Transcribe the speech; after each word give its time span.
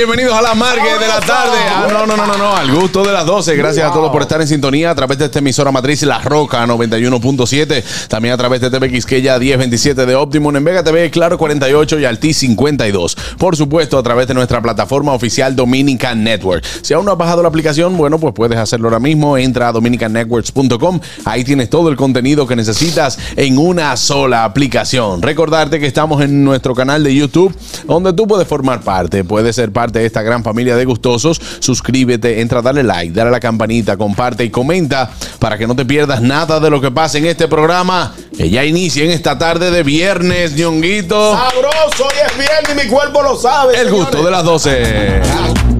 Bienvenidos 0.00 0.32
a 0.32 0.40
la 0.40 0.54
Margue 0.54 0.98
de 0.98 1.06
la 1.06 1.20
tarde. 1.20 1.58
Ah, 1.68 1.86
no, 1.90 2.06
no, 2.06 2.16
no, 2.16 2.26
no, 2.26 2.38
no. 2.38 2.56
Al 2.56 2.72
gusto 2.74 3.04
de 3.04 3.12
las 3.12 3.26
12. 3.26 3.54
Gracias 3.54 3.86
a 3.86 3.92
todos 3.92 4.10
por 4.10 4.22
estar 4.22 4.40
en 4.40 4.48
sintonía 4.48 4.90
a 4.90 4.94
través 4.94 5.18
de 5.18 5.26
esta 5.26 5.40
emisora 5.40 5.70
matriz 5.72 6.04
La 6.04 6.20
Roca 6.20 6.66
91.7. 6.66 8.08
También 8.08 8.32
a 8.32 8.38
través 8.38 8.62
de 8.62 8.70
TV 8.70 8.90
Quisqueya 8.90 9.38
1027 9.38 10.06
de 10.06 10.14
Optimum. 10.14 10.56
En 10.56 10.64
Vega 10.64 10.82
TV, 10.82 11.10
Claro 11.10 11.36
48 11.36 12.00
y 12.00 12.06
Alti 12.06 12.32
52. 12.32 13.14
Por 13.36 13.56
supuesto, 13.56 13.98
a 13.98 14.02
través 14.02 14.26
de 14.26 14.32
nuestra 14.32 14.62
plataforma 14.62 15.12
oficial 15.12 15.54
Dominican 15.54 16.24
Network. 16.24 16.64
Si 16.80 16.94
aún 16.94 17.04
no 17.04 17.12
has 17.12 17.18
bajado 17.18 17.42
la 17.42 17.48
aplicación, 17.48 17.98
bueno, 17.98 18.18
pues 18.18 18.32
puedes 18.32 18.56
hacerlo 18.56 18.88
ahora 18.88 19.00
mismo. 19.00 19.36
Entra 19.36 19.68
a 19.68 19.72
dominicannetworks.com. 19.72 20.98
Ahí 21.26 21.44
tienes 21.44 21.68
todo 21.68 21.90
el 21.90 21.96
contenido 21.96 22.46
que 22.46 22.56
necesitas 22.56 23.18
en 23.36 23.58
una 23.58 23.94
sola 23.98 24.44
aplicación. 24.44 25.20
Recordarte 25.20 25.78
que 25.78 25.86
estamos 25.86 26.22
en 26.22 26.42
nuestro 26.42 26.74
canal 26.74 27.04
de 27.04 27.14
YouTube, 27.14 27.54
donde 27.86 28.14
tú 28.14 28.26
puedes 28.26 28.48
formar 28.48 28.80
parte, 28.80 29.24
puedes 29.24 29.56
ser 29.56 29.70
parte 29.72 29.89
de 29.92 30.06
esta 30.06 30.22
gran 30.22 30.42
familia 30.42 30.76
de 30.76 30.84
gustosos. 30.84 31.40
Suscríbete, 31.60 32.40
entra, 32.40 32.62
dale 32.62 32.82
like, 32.82 33.12
dale 33.12 33.28
a 33.28 33.32
la 33.32 33.40
campanita, 33.40 33.96
comparte 33.96 34.44
y 34.44 34.50
comenta 34.50 35.10
para 35.38 35.58
que 35.58 35.66
no 35.66 35.74
te 35.74 35.84
pierdas 35.84 36.20
nada 36.20 36.60
de 36.60 36.70
lo 36.70 36.80
que 36.80 36.90
pasa 36.90 37.18
en 37.18 37.26
este 37.26 37.48
programa 37.48 38.14
que 38.36 38.50
ya 38.50 38.64
inicia 38.64 39.04
en 39.04 39.10
esta 39.10 39.38
tarde 39.38 39.70
de 39.70 39.82
viernes, 39.82 40.54
ñonguito. 40.54 41.36
Sabroso, 41.36 42.04
hoy 42.04 42.14
es 42.26 42.38
viernes 42.38 42.70
y 42.72 42.86
mi 42.86 42.92
cuerpo 42.92 43.22
lo 43.22 43.36
sabe. 43.36 43.74
El 43.74 43.88
señores. 43.88 44.00
gusto 44.00 44.24
de 44.24 44.30
las 44.30 44.44
12. 44.44 45.79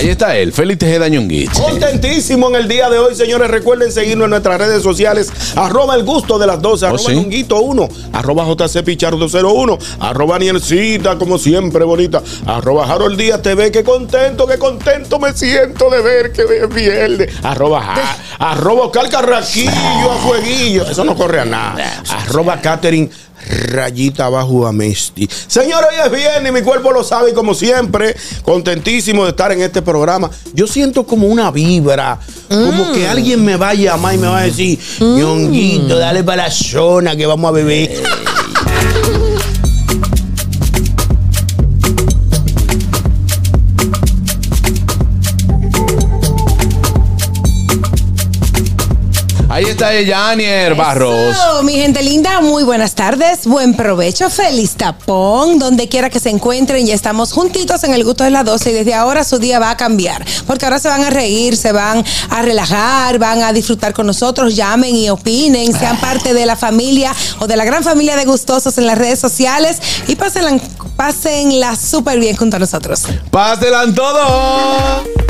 Ahí 0.00 0.08
está 0.08 0.34
él, 0.38 0.50
Félix 0.54 0.78
Tejeda 0.78 1.08
Ñonguito. 1.08 1.60
Contentísimo 1.62 2.48
en 2.48 2.54
el 2.54 2.68
día 2.68 2.88
de 2.88 2.98
hoy, 2.98 3.14
señores. 3.14 3.50
Recuerden 3.50 3.92
seguirnos 3.92 4.24
en 4.24 4.30
nuestras 4.30 4.58
redes 4.58 4.82
sociales. 4.82 5.30
Arroba 5.56 5.94
el 5.94 6.04
gusto 6.04 6.38
de 6.38 6.46
las 6.46 6.62
12, 6.62 6.86
arroba 6.86 7.02
Oh, 7.04 7.06
sí. 7.06 7.14
Ñonguito 7.16 7.60
1, 7.60 7.88
arroba 8.14 8.46
JC 8.46 8.82
Pichardo 8.82 9.26
01, 9.28 9.78
arroba 10.00 10.38
Nielcita, 10.38 11.18
como 11.18 11.36
siempre, 11.36 11.84
bonita, 11.84 12.22
arroba 12.46 12.90
Harold 12.90 13.18
Díaz 13.20 13.42
TV. 13.42 13.70
Qué 13.70 13.84
contento, 13.84 14.46
qué 14.46 14.56
contento 14.56 15.18
me 15.18 15.34
siento 15.34 15.90
de 15.90 16.00
ver 16.00 16.32
que 16.32 16.42
es 16.44 16.74
viernes. 16.74 17.34
Arroba, 17.42 17.82
ja- 17.82 18.16
arroba 18.38 18.86
Oscar 18.86 19.06
Carraquillo 19.10 19.70
a 20.12 20.16
fueguillo. 20.26 20.90
Eso 20.90 21.04
no 21.04 21.14
corre 21.14 21.40
a 21.40 21.44
nada. 21.44 22.02
Arroba 22.26 22.58
Catherine. 22.62 23.10
Rayita 23.50 24.26
abajo 24.26 24.66
a 24.66 24.72
Mesti. 24.72 25.28
Señor, 25.46 25.84
hoy 25.90 25.96
es 26.04 26.12
viernes 26.12 26.50
y 26.50 26.54
mi 26.54 26.62
cuerpo 26.62 26.92
lo 26.92 27.02
sabe 27.02 27.30
y 27.30 27.34
como 27.34 27.54
siempre, 27.54 28.14
contentísimo 28.42 29.24
de 29.24 29.30
estar 29.30 29.52
en 29.52 29.60
este 29.62 29.82
programa. 29.82 30.30
Yo 30.54 30.66
siento 30.66 31.04
como 31.04 31.26
una 31.26 31.50
vibra, 31.50 32.18
como 32.48 32.92
que 32.92 33.08
alguien 33.08 33.44
me 33.44 33.56
va 33.56 33.70
a 33.70 33.74
llamar 33.74 34.14
y 34.14 34.18
me 34.18 34.28
va 34.28 34.38
a 34.38 34.42
decir, 34.42 34.78
ñonguito, 35.00 35.98
dale 35.98 36.22
para 36.22 36.44
la 36.44 36.50
zona 36.50 37.16
que 37.16 37.26
vamos 37.26 37.48
a 37.48 37.52
beber. 37.52 38.02
Ahí 49.82 49.86
está 49.86 49.94
ella, 49.94 50.30
Anier 50.30 50.74
Barros. 50.74 51.36
Mi 51.62 51.72
gente 51.72 52.02
linda, 52.02 52.42
muy 52.42 52.64
buenas 52.64 52.94
tardes, 52.94 53.46
buen 53.46 53.74
provecho, 53.74 54.28
feliz 54.28 54.72
tapón, 54.72 55.58
donde 55.58 55.88
quiera 55.88 56.10
que 56.10 56.20
se 56.20 56.28
encuentren, 56.28 56.86
ya 56.86 56.94
estamos 56.94 57.32
juntitos 57.32 57.82
en 57.84 57.94
el 57.94 58.04
gusto 58.04 58.24
de 58.24 58.30
las 58.30 58.44
12 58.44 58.70
y 58.70 58.74
desde 58.74 58.92
ahora 58.92 59.24
su 59.24 59.38
día 59.38 59.58
va 59.58 59.70
a 59.70 59.78
cambiar, 59.78 60.22
porque 60.46 60.66
ahora 60.66 60.78
se 60.78 60.88
van 60.88 61.02
a 61.02 61.08
reír, 61.08 61.56
se 61.56 61.72
van 61.72 62.04
a 62.28 62.42
relajar, 62.42 63.18
van 63.18 63.42
a 63.42 63.54
disfrutar 63.54 63.94
con 63.94 64.06
nosotros, 64.06 64.54
llamen 64.54 64.94
y 64.94 65.08
opinen, 65.08 65.72
sean 65.72 65.98
parte 65.98 66.34
de 66.34 66.44
la 66.44 66.56
familia 66.56 67.14
o 67.38 67.46
de 67.46 67.56
la 67.56 67.64
gran 67.64 67.82
familia 67.82 68.16
de 68.16 68.26
gustosos 68.26 68.76
en 68.76 68.86
las 68.86 68.98
redes 68.98 69.18
sociales 69.18 69.80
y 70.08 70.14
pásenla, 70.14 70.60
pásenla 70.96 71.74
súper 71.74 72.20
bien 72.20 72.36
junto 72.36 72.56
a 72.56 72.58
nosotros. 72.58 73.04
¡Páselan 73.30 73.94
todo! 73.94 75.29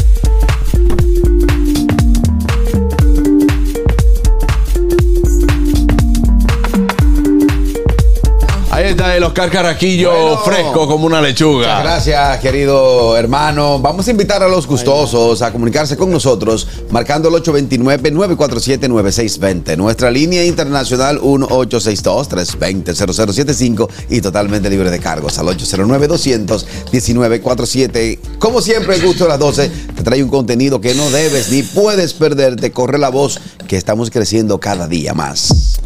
Ahí 8.81 8.93
está 8.93 9.15
el 9.15 9.23
Oscar 9.25 9.51
Carraquillo 9.51 10.11
Bueno. 10.11 10.39
fresco 10.39 10.89
como 10.89 11.05
una 11.05 11.21
lechuga. 11.21 11.67
Muchas 11.67 11.83
gracias, 11.83 12.41
querido 12.41 13.15
hermano. 13.15 13.79
Vamos 13.79 14.09
a 14.09 14.11
invitar 14.11 14.43
a 14.43 14.49
los 14.49 14.67
gustosos 14.67 15.43
a 15.43 15.53
comunicarse 15.53 15.99
con 15.99 16.11
nosotros 16.11 16.67
marcando 16.89 17.29
el 17.29 17.35
829-947-9620. 17.43 19.77
Nuestra 19.77 20.11
línea 20.11 20.47
internacional 20.47 21.21
1862-320-0075 21.21 23.87
y 24.09 24.23
totalmente 24.23 24.71
libre 24.71 24.91
de 24.91 24.99
cargos 24.99 25.39
al 25.39 25.49
809-200-1947. 25.49 28.19
Como 28.39 28.63
siempre, 28.63 28.97
el 28.97 29.03
gusto 29.03 29.25
de 29.25 29.29
las 29.29 29.39
12 29.41 29.69
te 29.95 30.03
trae 30.03 30.25
un 30.25 30.31
contenido 30.31 30.81
que 30.81 30.95
no 30.95 31.11
debes 31.11 31.53
ni 31.53 31.63
puedes 31.63 32.15
perderte. 32.15 32.73
Corre 32.73 32.97
la 32.97 33.11
voz 33.11 33.39
que 33.69 33.77
estamos 33.77 34.09
creciendo 34.09 34.59
cada 34.59 34.89
día 34.89 35.13
más. 35.13 35.81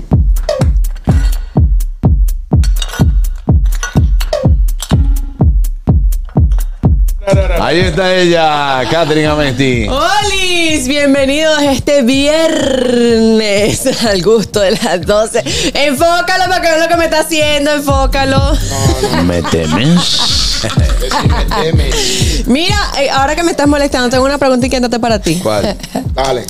Ahí 7.65 7.81
está 7.81 8.15
ella, 8.15 8.83
Catherine 8.91 9.27
Amesti. 9.27 9.89
¡Holis! 9.89 10.87
Bienvenidos 10.87 11.63
este 11.63 12.03
viernes 12.03 13.87
al 14.05 14.21
gusto 14.21 14.61
de 14.61 14.73
las 14.73 15.01
12. 15.01 15.43
Enfócalo 15.73 16.45
para 16.45 16.61
que 16.61 16.69
vean 16.69 16.81
lo 16.81 16.89
que 16.89 16.97
me 16.99 17.05
está 17.05 17.21
haciendo, 17.21 17.73
enfócalo. 17.73 18.53
¿Me 19.25 19.41
temes? 19.45 20.61
Mira, 22.45 22.77
eh, 22.99 23.09
ahora 23.09 23.35
que 23.35 23.43
me 23.43 23.53
estás 23.53 23.67
molestando, 23.67 24.11
tengo 24.11 24.27
una 24.27 24.37
pregunta 24.37 24.67
inquietante 24.67 24.99
para 24.99 25.19
ti. 25.19 25.41
¿Cuál? 25.43 25.75
Dale. 26.15 26.45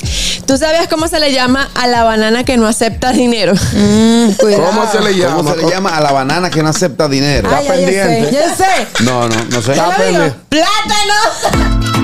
¿Tú 0.46 0.58
sabías 0.58 0.88
cómo 0.88 1.08
se 1.08 1.18
le 1.20 1.32
llama 1.32 1.70
a 1.74 1.86
la 1.86 2.04
banana 2.04 2.44
que 2.44 2.56
no 2.56 2.66
acepta 2.66 3.12
dinero? 3.12 3.54
¿Cómo 3.54 4.90
se 4.90 5.00
le 5.00 5.16
llama? 5.16 5.36
¿Cómo 5.36 5.54
se 5.54 5.62
le 5.62 5.70
llama 5.70 5.96
a 5.96 6.00
la 6.00 6.12
banana 6.12 6.50
que 6.50 6.62
no 6.62 6.68
acepta 6.68 7.08
dinero? 7.08 7.50
Ya 7.50 7.62
sé, 7.62 7.68
pendiente. 7.68 8.30
ya 8.32 8.54
sé. 8.54 8.86
No, 9.04 9.28
no, 9.28 9.36
no 9.50 9.62
sé. 9.62 9.72
Digo. 9.72 9.86
pendiente. 9.96 10.36
¡Plátano! 10.48 11.94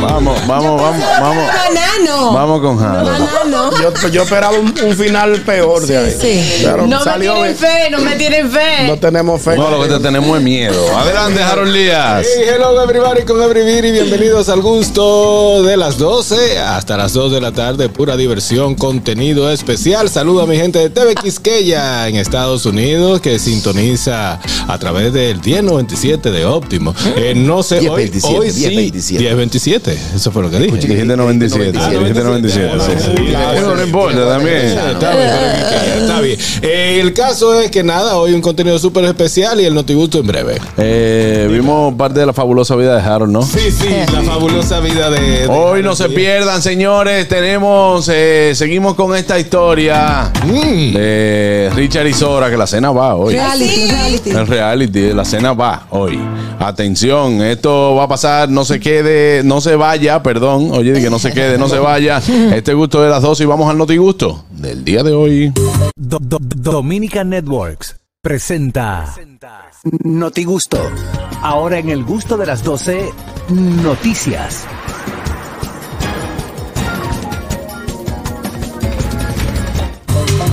Vamos, 0.00 0.45
vamos, 0.46 0.80
vamos, 0.82 1.04
vamos. 1.20 1.44
Banano. 1.46 2.32
Vamos 2.32 2.60
con 2.60 2.82
Harold. 2.82 3.08
Banano. 3.10 3.70
Yo, 3.82 4.08
yo 4.08 4.22
esperaba 4.22 4.56
un, 4.58 4.74
un 4.84 4.96
final 4.96 5.40
peor 5.42 5.86
de 5.86 5.96
ahí. 5.98 6.16
sí. 6.20 6.60
Pero 6.62 6.86
No 6.86 6.98
me 6.98 7.04
salió 7.04 7.34
tienen 7.34 7.56
bien. 7.58 7.70
fe, 7.72 7.90
no 7.90 7.98
me 8.00 8.16
tienen 8.16 8.50
fe. 8.50 8.86
No 8.86 8.96
tenemos 8.98 9.42
fe. 9.42 9.56
No, 9.56 9.70
lo 9.70 9.82
que 9.82 9.88
te 9.88 9.98
tenemos 10.00 10.36
es 10.38 10.42
miedo. 10.44 10.96
Adelante, 10.98 11.42
Harold 11.42 11.72
Díaz. 11.74 12.26
Hey, 12.36 12.44
hello 12.54 12.82
everybody 12.82 13.22
con 13.22 13.42
Everybody, 13.42 13.90
bienvenidos 13.92 14.48
al 14.48 14.60
gusto 14.62 15.62
de 15.62 15.76
las 15.76 15.98
12 15.98 16.58
hasta 16.58 16.96
las 16.96 17.12
2 17.12 17.32
de 17.32 17.40
la 17.40 17.52
tarde, 17.52 17.88
pura 17.88 18.16
diversión, 18.16 18.74
contenido 18.74 19.50
especial. 19.50 20.08
Saludo 20.10 20.42
a 20.42 20.46
mi 20.46 20.56
gente 20.56 20.78
de 20.78 20.90
TV 20.90 21.14
Quisqueya 21.14 22.08
en 22.08 22.16
Estados 22.16 22.66
Unidos 22.66 23.20
que 23.20 23.38
sintoniza 23.38 24.38
a 24.68 24.78
través 24.78 25.12
del 25.12 25.40
1097 25.42 26.30
de 26.30 26.44
Óptimo. 26.44 26.94
Eh, 27.16 27.34
no 27.36 27.62
sé, 27.62 27.76
hoy, 27.88 28.10
1027, 28.10 28.36
hoy 28.38 28.50
sí, 28.50 28.60
1027. 28.68 29.22
1027. 29.24 29.98
Eso 30.16 30.30
fue 30.36 30.42
lo 30.42 30.50
que 30.50 30.58
dije. 30.58 30.76
Dijiste 30.76 31.16
97. 31.16 31.72
Dijiste 31.72 32.22
97. 32.22 32.72
sí. 32.78 33.22
Digo, 33.22 33.74
No 33.74 33.82
importa 33.82 34.28
también. 34.28 34.56
Está 34.66 35.14
bien, 35.16 35.30
está 36.02 36.20
bien. 36.20 36.38
Eh, 36.60 36.98
el 37.00 37.14
caso 37.14 37.58
es 37.58 37.70
que 37.70 37.82
nada, 37.82 38.16
hoy 38.16 38.34
un 38.34 38.42
contenido 38.42 38.78
súper 38.78 39.04
especial 39.04 39.58
y 39.62 39.64
el 39.64 39.72
notigusto 39.74 40.18
en 40.18 40.26
breve. 40.26 40.60
Eh, 40.76 41.48
vimos 41.50 41.94
parte 41.94 42.20
de 42.20 42.26
la 42.26 42.34
fabulosa 42.34 42.76
vida 42.76 42.94
de 42.96 43.00
Harold, 43.02 43.32
¿no? 43.32 43.40
Sí, 43.42 43.70
sí, 43.70 43.88
la 44.12 44.20
fabulosa 44.24 44.80
vida 44.80 45.08
de. 45.08 45.20
de- 45.20 45.46
Hoy 45.48 45.82
no 45.82 45.96
se 45.96 46.10
pierdan, 46.10 46.60
señores. 46.60 47.26
Tenemos, 47.28 48.10
eh, 48.12 48.52
seguimos 48.54 48.94
con 48.94 49.16
esta 49.16 49.38
historia 49.38 50.30
Mm. 50.44 50.92
de 50.92 51.70
Richard 51.74 52.06
y 52.08 52.12
Sora, 52.12 52.50
que 52.50 52.58
la 52.58 52.66
cena 52.66 52.90
va 52.92 53.14
hoy. 53.14 53.32
Reality, 53.32 53.90
reality. 53.90 54.30
El 54.32 54.46
reality, 54.46 55.12
la 55.14 55.24
cena 55.24 55.54
va 55.54 55.86
hoy. 55.90 56.20
Atención, 56.58 57.42
esto 57.42 57.94
va 57.94 58.04
a 58.04 58.08
pasar, 58.08 58.48
no 58.48 58.64
se 58.64 58.80
quede, 58.80 59.42
no 59.44 59.60
se 59.60 59.76
vaya, 59.76 60.22
perdón. 60.26 60.70
Oye, 60.72 61.00
que 61.00 61.08
no 61.08 61.20
se 61.20 61.32
quede, 61.32 61.56
no 61.56 61.68
se 61.68 61.78
vaya. 61.78 62.18
Este 62.52 62.74
gusto 62.74 63.00
de 63.00 63.08
las 63.08 63.22
dos 63.22 63.40
y 63.40 63.44
vamos 63.44 63.70
al 63.70 63.78
notigusto 63.78 64.44
del 64.50 64.84
día 64.84 65.04
de 65.04 65.12
hoy. 65.12 65.52
Do- 65.96 66.18
do- 66.20 66.38
Dominica 66.40 67.22
Networks 67.22 67.94
presenta 68.20 69.14
Notigusto. 70.02 70.78
Ahora 71.42 71.78
en 71.78 71.90
el 71.90 72.02
gusto 72.02 72.36
de 72.36 72.46
las 72.46 72.64
12, 72.64 73.08
noticias. 73.50 74.66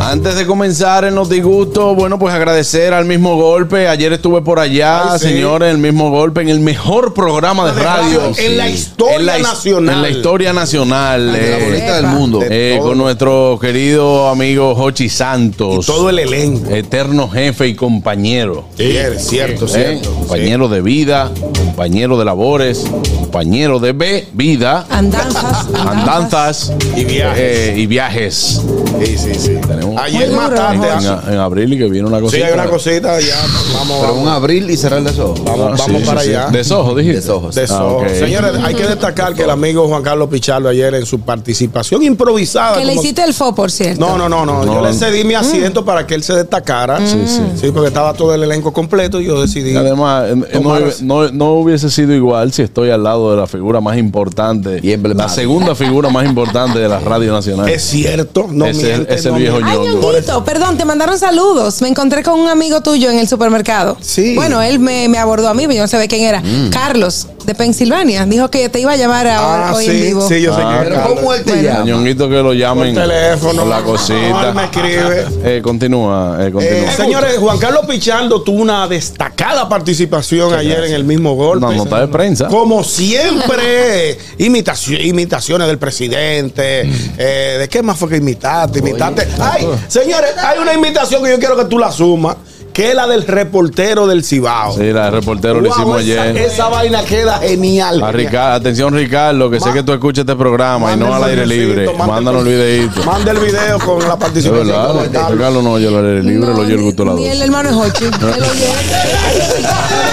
Antes 0.05 0.35
de 0.35 0.45
comenzar 0.45 1.05
el 1.05 1.15
notigusto, 1.15 1.95
bueno, 1.95 2.19
pues 2.19 2.33
agradecer 2.33 2.93
al 2.93 3.05
mismo 3.05 3.37
golpe. 3.37 3.87
Ayer 3.87 4.11
estuve 4.13 4.41
por 4.41 4.59
allá, 4.59 5.13
Ay, 5.13 5.19
sí. 5.19 5.27
señores, 5.29 5.71
el 5.71 5.77
mismo 5.77 6.11
golpe 6.11 6.41
en 6.41 6.49
el 6.49 6.59
mejor 6.59 7.13
programa 7.13 7.65
de 7.71 7.77
De 7.79 7.83
radio. 7.83 8.19
radio, 8.19 8.33
en 8.37 8.57
la 8.57 8.69
historia 8.69 9.15
En 9.15 9.25
la 9.25 9.37
nacional. 9.39 9.95
En 9.95 10.01
la 10.01 10.09
historia 10.09 10.53
nacional. 10.53 11.31
De 11.31 11.49
la 11.51 11.57
eh, 11.57 11.63
bolita 11.65 11.95
del 11.95 12.07
mundo. 12.07 12.39
eh, 12.43 12.79
con 12.81 12.97
nuestro 12.97 13.57
querido 13.61 14.27
amigo 14.27 14.73
Hochi 14.73 15.07
Santos. 15.09 15.85
Todo 15.85 16.09
el 16.09 16.19
elenco. 16.19 16.69
Eterno 16.69 17.29
jefe 17.29 17.69
y 17.69 17.75
compañero. 17.75 18.65
Cierto, 18.75 19.19
cierto, 19.19 19.65
¿eh? 19.65 19.69
cierto. 19.69 20.13
Compañero 20.15 20.67
de 20.67 20.81
vida, 20.81 21.31
compañero 21.57 22.17
de 22.19 22.25
labores, 22.25 22.83
compañero 23.21 23.79
de 23.79 23.93
be- 23.93 24.27
vida, 24.33 24.85
Andanzas. 24.89 25.65
andanzas 25.75 26.73
Y 26.95 27.05
viajes. 27.05 27.39
eh, 27.39 27.73
y 27.77 27.87
viajes. 27.87 28.61
Sí, 29.03 29.17
sí, 29.17 29.33
sí. 29.35 29.57
Tenemos- 29.67 29.92
Ayer 29.97 30.31
mataste 30.31 30.87
En, 31.27 31.33
en 31.33 31.39
abril 31.39 31.73
y 31.73 31.77
que 31.77 31.85
viene 31.89 32.07
una 32.07 32.17
Sí, 32.17 32.23
cosita. 32.23 32.45
hay 32.47 32.53
una 32.53 32.65
cosita, 32.65 33.19
ya. 33.19 33.35
Vamos, 33.73 33.97
Pero 34.01 34.13
un 34.15 34.27
abril 34.27 34.69
y 34.69 34.77
cerrar 34.77 35.03
de 35.03 35.09
eso. 35.11 35.33
Vamos, 35.43 35.71
Ah, 35.73 35.75
vamos 35.85 36.01
sí, 36.01 36.05
para 36.07 36.21
sí, 36.21 36.27
sí. 36.29 36.33
allá. 36.35 36.47
Desojo, 36.49 36.95
dijiste. 36.95 37.17
Desojos. 37.21 37.55
De 37.55 37.61
Ah, 37.61 37.65
eso. 37.65 37.97
ok. 37.97 38.07
Señores, 38.09 38.51
hay 38.63 38.75
que 38.75 38.87
destacar 38.87 39.33
que 39.33 39.43
el 39.43 39.49
amigo 39.49 39.87
Juan 39.87 40.03
Carlos 40.03 40.29
Pichardo 40.29 40.69
ayer 40.69 40.93
en 40.95 41.05
su 41.05 41.19
participación 41.21 42.03
improvisada. 42.03 42.77
Que 42.77 42.85
le 42.85 42.95
hiciste 42.95 43.23
el 43.23 43.33
fo, 43.33 43.53
por 43.53 43.71
cierto. 43.71 43.99
No, 43.99 44.17
no, 44.17 44.29
no, 44.29 44.45
no, 44.45 44.63
No. 44.65 44.73
Yo 44.75 44.81
le 44.85 44.93
cedí 44.93 45.23
mi 45.23 45.33
asiento 45.35 45.83
para 45.85 46.05
que 46.07 46.15
él 46.15 46.23
se 46.23 46.33
destacara. 46.33 46.99
Sí, 47.05 47.19
sí. 47.59 47.71
porque 47.71 47.87
estaba 47.87 48.13
todo 48.13 48.33
el 48.33 48.43
elenco 48.43 48.71
completo 48.73 49.19
y 49.19 49.25
yo 49.25 49.41
decidí. 49.41 49.71
Y 49.71 49.75
Además, 49.75 50.25
eh, 50.29 50.59
no, 50.61 50.79
no- 51.01 51.31
no 51.31 51.51
hubiese 51.53 51.89
sido 51.89 52.13
igual 52.13 52.51
si 52.53 52.61
estoy 52.61 52.89
al 52.89 53.03
lado 53.03 53.31
de 53.31 53.37
la 53.37 53.47
figura 53.47 53.81
más 53.81 53.97
importante, 53.97 54.79
Y 54.81 54.95
la 54.97 55.29
segunda 55.29 55.75
figura 55.75 56.09
más 56.09 56.25
importante 56.25 56.79
de 56.79 56.87
la 56.87 56.99
radio 56.99 57.31
nacional. 57.33 57.67
Es 57.69 57.83
cierto, 57.83 58.47
no 58.51 58.65
Ese- 58.65 58.83
miente. 58.83 59.13
ese 59.13 59.29
no 59.29 59.35
viejo 59.35 59.59
ñongo. 59.59 59.82
Ñonguito, 59.83 60.43
perdón, 60.45 60.77
te 60.77 60.85
mandaron 60.85 61.17
saludos. 61.17 61.81
Me 61.81 61.89
encontré 61.89 62.23
con 62.23 62.39
un 62.39 62.47
amigo 62.47 62.81
tuyo 62.81 63.09
en 63.09 63.19
el 63.19 63.27
supermercado. 63.27 63.97
Sí. 64.01 64.35
Bueno, 64.35 64.61
él 64.61 64.79
me, 64.79 65.07
me 65.09 65.17
abordó 65.17 65.47
a 65.49 65.53
mí, 65.53 65.63
pero 65.63 65.73
yo 65.75 65.81
no 65.83 65.87
sabía 65.87 66.07
quién 66.07 66.21
era. 66.23 66.41
Carlos, 66.71 67.27
de 67.45 67.55
Pensilvania. 67.55 68.25
Dijo 68.25 68.49
que 68.49 68.69
te 68.69 68.79
iba 68.79 68.91
a 68.93 68.95
llamar 68.95 69.27
ahora, 69.27 69.69
Ah, 69.69 69.73
hoy 69.75 69.85
sí, 69.85 69.91
en 69.91 70.01
vivo. 70.01 70.27
sí, 70.27 70.41
yo 70.41 70.55
sé 70.55 70.61
Ah, 70.63 70.79
que 70.83 70.89
Pero 70.89 71.03
¿cómo 71.15 71.33
él 71.33 71.43
te 71.43 71.51
Bueno. 71.53 71.67
llama? 71.67 71.85
Ñonguito 71.85 72.29
que 72.29 72.35
lo 72.35 72.43
Por 72.45 72.55
llamen 72.55 72.95
teléfono. 72.95 73.59
por 73.61 73.69
la 73.69 73.79
No, 73.79 73.85
cosita. 73.85 74.47
él 74.49 74.55
me 74.55 74.63
escribe. 74.65 75.25
Eh, 75.45 75.61
continúa, 75.61 76.37
eh, 76.39 76.51
continúa. 76.51 76.77
Eh, 76.79 76.91
señores, 76.95 77.37
Juan 77.37 77.57
Carlos 77.59 77.85
Pichardo 77.85 78.41
tuvo 78.43 78.61
una 78.61 78.87
destacada 78.87 79.67
participación 79.67 80.53
ayer 80.53 80.85
en 80.85 80.93
el 80.93 81.03
mismo 81.03 81.35
golpe. 81.35 81.65
Una 81.65 81.75
nota 81.75 81.99
de 81.99 82.07
prensa. 82.07 82.47
Como 82.47 82.81
siempre, 82.83 84.17
imitación, 84.37 85.01
imitaciones 85.01 85.67
del 85.67 85.77
presidente. 85.77 86.89
eh, 87.17 87.57
¿De 87.59 87.67
qué 87.69 87.81
más 87.83 87.97
fue 87.97 88.09
que 88.09 88.17
imitaste? 88.17 88.79
Imitaste. 88.79 89.27
Ay, 89.39 89.67
señores, 89.87 90.31
hay 90.37 90.59
una 90.59 90.73
imitación 90.73 91.23
que 91.23 91.29
yo 91.31 91.39
quiero 91.39 91.55
que 91.55 91.65
tú 91.65 91.77
la 91.77 91.91
sumas, 91.91 92.35
que 92.73 92.89
es 92.89 92.95
la 92.95 93.05
del 93.05 93.27
reportero 93.27 94.07
del 94.07 94.23
Cibao. 94.23 94.75
Sí, 94.75 94.91
la 94.91 95.05
de 95.05 95.11
reportero 95.11 95.61
lo 95.61 95.69
hicimos 95.69 96.01
esa, 96.01 96.23
ayer. 96.23 96.37
esa 96.37 96.69
vaina 96.69 97.03
queda 97.03 97.37
genial. 97.37 98.01
A 98.01 98.11
Ricardo, 98.11 98.55
atención 98.55 98.95
Ricardo, 98.95 99.51
que 99.51 99.59
sé 99.59 99.71
que 99.71 99.83
tú 99.83 99.93
escuchas 99.93 100.23
este 100.23 100.35
programa 100.35 100.91
y 100.93 100.97
no 100.97 101.13
al 101.13 101.23
aire 101.25 101.45
libre. 101.45 101.87
Mándanos 101.95 102.41
el 102.41 102.47
videito. 102.47 103.03
Manda 103.03 103.31
el 103.31 103.37
video 103.39 103.77
con 103.79 103.99
la 104.07 104.17
participación. 104.17 105.11
Ricardo 105.29 105.61
no 105.61 105.73
oye 105.73 105.87
al 105.87 105.97
aire 105.97 106.23
libre, 106.23 106.47
No, 106.47 106.53
lo 106.53 106.61
oye 106.61 106.73
el 106.73 106.81
gusto 106.81 107.03
de 107.03 107.09
la 107.09 107.15
Ni 107.15 107.27
el 107.27 107.41
hermano 107.43 107.69
es 107.69 107.75
Hochi. 107.75 108.05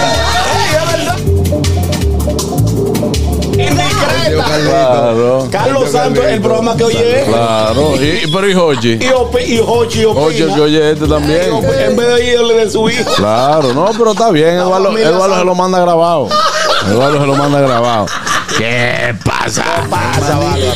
Indiscreta. 4.47 4.87
Claro, 4.91 5.47
Carlos 5.51 5.91
Santos, 5.91 6.23
el 6.25 6.41
programa 6.41 6.75
que 6.77 6.83
oye. 6.83 7.23
claro. 7.27 7.95
Y, 7.95 8.03
y- 8.25 8.31
pero 8.31 8.49
y 8.49 8.53
Hochi. 8.55 8.91
Y, 8.93 8.99
opi- 9.09 9.47
y 9.47 9.59
Hochi 9.59 10.05
opina. 10.05 10.25
Hochi 10.25 10.45
que 10.55 10.61
oye 10.61 10.91
este 10.91 11.07
también. 11.07 11.41
En 11.85 11.95
vez 11.95 12.07
de 12.15 12.33
irle 12.33 12.53
de 12.55 12.69
su 12.69 12.89
hijo. 12.89 13.11
Claro, 13.15 13.73
no, 13.73 13.85
pero 13.97 14.11
está 14.11 14.31
bien. 14.31 14.55
Eduardo, 14.55 14.97
Eduardo 14.97 15.37
se 15.39 15.45
lo 15.45 15.55
manda 15.55 15.79
grabado. 15.79 16.27
Eduardo 16.89 17.19
se 17.21 17.27
lo 17.27 17.35
manda 17.35 17.59
grabado. 17.61 18.05
¿Qué 18.57 19.15
pasa? 19.23 19.63
Pasa, 19.89 20.37
vale. 20.37 20.67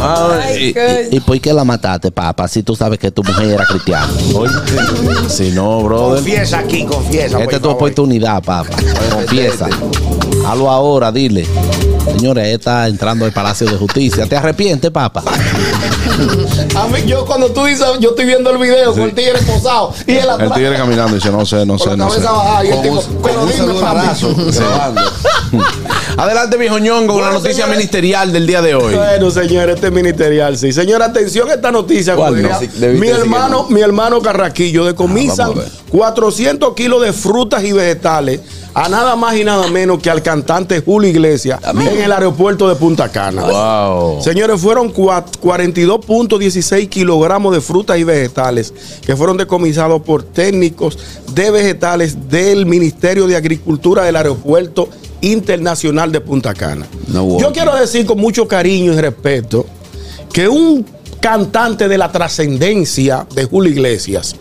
Ah, 0.00 0.40
y- 0.56 1.16
¿Y 1.16 1.20
por 1.20 1.38
qué 1.40 1.52
la 1.52 1.64
mataste, 1.64 2.10
papá? 2.10 2.48
Si 2.48 2.62
tú 2.62 2.74
sabes 2.74 2.98
que 2.98 3.10
tu 3.10 3.22
mujer 3.22 3.48
era 3.50 3.66
cristiana. 3.66 4.08
oye, 4.34 4.52
si 5.28 5.50
no, 5.50 5.82
brother. 5.82 6.16
Confiesa 6.16 6.58
aquí, 6.60 6.84
confiesa. 6.84 7.38
Esta 7.38 7.44
por 7.44 7.52
es 7.54 7.60
tu 7.60 7.64
favor. 7.68 7.76
oportunidad, 7.76 8.42
papá. 8.42 8.70
Confiesa. 9.12 9.66
Hazlo 10.46 10.70
ahora, 10.70 11.12
dile. 11.12 11.46
Señores, 12.16 12.46
está 12.48 12.86
entrando 12.86 13.24
al 13.24 13.32
Palacio 13.32 13.66
de 13.66 13.76
Justicia. 13.76 14.26
¿Te 14.26 14.36
arrepientes, 14.36 14.90
papá? 14.90 15.22
A 16.76 16.86
mí, 16.88 16.98
yo 17.06 17.24
cuando 17.24 17.50
tú 17.50 17.64
dices, 17.64 17.86
yo 18.00 18.10
estoy 18.10 18.24
viendo 18.26 18.50
el 18.50 18.58
video 18.58 18.92
con 18.92 19.02
el 19.02 19.14
tigre 19.14 19.38
posado 19.42 19.92
y 20.06 20.12
El 20.16 20.30
atrás. 20.30 20.54
tigre 20.54 20.76
caminando 20.76 21.14
dice, 21.16 21.30
no 21.30 21.44
sé, 21.44 21.64
no 21.66 21.78
sé, 21.78 21.90
la 21.90 21.96
no 21.96 22.10
sé. 22.10 22.20
bajada 22.20 22.64
y 22.64 22.68
el 22.68 22.74
Con 22.74 22.82
tipo, 22.82 22.94
un, 23.00 23.22
pero 23.22 23.34
con 23.40 23.44
un 23.44 23.50
dime, 23.52 23.80
papi. 23.80 24.06
Adelante, 26.16 26.56
viejo 26.56 26.78
ñongo, 26.78 27.14
con 27.14 27.22
la 27.22 27.32
noticia 27.32 27.52
señores. 27.64 27.76
ministerial 27.76 28.32
del 28.32 28.46
día 28.46 28.62
de 28.62 28.74
hoy. 28.74 28.94
Bueno, 28.94 29.30
señor, 29.30 29.68
este 29.70 29.88
es 29.88 29.92
ministerial, 29.92 30.56
sí. 30.56 30.72
Señor, 30.72 31.02
atención 31.02 31.50
a 31.50 31.54
esta 31.54 31.72
noticia. 31.72 32.14
¿Cuál 32.14 32.42
no? 32.42 32.48
mi 32.98 33.08
hermano, 33.08 33.66
mi 33.68 33.80
hermano 33.80 34.20
Carraquillo 34.20 34.84
decomisan 34.84 35.48
vamos 35.48 35.56
a 35.58 35.60
ver. 35.60 35.84
400 35.90 36.74
kilos 36.74 37.02
de 37.02 37.12
frutas 37.12 37.62
y 37.64 37.72
vegetales 37.72 38.40
a 38.74 38.88
nada 38.88 39.14
más 39.14 39.36
y 39.36 39.44
nada 39.44 39.68
menos 39.68 40.00
que 40.00 40.10
al 40.10 40.22
cantante 40.22 40.80
Julio 40.80 41.08
Iglesias 41.08 41.60
en 41.64 42.00
el 42.02 42.10
aeropuerto 42.10 42.68
de 42.68 42.74
Punta 42.74 43.08
Cana. 43.10 43.42
Wow. 43.44 44.20
Señores, 44.22 44.60
fueron 44.60 44.92
cua- 44.92 45.24
42.16 45.40 46.88
kilogramos 46.88 47.54
de 47.54 47.60
frutas 47.60 47.98
y 47.98 48.04
vegetales 48.04 48.72
que 49.04 49.14
fueron 49.16 49.36
decomisados 49.36 50.02
por 50.02 50.22
técnicos 50.24 50.98
de 51.32 51.50
vegetales 51.50 52.28
del 52.28 52.66
Ministerio 52.66 53.26
de 53.28 53.36
Agricultura 53.36 54.02
del 54.04 54.16
Aeropuerto 54.16 54.88
Internacional 55.32 56.12
de 56.12 56.20
Punta 56.20 56.54
Cana. 56.54 56.86
No, 57.08 57.24
wow. 57.24 57.40
Yo 57.40 57.52
quiero 57.52 57.74
decir 57.74 58.04
con 58.06 58.18
mucho 58.18 58.46
cariño 58.48 58.92
y 58.92 58.96
respeto 59.00 59.66
que 60.32 60.48
un 60.48 60.84
cantante 61.20 61.88
de 61.88 61.96
la 61.98 62.12
trascendencia 62.12 63.26
de 63.34 63.44
Julio 63.44 63.70
Iglesias, 63.72 64.36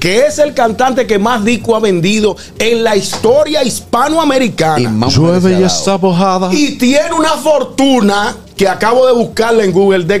que 0.00 0.26
es 0.26 0.38
el 0.38 0.52
cantante 0.52 1.06
que 1.06 1.18
más 1.18 1.44
disco 1.44 1.76
ha 1.76 1.80
vendido 1.80 2.36
en 2.58 2.82
la 2.82 2.96
historia 2.96 3.62
Y 3.62 3.68
hispanoamericana, 3.68 4.90
y 4.90 5.40
deseado. 5.40 5.66
está 5.66 5.98
mojada. 5.98 6.50
y 6.52 6.76
tiene 6.76 7.12
una 7.12 7.30
fortuna 7.36 8.36
que 8.56 8.68
acabo 8.68 9.06
de 9.06 9.12
buscarla 9.12 9.64
en 9.64 9.72
Google 9.72 10.04
de, 10.04 10.18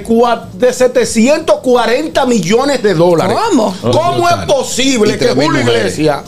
de 0.54 0.72
740 0.72 2.26
millones 2.26 2.82
de 2.82 2.94
dólares. 2.94 3.36
¿Cómo? 3.50 3.74
¿Cómo 3.82 4.28
es 4.28 4.36
posible 4.46 5.14
Y 5.14 5.18
que 5.18 5.28
Julio. 5.28 5.60
Iglesias 5.60 6.22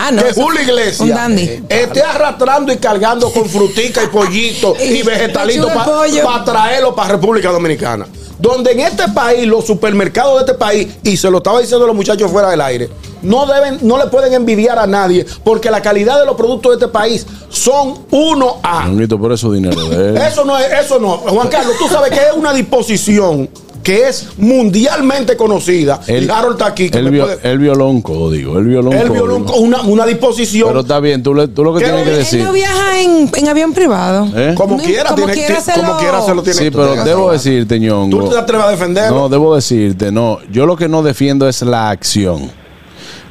Ah, 0.00 0.12
no. 0.12 0.22
que 0.22 0.32
Julio 0.32 0.60
Un 0.62 0.68
Iglesias 0.68 1.08
dandy. 1.08 1.62
esté 1.68 2.02
arrastrando 2.02 2.72
y 2.72 2.76
cargando 2.76 3.32
con 3.32 3.46
frutica 3.48 4.02
y 4.04 4.06
pollito 4.06 4.74
y 4.80 4.84
Y 4.98 5.02
vegetalitos 5.02 5.70
para 5.72 6.44
traerlo 6.44 6.94
para 6.94 7.10
República 7.10 7.50
Dominicana. 7.50 8.06
Donde 8.38 8.70
en 8.70 8.78
este 8.80 9.08
país, 9.08 9.44
los 9.48 9.66
supermercados 9.66 10.36
de 10.36 10.40
este 10.46 10.54
país, 10.54 10.86
y 11.02 11.16
se 11.16 11.28
lo 11.28 11.38
estaba 11.38 11.58
diciendo 11.60 11.84
a 11.84 11.88
los 11.88 11.96
muchachos 11.96 12.30
fuera 12.30 12.48
del 12.50 12.60
aire, 12.60 12.88
no 13.20 13.44
deben, 13.46 13.78
no 13.82 13.98
le 13.98 14.06
pueden 14.06 14.32
envidiar 14.32 14.78
a 14.78 14.86
nadie, 14.86 15.26
porque 15.42 15.68
la 15.72 15.82
calidad 15.82 16.20
de 16.20 16.24
los 16.24 16.36
productos 16.36 16.70
de 16.70 16.76
este 16.84 16.92
país 16.92 17.26
son 17.48 18.06
1A. 18.12 18.86
Ñonguito, 18.86 19.18
por 19.18 19.32
eso 19.32 19.50
dinero 19.50 19.84
de 19.88 20.10
él. 20.10 20.16
Eso 20.18 20.44
no 20.44 20.56
es, 20.56 20.72
eso 20.84 21.00
no. 21.00 21.16
Juan 21.16 21.48
Carlos, 21.48 21.74
tú 21.80 21.88
sabes 21.88 22.10
que 22.12 22.18
es 22.28 22.32
una 22.36 22.52
disposición 22.52 23.50
que 23.88 24.06
es 24.06 24.28
mundialmente 24.36 25.34
conocida. 25.34 25.98
y 26.06 26.28
Harold 26.28 26.56
está 26.58 26.66
aquí. 26.66 26.90
que 26.90 27.00
vio, 27.00 27.24
puede- 27.24 27.50
él 27.50 27.58
violó 27.58 27.88
un 27.88 28.02
código. 28.02 28.58
Él 28.58 28.66
violó 28.66 28.90
un 28.90 28.96
él 28.96 29.08
código. 29.08 29.26
violó 29.26 29.36
un- 29.36 29.64
una, 29.66 29.80
una 29.80 30.04
disposición. 30.04 30.68
Pero 30.68 30.80
está 30.80 31.00
bien, 31.00 31.22
tú, 31.22 31.32
le- 31.34 31.48
tú 31.48 31.64
lo 31.64 31.72
que 31.72 31.84
tienes 31.84 32.04
que 32.04 32.10
Él 32.10 32.16
decir. 32.18 32.40
Él 32.40 32.44
no 32.44 32.52
viaja 32.52 33.00
en, 33.00 33.30
en 33.34 33.48
avión 33.48 33.72
privado. 33.72 34.28
¿Eh? 34.36 34.52
como 34.54 34.76
No, 34.76 34.82
quiera, 34.82 35.08
como 35.08 35.24
tiene, 35.24 35.32
quiera 35.32 35.60
se 35.62 35.72
como 35.72 35.92
lo- 35.94 35.98
quiera 35.98 36.20
se 36.20 36.34
lo 36.34 36.42
tiene. 36.42 36.58
Sí, 36.58 36.70
tú 36.70 36.76
pero 36.78 37.02
debo 37.02 37.32
decirte, 37.32 37.76
Tú 37.76 37.80
ñongo. 37.82 38.28
te 38.28 38.36
atreves 38.36 38.66
a 38.66 38.70
defenderlo. 38.72 39.16
No, 39.20 39.28
debo 39.30 39.54
decirte, 39.56 40.12
no. 40.12 40.38
Yo 40.52 40.66
lo 40.66 40.76
que 40.76 40.86
no 40.88 41.02
defiendo 41.02 41.48
es 41.48 41.62
la 41.62 41.88
acción. 41.88 42.50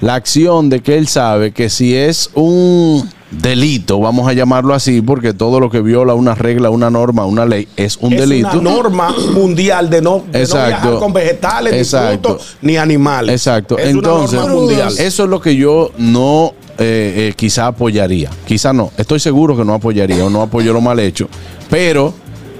La 0.01 0.15
acción 0.15 0.69
de 0.69 0.81
que 0.81 0.97
él 0.97 1.07
sabe 1.07 1.51
que 1.51 1.69
si 1.69 1.95
es 1.95 2.31
un 2.33 3.07
delito, 3.31 3.99
vamos 3.99 4.27
a 4.27 4.33
llamarlo 4.33 4.73
así, 4.73 5.01
porque 5.01 5.33
todo 5.33 5.59
lo 5.59 5.69
que 5.69 5.81
viola 5.81 6.13
una 6.13 6.35
regla, 6.35 6.69
una 6.69 6.89
norma, 6.89 7.25
una 7.25 7.45
ley 7.45 7.67
es 7.75 7.97
un 7.97 8.13
es 8.13 8.21
delito. 8.21 8.59
una 8.59 8.71
norma 8.75 9.15
mundial 9.33 9.89
de 9.89 10.01
no, 10.01 10.23
de 10.31 10.47
no 10.47 10.53
viajar 10.67 10.99
con 10.99 11.13
vegetales, 11.13 11.73
ni 11.73 11.79
Exacto. 11.79 12.29
frutos, 12.29 12.57
ni 12.61 12.77
animales. 12.77 13.33
Exacto. 13.33 13.77
Es 13.77 13.89
Entonces, 13.89 14.33
una 14.39 14.47
norma 14.47 14.61
mundial. 14.61 14.93
eso 14.97 15.23
es 15.23 15.29
lo 15.29 15.41
que 15.41 15.55
yo 15.55 15.91
no 15.97 16.53
eh, 16.77 17.29
eh, 17.29 17.33
quizá 17.35 17.67
apoyaría. 17.67 18.29
Quizá 18.45 18.71
no. 18.71 18.91
Estoy 18.97 19.19
seguro 19.19 19.57
que 19.57 19.65
no 19.65 19.73
apoyaría 19.73 20.23
o 20.23 20.29
no 20.29 20.43
apoyo 20.43 20.73
lo 20.73 20.81
mal 20.81 20.99
hecho. 20.99 21.27
Pero 21.69 22.13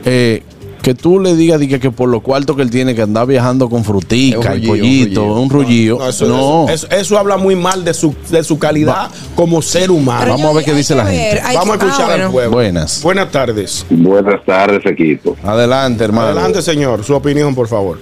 eh, 0.06 0.44
que 0.82 0.94
tú 0.94 1.20
le 1.20 1.36
digas 1.36 1.60
diga, 1.60 1.80
que 1.80 1.92
por 1.92 2.10
lo 2.10 2.22
cuarto 2.22 2.56
que 2.56 2.62
él 2.62 2.70
tiene 2.70 2.96
que 2.96 3.02
andar 3.02 3.28
viajando 3.28 3.70
con 3.70 3.84
frutica 3.84 4.56
y 4.56 4.66
pollito, 4.66 5.24
un 5.24 5.38
un 5.40 5.50
rullillo. 5.50 5.98
No, 6.00 6.10
eso, 6.10 6.26
No. 6.28 6.66
eso- 6.70 6.88
eso- 6.88 6.96
eso 6.96 7.18
habla 7.18 7.38
muy 7.38 7.56
mal 7.56 7.84
de 7.84 7.94
su, 7.94 8.16
de 8.30 8.44
su 8.44 8.58
calidad 8.58 9.10
como 9.36 9.62
ser 9.62 9.92
humano. 9.92 10.20
Pero 10.22 10.32
Vamos 10.34 10.52
a 10.52 10.54
ver 10.56 10.66
qué 10.66 10.74
dice 10.74 10.96
la 10.96 11.04
ver, 11.04 11.14
gente. 11.38 11.42
Vamos 11.56 11.70
a 11.70 11.74
ah, 11.74 11.76
escuchar 11.88 12.12
al 12.12 12.18
bueno. 12.20 12.32
pueblo. 12.32 12.52
Buenas. 12.52 13.02
Buenas 13.04 13.32
tardes. 13.32 13.86
Buenas 13.90 14.44
tardes, 14.46 14.86
equipo. 14.86 15.36
Adelante, 15.44 16.04
hermano. 16.04 16.28
Adelante, 16.28 16.62
señor. 16.62 17.04
Su 17.04 17.16
opinión, 17.16 17.54
por 17.54 17.68
favor. 17.68 18.00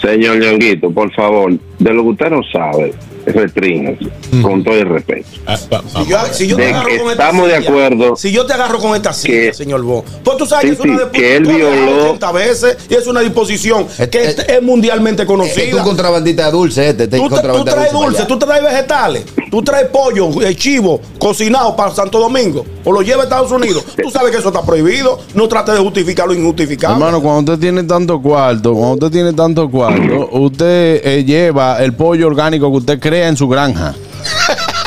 Señor 0.00 0.38
Ñonguito, 0.38 0.90
por 0.90 1.12
favor, 1.12 1.52
de 1.82 1.92
lo 1.92 2.02
que 2.02 2.08
usted 2.10 2.30
no 2.30 2.40
sabe, 2.52 2.94
restríngase, 3.26 4.06
con 4.42 4.62
todo 4.62 4.74
el 4.74 4.88
respeto. 4.88 5.28
Ah, 5.46 5.56
Si 5.56 6.06
yo, 6.08 6.18
si 6.32 6.48
te 6.48 6.54
De 6.56 6.68
agarro 6.68 6.88
con 6.88 6.98
esta 7.10 7.12
estamos 7.12 7.48
de 7.48 7.56
silla, 7.56 7.68
acuerdo 7.68 8.16
Si 8.16 8.32
yo 8.32 8.46
te 8.46 8.52
agarro 8.52 8.78
con 8.78 8.94
esta 8.96 9.12
silla, 9.12 9.34
que- 9.34 9.54
señor 9.54 9.82
Bo, 9.82 10.04
pues 10.24 10.36
tú 10.36 10.46
sabes 10.46 10.62
Sí, 10.62 10.68
que 10.70 10.72
es 10.74 10.80
una 10.80 10.92
sí, 10.98 11.04
disposición. 11.04 11.12
que 11.22 11.36
él 11.36 11.42
tú 11.44 11.50
violó- 11.50 12.04
80 12.10 12.32
veces 12.32 12.76
y 12.88 12.94
es 12.94 13.06
una 13.06 13.20
disposición 13.20 13.86
Eh, 13.98 14.08
que 14.08 14.18
eh, 14.18 14.28
es, 14.30 14.38
es 14.48 14.62
mundialmente 14.62 15.22
Es 15.22 15.28
un 15.28 15.36
conocida. 15.36 15.82
contrabandista 15.82 16.50
dulce, 16.50 16.88
este. 16.90 17.04
este 17.04 17.16
Tú, 17.18 17.28
te- 17.28 17.40
tú 17.48 17.64
traes 17.64 17.92
dulce, 17.92 18.24
tú 18.26 18.38
traes 18.38 18.62
vegetales, 18.62 19.24
tú 19.50 19.62
traes 19.62 19.88
pollo, 19.88 20.40
eh, 20.42 20.54
chivo, 20.56 21.00
cocinado 21.18 21.74
para 21.76 21.90
Santo 21.92 22.18
Domingo, 22.18 22.64
o 22.84 22.92
lo 22.92 23.02
llevas 23.02 23.20
a 23.20 23.24
Estados 23.24 23.50
Unidos. 23.52 23.84
Tú 24.02 24.10
sabes 24.10 24.30
que 24.32 24.38
eso 24.38 24.48
está 24.48 24.62
prohibido. 24.62 25.18
No 25.34 25.48
trate 25.48 25.72
de 25.72 25.78
justificar 25.78 26.26
lo 26.26 26.34
injustificable. 26.34 26.94
Hermano, 26.96 27.20
cuando 27.22 27.52
usted 27.52 27.60
tiene 27.62 27.82
tanto 27.84 28.20
cuarto, 28.20 28.74
cuando 28.74 29.06
usted 29.06 29.10
tiene 29.10 29.32
tanto 29.32 29.70
cuarto, 29.70 30.28
usted 30.32 31.00
eh, 31.04 31.24
lleva 31.24 31.71
el 31.80 31.92
pollo 31.94 32.26
orgánico 32.26 32.70
que 32.70 32.76
usted 32.78 33.00
crea 33.00 33.28
en 33.28 33.36
su 33.36 33.48
granja. 33.48 33.94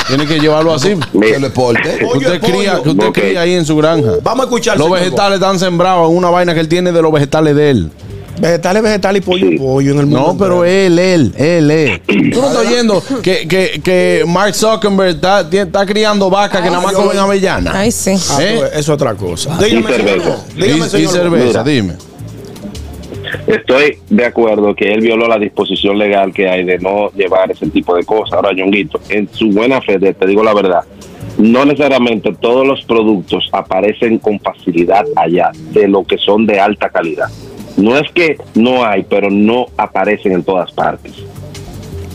Tiene 0.08 0.26
que 0.26 0.38
llevarlo 0.38 0.72
así. 0.72 0.94
Que 1.20 1.38
lo 1.40 1.46
exporte. 1.48 1.98
Que 1.98 2.04
usted 2.04 2.40
cría, 2.40 2.80
que 2.82 2.90
usted 2.90 3.10
cría 3.12 3.40
ahí 3.40 3.54
en 3.54 3.64
su 3.64 3.76
granja. 3.76 4.12
Vamos 4.22 4.44
a 4.44 4.46
escuchar. 4.46 4.76
Los 4.78 4.86
señor 4.86 5.00
vegetales 5.00 5.34
están 5.40 5.58
sembrados 5.58 6.08
en 6.10 6.16
una 6.16 6.30
vaina 6.30 6.54
que 6.54 6.60
él 6.60 6.68
tiene 6.68 6.92
de 6.92 7.02
los 7.02 7.10
vegetales 7.12 7.56
de 7.56 7.70
él. 7.70 7.90
Vegetales, 8.38 8.82
vegetales 8.82 9.22
y 9.22 9.24
pollo, 9.24 9.48
Sí. 9.48 9.56
pollo 9.58 9.92
en 9.92 9.98
el 9.98 10.06
mundo. 10.06 10.26
No, 10.28 10.36
pero 10.38 10.64
entero. 10.64 10.64
él, 10.64 10.98
él, 10.98 11.34
él, 11.38 11.70
él. 11.70 12.02
Tú 12.32 12.40
no 12.42 12.48
estás 12.48 12.66
oyendo 12.66 13.02
que, 13.22 13.48
que, 13.48 13.80
que 13.82 14.24
Mark 14.28 14.54
Zuckerberg 14.54 15.16
está, 15.16 15.86
criando 15.86 16.28
vacas 16.28 16.60
que 16.62 16.68
nada 16.70 16.82
más 16.82 16.92
comen 16.92 17.18
avellana. 17.18 17.72
Ay, 17.74 17.90
sí. 17.90 18.12
Ah, 18.30 18.38
¿Eh? 18.42 18.56
pues, 18.58 18.72
es 18.74 18.88
otra 18.90 19.14
cosa. 19.14 19.56
Y 19.58 19.64
Dígame, 19.64 19.90
señor 19.90 20.08
cerveza. 20.10 20.38
Y, 20.54 20.62
Dígame, 20.62 20.86
y 20.86 20.88
señor 20.90 21.12
cerveza, 21.12 21.46
Mira. 21.46 21.64
dime. 21.64 21.94
Estoy 23.46 23.98
de 24.08 24.24
acuerdo 24.24 24.74
que 24.74 24.92
él 24.92 25.00
violó 25.00 25.28
la 25.28 25.38
disposición 25.38 25.98
legal 25.98 26.32
que 26.32 26.48
hay 26.48 26.64
de 26.64 26.78
no 26.78 27.10
llevar 27.12 27.50
ese 27.50 27.66
tipo 27.68 27.94
de 27.94 28.04
cosas. 28.04 28.34
Ahora, 28.34 28.52
Ñonguito, 28.52 29.00
en 29.08 29.28
su 29.32 29.50
buena 29.50 29.80
fe, 29.80 29.98
te 29.98 30.26
digo 30.26 30.42
la 30.42 30.54
verdad, 30.54 30.84
no 31.38 31.64
necesariamente 31.64 32.34
todos 32.40 32.66
los 32.66 32.82
productos 32.84 33.48
aparecen 33.52 34.18
con 34.18 34.40
facilidad 34.40 35.04
allá 35.16 35.50
de 35.72 35.88
lo 35.88 36.04
que 36.04 36.18
son 36.18 36.46
de 36.46 36.58
alta 36.60 36.88
calidad. 36.90 37.28
No 37.76 37.96
es 37.96 38.10
que 38.12 38.38
no 38.54 38.84
hay, 38.84 39.04
pero 39.04 39.30
no 39.30 39.66
aparecen 39.76 40.32
en 40.32 40.42
todas 40.42 40.72
partes. 40.72 41.12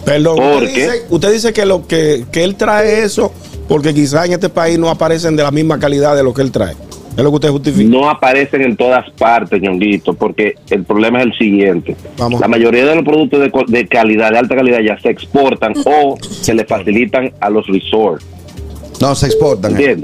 Perdón, 0.04 0.38
¿Por 0.38 0.63
usted 0.63 0.74
dice, 0.74 1.06
usted 1.10 1.32
dice 1.34 1.54
que 1.54 1.66
lo 1.66 1.88
que, 1.88 2.25
que 2.32 2.44
él 2.44 2.56
trae 2.56 3.04
eso 3.04 3.32
porque 3.72 3.94
quizás 3.94 4.25
en 4.25 4.34
este 4.34 4.50
país 4.50 4.78
no 4.78 4.90
aparecen 4.90 5.38
de 5.38 5.44
la 5.44 5.51
misma 5.51 5.80
calidad 5.80 6.13
de 6.13 6.24
lo 6.24 6.34
que 6.34 6.42
él 6.42 6.51
trae. 6.51 6.75
Es 7.18 7.24
lo 7.24 7.30
que 7.30 7.36
usted 7.36 7.50
justifica. 7.50 7.89
No 7.89 8.10
aparecen 8.10 8.62
en 8.62 8.77
todas 8.77 9.10
partes, 9.12 9.62
ñonguito, 9.62 10.13
porque 10.13 10.56
el 10.70 10.84
problema 10.84 11.20
es 11.20 11.25
el 11.27 11.34
siguiente. 11.38 11.96
Vamos. 12.18 12.39
La 12.39 12.48
mayoría 12.48 12.86
de 12.86 12.96
los 12.96 13.03
productos 13.03 13.41
de, 13.68 13.88
calidad, 13.88 14.32
de 14.32 14.38
alta 14.38 14.56
calidad, 14.56 14.80
ya 14.80 14.98
se 15.00 15.10
exportan 15.10 15.74
o 15.86 16.18
se 16.22 16.53
le 16.53 16.63
facilitan 16.65 17.32
a 17.41 17.50
los 17.50 17.68
resorts. 17.68 18.25
No, 19.01 19.13
se 19.15 19.25
exportan. 19.25 19.75
eh. 19.80 19.98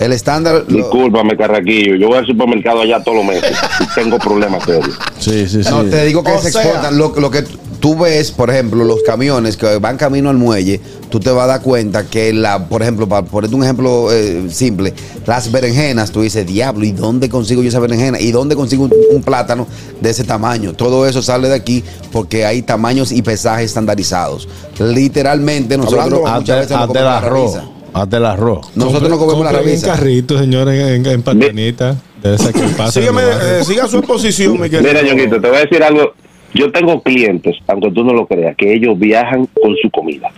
El 0.00 0.12
estándar. 0.12 0.64
lo- 0.66 0.76
Discúlpame, 0.76 1.36
Carraquillo. 1.36 1.94
Yo 1.96 2.08
voy 2.08 2.18
al 2.18 2.26
supermercado 2.26 2.80
allá 2.80 3.02
todos 3.04 3.18
los 3.18 3.26
meses 3.26 3.56
y 3.80 3.94
tengo 3.94 4.18
problemas 4.18 4.64
serios. 4.64 4.98
Sí, 5.18 5.46
sí, 5.46 5.62
sí. 5.62 5.70
No, 5.70 5.84
te 5.84 6.04
digo 6.06 6.24
que 6.24 6.32
O 6.32 6.40
se 6.40 6.50
sea- 6.50 6.62
exportan. 6.62 6.96
Lo, 6.98 7.12
lo 7.20 7.30
que 7.30 7.44
tú 7.80 7.96
ves, 7.98 8.30
por 8.32 8.50
ejemplo, 8.50 8.82
los 8.84 9.02
camiones 9.02 9.56
que 9.56 9.78
van 9.78 9.96
camino 9.98 10.28
al 10.30 10.36
muelle, 10.36 10.80
tú 11.10 11.20
te 11.20 11.30
vas 11.30 11.44
a 11.44 11.46
dar 11.46 11.62
cuenta 11.62 12.04
que, 12.06 12.32
la, 12.32 12.66
por 12.68 12.80
ejemplo, 12.82 13.08
para 13.08 13.26
ponerte 13.26 13.54
un 13.56 13.62
ejemplo 13.62 14.10
eh, 14.12 14.46
simple, 14.50 14.92
las 15.26 15.50
berenjenas, 15.52 16.10
tú 16.10 16.20
dices, 16.22 16.46
diablo, 16.46 16.84
¿y 16.84 16.92
dónde 16.92 17.28
consigo 17.28 17.62
yo 17.62 17.68
esa 17.68 17.78
berenjena? 17.80 18.18
¿Y 18.20 18.32
dónde 18.32 18.54
consigo 18.56 18.84
un, 18.84 18.92
un 19.12 19.22
plátano 19.22 19.66
de 20.00 20.10
ese 20.10 20.24
tamaño? 20.24 20.72
Todo 20.74 21.06
eso 21.06 21.22
sale 21.22 21.48
de 21.48 21.54
aquí 21.54 21.82
porque 22.12 22.44
hay 22.46 22.62
tamaños 22.62 23.12
y 23.12 23.20
pesajes 23.22 23.66
estandarizados. 23.66 24.48
Literalmente, 24.78 25.76
nosotros 25.76 26.04
Hablando- 26.04 26.38
muchas 26.40 26.56
veces 26.60 26.70
no 26.76 26.82
hazte 26.84 26.98
el 26.98 27.04
comemos 27.04 27.54
la 27.54 27.79
revisa. 27.90 28.02
Hazte 28.02 28.16
el 28.16 28.24
arroz. 28.24 28.76
Nosotros 28.76 29.08
no 29.10 29.18
comemos 29.18 29.44
la 29.44 29.52
Compren 29.52 29.74
en 29.74 29.80
carrito, 29.82 30.38
señores, 30.38 30.80
en, 30.80 31.06
en 31.06 31.22
patanita. 31.22 31.96
De 32.22 32.34
esa 32.34 32.52
que 32.52 32.60
pasa. 32.76 33.00
Eh, 33.00 33.64
siga 33.64 33.86
su 33.88 33.98
exposición, 33.98 34.52
mi 34.60 34.68
querido. 34.70 34.82
Mira, 34.92 35.02
Ñonguito, 35.02 35.40
te 35.40 35.48
voy 35.48 35.56
a 35.56 35.60
decir 35.60 35.82
algo. 35.82 36.12
Yo 36.52 36.72
tengo 36.72 37.00
clientes, 37.02 37.56
aunque 37.68 37.90
tú 37.92 38.02
no 38.02 38.12
lo 38.12 38.26
creas, 38.26 38.56
que 38.56 38.72
ellos 38.74 38.98
viajan 38.98 39.46
con 39.60 39.74
su 39.80 39.88
comida, 39.90 40.30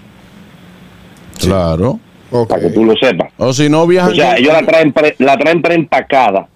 Claro. 1.41 1.99
Para 2.49 2.63
que 2.63 2.71
tú 2.71 2.85
lo 2.85 2.95
sepas. 2.97 3.31
O 3.37 3.53
si 3.53 3.69
no 3.69 3.87
viajan. 3.87 4.13
O 4.13 4.15
sea, 4.15 4.37
ellos 4.39 4.53
la 4.55 4.63
traen, 4.65 4.93
pre- 4.93 5.15
la 5.19 5.37
traen 5.37 5.61
preempacada, 5.61 6.47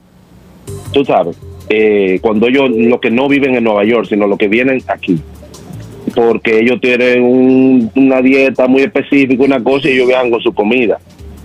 tú 0.93 1.05
sabes, 1.05 1.37
eh, 1.69 2.19
cuando 2.23 2.47
ellos, 2.49 2.71
los 2.71 2.99
que 3.01 3.11
no 3.11 3.29
viven 3.29 3.55
en 3.57 3.65
Nueva 3.65 3.85
York, 3.85 4.07
sino 4.09 4.27
los 4.27 4.39
que 4.39 4.49
vienen 4.49 4.83
aquí. 4.89 5.21
Porque 6.15 6.61
ellos 6.61 6.81
tienen 6.81 7.23
un- 7.23 7.91
una 7.97 8.21
dieta 8.23 8.67
muy 8.67 8.83
específica, 8.83 9.43
una 9.43 9.63
cosa, 9.63 9.89
y 9.89 9.93
ellos 9.93 10.09
viajan 10.09 10.31
con 10.31 10.41
su 10.41 10.53
comida. 10.53 10.99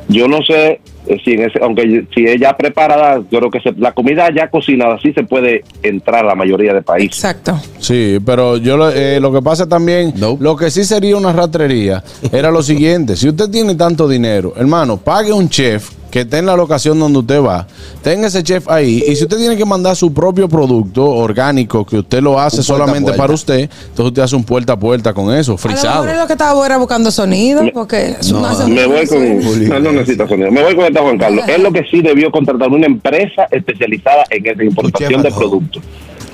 Yo 0.08 0.28
no 0.28 0.42
sé 0.44 0.80
eh, 1.08 1.18
si, 1.26 1.32
en 1.32 1.42
ese, 1.44 1.58
aunque 1.64 2.06
si 2.14 2.26
es 2.26 2.40
ya 2.40 2.56
preparada, 2.56 3.20
yo 3.32 3.40
creo 3.40 3.50
que 3.50 3.60
se- 3.62 3.74
la 3.80 3.92
comida 3.92 4.30
ya 4.36 4.50
cocinada 4.50 5.00
sí 5.02 5.12
se 5.14 5.24
puede 5.24 5.64
entrar 5.82 6.24
a 6.26 6.28
la 6.28 6.36
mayoría 6.36 6.76
de 6.76 6.84
países. 6.84 7.18
Exacto. 7.18 7.60
Sí, 7.80 8.20
pero 8.24 8.58
yo 8.58 8.78
lo, 8.78 8.92
eh, 8.92 9.20
lo 9.20 9.34
que 9.34 9.42
pasa 9.42 9.68
también, 9.68 10.14
Nope. 10.18 10.44
lo 10.44 10.56
que 10.56 10.70
sí 10.70 10.84
sería 10.84 11.18
una 11.18 11.34
ratrería 11.34 12.04
era 12.32 12.52
lo 12.52 12.62
siguiente, 12.62 13.16
si 13.16 13.30
usted 13.30 13.50
tiene 13.50 13.74
tanto 13.74 14.08
dinero, 14.08 14.54
hermano, 14.58 14.98
pague 14.98 15.34
un 15.34 15.50
chef 15.50 15.90
que 16.12 16.20
esté 16.22 16.38
en 16.40 16.46
la 16.46 16.56
locación 16.56 17.00
donde 17.00 17.20
usted 17.20 17.42
va, 17.42 17.66
tenga 18.04 18.28
ese 18.28 18.44
chef 18.44 18.70
ahí 18.70 19.04
y 19.08 19.16
si 19.16 19.24
usted 19.24 19.38
tiene 19.38 19.56
que 19.58 19.66
mandar 19.66 19.96
su 19.96 20.14
propio 20.14 20.48
producto 20.50 21.06
orgánico 21.10 21.86
que 21.86 21.98
usted 22.00 22.22
lo 22.22 22.40
hace 22.40 22.62
solamente 22.62 23.04
puerta. 23.12 23.22
para 23.24 23.34
usted, 23.34 23.60
entonces 23.62 24.06
usted 24.06 24.22
hace 24.22 24.36
un 24.36 24.44
puerta 24.44 24.74
a 24.74 24.78
puerta 24.80 25.14
con 25.14 25.34
eso, 25.34 25.52
A 25.52 25.56
lo 25.56 25.58
frisado. 25.58 26.02
mejor 26.02 26.10
es 26.10 26.22
lo 26.22 26.28
que 26.28 26.34
estaba 26.34 26.66
era 26.66 26.78
buscando 26.78 27.10
sonido, 27.12 27.64
porque 27.74 28.16
no, 28.32 28.42
No, 28.42 28.68
Me 28.68 28.86
voy 28.86 29.08
con. 29.08 29.70
No, 29.70 29.80
no 29.80 29.92
necesita 29.94 30.28
sonido. 30.28 30.52
Me 30.52 30.62
voy 30.62 30.76
con 30.76 30.86
esta 30.86 31.02
Juan 31.02 31.18
Carlos. 31.18 31.46
Es 31.48 31.60
lo 31.60 31.72
que 31.72 31.84
sí 31.90 32.02
debió 32.02 32.30
contratar 32.30 32.70
una 32.70 32.86
empresa 32.86 33.48
especializada 33.50 34.26
en 34.30 34.46
esa 34.46 34.64
importación 34.64 35.22
de 35.22 35.32
productos 35.32 35.82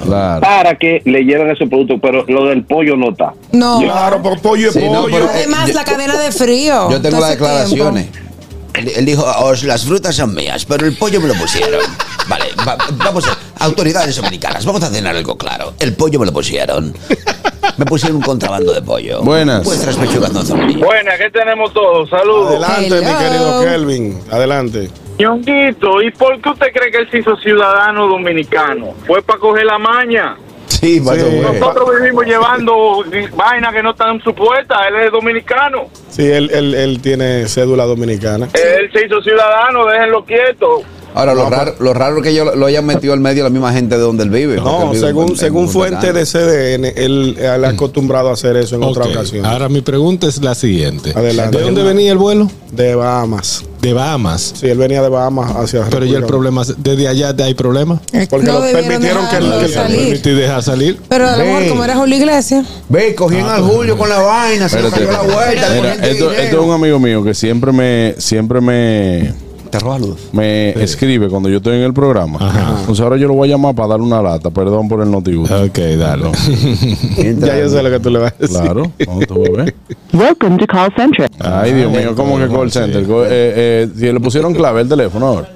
Claro. 0.03 0.41
para 0.41 0.75
que 0.75 1.01
le 1.05 1.23
lleven 1.23 1.49
ese 1.49 1.65
producto, 1.67 1.99
pero 2.01 2.23
lo 2.27 2.45
del 2.45 2.63
pollo 2.63 2.95
no 2.95 3.11
está. 3.11 3.33
No. 3.51 3.79
Claro, 3.79 4.21
por 4.21 4.39
pollo 4.39 4.67
es 4.69 4.73
Sí, 4.73 4.81
no, 4.89 5.03
pollo. 5.03 5.15
pero- 5.15 5.29
Además, 5.29 5.67
yo- 5.67 5.73
la 5.73 5.83
cadena 5.83 6.19
de 6.19 6.31
frío. 6.31 6.89
Yo 6.91 7.01
tengo 7.01 7.19
las 7.19 7.37
tiempo. 7.37 7.91
Él, 8.77 9.05
dijo, 9.05 9.23
"Oh, 9.39 9.53
las 9.63 9.85
frutas 9.85 10.15
son 10.15 10.33
mías, 10.33 10.65
pero 10.65 10.85
el 10.85 10.95
pollo 10.97 11.19
me 11.21 11.27
lo 11.27 11.33
pusieron. 11.35 11.81
Vale, 12.27 12.45
va- 12.67 12.77
vamos 12.97 13.25
a... 13.27 13.37
Autoridades 13.63 14.15
dominicanas, 14.17 14.65
vamos 14.65 14.83
a 14.83 14.89
cenar 14.89 15.15
algo 15.15 15.37
claro. 15.37 15.73
El 15.79 15.93
pollo 15.93 16.19
me 16.19 16.25
lo 16.25 16.33
pusieron. 16.33 16.93
Me 17.77 17.85
pusieron 17.85 18.17
un 18.17 18.23
contrabando 18.23 18.73
de 18.73 18.81
pollo. 18.81 19.21
Buenas. 19.21 19.63
Vuestras 19.63 19.95
pechugas 19.95 20.31
no 20.33 20.43
son 20.43 20.65
mías. 20.65 20.79
Buena, 20.79 21.17
¿qué 21.17 21.29
tenemos 21.31 21.73
todos? 21.73 22.09
Saludos. 22.09 22.49
Adelante, 22.49 23.01
mi 23.01 23.23
querido 23.23 23.61
Kelvin. 23.63 24.19
Adelante. 24.31 24.89
Ñonguito, 25.19 26.01
¿y 26.01 26.11
por 26.11 26.39
qué 26.41 26.49
usted 26.49 26.67
cree 26.73 26.91
que 26.91 26.97
él 26.99 27.07
se 27.11 27.19
hizo 27.19 27.35
ciudadano 27.37 28.07
dominicano? 28.07 28.93
Fue 29.07 29.21
para 29.21 29.39
coger 29.39 29.65
la 29.65 29.77
maña. 29.79 30.35
Sí, 30.67 30.99
Sí. 30.99 31.01
Nosotros 31.01 31.89
vivimos 31.99 32.25
llevando 32.25 33.03
vainas 33.35 33.73
que 33.73 33.83
no 33.83 33.91
están 33.91 34.21
supuestas. 34.21 34.77
Él 34.89 35.05
es 35.05 35.11
dominicano. 35.11 35.87
Sí, 36.09 36.23
él, 36.25 36.49
él, 36.53 36.75
él 36.75 37.01
tiene 37.01 37.47
cédula 37.47 37.85
dominicana. 37.85 38.47
Él 38.53 38.91
se 38.91 39.05
hizo 39.05 39.21
ciudadano, 39.21 39.85
déjenlo 39.85 40.23
quieto. 40.25 40.83
Ahora, 41.17 41.33
lo 41.33 41.49
raro, 41.49 41.73
lo 41.79 41.95
raro 41.95 42.17
es 42.17 42.23
que 42.23 42.29
ellos 42.29 42.55
lo 42.55 42.67
hayan 42.67 42.85
metido 42.85 43.11
al 43.13 43.19
medio 43.19 43.43
la 43.43 43.49
misma 43.49 43.73
gente 43.73 43.95
de 43.95 44.01
donde 44.01 44.23
él 44.23 44.29
vive. 44.29 44.57
No, 44.57 44.83
él 44.83 44.87
vive 44.91 45.07
según, 45.07 45.35
según 45.35 45.67
fuente 45.67 46.13
de 46.13 46.25
CDN, 46.25 46.85
él, 46.95 47.35
él 47.39 47.65
ha 47.65 47.69
acostumbrado 47.69 48.29
a 48.29 48.33
hacer 48.33 48.55
eso 48.55 48.75
en 48.75 48.83
otra 48.83 49.05
ocasión. 49.05 49.43
Ahora 49.43 49.67
mi 49.67 49.81
pregunta 49.81 50.27
es 50.27 50.39
la 50.43 50.53
siguiente. 50.53 51.13
Adelante. 51.15 51.57
¿De 51.57 51.63
dónde 51.63 51.81
venía 51.81 52.11
el 52.11 52.19
vuelo? 52.19 52.51
De 52.71 52.93
Bahamas. 52.93 53.65
De 53.87 53.93
Bahamas. 53.93 54.53
Sí, 54.59 54.67
él 54.67 54.77
venía 54.77 55.01
de 55.01 55.07
Bahamas 55.07 55.49
hacia 55.55 55.85
Pero 55.85 56.05
ya 56.05 56.17
el 56.17 56.25
problema, 56.25 56.63
es- 56.63 56.75
desde 56.77 57.07
allá 57.07 57.33
hay 57.39 57.53
problema. 57.53 58.01
Porque 58.29 58.45
no 58.45 58.59
lo 58.59 58.71
permitieron 58.71 59.29
que 59.29 59.37
él- 59.37 59.73
salir. 59.73 59.99
Permití 60.07 60.29
dejar 60.31 60.61
salir. 60.61 60.99
Pero 61.07 61.27
a 61.29 61.37
lo 61.37 61.45
mejor 61.45 61.67
como 61.69 61.83
era 61.85 61.95
Julio 61.95 62.17
Iglesias. 62.17 62.65
Ve, 62.89 63.15
cogían 63.15 63.47
al 63.47 63.61
Julio 63.63 63.97
con 63.97 64.09
la 64.09 64.19
vaina, 64.19 64.67
se 64.67 64.81
la 64.81 64.89
vuelta. 65.21 66.05
esto 66.05 66.31
es 66.33 66.53
un 66.53 66.71
amigo 66.71 66.99
mío 66.99 67.23
que 67.23 67.33
siempre 67.33 67.71
me, 67.71 68.15
siempre 68.17 68.59
me, 68.59 69.33
Te 69.69 69.79
roba 69.79 69.99
luz. 69.99 70.29
me 70.31 70.69
escribe 70.81 71.27
cuando 71.29 71.49
yo 71.49 71.57
estoy 71.57 71.77
en 71.77 71.83
el 71.83 71.93
programa. 71.93 72.39
Entonces 72.79 73.03
ahora 73.03 73.17
yo 73.17 73.27
lo 73.27 73.33
voy 73.33 73.49
a 73.49 73.51
llamar 73.51 73.75
para 73.75 73.89
darle 73.89 74.05
una 74.05 74.21
lata. 74.21 74.49
Perdón 74.49 74.87
por 74.87 75.01
el 75.01 75.11
noticiero. 75.11 75.43
Ok, 75.65 75.77
dale. 75.97 76.31
Ya 77.47 77.59
yo 77.59 77.69
sé 77.69 77.83
lo 77.83 77.89
que 77.89 77.99
tú 77.99 78.09
le 78.09 78.19
vas 78.19 78.33
a 78.33 78.35
decir. 78.39 78.57
Claro, 78.59 78.91
vamos 79.05 79.27
tú. 79.27 79.43
Welcome 80.13 80.57
to 80.57 80.65
call 80.67 80.91
center. 80.95 81.29
Ay, 81.39 81.73
Dios 81.73 81.91
mío, 81.91 82.15
¿cómo 82.15 82.37
que 82.37 82.47
call 82.47 82.71
center? 82.71 83.03
Eh, 83.03 83.07
eh, 83.29 83.89
si 83.95 84.11
le 84.11 84.19
pusieron 84.19 84.53
clave 84.53 84.81
el 84.81 84.89
teléfono 84.89 85.27
ahora. 85.27 85.49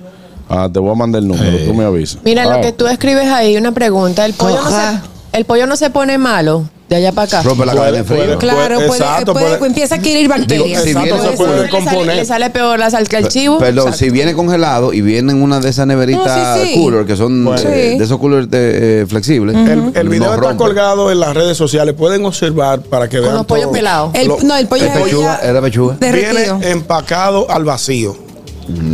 Ah, 0.49 0.69
te 0.71 0.79
voy 0.79 0.91
a 0.91 0.95
mandar 0.95 1.21
el 1.21 1.27
número, 1.29 1.57
Sí. 1.57 1.63
tú 1.65 1.73
me 1.73 1.85
avisas. 1.85 2.19
Mira, 2.25 2.43
Ah, 2.43 2.57
lo 2.57 2.61
que 2.61 2.73
tú 2.73 2.85
escribes 2.87 3.27
ahí, 3.27 3.55
una 3.55 3.71
pregunta. 3.71 4.25
¿El 4.25 4.33
pollo, 4.33 4.57
no 4.61 4.69
se, 4.69 5.37
¿El 5.37 5.45
pollo 5.45 5.65
no 5.65 5.75
se 5.77 5.89
pone 5.89 6.17
malo 6.17 6.65
de 6.91 6.97
allá 6.97 7.13
para 7.13 7.25
acá? 7.25 7.41
Rompe 7.41 7.65
la 7.65 7.73
cadena 7.73 7.97
de 7.99 8.03
frío. 8.03 8.17
puede- 8.25 8.37
Claro, 8.37 8.75
puede, 8.75 8.87
exacto, 8.89 9.31
puede- 9.31 9.55
puede- 9.57 9.67
empieza 9.69 9.95
a 9.95 9.97
adquirir 9.97 10.27
bacterias. 10.27 10.83
si 10.83 10.89
Exacto, 10.89 11.15
viene- 11.15 11.31
se 11.31 11.37
Puede 11.37 11.69
componer. 11.69 12.15
le 12.17 12.25
sale 12.25 12.49
peor 12.49 12.79
la 12.79 12.89
sal 12.89 13.07
que 13.07 13.15
el 13.15 13.29
chivo. 13.29 13.59
Perdón, 13.59 13.87
Exacto. 13.87 13.97
si 13.97 14.09
viene 14.09 14.33
congelado 14.33 14.91
y 14.91 14.99
viene 15.01 15.31
en 15.31 15.41
una 15.41 15.61
de 15.61 15.69
esas 15.69 15.87
neveritas 15.87 16.57
No, 16.57 16.63
sí, 16.65 16.73
sí. 16.73 16.79
cooler, 16.81 17.05
que 17.05 17.15
son 17.15 17.45
Bueno. 17.45 17.61
eh, 17.69 17.91
Sí. 17.93 17.97
de 17.97 18.03
esos 18.03 18.19
coolers 18.19 18.47
eh, 18.51 19.05
flexibles. 19.07 19.55
El, 19.55 19.91
el 19.95 20.09
video 20.09 20.27
no 20.27 20.33
está 20.33 20.47
rompe. 20.49 20.57
colgado 20.57 21.09
en 21.11 21.21
las 21.21 21.33
redes 21.33 21.55
sociales. 21.55 21.95
Pueden 21.97 22.25
observar 22.25 22.81
para 22.81 23.07
que 23.07 23.17
Con 23.17 23.23
vean. 23.27 23.35
los 23.37 23.45
pollos 23.45 23.63
todo. 23.67 23.71
pelados. 23.73 24.11
El- 24.13 24.27
no, 24.43 24.57
el 24.57 24.67
pollo 24.67 24.85
es 24.85 24.91
pechuga, 24.91 25.39
era 25.41 25.61
pechuga. 25.61 25.95
derretido. 25.97 26.57
Viene 26.57 26.71
empacado 26.71 27.49
al 27.49 27.63
vacío. 27.63 28.17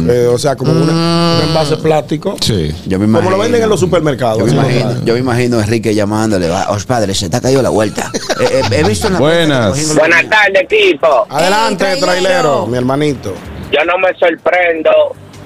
Eh, 0.09 0.27
o 0.31 0.37
sea, 0.37 0.55
como 0.55 0.71
una- 0.71 1.37
un 1.41 1.41
envase 1.49 1.77
plástico. 1.77 2.35
Sí. 2.41 2.73
Yo 2.85 2.97
me 2.99 3.05
Como 3.17 3.29
lo 3.29 3.37
venden 3.37 3.61
en 3.63 3.69
los 3.69 3.79
supermercados. 3.79 4.39
Yo 4.39 4.45
me 4.45 4.51
imagino, 4.53 4.89
traen. 4.89 5.05
yo 5.05 5.13
me 5.13 5.19
imagino 5.19 5.59
a 5.59 5.63
Enrique 5.63 5.93
llamándole, 5.93 6.49
va, 6.49 6.67
os 6.69 6.85
padre, 6.85 7.13
se 7.13 7.29
te 7.29 7.37
ha 7.37 7.41
caído 7.41 7.61
la 7.61 7.69
vuelta. 7.69 8.11
Eh, 8.39 8.61
eh, 8.61 8.61
he 8.71 8.83
visto 8.83 9.09
Buenas. 9.17 9.95
Buenas 9.95 10.29
tardes, 10.29 10.61
equipo. 10.69 11.25
Adelante, 11.29 11.85
trailero. 11.99 12.67
mi 12.67 12.77
hermanito. 12.77 13.33
Yo 13.71 13.83
no 13.85 13.97
me 13.97 14.09
sorprendo 14.19 14.89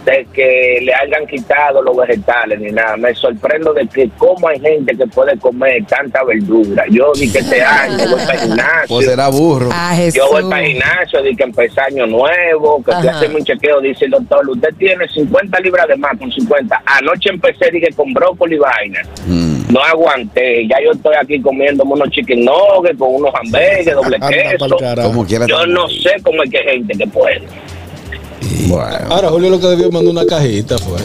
de 0.06 0.28
que 0.34 0.80
le 0.82 0.94
hayan 0.94 1.28
quitado 1.28 1.82
los 1.82 1.96
vegetales 1.96 2.60
ni 2.60 2.72
nada. 2.72 2.98
Me 2.98 3.14
sorprendo 3.14 3.74
de 3.74 3.88
que 3.88 4.10
cómo 4.18 4.48
hay 4.48 4.60
gente 4.60 4.96
que 4.96 5.06
puede 5.08 5.38
comer 5.38 5.86
tanta 5.86 6.24
verdura. 6.24 6.84
Yo 6.90 7.12
di 7.14 7.32
que 7.32 7.40
este 7.40 7.62
año 7.62 7.98
voy 8.10 8.20
para 8.26 8.34
el 8.34 8.40
gimnasio. 8.40 8.88
Pues 8.88 9.06
será 9.06 9.28
burro. 9.30 9.70
Ah. 9.72 9.96
Yo 10.14 10.30
voy 10.30 10.44
para 10.50 10.64
el 10.64 10.72
gimnasio, 10.72 11.22
di 11.22 11.36
que 11.36 11.44
empecé 11.44 11.82
año 11.82 12.08
nuevo, 12.08 12.84
que 12.84 12.92
Ajá. 12.92 13.18
hacerme 13.18 13.38
un 13.38 13.46
chequeo, 13.46 13.80
dice 13.82 14.06
el 14.06 14.12
doctor, 14.12 14.50
usted 14.50 14.74
tiene 14.78 15.08
50 15.08 15.60
libras 15.60 15.88
de 15.88 15.96
más 15.98 16.18
con 16.18 16.32
50. 16.32 16.82
Anoche 16.86 17.30
empecé, 17.30 17.70
dije, 17.72 17.90
con 17.96 18.12
brócoli 18.14 18.56
y 18.56 18.60
vaina. 18.60 19.02
Mm. 19.28 19.72
No 19.72 19.82
aguanté, 19.82 20.68
ya 20.68 20.78
yo 20.84 20.92
estoy 20.92 21.16
aquí 21.16 21.40
comiéndome 21.40 21.94
unos 21.94 22.10
chicken 22.10 22.44
nuggets 22.44 22.98
con 22.98 23.16
unos 23.16 23.34
hamburgues, 23.36 23.94
doble 23.94 24.20
queso. 24.30 24.68
Yo 25.48 25.66
no 25.68 25.88
sé 25.88 26.16
cómo 26.24 26.44
es 26.44 26.52
que 26.52 26.58
hay 26.58 26.78
gente 26.78 26.98
que 26.98 27.08
puede. 27.08 27.42
Bueno. 28.68 29.08
Ahora 29.10 29.30
Julio 29.30 29.50
lo 29.50 29.60
que 29.60 29.68
debió 29.68 29.92
mandar 29.92 30.12
una 30.12 30.26
cajita 30.26 30.78
fue. 30.78 30.98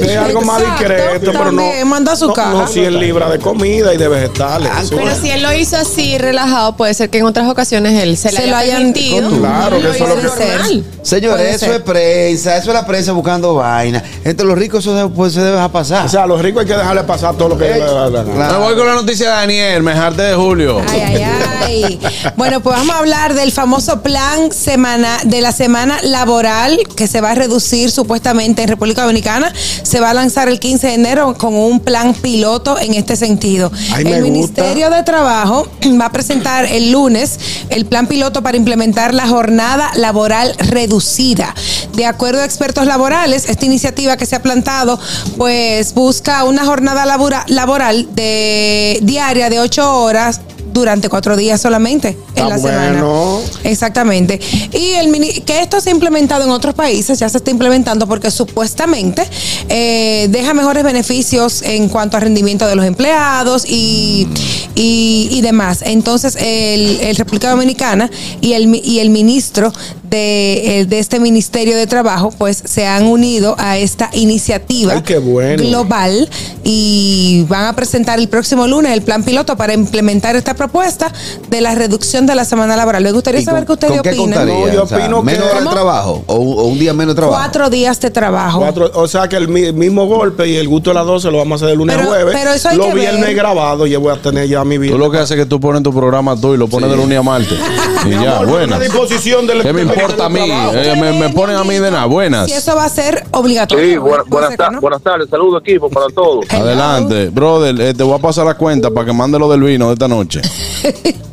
Es 0.00 0.16
algo 0.16 0.40
más 0.42 0.60
discreto, 0.60 1.32
pero 1.32 1.52
no. 1.52 1.62
manda 1.86 2.14
su 2.16 2.28
no, 2.28 2.32
caja. 2.34 2.50
No 2.52 2.66
100 2.66 2.98
libras 3.00 3.30
de 3.30 3.38
comida 3.38 3.92
y 3.94 3.96
de 3.96 4.08
vegetales. 4.08 4.70
Ah, 4.72 4.82
Pero 4.88 5.14
si 5.20 5.30
él 5.30 5.42
lo 5.42 5.52
hizo 5.54 5.76
así, 5.76 6.18
relajado, 6.18 6.76
puede 6.76 6.94
ser 6.94 7.10
que 7.10 7.18
en 7.18 7.24
otras 7.26 7.48
ocasiones 7.48 8.00
él 8.02 8.16
se, 8.16 8.30
lo 8.32 8.38
haya 8.38 8.58
hayan- 8.58 8.92
permitido. 8.92 9.30
Claro, 9.38 9.80
que 9.80 9.90
eso 9.90 10.04
es 10.04 10.24
lo 10.24 10.34
que- 10.34 10.46
normal. 10.46 10.84
Señores, 11.02 11.36
Puede 11.36 11.50
eso 11.50 11.58
ser. 11.66 11.74
es 11.76 11.80
prensa, 11.80 12.56
eso 12.56 12.70
es 12.70 12.74
la 12.74 12.86
prensa 12.86 13.12
buscando 13.12 13.54
vaina. 13.54 14.02
Entre 14.24 14.46
los 14.46 14.56
ricos 14.58 14.84
eso 14.84 14.96
se, 14.96 15.08
pues, 15.14 15.32
se 15.32 15.40
debe 15.40 15.52
dejar 15.52 15.72
pasar. 15.72 16.06
O 16.06 16.08
sea, 16.08 16.24
a 16.24 16.26
los 16.26 16.40
ricos 16.42 16.60
hay 16.62 16.66
que 16.68 16.76
dejarle 16.76 17.02
pasar 17.04 17.34
todo 17.36 17.48
lo 17.50 17.58
que. 17.58 17.66
Claro. 17.70 18.58
Me 18.58 18.64
voy 18.66 18.76
con 18.76 18.86
la 18.86 18.94
noticia 18.94 19.30
de 19.30 19.34
Daniel, 19.36 19.82
mejarte 19.82 20.22
de 20.22 20.34
Julio. 20.34 20.80
Ay, 20.88 21.00
ay, 21.00 21.22
ay. 21.64 22.00
Bueno, 22.36 22.60
pues 22.60 22.76
vamos 22.76 22.94
a 22.94 22.98
hablar 22.98 23.34
del 23.34 23.52
famoso 23.52 24.02
plan 24.02 24.52
semana 24.52 25.18
de 25.24 25.40
la 25.40 25.52
semana 25.52 25.98
laboral 26.02 26.78
que 26.96 27.06
se 27.06 27.20
va 27.20 27.32
a 27.32 27.34
reducir 27.34 27.90
supuestamente 27.90 28.62
en 28.62 28.68
República 28.68 29.02
Dominicana. 29.02 29.52
Se 29.82 30.00
va 30.00 30.10
a 30.10 30.14
lanzar 30.14 30.48
el 30.48 30.58
15 30.60 30.86
de 30.88 30.94
enero 30.94 31.34
con 31.38 31.54
un 31.54 31.80
plan 31.80 32.14
piloto 32.14 32.78
en 32.78 32.94
este 32.94 33.16
sentido. 33.16 33.70
Ay, 33.92 34.04
el 34.06 34.20
gusta. 34.20 34.20
Ministerio 34.22 34.90
de 34.90 35.02
Trabajo 35.02 35.66
va 36.00 36.06
a 36.06 36.12
presentar 36.12 36.66
el 36.66 36.92
lunes 36.92 37.38
el 37.70 37.86
plan 37.86 38.06
piloto 38.06 38.42
para 38.42 38.56
implementar 38.56 39.14
la 39.14 39.26
jornada 39.28 39.90
laboral 39.94 40.54
reducida. 40.58 41.54
De 41.94 42.06
acuerdo 42.06 42.42
a 42.42 42.44
expertos 42.44 42.86
laborales, 42.86 43.48
esta 43.48 43.64
iniciativa 43.66 44.16
que 44.16 44.26
se 44.26 44.36
ha 44.36 44.42
plantado, 44.42 44.98
pues 45.36 45.94
busca 45.94 46.44
una 46.44 46.64
jornada 46.64 47.04
labora- 47.06 47.44
laboral 47.48 48.08
de 48.14 48.98
diaria 49.02 49.50
de 49.50 49.60
ocho 49.60 50.00
horas 50.02 50.40
durante 50.72 51.08
cuatro 51.08 51.36
días 51.36 51.60
solamente 51.60 52.08
en 52.08 52.16
Está 52.28 52.48
la 52.48 52.58
semana. 52.58 52.90
bueno. 53.02 53.40
Exactamente. 53.64 54.40
Y 54.72 54.92
el 54.92 55.08
mini- 55.08 55.40
que 55.44 55.60
esto 55.60 55.80
se 55.80 55.90
ha 55.90 55.92
implementado 55.92 56.44
en 56.44 56.50
otros 56.50 56.74
países, 56.74 57.18
ya 57.18 57.28
se 57.28 57.38
está 57.38 57.50
implementando 57.50 58.06
porque 58.06 58.30
supuestamente 58.30 59.24
eh, 59.68 60.28
deja 60.30 60.54
mejores 60.54 60.84
beneficios 60.84 61.62
en 61.62 61.88
cuanto 61.88 62.16
a 62.16 62.20
rendimiento 62.20 62.66
de 62.66 62.76
los 62.76 62.84
empleados 62.84 63.64
y, 63.66 64.26
y, 64.74 65.28
y 65.30 65.40
demás. 65.40 65.80
Entonces, 65.82 66.36
el, 66.36 67.00
el 67.00 67.16
República 67.16 67.50
Dominicana 67.50 68.10
y 68.40 68.52
el, 68.54 68.74
y 68.84 68.98
el 69.00 69.10
ministro 69.10 69.72
de, 70.10 70.80
eh, 70.80 70.84
de 70.86 70.98
este 70.98 71.20
Ministerio 71.20 71.76
de 71.76 71.86
Trabajo, 71.86 72.32
pues 72.36 72.62
se 72.64 72.86
han 72.86 73.04
unido 73.06 73.54
a 73.58 73.78
esta 73.78 74.10
iniciativa 74.12 74.94
Ay, 74.94 75.02
qué 75.02 75.18
bueno. 75.18 75.62
global 75.62 76.28
y 76.64 77.44
van 77.48 77.66
a 77.66 77.74
presentar 77.76 78.18
el 78.18 78.28
próximo 78.28 78.66
lunes 78.66 78.92
el 78.92 79.02
plan 79.02 79.22
piloto 79.22 79.56
para 79.56 79.72
implementar 79.74 80.36
esta 80.36 80.54
propuesta 80.54 81.12
de 81.48 81.60
la 81.60 81.74
reducción 81.74 82.26
de 82.26 82.34
la 82.34 82.44
semana 82.44 82.76
laboral. 82.76 83.02
Me 83.02 83.12
gustaría 83.12 83.40
¿Y 83.40 83.44
saber 83.44 83.64
con- 83.64 83.78
qué 83.78 83.86
ustedes 83.86 84.02
con 84.02 84.02
qué 84.02 84.20
opinan. 84.20 84.38
contaría? 84.46 84.66
No, 84.66 84.72
yo 84.74 84.82
O 84.82 84.86
sea, 84.86 84.98
opino 84.98 85.22
menos 85.22 85.48
que- 85.48 85.60
de 85.60 85.66
trabajo 85.70 86.22
o, 86.26 86.34
o 86.34 86.64
un 86.66 86.78
día 86.78 86.92
menos 86.92 87.14
de 87.14 87.20
trabajo. 87.20 87.40
Cuatro 87.42 87.70
días 87.70 88.00
de 88.00 88.10
trabajo. 88.10 88.58
Cuatro- 88.60 88.90
o 88.94 89.06
sea 89.08 89.28
que 89.28 89.36
el 89.36 89.48
mi- 89.48 89.72
mismo 89.72 90.06
golpe 90.06 90.48
y 90.48 90.56
el 90.56 90.68
gusto 90.68 90.90
de 90.90 90.94
las 90.94 91.06
12 91.06 91.30
lo 91.30 91.38
vamos 91.38 91.62
a 91.62 91.64
hacer 91.64 91.68
de 91.70 91.76
lunes 91.76 91.96
Pero- 91.96 92.08
a 92.08 92.14
jueves. 92.14 92.36
pero 92.38 92.52
eso 92.52 92.68
hay 92.68 92.76
Los 92.76 92.86
que 92.88 92.94
viernes 92.94 93.20
ver. 93.22 93.34
grabado 93.34 93.86
y 93.86 93.90
yo 93.90 94.00
voy 94.00 94.12
a 94.12 94.20
tener 94.20 94.48
ya 94.48 94.64
mi 94.64 94.78
vida. 94.78 94.92
Tú 94.92 94.98
lo 94.98 95.10
que 95.10 95.18
haces 95.18 95.32
es 95.32 95.36
que 95.36 95.46
tú 95.46 95.60
pones 95.60 95.82
tu 95.82 95.92
programa 95.94 96.36
tú 96.40 96.54
y 96.54 96.56
lo 96.56 96.68
pones 96.68 96.90
de 96.90 96.96
lunes 96.96 97.18
a 97.18 97.22
martes. 97.22 97.58
Y 98.06 98.10
ya, 98.10 98.40
buenas. 98.44 98.78
A 98.78 98.82
disposición 98.82 99.46
del 99.46 99.62
¿Qué 99.62 99.72
me 99.72 99.80
del- 99.84 99.88
importa 100.02 100.24
a 100.24 100.28
mí? 100.28 100.40
Eh, 100.74 100.94
me, 101.00 101.12
me 101.18 101.28
ponen 101.30 101.56
a 101.56 101.64
mí 101.64 101.74
de 101.78 101.90
nada. 101.90 102.06
Buenas. 102.06 102.46
Si 102.46 102.52
eso 102.52 102.74
va 102.76 102.84
a 102.84 102.88
ser 102.88 103.24
obligatorio. 103.32 103.84
Sí, 103.84 103.96
buenas, 103.96 104.56
ta- 104.56 104.70
no. 104.70 104.80
buenas 104.80 105.02
tardes, 105.02 105.28
saludos 105.30 105.62
equipo 105.64 105.88
para 105.90 106.06
todos. 106.08 106.44
Adelante, 106.50 107.28
brother. 107.30 107.80
eh, 107.80 107.94
te 107.94 108.02
voy 108.02 108.14
a 108.14 108.18
pasar 108.18 108.46
la 108.46 108.54
cuenta 108.54 108.90
para 108.90 109.06
que 109.06 109.12
mande 109.12 109.38
lo 109.38 109.48
del 109.50 109.62
vino 109.62 109.86
de 109.88 109.92
esta 109.94 110.08
noche. 110.08 110.40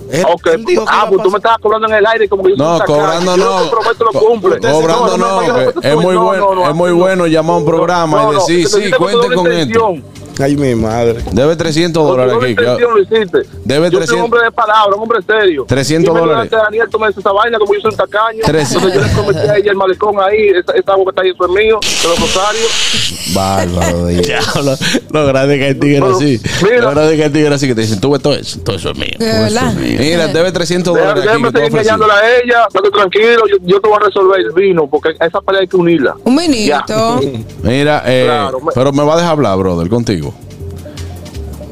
Él- 0.10 0.26
Ok, 0.32 0.48
él 0.54 0.64
dijo 0.64 0.86
que 0.86 0.92
ah, 0.94 1.06
pues 1.10 1.22
tú 1.22 1.30
me 1.30 1.36
estabas 1.36 1.58
cobrando 1.60 1.86
en 1.90 1.96
el 1.96 2.06
aire 2.06 2.30
como 2.30 2.42
que 2.42 2.52
yo 2.52 2.56
No, 2.56 2.80
cobrando 2.86 3.36
no. 3.36 3.64
te 3.64 3.70
prometo 3.70 4.04
lo 4.06 4.12
Co- 4.14 4.20
cumple. 4.26 4.58
Cobrando 4.60 5.18
no, 5.18 5.42
es 5.82 5.96
muy 5.98 6.16
no, 6.16 6.24
bueno, 6.24 6.46
no, 6.46 6.56
no, 6.56 6.70
es 6.70 6.76
muy 6.76 6.90
no. 6.92 6.96
bueno 6.96 7.28
llamar 7.28 7.56
a 7.56 7.58
un 7.58 7.66
programa 7.66 8.24
No, 8.24 8.32
y 8.32 8.36
decir, 8.36 8.68
sí, 8.70 8.90
cuente 8.92 9.36
con 9.36 9.52
esto. 9.52 9.96
Ay, 10.40 10.56
mi 10.56 10.76
madre. 10.76 11.24
Debe 11.32 11.56
300 11.56 12.02
Con 12.02 12.12
dólares 12.12 12.36
aquí. 12.42 12.52
intención 12.52 12.92
lo 12.94 13.00
hiciste. 13.02 13.40
Debe 13.66 13.90
yo 13.90 13.98
soy 13.98 14.06
300 14.08 14.14
un 14.18 14.22
hombre 14.22 14.42
de 14.44 14.52
palabra, 14.52 14.96
un 14.96 15.02
hombre 15.04 15.20
serio. 15.26 15.66
300 15.68 16.10
Y 16.10 16.14
me 16.14 16.20
dólares. 16.20 16.52
Daniel, 16.52 16.88
tú 16.92 17.00
me 17.00 17.08
dices 17.08 17.20
esa 17.22 17.32
vaina 17.32 17.58
como 17.58 17.74
yo 17.74 17.82
soy 17.82 17.92
un 17.92 17.98
tacaño. 17.98 18.40
300. 18.46 18.84
Entonces 18.84 18.94
yo 18.94 19.08
le 19.08 19.14
prometí 19.34 19.50
a 19.50 19.58
ella 19.58 19.72
el 19.72 19.78
malecón 19.78 20.16
ahí, 20.22 20.50
esa, 20.50 20.72
esa 20.74 20.92
agua 20.94 21.06
que 21.06 21.10
está 21.10 21.22
ahí, 21.24 21.30
eso 21.32 21.46
es 21.46 21.52
mío, 21.52 21.80
de 21.82 22.08
los 22.10 22.20
rosarios. 22.20 23.34
Bárbaro 23.34 24.06
de 24.06 24.22
Diablo, 24.22 24.76
lo 25.12 25.26
grande 25.28 25.60
que 25.60 25.68
el 25.70 25.80
tigre 25.80 26.00
Bueno, 26.02 26.16
así. 26.18 26.40
mira. 26.64 26.82
Lo 26.82 26.92
grande 26.92 27.18
que 27.18 27.24
el 27.26 27.32
tigre 27.34 27.56
así 27.56 27.68
que 27.68 27.76
te 27.76 27.82
dicen, 27.82 28.00
tú 28.00 28.12
ves 28.12 28.22
todo 28.22 28.34
eso, 28.36 28.60
todo 28.62 28.76
eso 28.76 28.92
es 28.92 28.98
mío. 28.98 29.16
De 29.18 29.26
verdad. 29.26 29.74
Mira, 29.74 30.28
debe 30.28 30.52
300 30.52 30.94
Deja- 30.94 31.06
dólares 31.08 31.24
Déjame 31.24 31.52
seguir 31.52 31.66
engañándola 31.68 32.14
a 32.16 32.38
ella, 32.38 32.66
estate 32.68 32.92
tranquilo, 32.92 33.44
yo, 33.50 33.58
yo 33.64 33.82
te 33.82 33.88
voy 33.88 33.98
a 34.02 34.06
resolver 34.06 34.40
el 34.40 34.52
vino, 34.52 34.88
porque 34.88 35.10
a 35.20 35.26
esa 35.26 35.42
pelea 35.42 35.62
hay 35.62 35.68
que 35.68 35.78
unirla. 35.78 36.16
Un 36.24 36.36
minito. 36.36 37.20
Mira, 37.64 38.04
eh, 38.06 38.24
Claro, 38.26 38.60
me- 38.62 38.72
pero 38.74 38.92
me 38.94 39.04
va 39.04 39.14
a 39.14 39.18
dejar 39.18 39.32
hablar, 39.32 39.58
brother, 39.58 39.90
contigo. 39.90 40.27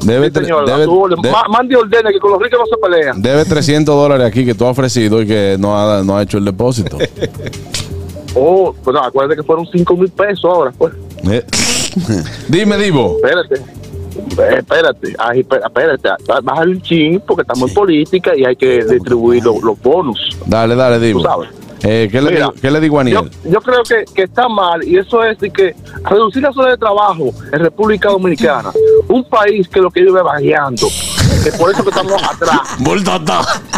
Debe, 0.06 0.28
Sí, 0.30 0.34
señor, 0.40 0.66
debe, 0.66 0.82
a 0.82 0.84
su 0.84 0.98
orden. 1.00 1.20
de- 1.20 1.30
Ma- 1.30 1.44
mande 1.48 1.76
órdenes 1.76 2.12
que 2.12 2.18
con 2.18 2.30
los 2.32 2.40
ricos 2.42 2.58
no 2.60 2.66
se 2.66 2.76
pelean. 2.80 3.20
debe 3.20 3.44
300 3.44 3.94
dólares 3.94 4.26
aquí 4.26 4.44
que 4.44 4.54
tú 4.54 4.64
has 4.64 4.70
ofrecido 4.70 5.20
y 5.22 5.26
que 5.26 5.56
no 5.58 5.78
ha, 5.78 6.02
no 6.02 6.16
ha 6.16 6.22
hecho 6.22 6.38
el 6.38 6.44
depósito. 6.44 6.96
Oh, 8.38 8.74
pues 8.84 8.92
no, 8.94 9.02
acuérdate 9.02 9.36
que 9.40 9.42
fueron 9.46 9.66
5 9.72 9.96
mil 9.96 10.10
pesos 10.10 10.44
ahora, 10.44 10.70
pues. 10.76 10.92
Eh. 11.30 11.42
Dime, 12.48 12.76
Divo. 12.76 13.16
Espérate. 13.16 13.54
Eh, 13.56 14.58
Espérate, 14.58 15.14
ay, 15.18 15.40
espé- 15.40 15.60
espérate, 15.64 16.08
bájale 16.42 16.72
un 16.72 16.82
chin 16.82 17.22
porque 17.26 17.42
estamos 17.42 17.70
en 17.70 17.74
política 17.74 18.36
y 18.36 18.44
hay 18.44 18.54
que 18.56 18.84
distribuir 18.84 19.42
los, 19.42 19.62
los 19.62 19.80
bonus. 19.80 20.36
Dale, 20.46 20.74
dale, 20.74 20.96
Tú 20.98 21.02
Divo. 21.04 21.22
sabes. 21.22 21.48
Eh, 21.82 22.08
¿qué, 22.10 22.20
le 22.22 22.30
Mira, 22.30 22.46
digo, 22.46 22.54
¿Qué 22.60 22.70
le 22.70 22.80
digo 22.80 22.98
a 22.98 23.00
Aniel? 23.02 23.30
yo 23.44 23.60
creo 23.60 23.82
que, 23.82 24.04
que 24.14 24.22
está 24.22 24.48
mal 24.48 24.82
y 24.82 24.98
eso 24.98 25.22
es 25.22 25.38
de 25.38 25.50
que 25.50 25.74
reducir 26.04 26.42
las 26.42 26.56
horas 26.56 26.72
de 26.72 26.78
trabajo 26.78 27.32
en 27.52 27.60
República 27.60 28.08
Dominicana, 28.08 28.70
un 29.08 29.24
país 29.24 29.68
que 29.68 29.80
lo 29.80 29.90
que 29.90 30.02
vive 30.02 30.22
variando, 30.22 30.88
que 31.44 31.52
por 31.52 31.70
eso 31.70 31.82
que 31.82 31.90
estamos 31.90 32.22
atrás. 32.30 32.60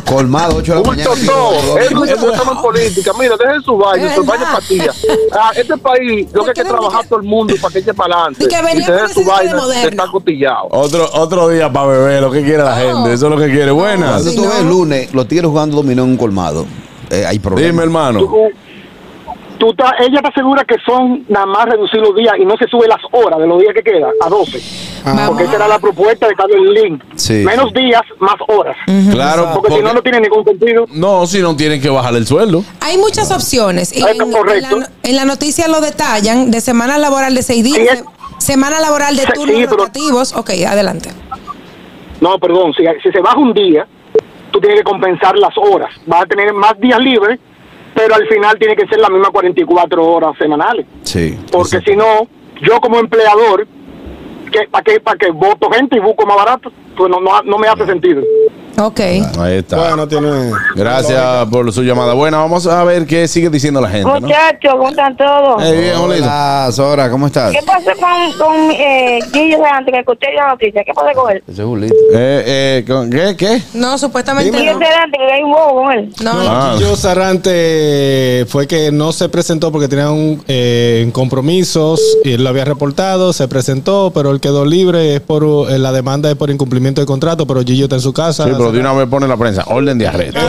Colmado, 0.05 0.57
8 0.57 0.75
de 0.75 0.81
la 0.81 0.89
mañana. 0.89 1.11
todo, 1.27 1.79
es 1.79 1.89
que 1.89 2.13
estamos 2.31 2.57
en 2.57 2.63
política. 2.63 3.13
Mira, 3.19 3.37
dejen 3.37 3.63
su 3.63 3.77
baile, 3.77 4.15
su 4.15 4.25
baile 4.25 4.47
patilla. 4.47 4.93
Ah, 5.33 5.51
este 5.55 5.77
país, 5.77 6.29
lo 6.33 6.45
que 6.45 6.51
hay 6.51 6.55
que 6.55 6.65
trabajar 6.65 7.07
todo 7.07 7.21
el 7.21 7.27
mundo 7.27 7.55
para 7.61 7.73
que 7.73 7.79
eche 7.81 7.93
para 7.95 8.15
adelante. 8.15 8.45
Y 8.45 8.49
que 8.49 8.57
Y 8.57 8.83
se 8.83 8.93
con 8.93 8.97
deje 8.97 9.15
su 9.15 9.69
de 9.69 9.89
estar 9.89 10.11
cotillado. 10.11 10.69
Otro, 10.71 11.09
otro 11.13 11.49
día 11.49 11.71
para 11.73 11.89
beber, 11.89 12.23
lo 12.23 12.31
que 12.31 12.43
quiere 12.43 12.63
la 12.63 12.77
gente. 12.77 13.13
Eso 13.13 13.27
es 13.27 13.33
lo 13.33 13.39
que 13.39 13.51
quiere. 13.51 13.71
Buenas. 13.71 14.23
Cuando 14.23 14.35
tú 14.35 14.49
ves 14.49 14.61
el 14.61 14.69
lunes, 14.69 15.13
los 15.15 15.29
tigres 15.29 15.49
jugando 15.51 15.77
dominó 15.77 16.05
en 16.05 16.11
un 16.11 16.17
colmado. 16.17 16.67
Eh, 17.11 17.25
hay 17.27 17.39
problemas. 17.39 17.73
Dime, 17.73 17.83
hermano. 17.85 18.21
Tú 19.59 19.71
estás- 19.71 19.95
ella 19.99 20.19
está 20.19 20.31
segura 20.33 20.65
que 20.65 20.77
son 20.87 21.25
nada 21.29 21.45
más 21.45 21.65
reducir 21.67 21.99
los 22.01 22.15
días 22.15 22.35
y 22.41 22.45
no 22.45 22.57
se 22.57 22.67
sube 22.69 22.87
las 22.87 23.01
horas 23.11 23.41
de 23.41 23.47
los 23.49 23.59
días 23.59 23.75
que 23.75 23.83
quedan 23.83 24.13
a 24.21 24.29
12. 24.29 24.61
Porque 25.27 25.45
esa 25.45 25.57
era 25.57 25.67
la 25.67 25.81
propuesta 25.81 26.29
de 26.29 26.35
Carlos 26.37 26.61
Link. 26.81 27.03
Sí, 27.17 27.43
Menos 27.45 27.73
días, 27.73 28.03
más 28.21 28.37
horas. 28.47 28.77
Claro, 29.11 29.51
Porque, 29.57 29.75
si 29.75 29.83
no, 29.83 29.93
no 29.95 30.01
tiene 30.03 30.21
ningún 30.21 30.45
sentido. 30.45 30.87
No, 30.93 31.27
si 31.27 31.41
no 31.41 31.57
tienen 31.57 31.81
que 31.81 31.89
bajarle 31.89 32.21
el 32.21 32.27
sueldo. 32.29 32.63
Hay 32.81 32.99
muchas 32.99 33.33
opciones. 33.33 33.93
Y 33.97 34.03
Ah, 34.05 34.11
en, 34.13 34.31
correcto. 34.31 34.75
en 34.77 34.81
la, 34.81 34.91
en 35.03 35.17
la 35.17 35.25
noticia 35.25 35.67
lo 35.67 35.81
detallan 35.81 36.53
de 36.53 36.61
semana 36.61 36.97
laboral 36.99 37.35
de 37.35 37.43
seis 37.43 37.65
días, 37.65 37.79
es- 37.99 38.05
semana 38.39 38.79
laboral 38.79 39.17
de 39.17 39.25
turnos 39.27 39.57
sí, 39.57 39.67
rotativos. 39.67 40.37
Ok, 40.37 40.51
adelante. 40.69 41.11
No, 42.21 42.39
perdón, 42.39 42.73
si, 42.75 42.85
si 43.03 43.11
se 43.11 43.21
baja 43.21 43.39
un 43.39 43.53
día, 43.55 43.89
tú 44.59 44.63
tienes 44.63 44.81
que 44.81 44.85
compensar 44.85 45.39
las 45.39 45.57
horas. 45.57 45.95
Vas 46.07 46.23
a 46.23 46.27
tener 46.27 46.53
más 46.53 46.79
días 46.81 46.99
libres, 46.99 47.39
pero 47.95 48.15
al 48.15 48.27
final 48.27 48.59
tiene 48.59 48.75
que 48.75 48.87
ser 48.89 48.99
las 48.99 49.11
mismas 49.11 49.31
44 49.31 50.05
horas 50.05 50.37
semanales. 50.37 50.85
Sí. 51.03 51.39
Porque 51.51 51.81
si 51.81 51.95
no, 51.97 52.29
yo 52.61 52.81
como 52.81 52.99
empleador, 52.99 53.67
¿para 54.71 54.85
qué, 54.85 55.01
para 55.01 55.17
que 55.17 55.31
voto 55.31 55.71
gente 55.71 55.97
y 55.97 56.01
busco 56.01 56.27
más 56.27 56.37
barato? 56.37 56.73
Pues 56.97 57.09
no, 57.09 57.21
no, 57.21 57.41
no 57.43 57.59
me 57.59 57.69
hace 57.69 57.87
sentido. 57.87 58.23
Ok. 58.81 59.01
Ahí 59.01 59.57
está. 59.59 59.77
Bueno, 59.77 60.07
tiene. 60.07 60.29
Gracias 60.77 61.47
por 61.51 61.73
su 61.73 61.83
llamada. 61.83 62.15
Bueno, 62.15 62.39
vamos 62.39 62.67
a 62.67 62.85
ver 62.85 63.07
qué 63.07 63.27
sigue 63.27 63.51
diciendo 63.51 63.81
la 63.81 63.89
gente. 63.91 64.09
¿no? 64.09 64.21
Muchachos, 64.21 64.73
¿cómo 64.73 64.89
están 64.89 65.17
todos? 65.17 65.63
Eh, 65.65 65.81
bien. 65.81 65.97
Hola, 65.97 66.69
Sora, 66.73 67.11
¿cómo 67.11 67.27
estás? 67.27 67.53
¿Qué 67.53 67.61
pasa 67.67 67.93
con, 67.95 68.39
con 68.39 68.71
eh, 68.71 69.19
Gillo 69.33 69.59
de 69.59 69.67
antes 69.69 69.93
que 69.93 70.01
escuché 70.01 70.27
la 70.37 70.49
noticia? 70.49 70.85
¿Qué 70.85 70.93
pasa 70.95 71.13
con 71.13 71.31
él? 71.33 71.43
Ese 71.49 71.61
es 71.63 71.67
Julito. 71.67 71.95
Eh, 72.13 72.45
eh, 72.47 72.85
¿con- 72.87 73.11
¿Qué? 73.11 73.37
¿Qué? 73.37 73.63
No, 73.75 73.99
supuestamente 73.99 74.57
Gillo 74.57 74.75
no. 74.75 74.79
de 74.79 74.87
antes 74.87 75.21
que 75.27 75.33
hay 75.35 75.43
un 75.43 75.51
bobo 75.51 75.83
con 75.83 75.93
él. 75.93 76.13
No, 76.23 76.31
Ah. 76.35 76.75
Gillo 76.79 76.95
Sarante 76.97 78.47
fue 78.49 78.67
que 78.67 78.93
no 78.93 79.13
se 79.13 79.29
presentó 79.29 79.73
porque 79.73 79.89
tenía 79.89 80.11
un, 80.11 80.43
eh, 80.49 81.09
compromisos 81.13 82.01
y 82.25 82.33
él 82.35 82.45
lo 82.45 82.51
había 82.51 82.65
reportado, 82.65 83.33
se 83.33 83.49
presentó, 83.49 84.13
pero 84.15 84.31
él 84.31 84.41
quedó 84.41 84.65
libre. 84.65 85.17
Es 85.17 85.21
por 85.21 85.43
eh, 85.71 85.79
la 85.79 85.93
demanda 85.93 86.31
es 86.31 86.37
por 86.37 86.51
incumplimiento 86.51 87.01
de 87.01 87.07
contrato, 87.07 87.47
pero 87.47 87.63
Gillo 87.63 87.85
está 87.87 87.97
en 87.97 88.03
su 88.03 88.13
casa. 88.13 88.45
Sí, 88.45 88.51
pero 88.57 88.68
de 88.73 88.81
una 88.81 88.93
vez 88.93 89.07
pone 89.09 89.27
la 89.29 89.37
prensa. 89.37 89.65
Orden 89.67 89.99
de 89.99 90.07
arresto. 90.07 90.41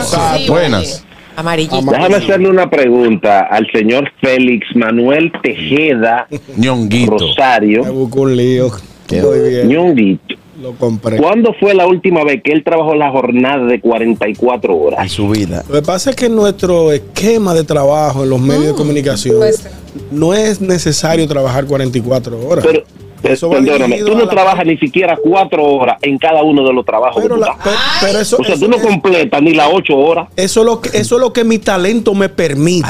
Buenas. 0.48 1.04
Amarillito. 1.36 1.90
Déjame 1.90 2.16
hacerle 2.16 2.48
una 2.50 2.68
pregunta 2.68 3.40
al 3.50 3.66
señor 3.72 4.10
Félix 4.20 4.66
Manuel 4.74 5.32
Tejeda 5.42 6.26
Ñonguito. 6.56 7.12
Rosario. 7.18 7.84
Me 7.84 7.90
buscó 7.90 8.22
un 8.22 8.36
lío. 8.36 8.70
Bien. 9.08 9.68
Ñonguito. 9.68 10.34
Lo 10.60 10.72
compré. 10.74 11.16
¿Cuándo 11.16 11.54
fue 11.58 11.72
la 11.72 11.86
última 11.86 12.22
vez 12.22 12.42
que 12.42 12.52
él 12.52 12.62
trabajó 12.62 12.94
la 12.94 13.10
jornada 13.10 13.64
de 13.64 13.80
44 13.80 14.74
En 14.74 14.80
horas? 14.86 15.10
su 15.10 15.28
vida. 15.30 15.64
Lo 15.66 15.76
que 15.76 15.82
pasa 15.82 16.10
es 16.10 16.16
que 16.16 16.28
nuestro 16.28 16.92
esquema 16.92 17.54
de 17.54 17.64
trabajo 17.64 18.24
en 18.24 18.30
los 18.30 18.40
medios 18.40 18.66
de 18.66 18.74
comunicación 18.74 19.38
pues, 19.38 19.66
no 20.10 20.34
es 20.34 20.60
necesario 20.60 21.26
trabajar 21.26 21.64
44 21.64 22.46
horas. 22.46 22.66
Pero, 22.66 22.82
Eso 23.22 23.48
va 23.50 23.56
perdóname, 23.58 23.98
tú 23.98 24.14
no 24.16 24.24
la- 24.24 24.30
trabajas 24.30 24.64
ni 24.66 24.76
siquiera 24.78 25.16
cuatro 25.22 25.64
horas 25.64 25.98
en 26.02 26.16
cada 26.18 26.42
uno 26.42 26.66
de 26.66 26.72
los 26.72 26.84
trabajos. 26.86 27.22
pero, 27.22 27.34
que 27.36 27.40
tú 27.40 27.46
la- 27.46 27.52
estás. 27.52 27.64
pe- 27.68 27.78
pero 28.06 28.18
eso, 28.20 28.36
o 28.40 28.44
sea, 28.44 28.54
eso 28.54 28.64
tú 28.64 28.70
no 28.70 28.76
es- 28.78 28.82
completas 28.82 29.42
ni 29.42 29.54
las 29.54 29.68
ocho 29.72 29.96
horas. 29.96 30.28
Eso 30.36 30.60
es 30.60 30.66
lo 30.66 30.80
que 30.80 30.88
eso 30.96 31.14
es 31.16 31.20
lo 31.20 31.32
que 31.32 31.44
mi 31.44 31.58
talento 31.58 32.14
me 32.14 32.28
permite. 32.28 32.88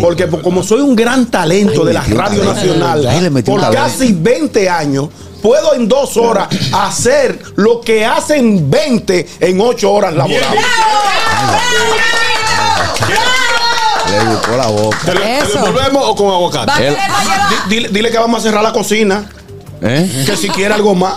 Porque 0.00 0.26
po- 0.26 0.42
como 0.42 0.62
soy 0.62 0.80
un 0.80 0.96
gran 0.96 1.26
talento 1.30 1.80
Ay, 1.82 1.86
de 1.86 1.92
la 1.94 2.02
Radio. 2.02 2.44
Nacional, 2.44 3.06
Ay, 3.06 3.42
por 3.42 3.70
casi 3.72 4.12
20 4.12 4.68
años, 4.68 5.08
puedo 5.42 5.74
en 5.74 5.88
dos 5.88 6.16
horas 6.16 6.48
hacer 6.72 7.38
lo 7.56 7.80
que 7.80 8.04
hacen 8.04 8.70
20 8.70 9.26
en 9.40 9.60
ocho 9.60 9.92
horas 9.92 10.14
laborales. 10.14 10.60
Le 14.10 14.24
buscó 14.26 14.56
la 14.56 14.66
boca. 14.66 14.98
¿Te 15.04 15.14
lo, 15.14 15.20
te 15.20 15.26
lo 15.26 15.36
Eso. 15.46 15.58
devolvemos 15.64 16.04
o 16.06 16.14
con 16.16 16.26
aguacate? 16.28 16.96
Dile, 17.68 17.88
dile 17.88 18.10
que 18.10 18.18
vamos 18.18 18.40
a 18.40 18.42
cerrar 18.42 18.62
la 18.62 18.72
cocina, 18.72 19.24
¿Eh? 19.84 20.24
que 20.26 20.36
si 20.36 20.48
quiere 20.50 20.74
algo 20.74 20.94
más. 20.94 21.16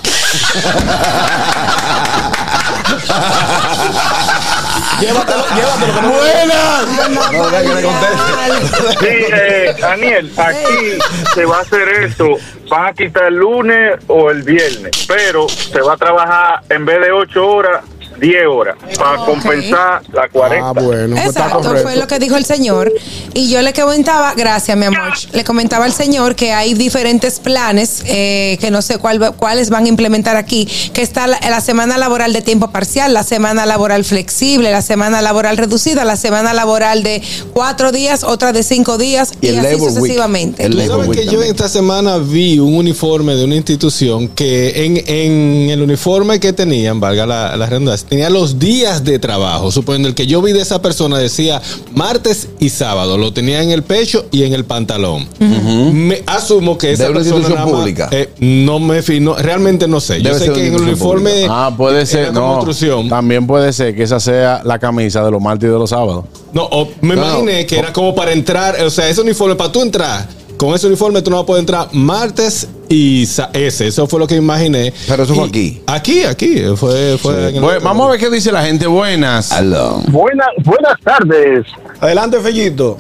llévatelo, 5.00 5.44
llévatelo. 5.56 5.94
que 5.96 6.02
no- 6.02 6.10
Buenas. 6.10 6.88
No, 7.32 7.50
que 7.50 7.74
le 7.76 7.82
conteste. 7.84 9.00
Sí, 9.00 9.26
eh, 9.34 9.76
Daniel, 9.80 10.32
aquí 10.38 10.98
se 11.34 11.46
va 11.46 11.58
a 11.58 11.62
hacer 11.62 11.88
esto. 12.06 12.26
Van 12.70 12.88
a 12.88 12.94
quitar 12.94 13.26
el 13.26 13.36
lunes 13.36 14.00
o 14.08 14.30
el 14.32 14.42
viernes, 14.44 14.92
pero 15.08 15.48
se 15.50 15.82
va 15.82 15.94
a 15.94 15.98
trabajar 15.98 16.62
en 16.70 16.86
vez 16.86 17.00
de 17.02 17.12
8 17.12 17.46
horas, 17.48 17.82
10 18.20 18.48
horas, 18.48 18.76
para 18.98 19.26
compensar 19.26 20.02
la 20.14 20.30
40. 20.30 20.68
Ah, 20.68 20.72
bueno, 20.74 21.16
pues 21.16 21.28
está 21.28 21.42
Exacto, 21.46 21.62
correcto. 21.68 21.90
fue 21.90 21.96
lo 21.98 22.08
que 22.08 22.20
dijo 22.20 22.38
el 22.38 22.46
señor. 22.46 22.92
Y 23.34 23.50
yo 23.50 23.62
le 23.62 23.74
comentaba, 23.74 24.34
gracias 24.36 24.78
mi 24.78 24.86
amor, 24.86 25.14
le 25.34 25.44
comentaba 25.44 25.86
al 25.86 25.94
señor 25.94 26.36
que 26.36 26.54
hay 26.54 26.74
diferentes 26.74 27.40
planes, 27.40 28.04
eh, 28.06 28.58
que 28.62 28.72
no 28.72 28.82
sé 28.82 28.98
cuál, 28.98 29.34
cuáles 29.36 29.70
van 29.70 29.86
a 29.86 29.88
implementar 29.90 30.36
aquí, 30.38 30.68
que 30.94 31.02
está 31.02 31.28
la, 31.28 31.40
la 31.42 31.62
semana 31.62 31.98
laboral 31.98 32.34
de 32.34 32.42
tiempo 32.42 32.72
parcial, 32.72 33.14
la 33.14 33.24
semana 33.24 33.66
laboral 33.66 34.04
flexible, 34.06 34.72
la 34.72 34.82
semana 34.82 35.22
laboral 35.22 35.58
reducida, 35.58 36.06
la 36.06 36.16
semana 36.18 36.54
laboral 36.54 37.04
de 37.04 37.22
cuatro 37.54 37.92
días, 37.92 38.24
otra 38.24 38.54
de 38.54 38.64
cinco 38.64 38.98
días 38.98 39.34
y, 39.42 39.48
Y 39.48 39.50
el 39.50 39.60
así 39.60 39.78
sucesivamente. 39.78 40.66
El 40.66 40.74
Tú 40.76 40.88
sabes 40.88 41.08
Week 41.08 41.20
que 41.20 41.26
yo 41.26 41.32
también. 41.34 41.52
esta 41.56 41.70
semana 41.70 42.18
vi 42.18 42.60
un 42.60 42.76
uniforme 42.76 43.36
de 43.36 43.44
una 43.46 43.56
institución 43.56 44.28
que 44.30 44.86
en, 44.86 44.98
en 45.08 45.70
el 45.70 45.82
uniforme 45.82 46.40
que 46.40 46.54
tenían, 46.54 47.00
valga 47.00 47.26
la, 47.26 47.56
la 47.58 47.66
redundancia, 47.66 48.05
tenía 48.10 48.30
los 48.30 48.60
días 48.60 49.04
de 49.04 49.20
trabajo. 49.20 49.72
Suponiendo 49.72 50.08
el 50.08 50.16
que 50.16 50.28
yo 50.28 50.42
vi 50.42 50.52
de 50.52 50.62
esa 50.62 50.82
persona 50.82 51.18
decía 51.18 51.62
martes 51.94 52.50
y 52.60 52.70
sábado, 52.70 53.18
lo 53.18 53.34
tenía 53.34 53.62
en 53.64 53.72
el 53.72 53.84
pecho 53.84 54.26
y 54.32 54.44
en 54.44 54.54
el 54.54 54.66
pantalón. 54.66 55.28
Me 55.40 56.24
asumo 56.26 56.78
que 56.78 56.92
esa 56.92 57.04
¿De 57.06 57.10
una 57.12 57.20
persona 57.20 57.38
institución 57.38 57.60
nada 57.66 57.72
más- 57.72 57.80
pública? 57.82 58.10
eh, 58.12 58.30
no 58.40 58.80
me 58.80 59.02
fi- 59.02 59.20
no, 59.20 59.36
realmente 59.36 59.88
no 59.88 60.00
sé. 60.00 60.16
Debe 60.16 60.30
yo 60.30 60.36
sé 60.40 60.52
que 60.54 60.68
en 60.68 60.76
el 60.76 60.82
uniforme 60.82 61.46
Ah, 61.50 61.74
puede 61.76 62.06
ser. 62.06 62.34
No. 62.34 62.54
construcción. 62.56 63.10
También 63.10 63.46
puede 63.48 63.72
ser 63.74 63.96
que 63.96 64.04
esa 64.04 64.20
sea 64.20 64.62
la 64.64 64.80
camisa 64.80 65.24
de 65.24 65.32
los 65.32 65.42
martes 65.42 65.68
y 65.70 65.72
de 65.72 65.78
los 65.80 65.90
sábados. 65.90 66.26
No, 66.54 66.64
o 66.66 66.90
me 67.02 67.16
No, 67.16 67.22
imaginé 67.24 67.62
no. 67.62 67.68
que 67.68 67.78
era 67.80 67.92
como 67.94 68.16
para 68.16 68.32
entrar, 68.32 68.82
o 68.82 68.90
sea, 68.90 69.10
ese 69.10 69.22
uniforme, 69.22 69.56
para 69.56 69.72
tú 69.72 69.82
entrar, 69.82 70.28
con 70.58 70.74
ese 70.74 70.88
uniforme 70.88 71.22
tú 71.22 71.30
no 71.30 71.38
vas 71.38 71.44
a 71.44 71.48
poder 71.48 71.60
entrar 71.62 71.88
martes 71.94 72.68
y 72.90 73.24
ese, 73.24 73.88
eso 73.88 74.08
fue 74.08 74.20
lo 74.20 74.28
que 74.28 74.36
imaginé. 74.36 74.94
Pero 75.08 75.24
eso 75.24 75.34
fue 75.36 75.46
Y- 75.46 75.50
aquí. 75.50 75.82
Aquí, 75.88 76.24
aquí, 76.24 76.62
fue, 76.76 77.18
fue 77.18 77.50
en 77.50 77.56
el 77.56 77.62
Bueno, 77.62 77.78
otro. 77.78 77.82
vamos 77.90 78.08
a 78.08 78.12
ver 78.12 78.20
qué 78.20 78.30
dice 78.30 78.52
la 78.52 78.64
gente. 78.64 78.88
Buenas. 78.88 79.52
Aló. 79.52 80.02
Buenas, 80.08 80.48
buenas 80.64 81.00
tardes. 81.04 81.66
Adelante, 82.00 82.40
Fellito. 82.40 82.98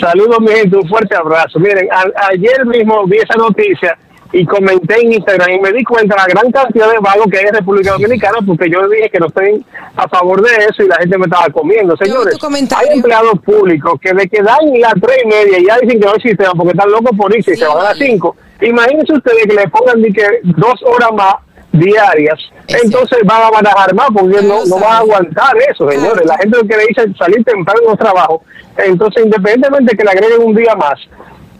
Saludos, 0.00 0.38
mi 0.40 0.48
gente, 0.52 0.76
un 0.76 0.88
fuerte 0.88 1.14
abrazo. 1.14 1.58
Miren, 1.58 1.86
a- 1.92 2.28
ayer 2.30 2.64
mismo 2.66 3.04
vi 3.06 3.18
esa 3.18 3.34
noticia 3.36 3.98
y 4.32 4.46
comenté 4.46 5.00
en 5.00 5.12
Instagram 5.14 5.50
y 5.50 5.60
me 5.60 5.72
di 5.72 5.84
cuenta 5.84 6.14
de 6.14 6.20
la 6.20 6.26
gran 6.26 6.52
cantidad 6.52 6.90
de 6.90 6.98
vagos 7.00 7.26
que 7.30 7.38
hay 7.38 7.46
en 7.46 7.54
República 7.54 7.92
Dominicana 7.92 8.38
porque 8.46 8.70
yo 8.70 8.88
dije 8.88 9.10
que 9.10 9.18
no 9.18 9.26
estoy 9.26 9.64
a 9.96 10.08
favor 10.08 10.40
de 10.42 10.64
eso 10.64 10.82
y 10.84 10.88
la 10.88 10.96
gente 10.96 11.18
me 11.18 11.24
estaba 11.24 11.48
comiendo. 11.48 11.96
Señores, 11.96 12.38
hay 12.76 12.86
empleados 12.94 13.38
públicos 13.44 13.98
que 14.00 14.12
de 14.12 14.28
que 14.28 14.42
dan 14.42 14.58
las 14.78 14.94
tres 14.94 15.18
y 15.24 15.28
media 15.28 15.58
y 15.58 15.66
ya 15.66 15.78
dicen 15.78 16.00
que 16.00 16.06
no 16.06 16.14
existen 16.14 16.46
porque 16.56 16.72
están 16.72 16.90
locos 16.90 17.16
por 17.16 17.34
irse 17.34 17.52
y 17.52 17.56
se 17.56 17.66
van 17.66 17.78
a 17.78 17.84
las 17.84 17.98
cinco. 17.98 18.36
Imagínense 18.60 19.12
ustedes 19.12 19.46
que 19.46 19.54
le 19.54 19.68
pongan 19.68 20.00
de 20.02 20.12
que 20.12 20.26
dos 20.42 20.82
horas 20.84 21.10
más 21.12 21.34
diarias, 21.72 22.38
Es 22.66 22.84
entonces 22.84 23.18
van 23.24 23.42
a 23.42 23.50
barajar 23.50 23.94
más 23.94 24.08
porque 24.12 24.42
no, 24.42 24.64
no 24.66 24.78
van 24.80 24.92
a 24.92 24.98
aguantar 24.98 25.56
eso, 25.70 25.88
señores. 25.88 26.22
Claro. 26.22 26.26
La 26.26 26.38
gente 26.38 26.58
lo 26.58 26.68
que 26.68 26.76
le 26.76 26.86
dice 26.88 27.14
salir 27.16 27.44
temprano 27.44 27.80
en 27.82 27.88
los 27.90 27.98
trabajos, 27.98 28.40
entonces 28.76 29.24
independientemente 29.24 29.96
que 29.96 30.04
le 30.04 30.10
agreguen 30.10 30.42
un 30.42 30.54
día 30.54 30.74
más, 30.74 30.98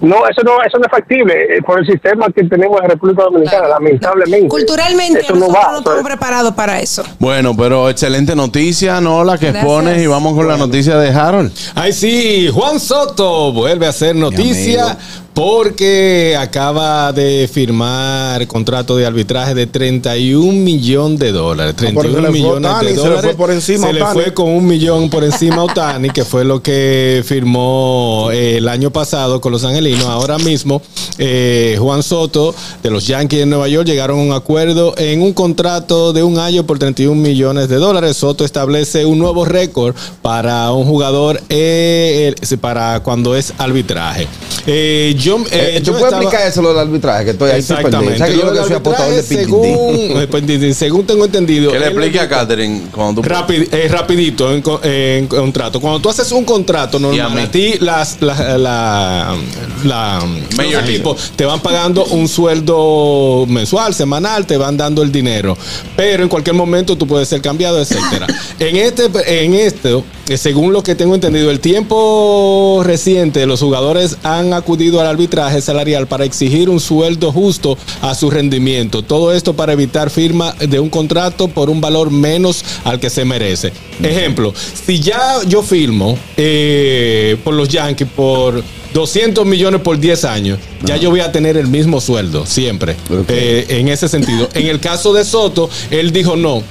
no, 0.01 0.27
eso 0.29 0.43
no, 0.45 0.63
eso 0.63 0.79
no 0.79 0.85
es 0.87 0.91
factible 0.91 1.57
eh, 1.57 1.63
por 1.63 1.79
el 1.79 1.87
sistema 1.87 2.27
que 2.35 2.45
tenemos 2.45 2.81
en 2.83 2.91
República 2.91 3.23
Dominicana, 3.25 3.59
Claro. 3.67 3.75
lamentablemente. 3.75 4.49
Culturalmente 4.49 5.21
eso 5.21 5.35
no 5.35 5.49
va. 5.49 5.73
no 5.73 5.79
estamos 5.79 6.03
preparados 6.05 6.53
para 6.55 6.81
eso. 6.81 7.03
Bueno, 7.19 7.55
pero 7.57 7.89
excelente 7.91 8.35
noticia, 8.35 9.01
¿no? 9.01 9.25
La 9.25 9.37
que 9.39 9.47
Gracias. 9.47 9.65
expones 9.65 10.03
y 10.03 10.07
vamos 10.07 10.35
con 10.35 10.49
la 10.49 10.57
noticia 10.57 10.97
de 10.97 11.11
Harold. 11.11 11.53
Ay, 11.75 11.93
sí, 11.93 12.49
Juan 12.53 12.81
Soto 12.81 13.53
vuelve 13.53 13.87
a 13.87 13.91
hacer 13.91 14.17
noticia 14.17 14.97
porque 15.35 16.37
acaba 16.39 17.13
de 17.13 17.49
firmar 17.53 18.47
contrato 18.47 18.97
de 18.97 19.07
arbitraje 19.07 19.55
de 19.55 19.67
31 19.67 20.53
millones 20.53 21.19
de 21.19 21.33
dólares. 21.33 21.75
Ah, 21.79 21.91
porque 21.95 22.11
31 22.11 22.13
se 22.13 22.21
le 22.21 22.29
fue 22.29 22.33
millones 22.33 22.71
Otani, 22.71 22.87
de 22.87 22.95
se 22.95 22.97
le 22.97 23.09
dólares. 23.09 23.25
fue 23.25 23.35
por 23.35 23.51
encima 23.51 23.87
Se 23.87 23.93
le 23.93 24.07
fue 24.07 24.35
con 24.35 24.49
un 24.49 24.67
millón 24.67 25.11
por 25.11 25.25
encima 25.25 25.57
a 25.57 25.65
Otani, 25.65 26.11
que 26.11 26.25
fue 26.25 26.45
lo 26.45 26.63
que 26.63 27.23
firmó 27.25 28.29
eh, 28.33 28.59
el 28.59 28.69
año 28.69 28.91
pasado 28.91 29.41
con 29.41 29.53
los 29.53 29.65
angelinos. 29.65 30.07
Ahora 30.07 30.39
mismo, 30.39 30.83
eh, 31.19 31.77
Juan 31.79 32.03
Soto 32.03 32.55
de 32.83 32.91
los 32.91 33.07
Yankees 33.07 33.41
de 33.41 33.47
Nueva 33.47 33.69
York 33.69 33.87
llegaron 33.87 34.19
a 34.19 34.23
un 34.23 34.33
acuerdo 34.33 34.95
en 34.99 35.23
un 35.23 35.33
contrato 35.33 36.13
de 36.13 36.23
un 36.23 36.39
año 36.39 36.67
por 36.67 36.79
31 36.79 37.15
millones 37.15 37.69
de 37.69 37.77
dólares. 37.77 38.17
Soto 38.17 38.45
establece 38.45 39.07
un 39.07 39.19
nuevo 39.19 39.45
récord 39.45 39.95
para 40.23 40.73
un 40.73 40.85
jugador 40.87 41.41
eh, 41.49 42.35
para 42.61 43.01
cuando 43.01 43.37
es 43.37 43.53
arbitraje. 43.59 44.27
Eh, 44.67 45.15
yo, 45.21 45.39
eh, 45.51 45.75
Eh, 45.77 45.81
¿Tú 45.81 45.87
yo 45.87 45.93
puedes 45.93 46.07
estaba- 46.07 46.23
explicar 46.23 46.49
eso 46.49 46.63
lo 46.63 46.69
del 46.71 46.79
arbitraje? 46.79 47.25
Que 47.25 47.31
estoy 47.33 47.51
ahí. 47.51 47.61
Exactamente. 47.61 48.19
¿Sabes 48.19 48.33
que 48.35 48.39
yo 48.41 48.45
Lo 48.47 48.51
lo 48.51 48.53
que 48.55 48.59
del 48.61 48.69
soy 48.69 48.77
apostador 48.77 49.13
de 49.13 49.19
arbitraje, 49.21 49.47
piquitín? 49.47 49.63
según, 49.77 50.23
eh, 50.23 50.27
pues, 50.31 50.77
según 50.77 51.07
tengo 51.07 51.25
entendido. 51.25 51.73
Que 51.73 51.79
le 51.79 51.87
explique 51.87 52.21
a 52.21 52.29
Catherine 52.29 52.83
cuando 52.93 53.23
tú. 53.23 53.29
Rapid- 53.29 53.69
eh, 53.73 53.89
rapidito 53.89 54.53
en, 54.53 54.63
co- 54.63 54.81
en 54.83 55.27
contrato. 55.27 55.81
Cuando 55.81 56.01
tú 56.01 56.09
haces 56.09 56.31
un 56.33 56.45
contrato 56.45 56.97
a 56.97 57.01
normal, 57.01 57.39
a, 57.39 57.51
ti 57.51 57.75
las, 57.81 58.21
la, 58.21 58.59
la, 58.59 59.37
la- 59.85 60.27
los 60.57 60.75
equipos 60.89 61.33
te 61.37 61.45
van 61.45 61.61
pagando 61.61 62.05
un 62.07 62.27
sueldo 62.29 63.45
mensual, 63.49 63.95
semanal, 63.95 64.47
te 64.47 64.57
van 64.57 64.77
dando 64.77 65.03
el 65.03 65.13
dinero. 65.13 65.57
Pero 65.97 66.23
en 66.23 66.29
cualquier 66.29 66.55
momento 66.57 66.97
tú 66.97 67.07
puedes 67.07 67.29
ser 67.29 67.41
cambiado, 67.41 67.81
etcétera. 67.81 68.27
en 68.59 68.77
este, 68.77 69.09
en 69.45 69.55
esto, 69.55 70.05
eh, 70.29 70.37
según 70.37 70.73
lo 70.73 70.83
que 70.83 70.95
tengo 70.95 71.15
entendido, 71.15 71.51
el 71.51 71.61
tiempo 71.61 72.83
reciente, 72.85 73.47
los 73.47 73.61
jugadores 73.61 74.17
han 74.23 74.53
acudido 74.53 75.01
al 75.01 75.07
arbitraje 75.11 75.61
salarial 75.61 76.07
para 76.07 76.25
exigir 76.25 76.71
un 76.71 76.81
sueldo 76.81 77.33
justo 77.33 77.77
a 78.01 78.15
su 78.15 78.31
rendimiento. 78.31 79.03
Todo 79.03 79.33
esto 79.33 79.55
para 79.55 79.73
evitar 79.73 80.11
firma 80.11 80.55
de 80.59 80.81
un 80.81 80.89
contrato 80.89 81.49
por 81.49 81.69
un 81.71 81.81
valor 81.81 82.11
menos 82.11 82.65
al 82.85 82.99
que 82.99 83.11
se 83.11 83.25
merece. 83.25 83.73
Ejemplo, 84.03 84.55
si 84.87 85.01
ya 85.01 85.43
yo 85.47 85.63
firmo 85.63 86.19
eh, 86.37 87.37
por 87.45 87.55
los 87.55 87.69
Yankees 87.69 88.09
por 88.17 88.63
200 88.95 89.47
millones 89.47 89.81
por 89.83 89.99
10 89.99 90.25
años, 90.25 90.59
ya 90.85 90.97
yo 90.97 91.11
voy 91.11 91.21
a 91.21 91.31
tener 91.31 91.57
el 91.57 91.67
mismo 91.67 92.01
sueldo 92.01 92.47
siempre. 92.47 92.97
Eh, 93.29 93.67
en 93.69 93.89
ese 93.89 94.09
sentido. 94.09 94.49
En 94.55 94.67
el 94.67 94.81
caso 94.81 95.13
de 95.13 95.25
Soto, 95.25 95.69
él 95.91 96.13
dijo 96.13 96.37
no. 96.37 96.63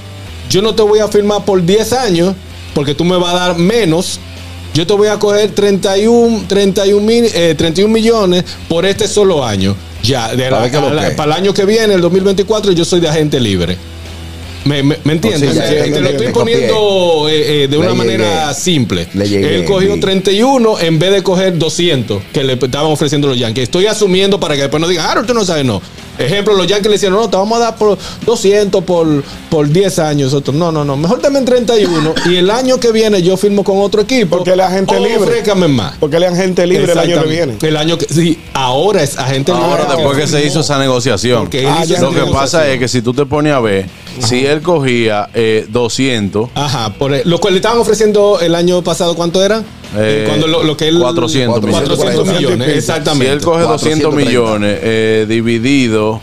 Yo 0.50 0.62
no 0.62 0.74
te 0.74 0.82
voy 0.82 0.98
a 0.98 1.08
firmar 1.08 1.44
por 1.44 1.64
10 1.64 1.92
años 1.92 2.34
porque 2.74 2.94
tú 2.94 3.04
me 3.04 3.16
vas 3.16 3.34
a 3.34 3.38
dar 3.38 3.58
menos. 3.58 4.18
Yo 4.74 4.86
te 4.86 4.92
voy 4.94 5.08
a 5.08 5.18
coger 5.18 5.50
31, 5.50 6.44
31, 6.48 7.00
mil, 7.04 7.24
eh, 7.34 7.54
31 7.56 7.92
millones 7.92 8.44
por 8.68 8.86
este 8.86 9.08
solo 9.08 9.44
año. 9.44 9.74
Ya, 10.02 10.28
de 10.34 10.50
la- 10.50 10.60
Para 10.70 10.90
la- 10.94 11.16
para 11.16 11.32
el 11.36 11.42
año 11.42 11.52
que 11.54 11.64
viene, 11.64 11.94
el 11.94 12.00
2024, 12.00 12.72
yo 12.72 12.84
soy 12.84 13.00
de 13.00 13.08
agente 13.08 13.40
libre. 13.40 13.76
¿Me, 14.64 14.82
me, 14.82 14.96
me 15.04 15.14
entiendes? 15.14 15.50
Sí, 15.52 15.56
ya, 15.56 15.84
te 15.84 16.00
lo 16.00 16.08
estoy 16.10 16.28
poniendo 16.32 17.26
eh, 17.30 17.64
eh, 17.64 17.68
de 17.68 17.68
Le 17.68 17.78
una 17.78 17.88
llegué. 17.88 17.96
manera 18.18 18.52
simple. 18.54 19.08
Le 19.14 19.26
llegué, 19.28 19.56
Él 19.56 19.64
cogió 19.64 19.94
vi. 19.94 20.00
31 20.00 20.78
en 20.78 20.98
vez 20.98 21.12
de 21.12 21.22
coger 21.22 21.56
200 21.58 22.22
que 22.32 22.44
le 22.44 22.52
estaban 22.52 22.92
ofreciendo 22.92 23.26
los 23.26 23.38
Yankees. 23.38 23.64
Estoy 23.64 23.86
asumiendo 23.86 24.38
para 24.38 24.54
que 24.56 24.60
después 24.62 24.80
no 24.80 24.86
digan, 24.86 25.06
ah, 25.08 25.22
tú 25.26 25.32
no 25.34 25.44
sabes, 25.46 25.64
no. 25.64 25.80
Ejemplo, 26.20 26.54
los 26.54 26.66
Yankees 26.66 26.86
le 26.86 26.92
decían, 26.92 27.12
no, 27.12 27.28
te 27.28 27.36
vamos 27.36 27.56
a 27.58 27.60
dar 27.64 27.76
por 27.76 27.96
200 28.26 28.84
por, 28.84 29.22
por 29.48 29.68
10 29.68 29.98
años. 30.00 30.34
Otros, 30.34 30.54
no, 30.56 30.70
no, 30.72 30.84
no. 30.84 30.96
Mejor 30.96 31.20
también 31.20 31.44
31 31.44 32.14
y 32.30 32.36
el 32.36 32.50
año 32.50 32.78
que 32.78 32.92
viene 32.92 33.22
yo 33.22 33.36
firmo 33.36 33.64
con 33.64 33.78
otro 33.80 34.02
equipo. 34.02 34.36
Porque 34.36 34.52
él 34.52 34.60
es 34.60 34.66
agente 34.66 34.96
o 34.96 34.98
libre. 35.04 35.68
más. 35.68 35.94
Porque 35.98 36.16
él 36.16 36.22
es 36.24 36.32
agente 36.32 36.66
libre 36.66 36.92
el 36.92 36.98
año 36.98 37.22
que 37.22 37.28
viene. 37.28 37.56
El 37.62 37.76
año 37.76 37.98
que 37.98 38.06
sí, 38.06 38.38
ahora 38.54 39.02
es 39.02 39.18
agente 39.18 39.52
libre. 39.52 39.66
Ahora, 39.66 39.84
después 39.96 40.18
que 40.18 40.26
se 40.26 40.44
hizo 40.44 40.60
esa 40.60 40.78
negociación, 40.78 41.40
Porque 41.42 41.60
él 41.60 41.66
Ah, 41.70 41.84
hizo 41.84 42.10
lo 42.10 42.12
que 42.12 42.30
pasa 42.32 42.68
es 42.68 42.78
que 42.78 42.88
si 42.88 43.02
tú 43.02 43.12
te 43.14 43.26
pones 43.26 43.52
a 43.52 43.60
ver, 43.60 43.86
si 44.20 44.44
él 44.44 44.60
cogía 44.62 45.28
eh, 45.34 45.66
200, 45.68 46.50
Ajá, 46.54 46.92
por 46.94 47.14
el- 47.14 47.28
lo 47.28 47.38
cual 47.38 47.54
le 47.54 47.58
estaban 47.58 47.78
ofreciendo 47.78 48.40
el 48.40 48.54
año 48.54 48.82
pasado, 48.82 49.14
¿cuánto 49.14 49.42
era? 49.44 49.62
Eh, 49.96 50.24
Cuando 50.28 50.46
lo, 50.46 50.62
lo 50.62 50.76
que 50.76 50.86
él 50.88 50.98
400 50.98 51.62
millones. 51.62 51.88
400 51.88 52.26
millones, 52.40 52.68
si 52.72 52.78
exactamente. 52.78 53.32
él 53.32 53.40
coge 53.40 53.62
200 53.62 54.10
430. 54.10 54.10
millones 54.30 54.78
eh, 54.82 55.26
dividido 55.28 56.20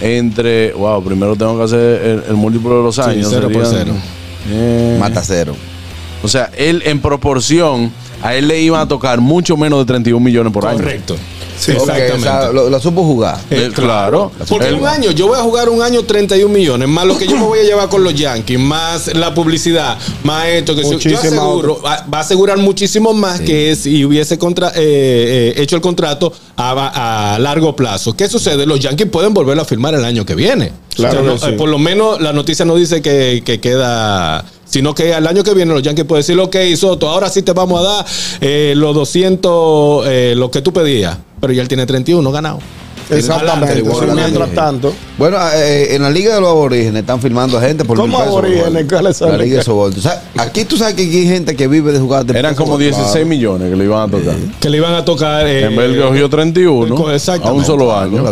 entre, 0.00 0.72
wow, 0.72 1.02
primero 1.02 1.36
tengo 1.36 1.56
que 1.58 1.64
hacer 1.64 1.78
el, 2.04 2.24
el 2.28 2.34
múltiplo 2.34 2.78
de 2.78 2.82
los 2.82 2.94
Sí, 2.96 3.00
años. 3.02 3.28
cero 3.30 3.48
por 3.52 3.64
serían, 3.66 3.86
cero. 3.86 3.94
eh, 4.50 4.96
Mata 5.00 5.22
cero. 5.24 5.54
o 6.22 6.28
sea, 6.28 6.50
él 6.56 6.82
en 6.86 7.00
proporción, 7.00 7.92
a 8.22 8.34
él 8.34 8.48
le 8.48 8.60
iban 8.60 8.80
a 8.80 8.88
tocar 8.88 9.20
mucho 9.20 9.56
menos 9.56 9.78
de 9.80 9.84
31 9.86 10.22
millones 10.24 10.52
por 10.52 10.66
año. 10.66 10.78
Correcto. 10.78 11.16
Ok, 11.68 11.68
o 11.68 11.82
exactamente. 11.82 12.20
sea, 12.22 12.52
lo, 12.52 12.68
lo 12.70 12.80
supo 12.80 13.02
jugar. 13.04 13.38
Eh, 13.50 13.70
claro. 13.74 14.32
Porque 14.48 14.72
un 14.72 14.86
año, 14.86 15.10
yo 15.12 15.28
voy 15.28 15.38
a 15.38 15.42
jugar 15.42 15.68
un 15.68 15.82
año 15.82 16.02
31 16.04 16.52
millones, 16.52 16.88
más 16.88 17.06
lo 17.06 17.16
que 17.18 17.26
yo 17.26 17.36
me 17.36 17.44
voy 17.44 17.60
a 17.60 17.62
llevar 17.64 17.88
con 17.88 18.02
los 18.04 18.14
Yankees, 18.14 18.58
más 18.58 19.14
la 19.14 19.32
publicidad, 19.34 19.98
más 20.24 20.46
esto, 20.48 20.74
que 20.74 20.84
si- 20.84 20.98
yo 21.10 21.18
aseguro, 21.18 21.80
va, 21.84 22.04
va 22.12 22.18
a 22.18 22.20
asegurar 22.22 22.58
muchísimo 22.58 23.12
más 23.12 23.40
que 23.40 23.76
si 23.76 24.04
hubiese 24.04 24.38
contra, 24.38 24.68
eh, 24.70 25.52
eh, 25.56 25.62
hecho 25.62 25.76
el 25.76 25.82
contrato 25.82 26.32
a, 26.56 27.34
a 27.34 27.38
largo 27.38 27.74
plazo. 27.76 28.14
¿Qué 28.16 28.28
sucede? 28.28 28.66
Los 28.66 28.80
Yankees 28.80 29.08
pueden 29.08 29.34
volverlo 29.34 29.62
a 29.62 29.64
firmar 29.64 29.94
el 29.94 30.04
año 30.04 30.24
que 30.26 30.34
viene. 30.34 30.72
Claro 30.94 31.20
O 31.20 31.22
sea, 31.22 31.22
que 31.22 31.26
no, 31.46 31.52
sí. 31.52 31.58
por 31.58 31.68
lo 31.68 31.78
menos 31.78 32.20
la 32.20 32.32
noticia 32.32 32.64
no 32.64 32.74
dice 32.76 33.00
que, 33.02 33.42
que 33.44 33.60
queda 33.60 34.44
sino 34.64 34.94
que 34.94 35.12
al 35.12 35.26
año 35.26 35.42
que 35.44 35.52
viene 35.52 35.74
los 35.74 35.82
Yankees 35.82 36.06
pueden 36.06 36.22
decir, 36.22 36.38
ok, 36.40 36.56
Soto, 36.76 37.08
ahora 37.10 37.28
sí 37.28 37.42
te 37.42 37.52
vamos 37.52 37.78
a 37.80 37.82
dar 37.88 38.06
eh, 38.40 38.72
los 38.74 38.94
200, 38.94 40.06
eh, 40.06 40.34
lo 40.34 40.50
que 40.50 40.62
tú 40.62 40.72
pedías, 40.72 41.18
pero 41.42 41.52
ya 41.52 41.60
él 41.62 41.66
tiene 41.66 41.84
31 41.86 42.30
ganado. 42.30 42.60
Exactamente. 43.10 43.78
Igual, 43.80 44.14
mientras 44.14 44.52
tanto. 44.54 44.94
Bueno, 45.18 45.36
eh, 45.56 45.96
en 45.96 46.02
la 46.02 46.08
Liga 46.08 46.36
de 46.36 46.40
los 46.40 46.50
Aborígenes 46.50 47.00
están 47.00 47.20
firmando 47.20 47.58
a 47.58 47.60
gente 47.60 47.84
por 47.84 47.96
¿Cómo 47.96 48.06
mil 48.06 48.16
pesos, 48.16 48.32
aborígenes? 48.38 48.86
¿Cuáles 48.88 49.16
son? 49.16 49.32
La 49.32 49.38
Liga 49.38 49.58
de 49.58 49.64
Sobol. 49.64 49.92
O 49.98 50.00
sea, 50.00 50.22
aquí 50.38 50.64
tú 50.64 50.76
sabes 50.76 50.94
que 50.94 51.02
aquí 51.02 51.18
hay 51.18 51.26
gente 51.26 51.56
que 51.56 51.66
vive 51.66 51.90
de 51.92 51.98
jugar. 51.98 52.24
de 52.24 52.38
Eran 52.38 52.54
como 52.54 52.78
16 52.78 53.26
millones 53.26 53.70
que 53.70 53.76
le 53.76 53.84
iban 53.84 54.08
a 54.08 54.10
tocar. 54.10 54.36
que 54.60 54.70
le 54.70 54.76
iban 54.78 54.94
a 54.94 55.04
tocar. 55.04 55.46
eh, 55.48 55.64
en 55.66 55.76
vez 55.76 55.92
de 55.96 56.00
cogió 56.00 56.30
31 56.30 56.94
co- 56.94 57.10
exactamente. 57.10 57.48
a 57.48 57.52
un 57.52 57.64
solo 57.66 57.94
año. 57.94 58.24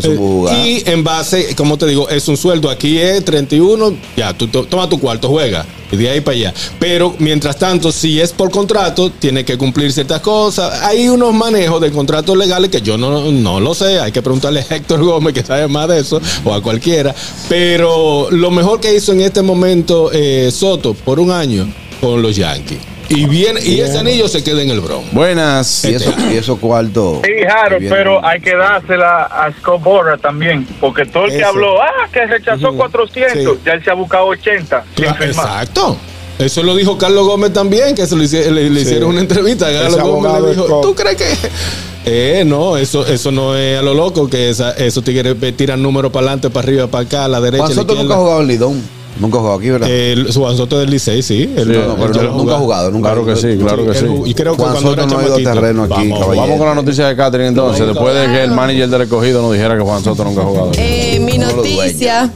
Y 0.64 0.88
en 0.88 1.02
base, 1.02 1.54
como 1.56 1.76
te 1.76 1.86
digo, 1.86 2.08
es 2.08 2.28
un 2.28 2.36
sueldo. 2.36 2.70
Aquí 2.70 2.96
es 2.96 3.24
31, 3.24 3.92
ya, 4.16 4.32
tú 4.32 4.46
to- 4.46 4.64
toma 4.64 4.88
tu 4.88 5.00
cuarto, 5.00 5.28
juega. 5.28 5.66
De 5.90 6.08
ahí 6.08 6.20
para 6.20 6.36
allá. 6.36 6.54
Pero 6.78 7.14
mientras 7.18 7.58
tanto, 7.58 7.90
si 7.92 8.20
es 8.20 8.32
por 8.32 8.50
contrato, 8.50 9.10
tiene 9.10 9.44
que 9.44 9.58
cumplir 9.58 9.92
ciertas 9.92 10.20
cosas. 10.20 10.82
Hay 10.82 11.08
unos 11.08 11.34
manejos 11.34 11.80
de 11.80 11.90
contratos 11.90 12.36
legales 12.36 12.70
que 12.70 12.80
yo 12.80 12.96
no, 12.96 13.30
no 13.30 13.60
lo 13.60 13.74
sé. 13.74 14.00
Hay 14.00 14.12
que 14.12 14.22
preguntarle 14.22 14.60
a 14.60 14.74
Héctor 14.74 15.02
Gómez, 15.02 15.34
que 15.34 15.42
sabe 15.42 15.66
más 15.68 15.88
de 15.88 16.00
eso, 16.00 16.20
o 16.44 16.54
a 16.54 16.62
cualquiera. 16.62 17.14
Pero 17.48 18.30
lo 18.30 18.50
mejor 18.50 18.80
que 18.80 18.94
hizo 18.94 19.12
en 19.12 19.22
este 19.22 19.42
momento 19.42 20.10
eh, 20.12 20.50
Soto 20.52 20.94
por 20.94 21.18
un 21.18 21.30
año 21.30 21.72
con 22.00 22.22
los 22.22 22.36
Yankees. 22.36 22.78
Y 23.10 23.26
viene, 23.26 23.60
y 23.62 23.80
ese 23.80 23.98
anillo 23.98 24.28
se 24.28 24.42
queda 24.44 24.62
en 24.62 24.70
el 24.70 24.80
Bronx. 24.80 25.12
Buenas. 25.12 25.84
Y 25.84 25.94
eso, 25.94 26.14
y 26.32 26.36
eso 26.36 26.56
cuarto. 26.58 27.20
Sí, 27.24 27.32
Harold, 27.44 27.88
pero 27.88 28.24
hay 28.24 28.40
que 28.40 28.54
dársela 28.54 29.24
a 29.24 29.52
Scott 29.58 29.82
Borra 29.82 30.16
también, 30.16 30.64
porque 30.80 31.04
todo 31.04 31.24
el 31.26 31.32
que 31.36 31.44
habló, 31.44 31.82
ah, 31.82 32.08
que 32.12 32.24
rechazó 32.26 32.72
400, 32.72 33.54
Sí. 33.56 33.60
ya 33.66 33.72
él 33.72 33.82
se 33.84 33.90
ha 33.90 33.94
buscado 33.94 34.26
80. 34.26 34.84
sin 34.94 35.04
Claro, 35.04 35.18
firmar. 35.18 35.46
Exacto. 35.46 35.96
Eso 36.38 36.62
lo 36.62 36.74
dijo 36.76 36.96
Carlos 36.96 37.26
Gómez 37.26 37.52
también, 37.52 37.94
que 37.94 38.06
se 38.06 38.16
lo 38.16 38.22
hici- 38.22 38.48
le, 38.48 38.70
le 38.70 38.80
Sí. 38.80 38.86
hicieron 38.86 39.10
una 39.10 39.20
entrevista. 39.20 39.66
Carlos 39.70 40.00
Gómez 40.00 40.42
le 40.42 40.50
dijo. 40.50 40.80
¿tú 40.80 40.94
crees 40.94 41.16
que...? 41.16 41.24
Eh, 42.06 42.44
no, 42.46 42.78
eso, 42.78 43.04
eso 43.06 43.30
no 43.30 43.54
es 43.56 43.78
a 43.78 43.82
lo 43.82 43.92
loco, 43.92 44.30
que 44.30 44.48
esa, 44.48 44.70
esos 44.72 45.04
tigres 45.04 45.36
tiran 45.56 45.82
números 45.82 46.10
para 46.10 46.26
adelante, 46.28 46.48
para 46.48 46.66
arriba, 46.66 46.86
para 46.86 47.04
acá, 47.04 47.24
a 47.26 47.28
la 47.28 47.40
derecha, 47.42 47.66
Soto 47.74 47.94
nunca 47.94 48.14
jugado 48.14 48.40
en 48.40 48.46
Lidón. 48.46 48.99
Nunca 49.18 49.36
ha 49.36 49.40
jugado 49.40 49.58
aquí, 49.58 49.70
¿verdad? 49.70 49.90
El, 49.90 50.32
su 50.32 50.40
Juan 50.40 50.56
Soto 50.56 50.78
del 50.78 50.90
Licey, 50.90 51.22
sí. 51.22 51.42
Él- 51.56 51.66
Sí, 51.74 51.78
no, 51.86 51.96
pero 51.96 52.22
no- 52.22 52.38
nunca 52.38 52.54
ha 52.54 52.58
jugado, 52.58 52.90
nunca 52.90 53.08
Claro 53.12 53.26
que 53.26 53.36
sí, 53.36 53.56
claro 53.58 53.84
que 53.84 53.94
sí. 53.94 54.06
Y 54.24 54.34
creo 54.34 54.56
que 54.56 54.62
Juan 54.62 54.72
cuando 54.74 54.90
Soto 54.90 55.06
no 55.06 55.18
ha 55.18 55.24
ido 55.24 55.36
terreno 55.52 55.82
aquí, 55.84 55.92
Vamos, 55.94 56.18
caballero. 56.20 56.42
Vamos 56.46 56.58
con 56.58 56.68
la 56.68 56.74
noticia 56.74 57.08
de 57.08 57.16
Catherine 57.16 57.48
entonces. 57.48 57.86
Después 57.86 58.14
de 58.14 58.26
que 58.26 58.44
el 58.44 58.52
manager 58.52 58.88
del 58.88 59.00
recogido 59.00 59.42
nos 59.42 59.52
dijera 59.52 59.76
que 59.76 59.82
Juan 59.82 60.02
Soto 60.02 60.24
nunca 60.24 60.42
ha 60.42 60.44
jugado. 60.44 60.70
Eh, 60.76 61.18
mi 61.20 61.36
noticia. 61.38 62.30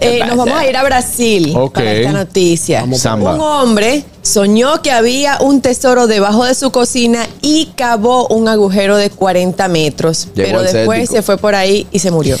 eh, 0.00 0.20
nos 0.26 0.36
vamos 0.36 0.54
a 0.54 0.66
ir 0.66 0.76
a 0.76 0.82
Brasil 0.84 1.52
Ok. 1.56 1.74
para 1.74 1.92
esta 1.92 2.12
noticia. 2.12 2.86
Samba. 2.94 3.34
Un 3.34 3.40
hombre 3.40 4.04
soñó 4.30 4.80
que 4.82 4.90
había 4.92 5.38
un 5.40 5.60
tesoro 5.60 6.06
debajo 6.06 6.44
de 6.44 6.54
su 6.54 6.70
cocina 6.70 7.26
y 7.42 7.66
cavó 7.76 8.26
un 8.28 8.48
agujero 8.48 8.96
de 8.96 9.10
40 9.10 9.68
metros. 9.68 10.28
Llegó 10.34 10.58
pero 10.60 10.62
después 10.62 11.08
se 11.10 11.22
fue 11.22 11.36
por 11.36 11.54
ahí 11.54 11.86
y 11.90 11.98
se 11.98 12.10
murió. 12.10 12.36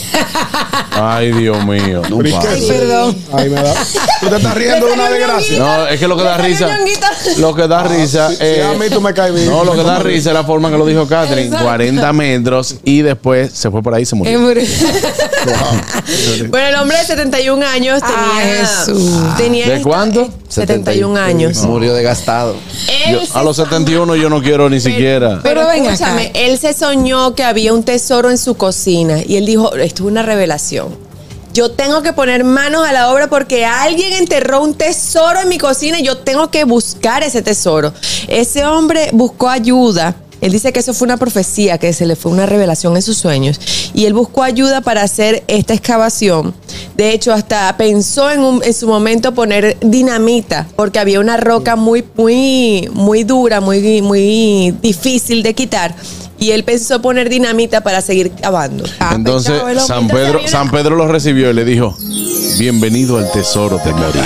Ay, 0.92 1.32
Dios 1.32 1.64
mío. 1.64 2.02
No 2.08 2.18
Pero 2.18 2.28
¿y 2.28 2.32
qué 2.32 2.36
pasa. 2.38 2.50
Ay, 2.52 2.66
perdón. 2.68 3.16
Ay, 3.32 3.48
me 3.48 3.62
da. 3.62 3.74
Tú 4.20 4.28
te 4.28 4.36
estás 4.36 4.54
riendo 4.54 4.86
de 4.86 4.92
una 4.92 5.08
desgracia. 5.10 5.58
No, 5.58 5.86
es 5.86 5.98
que 6.00 6.08
lo 6.08 6.16
que 6.16 6.22
da 6.22 6.36
risa. 6.38 6.68
Lo 7.38 7.54
que 7.54 7.68
da 7.68 7.82
risa 7.84 8.28
si 8.30 8.36
es. 8.44 8.64
a 8.64 8.72
mí 8.74 8.86
tú 8.90 9.00
me 9.00 9.14
caes 9.14 9.34
bien. 9.34 9.46
No, 9.50 9.64
lo 9.64 9.72
que 9.74 9.82
da 9.82 9.98
risa 10.00 10.30
es 10.30 10.34
la 10.34 10.44
forma 10.44 10.70
que 10.70 10.76
lo 10.78 10.86
dijo 10.86 11.06
Catherine. 11.06 11.46
Exacto. 11.46 11.64
40 11.66 12.12
metros 12.12 12.74
y 12.84 13.02
después 13.02 13.50
se 13.52 13.70
fue 13.70 13.82
por 13.82 13.94
ahí 13.94 14.02
y 14.02 14.06
se 14.06 14.14
Eh, 14.16 14.18
murió. 14.18 14.40
murió. 14.40 14.62
Bueno, 16.50 16.68
el 16.68 16.74
hombre 16.76 16.98
de 16.98 17.04
71 17.04 17.66
años 17.66 18.00
tenía. 18.00 18.16
Ay, 18.36 18.66
Jesús. 18.66 19.36
tenía 19.36 19.68
¿De 19.68 19.82
cuánto? 19.82 20.28
71 20.48 21.16
años. 21.16 21.58
Murió 21.58 21.79
murió 21.80 21.94
desgastado. 21.94 22.54
Yo- 23.10 23.20
a 23.34 23.42
los 23.42 23.56
71 23.56 24.16
yo 24.16 24.28
no 24.28 24.42
quiero 24.42 24.68
ni 24.68 24.80
siquiera. 24.80 25.40
Pero, 25.42 25.60
Pero 25.62 25.66
ven 25.68 25.82
acá. 25.84 25.92
escúchame, 25.94 26.30
él 26.34 26.58
se 26.58 26.72
soñó 26.74 27.34
que 27.34 27.42
había 27.44 27.72
un 27.72 27.82
tesoro 27.82 28.30
en 28.30 28.38
su 28.38 28.54
cocina 28.56 29.18
y 29.26 29.36
él 29.36 29.46
dijo, 29.46 29.74
esto 29.76 30.02
es 30.04 30.08
una 30.10 30.22
revelación. 30.22 31.08
Yo 31.52 31.72
tengo 31.72 32.02
que 32.02 32.12
poner 32.12 32.44
manos 32.44 32.86
a 32.86 32.92
la 32.92 33.10
obra 33.10 33.28
porque 33.28 33.64
alguien 33.66 34.12
enterró 34.12 34.62
un 34.62 34.74
tesoro 34.74 35.40
en 35.40 35.48
mi 35.48 35.58
cocina 35.58 35.98
y 35.98 36.04
yo 36.04 36.18
tengo 36.18 36.48
que 36.50 36.62
buscar 36.64 37.24
ese 37.24 37.42
tesoro. 37.42 37.92
Ese 38.28 38.64
hombre 38.64 39.10
buscó 39.12 39.48
ayuda. 39.48 40.14
Él 40.40 40.52
dice 40.52 40.72
que 40.72 40.80
eso 40.80 40.94
fue 40.94 41.06
una 41.06 41.16
profecía, 41.16 41.78
que 41.78 41.92
se 41.92 42.06
le 42.06 42.16
fue 42.16 42.32
una 42.32 42.46
revelación 42.46 42.96
en 42.96 43.02
sus 43.02 43.16
sueños. 43.18 43.60
Y 43.94 44.06
él 44.06 44.14
buscó 44.14 44.42
ayuda 44.42 44.80
para 44.80 45.02
hacer 45.02 45.44
esta 45.48 45.74
excavación. 45.74 46.54
De 46.96 47.12
hecho, 47.12 47.32
hasta 47.32 47.76
pensó 47.76 48.30
en, 48.30 48.40
un- 48.40 48.62
en 48.64 48.72
su 48.74 48.86
momento 48.86 49.34
poner 49.34 49.76
dinamita, 49.80 50.66
porque 50.76 50.98
había 50.98 51.20
una 51.20 51.36
roca 51.36 51.76
muy, 51.76 52.04
muy, 52.16 52.88
muy 52.92 53.24
dura, 53.24 53.60
muy, 53.60 54.00
muy 54.02 54.74
difícil 54.82 55.42
de 55.42 55.54
quitar. 55.54 55.94
Y 56.40 56.52
él 56.52 56.64
pensó 56.64 57.02
poner 57.02 57.28
dinamita 57.28 57.82
para 57.82 58.00
seguir 58.00 58.32
cavando. 58.32 58.84
Entonces 59.12 59.52
Pensaba 59.52 59.70
el 59.72 59.78
hombre. 59.78 59.86
San 59.86 60.02
Entonces 60.04 60.26
Pedro, 60.26 60.48
San 60.48 60.70
Pedro 60.70 60.96
lo 60.96 61.06
recibió 61.06 61.50
y 61.50 61.54
le 61.54 61.66
dijo, 61.66 61.94
bienvenido 62.58 63.18
al 63.18 63.30
tesoro 63.30 63.78
de 63.84 63.92
Moria. 63.92 64.24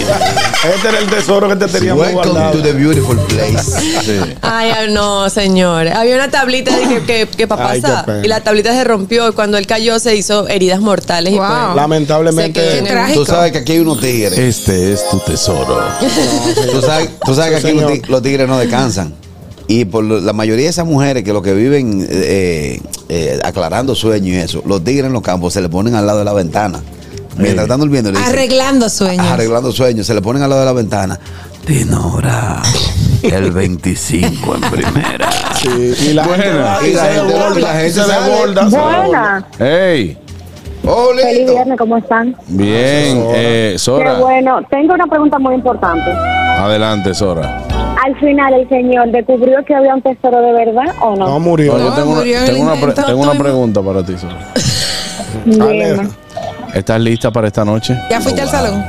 Este 0.76 0.88
era 0.88 0.98
el 1.00 1.06
tesoro 1.10 1.48
que 1.48 1.56
te 1.56 1.66
teníamos 1.66 2.06
Welcome 2.06 2.30
guardado. 2.30 2.52
to 2.52 2.62
the 2.62 2.72
beautiful 2.72 3.18
place. 3.26 3.58
Sí. 4.04 4.20
Ay, 4.42 4.70
ay, 4.70 4.92
no, 4.92 5.28
señor. 5.28 5.88
Había 5.88 6.14
una 6.14 6.30
tablita 6.30 6.70
que, 6.78 7.02
que, 7.02 7.26
que 7.26 7.48
Ay, 7.50 7.82
y 8.22 8.28
la 8.28 8.40
tablita 8.42 8.72
se 8.72 8.84
rompió 8.84 9.28
y 9.28 9.32
cuando 9.32 9.58
él 9.58 9.66
cayó 9.66 9.98
se 9.98 10.14
hizo 10.14 10.46
heridas 10.48 10.80
mortales. 10.80 11.32
Y 11.32 11.36
Wow. 11.36 11.46
pues, 11.46 11.68
se 11.70 11.74
Lamentablemente. 11.76 12.82
Tú 13.12 13.26
sabes 13.26 13.50
que 13.50 13.58
aquí 13.58 13.72
hay 13.72 13.80
unos 13.80 14.00
tigres. 14.00 14.38
Este 14.38 14.92
es 14.92 15.08
tu 15.10 15.18
tesoro. 15.18 15.82
Tú 16.70 16.80
sabes, 16.80 17.10
tú 17.24 17.34
sabes 17.34 17.60
que 17.60 17.68
aquí 17.68 18.02
los 18.08 18.22
tigres 18.22 18.46
no 18.48 18.56
descansan. 18.58 19.14
Y 19.66 19.86
por 19.86 20.04
la 20.04 20.32
mayoría 20.32 20.64
de 20.64 20.70
esas 20.70 20.86
mujeres 20.86 21.22
que 21.24 21.32
lo 21.32 21.40
que 21.42 21.54
viven 21.54 22.06
eh, 22.10 22.80
eh, 23.08 23.40
aclarando 23.44 23.94
sueños 23.94 24.28
y 24.28 24.34
eso, 24.36 24.62
los 24.66 24.84
tigres 24.84 25.06
en 25.06 25.12
los 25.12 25.22
campos 25.22 25.52
se 25.54 25.60
le 25.62 25.68
ponen 25.70 25.94
al 25.94 26.06
lado 26.06 26.18
de 26.18 26.24
la 26.26 26.32
ventana. 26.34 26.80
Mientras 27.38 27.64
están 27.64 27.80
durmiendo, 27.80 28.12
le 28.12 28.18
dicen, 28.18 28.32
Arreglando 28.32 28.88
sueños. 28.88 29.26
arreglando 29.26 29.72
sueños, 29.72 30.06
se 30.06 30.14
le 30.14 30.22
ponen 30.22 30.42
al 30.42 30.50
lado 30.50 30.60
de 30.60 30.66
la 30.66 30.72
ventana. 30.72 31.18
Dinora, 31.66 32.60
el 33.22 33.50
25 33.50 34.54
en 34.54 34.60
primera. 34.70 35.28
Sí, 35.60 36.10
y 36.10 36.12
la 36.12 36.24
gente, 36.24 36.48
Buena. 36.50 36.62
va 36.64 36.86
y 36.86 36.92
la 36.92 37.04
gente- 37.06 37.60
la 37.60 37.72
gente 37.74 37.90
se. 38.70 38.76
Buena. 38.78 39.46
¡Hey! 39.58 40.18
¡Oh, 40.86 41.08
Feliz 41.16 41.50
viernes, 41.50 41.78
¿cómo 41.78 41.96
están? 41.96 42.36
Bien, 42.48 43.16
Sora. 43.16 43.32
eh, 43.34 43.70
Qué 43.72 43.78
Sora. 43.78 44.14
bueno. 44.18 44.60
Tengo 44.70 44.92
una 44.92 45.06
pregunta 45.06 45.38
muy 45.38 45.54
importante. 45.54 46.10
Adelante, 46.12 47.14
Sora. 47.14 47.66
Al 48.02 48.16
final, 48.18 48.52
¿el 48.54 48.68
señor 48.68 49.10
descubrió 49.10 49.64
que 49.64 49.74
había 49.74 49.94
un 49.94 50.02
tesoro 50.02 50.40
de 50.40 50.52
verdad 50.52 50.94
o 51.00 51.14
no? 51.16 51.26
No 51.28 51.40
murió. 51.40 51.72
No, 51.74 51.78
yo 51.78 51.92
tengo 51.94 52.10
una, 52.10 52.18
murió 52.20 52.44
tengo 52.44 52.62
una 52.62 52.74
pre- 52.74 52.92
tengo 52.92 53.22
una 53.22 53.34
pregunta 53.34 53.82
para 53.82 54.04
ti, 54.04 54.14
Sora. 54.18 54.36
Bien. 55.44 56.10
¿Estás 56.74 57.00
lista 57.00 57.30
para 57.30 57.46
esta 57.46 57.64
noche? 57.64 57.96
¿Ya 58.10 58.20
fuiste 58.20 58.40
al 58.42 58.48
salón? 58.48 58.84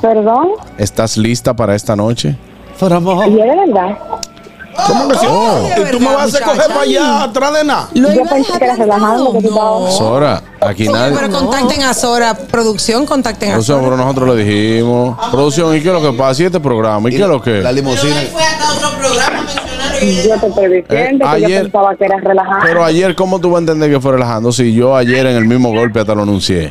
¿Perdón? 0.00 0.48
¿Estás 0.78 1.16
lista 1.16 1.54
para 1.54 1.74
esta 1.74 1.96
noche? 1.96 2.36
¿Y 2.80 2.84
es 2.84 3.46
de 3.46 3.56
verdad? 3.66 3.96
¿Cómo 4.86 5.08
que 5.08 5.18
sí? 5.18 5.26
Oh. 5.28 5.68
¿Y 5.76 5.90
tú 5.90 6.00
me 6.00 6.14
vas 6.14 6.34
a 6.34 6.40
coger 6.44 6.66
para 6.68 6.80
allá 6.80 7.22
atrás 7.24 7.52
de 7.54 7.64
nada? 7.64 7.88
Lo 7.94 8.08
Yo 8.08 8.14
iba 8.14 8.22
a 8.24 8.28
pensé 8.28 8.38
dejar 8.52 8.58
que 8.58 8.64
era 8.64 8.74
relajado 8.76 9.24
lo 9.24 9.32
que 9.32 9.38
tú 9.38 9.42
plantado. 9.42 9.88
estabas- 9.88 9.96
Sora, 9.98 10.42
aquí 10.60 10.88
Oye, 10.88 10.98
nadie. 10.98 11.16
pero 11.20 11.30
contacten 11.38 11.82
a 11.82 11.94
Sora. 11.94 12.34
Producción, 12.34 13.06
contacten 13.06 13.48
a 13.50 13.52
Producción, 13.52 13.78
Sora. 13.80 13.90
pero 13.90 14.02
nosotros 14.04 14.36
le 14.36 14.44
dijimos. 14.44 15.18
Producción, 15.30 15.76
¿y 15.76 15.80
qué 15.82 15.88
es 15.88 15.94
lo 15.94 16.00
que 16.12 16.16
pasa? 16.16 16.42
¿Y 16.42 16.46
este 16.46 16.60
programa? 16.60 17.08
¿Y 17.10 17.16
qué 17.16 17.22
es 17.22 17.28
lo 17.28 17.40
que? 17.42 17.60
La 17.60 17.70
limusina. 17.72 18.16
Yo 20.00 20.40
te 20.40 20.46
estoy 20.48 20.68
diciendo 20.82 21.24
Eh, 21.26 21.28
que 21.28 21.44
ayer- 21.44 21.50
yo 21.58 21.62
pensaba 21.70 21.94
que 21.94 22.04
era 22.04 22.16
relajado. 22.18 22.60
Pero 22.64 22.84
ayer, 22.84 23.14
¿cómo 23.14 23.38
tú 23.40 23.50
vas 23.50 23.56
a 23.58 23.60
entender 23.60 23.90
que 23.90 24.00
fue 24.00 24.12
relajando 24.12 24.50
si 24.52 24.72
yo 24.74 24.96
ayer 24.96 25.26
en 25.26 25.36
el 25.36 25.44
mismo 25.44 25.70
golpe 25.70 26.00
hasta 26.00 26.14
lo 26.14 26.22
anuncié? 26.22 26.70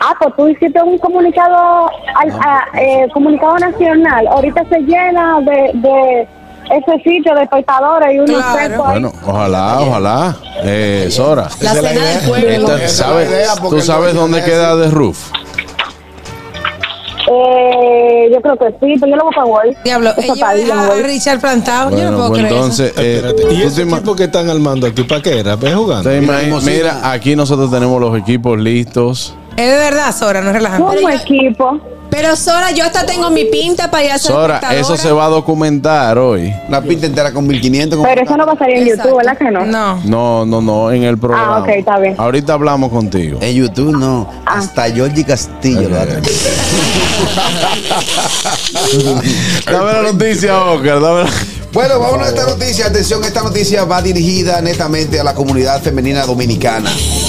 Ah, 0.00 0.12
pues 0.20 0.34
tú 0.36 0.48
hiciste 0.48 0.82
un 0.82 0.98
comunicado, 0.98 1.88
al, 2.16 2.30
a- 2.32 2.66
eh, 2.78 3.08
comunicado 3.14 3.56
nacional. 3.56 4.26
Ahorita 4.26 4.62
se 4.68 4.80
llena 4.80 5.40
de, 5.40 5.70
de 5.74 6.28
ese 6.70 7.02
sitio 7.02 7.34
de 7.34 7.42
espectadores 7.42 8.14
y 8.14 8.18
unos 8.18 8.30
Claro. 8.42 8.84
Bueno, 8.84 9.12
ojalá, 9.26 9.80
ojalá. 9.80 10.36
Eh, 10.64 11.08
Sora. 11.10 11.48
La 11.60 11.74
cena 11.74 11.88
del 11.90 12.28
pueblo. 12.28 12.76
Esta- 12.76 12.88
¿sabes- 12.88 13.28
idea, 13.30 13.54
¿Tú 13.56 13.80
sabes 13.80 14.10
el 14.10 14.16
dónde 14.16 14.42
queda 14.44 14.76
de 14.76 14.86
The 14.86 14.90
Roof? 14.90 15.18
Eh, 17.26 18.28
yo 18.32 18.40
creo 18.42 18.56
que 18.58 18.66
sí, 18.80 18.94
pero 19.00 19.06
yo 19.12 19.16
lo 19.16 19.24
voy 19.24 19.32
a 19.34 19.42
poner. 19.44 19.76
Diablo, 19.82 20.10
Eso 20.16 20.34
está 20.34 20.50
a. 20.50 21.02
Richard 21.02 21.40
plantado. 21.40 21.90
Yo 21.90 21.96
no 21.96 22.02
Bueno, 22.02 22.16
puedo 22.18 22.28
pues 22.28 22.38
creer 22.40 22.52
eso. 22.52 22.56
entonces, 22.64 22.92
eh, 22.98 23.16
Espérate, 23.16 23.42
¿Y 23.42 23.46
¿tú 23.46 23.54
te 23.60 23.66
ese 23.66 23.82
equipo 23.82 24.16
que 24.16 24.24
están 24.24 24.50
armando 24.50 24.86
aquí 24.86 25.02
para 25.04 25.22
qué 25.22 25.38
era? 25.40 25.56
¿Para 25.56 25.74
jugando? 25.74 26.10
Mira, 26.62 27.10
aquí 27.10 27.34
nosotros 27.34 27.70
tenemos 27.70 27.98
los 28.00 28.18
equipos 28.18 28.58
listos. 28.58 29.34
Es 29.56 29.70
de 29.70 29.76
verdad, 29.78 30.14
Sora, 30.14 30.42
no 30.42 30.48
es 30.50 30.56
relajante. 30.56 30.96
Como 30.96 31.08
equipo. 31.08 31.80
Pero 32.16 32.36
Sora, 32.36 32.70
yo 32.70 32.84
hasta 32.84 33.04
tengo 33.04 33.28
mi 33.28 33.44
pinta 33.46 33.90
para 33.90 34.04
ir 34.04 34.12
a 34.12 34.18
ser 34.18 34.30
Sora, 34.30 34.60
eso 34.72 34.96
se 34.96 35.10
va 35.10 35.24
a 35.26 35.28
documentar 35.28 36.16
hoy. 36.16 36.54
Una 36.68 36.80
pinta 36.80 37.06
entera 37.06 37.32
con 37.32 37.44
1500. 37.44 37.98
con- 37.98 38.06
Pero 38.08 38.22
eso 38.22 38.36
no 38.36 38.46
va 38.46 38.52
a 38.52 38.56
salir 38.58 38.76
en 38.76 38.86
YouTube, 38.86 39.16
¿verdad 39.16 39.36
que 39.36 39.50
no? 39.50 39.64
No. 39.66 40.00
No, 40.04 40.46
no, 40.46 40.60
no, 40.60 40.92
en 40.92 41.02
el 41.02 41.18
programa. 41.18 41.56
Ah, 41.56 41.60
ok, 41.62 41.68
está 41.70 41.98
bien. 41.98 42.14
Ahorita 42.16 42.52
hablamos 42.52 42.92
contigo. 42.92 43.38
En 43.42 43.54
YouTube 43.56 43.96
no. 43.98 44.30
Hasta 44.46 44.84
Georgie 44.92 45.24
Castillo 45.24 45.88
lo 45.88 45.98
ha 46.00 46.04
transmitido. 46.06 46.50
Dame 49.72 49.92
la 49.92 50.02
noticia, 50.12 50.64
Oscar. 50.64 51.00
Dame 51.00 51.24
la... 51.24 51.30
Bueno, 51.74 51.98
vámonos 51.98 52.28
a 52.28 52.30
esta 52.30 52.46
noticia. 52.46 52.86
Atención, 52.86 53.24
esta 53.24 53.42
noticia 53.42 53.84
va 53.84 54.00
dirigida 54.00 54.60
netamente 54.62 55.18
a 55.18 55.24
la 55.24 55.34
comunidad 55.34 55.82
femenina 55.82 56.24
dominicana. 56.24 56.88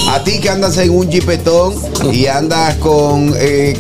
A 0.10 0.24
ti 0.24 0.40
que 0.40 0.52
andas 0.52 0.78
en 0.78 0.92
un 0.92 1.12
jipetón 1.12 1.74
y 2.14 2.28
andas 2.28 2.76
con, 2.76 3.34
eh, 3.38 3.76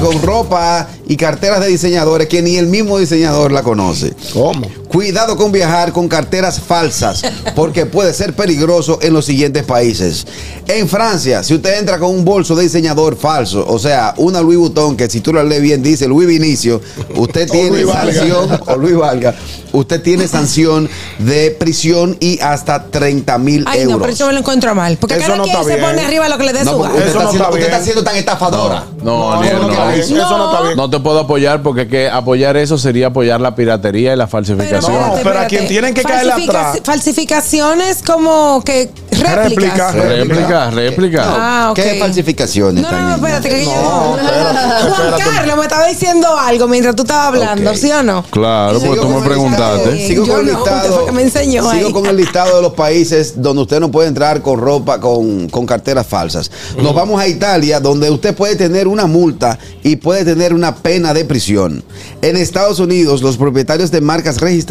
con 0.00 0.20
ropa 0.20 0.88
y 1.06 1.16
carteras 1.16 1.60
de 1.60 1.68
diseñadores 1.68 2.26
que 2.26 2.42
ni 2.42 2.56
el 2.56 2.66
mismo 2.66 2.98
diseñador 2.98 3.52
la 3.52 3.62
conoce. 3.62 4.12
¿Cómo? 4.32 4.79
Cuidado 4.90 5.36
con 5.36 5.52
viajar 5.52 5.92
con 5.92 6.08
carteras 6.08 6.58
falsas, 6.60 7.22
porque 7.54 7.86
puede 7.86 8.12
ser 8.12 8.34
peligroso 8.34 8.98
en 9.02 9.12
los 9.12 9.24
siguientes 9.24 9.62
países. 9.62 10.26
En 10.66 10.88
Francia, 10.88 11.42
si 11.44 11.54
usted 11.54 11.78
entra 11.78 11.98
con 11.98 12.10
un 12.10 12.24
bolso 12.24 12.56
de 12.56 12.64
diseñador 12.64 13.16
falso, 13.16 13.64
o 13.68 13.78
sea, 13.78 14.14
una 14.16 14.40
Louis 14.40 14.58
Vuitton, 14.58 14.96
que 14.96 15.08
si 15.08 15.20
tú 15.20 15.32
lo 15.32 15.42
lees 15.44 15.62
bien 15.62 15.80
dice 15.82 16.08
Louis 16.08 16.26
Vinicio, 16.26 16.80
usted 17.14 17.48
tiene 17.50 17.84
sanción, 17.86 18.60
o 18.66 18.76
Luis 18.76 18.96
Valga, 18.96 19.34
usted 19.72 20.02
tiene 20.02 20.26
sanción 20.26 20.88
de 21.20 21.52
prisión 21.58 22.16
y 22.18 22.40
hasta 22.40 22.84
30 22.86 23.38
mil 23.38 23.64
Ay, 23.68 23.82
euros. 23.82 23.98
no, 23.98 24.02
pero 24.04 24.12
yo 24.16 24.26
me 24.26 24.32
lo 24.32 24.38
encuentro 24.40 24.74
mal. 24.74 24.96
Porque 24.96 25.14
Eso 25.14 25.24
cada 25.26 25.36
no 25.36 25.44
quien 25.44 25.56
se 25.64 25.76
bien. 25.76 25.80
pone 25.80 26.00
arriba 26.02 26.28
lo 26.28 26.36
que 26.36 26.44
le 26.44 26.52
dé 26.52 26.64
No, 26.64 26.72
su 26.72 26.78
usted, 26.80 26.96
Eso 26.96 27.06
está 27.06 27.22
no 27.22 27.30
siendo, 27.30 27.44
está 27.44 27.50
usted 27.54 27.66
está 27.66 27.84
siendo 27.84 28.02
tan 28.04 28.16
estafadora. 28.16 28.84
No, 29.04 29.40
No, 29.40 29.68
no. 29.68 29.90
Eso 29.92 30.14
no 30.36 30.50
está 30.50 30.62
bien. 30.64 30.76
No 30.76 30.90
te 30.90 30.98
puedo 30.98 31.20
apoyar 31.20 31.62
porque 31.62 31.86
que 31.86 32.08
apoyar 32.10 32.56
eso 32.56 32.76
sería 32.76 33.06
apoyar 33.08 33.40
la 33.40 33.54
piratería 33.54 34.12
y 34.12 34.16
la 34.16 34.26
falsificación. 34.26 34.79
No, 34.80 35.14
pero 35.22 35.38
a 35.40 35.46
quien 35.46 35.66
tienen 35.68 35.94
que 35.94 36.02
Falsifica- 36.02 36.68
atrás. 36.70 36.80
Falsificaciones 36.84 38.02
como 38.02 38.62
que 38.64 38.90
réplicas. 39.10 39.94
Réplica. 39.94 40.08
réplica, 40.16 40.70
réplica. 40.70 41.22
Ah, 41.26 41.68
ok. 41.70 41.76
¿Qué 41.76 41.96
falsificaciones? 41.98 42.82
No, 42.82 42.90
no, 42.90 43.00
no, 43.08 43.14
espérate, 43.16 43.48
que 43.48 43.64
yo. 43.64 43.70
Juan 43.70 44.20
espérate. 44.20 45.22
Carlos 45.36 45.56
me 45.56 45.62
estaba 45.62 45.86
diciendo 45.86 46.28
algo 46.38 46.68
mientras 46.68 46.96
tú 46.96 47.02
estabas 47.02 47.26
hablando. 47.28 47.74
¿sí 47.74 47.90
o 47.90 48.02
no? 48.02 48.24
Claro, 48.30 48.80
porque 48.80 49.00
tú 49.00 49.08
me 49.08 49.20
preguntaste. 49.22 50.06
Sigo 50.08 50.24
Yo 50.24 50.32
con 50.34 50.40
el 50.48 50.54
listado. 50.54 51.12
me 51.12 51.22
enseñó 51.22 51.70
sigo 51.70 51.92
con 51.92 52.06
el 52.06 52.16
listado 52.16 52.56
de 52.56 52.62
los 52.62 52.72
países 52.74 53.34
donde 53.42 53.62
usted 53.62 53.80
no 53.80 53.90
puede 53.90 54.08
entrar 54.08 54.40
con 54.42 54.58
ropa, 54.60 55.00
con, 55.00 55.48
con 55.48 55.66
carteras 55.66 56.06
falsas. 56.06 56.50
Nos 56.80 56.94
vamos 56.94 57.20
a 57.20 57.26
Italia, 57.26 57.80
donde 57.80 58.10
usted 58.10 58.34
puede 58.34 58.56
tener 58.56 58.88
una 58.88 59.06
multa 59.06 59.58
y 59.82 59.96
puede 59.96 60.24
tener 60.24 60.54
una 60.54 60.74
pena 60.76 61.12
de 61.14 61.24
prisión. 61.24 61.82
En 62.22 62.36
Estados 62.36 62.78
Unidos, 62.80 63.22
los 63.22 63.36
propietarios 63.36 63.90
de 63.90 64.00
marcas 64.00 64.40
registradas 64.40 64.69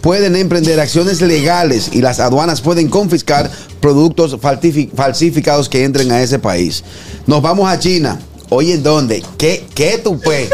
pueden 0.00 0.36
emprender 0.36 0.80
acciones 0.80 1.20
legales 1.20 1.90
y 1.92 2.00
las 2.00 2.20
aduanas 2.20 2.60
pueden 2.60 2.88
confiscar 2.88 3.50
productos 3.80 4.36
falsificados 4.40 5.68
que 5.68 5.84
entren 5.84 6.10
a 6.12 6.22
ese 6.22 6.38
país. 6.38 6.84
Nos 7.26 7.42
vamos 7.42 7.68
a 7.70 7.78
China. 7.78 8.18
Oye, 8.48 8.78
¿dónde? 8.78 9.22
¿Qué, 9.38 9.66
qué 9.74 9.98
tupé? 9.98 10.48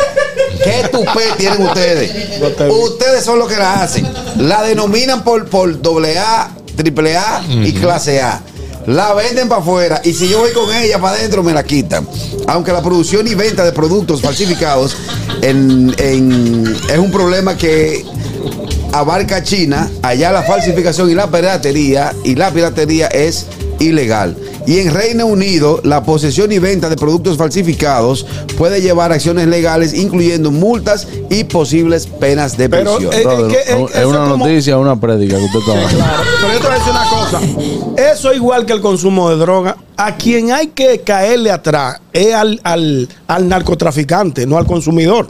¿Qué 0.64 0.88
tupé 0.90 1.24
tienen 1.36 1.62
ustedes? 1.62 2.40
Ustedes 2.70 3.24
son 3.24 3.38
los 3.38 3.48
que 3.48 3.56
la 3.56 3.82
hacen. 3.82 4.06
La 4.38 4.62
denominan 4.62 5.24
por, 5.24 5.46
por 5.46 5.80
doble 5.80 6.18
A, 6.18 6.50
triple 6.76 7.16
A 7.16 7.42
y 7.48 7.72
clase 7.72 8.20
A. 8.20 8.40
La 8.86 9.14
venden 9.14 9.48
para 9.48 9.60
afuera 9.60 10.00
y 10.04 10.12
si 10.12 10.28
yo 10.28 10.40
voy 10.40 10.52
con 10.52 10.74
ella 10.74 10.98
para 11.00 11.16
adentro 11.16 11.42
me 11.42 11.52
la 11.52 11.62
quitan. 11.62 12.06
Aunque 12.48 12.72
la 12.72 12.82
producción 12.82 13.26
y 13.28 13.34
venta 13.34 13.64
de 13.64 13.72
productos 13.72 14.20
falsificados 14.20 14.96
en- 15.40 15.94
en- 15.98 16.76
es 16.90 16.98
un 16.98 17.10
problema 17.12 17.56
que 17.56 18.04
abarca 18.92 19.42
China, 19.42 19.90
allá 20.02 20.32
la 20.32 20.42
falsificación 20.42 21.10
y 21.10 21.14
la 21.14 21.30
piratería 21.30 22.12
y 22.24 22.34
la 22.34 22.50
piratería 22.50 23.06
es 23.06 23.46
ilegal. 23.78 24.36
Y 24.66 24.78
en 24.78 24.94
Reino 24.94 25.26
Unido, 25.26 25.80
la 25.82 26.04
posesión 26.04 26.52
y 26.52 26.58
venta 26.58 26.88
de 26.88 26.96
productos 26.96 27.36
falsificados 27.36 28.24
puede 28.56 28.80
llevar 28.80 29.10
a 29.10 29.16
acciones 29.16 29.48
legales, 29.48 29.92
incluyendo 29.92 30.50
multas 30.52 31.08
y 31.30 31.44
posibles 31.44 32.06
penas 32.06 32.56
de 32.56 32.68
Pero, 32.68 32.96
prisión. 32.96 33.12
eh, 33.14 33.22
Brother, 33.24 33.48
que- 33.48 33.72
eh, 33.72 33.86
es 33.90 33.96
eso 33.96 34.08
una 34.08 34.18
como- 34.20 34.36
noticia, 34.46 34.78
una 34.78 35.00
prédica 35.00 35.36
que 35.36 35.44
usted 35.44 35.58
está 35.58 35.74
dando. 35.74 36.04
Pero 36.40 36.52
yo 36.52 36.58
te 36.60 36.66
voy 36.66 36.76
a 36.76 36.78
decir 36.78 36.92
una 36.92 37.10
cosa. 37.10 38.12
Eso 38.12 38.30
es 38.30 38.36
igual 38.36 38.64
que 38.66 38.72
el 38.72 38.80
consumo 38.80 39.30
de 39.30 39.36
droga. 39.36 39.76
A 39.96 40.16
quien 40.16 40.52
hay 40.52 40.68
que 40.68 41.00
caerle 41.00 41.50
atrás 41.50 42.00
es 42.12 42.32
al, 42.34 42.60
al, 42.62 43.08
al 43.26 43.48
narcotraficante, 43.48 44.46
no 44.46 44.58
al 44.58 44.66
consumidor. 44.66 45.28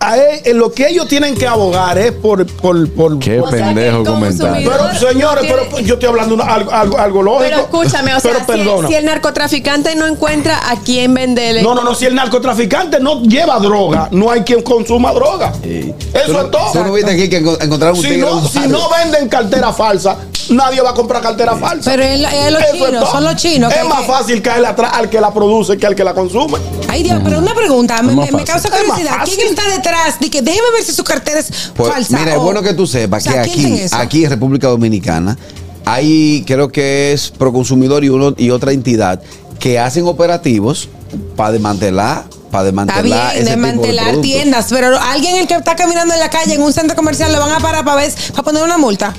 A 0.00 0.16
él- 0.16 0.42
en 0.44 0.58
lo 0.58 0.70
que 0.70 0.86
ellos 0.88 1.08
tienen 1.08 1.34
que 1.34 1.46
abogar 1.46 1.98
es 1.98 2.12
por... 2.12 2.46
por, 2.46 2.88
por 2.92 3.18
Qué 3.18 3.42
pendejo 3.50 4.04
comentario. 4.04 4.70
pero 4.70 4.94
señores, 5.10 5.44
no 5.44 5.50
pero 5.68 5.78
yo 5.80 5.94
estoy 5.94 6.08
hablando 6.08 6.34
una- 6.36 6.44
algo, 6.44 6.70
algo, 6.70 6.98
algo 6.98 7.22
lógico. 7.22 7.44
Pero 7.48 7.60
escúchame, 7.62 8.14
o 8.14 8.20
sea, 8.20 8.30
Pero 8.32 8.38
si, 8.40 8.46
perdona. 8.64 8.88
si 8.88 8.94
el 8.94 9.04
narcotraficante 9.04 9.96
no 9.96 10.06
encuentra 10.06 10.70
a 10.70 10.76
quién 10.76 11.14
venderle. 11.14 11.62
No, 11.62 11.74
no, 11.74 11.82
no, 11.82 11.96
si 11.96 12.06
el 12.06 12.14
narcotraficante 12.14 13.00
no 13.00 13.22
lleva 13.22 13.58
droga, 13.58 14.08
no 14.12 14.30
hay 14.30 14.42
quien 14.42 14.62
consuma 14.62 15.12
droga. 15.12 15.50
¿Tú 15.52 15.68
Eso 15.68 16.40
es 16.42 16.50
todo. 16.52 16.72
¿Tú 16.72 16.78
no 16.84 16.92
viste 16.92 17.10
aquí 17.10 17.28
que 17.28 17.42
enco- 17.42 17.58
encontraron 17.60 17.96
un 17.96 18.02
Si 18.04 18.16
no, 18.18 18.36
un 18.36 18.48
si 18.48 18.58
barrio? 18.58 18.78
no 18.78 18.88
venden 18.90 19.28
cartera 19.28 19.72
falsa, 19.72 20.16
nadie 20.50 20.80
va 20.80 20.90
a 20.90 20.94
comprar 20.94 21.20
cartera 21.22 21.56
falsa. 21.56 21.90
Pero 21.90 22.04
es, 22.04 22.20
es 22.32 22.52
los 22.52 22.62
es 22.62 22.72
chinos, 22.72 23.10
son 23.10 23.24
los 23.24 23.34
chinos. 23.34 23.72
Es 23.74 23.84
más 23.84 24.02
que- 24.02 24.06
fácil 24.12 24.42
caerle 24.42 24.68
atrás 24.68 24.92
al 24.94 25.10
que 25.10 25.20
la 25.20 25.34
produce 25.34 25.76
que 25.76 25.86
al 25.88 25.96
que 25.96 26.04
la 26.04 26.14
consume. 26.14 26.58
Ay 26.88 27.02
Dios, 27.02 27.20
pero 27.24 27.38
una 27.38 27.52
pregunta, 27.54 28.00
me, 28.02 28.14
me- 28.30 28.44
causa 28.44 28.70
curiosidad. 28.70 29.16
¿Quién 29.24 29.48
está 29.48 29.62
detrás? 29.68 29.87
De 30.20 30.30
que 30.30 30.42
déjeme 30.42 30.70
ver 30.74 30.84
si 30.84 30.92
su 30.92 31.04
cartera 31.04 31.40
es 31.40 31.70
Pues, 31.74 31.92
falsa. 31.92 32.18
mira, 32.18 32.34
es 32.34 32.40
bueno 32.40 32.62
que 32.62 32.74
tú 32.74 32.86
sepas 32.86 33.26
o 33.26 33.30
sea, 33.30 33.42
que 33.42 33.50
¿quién 33.52 33.74
aquí, 33.74 33.88
aquí 33.92 34.24
en 34.24 34.30
República 34.30 34.68
Dominicana, 34.68 35.36
hay, 35.84 36.44
creo 36.46 36.70
que 36.70 37.12
es 37.12 37.30
Proconsumidor 37.30 38.04
y, 38.04 38.08
uno, 38.10 38.34
y 38.36 38.50
otra 38.50 38.72
entidad 38.72 39.20
que 39.58 39.78
hacen 39.78 40.06
operativos 40.06 40.88
para 41.36 41.52
desmantelar, 41.52 42.24
para 42.50 42.68
Está 42.68 42.82
desmantelar 42.82 43.02
bien, 43.02 43.20
tipo 43.20 43.32
de 43.34 43.44
desmantelar 43.44 44.20
tiendas, 44.20 44.66
pero 44.70 44.98
alguien 45.00 45.36
el 45.36 45.46
que 45.46 45.54
está 45.54 45.76
caminando 45.76 46.14
en 46.14 46.20
la 46.20 46.30
calle 46.30 46.54
en 46.54 46.62
un 46.62 46.72
centro 46.72 46.94
comercial 46.96 47.32
lo 47.32 47.40
van 47.40 47.52
a 47.52 47.60
parar 47.60 47.84
para 47.84 48.02
ver, 48.02 48.12
para 48.32 48.42
poner 48.42 48.62
una 48.62 48.78
multa. 48.78 49.14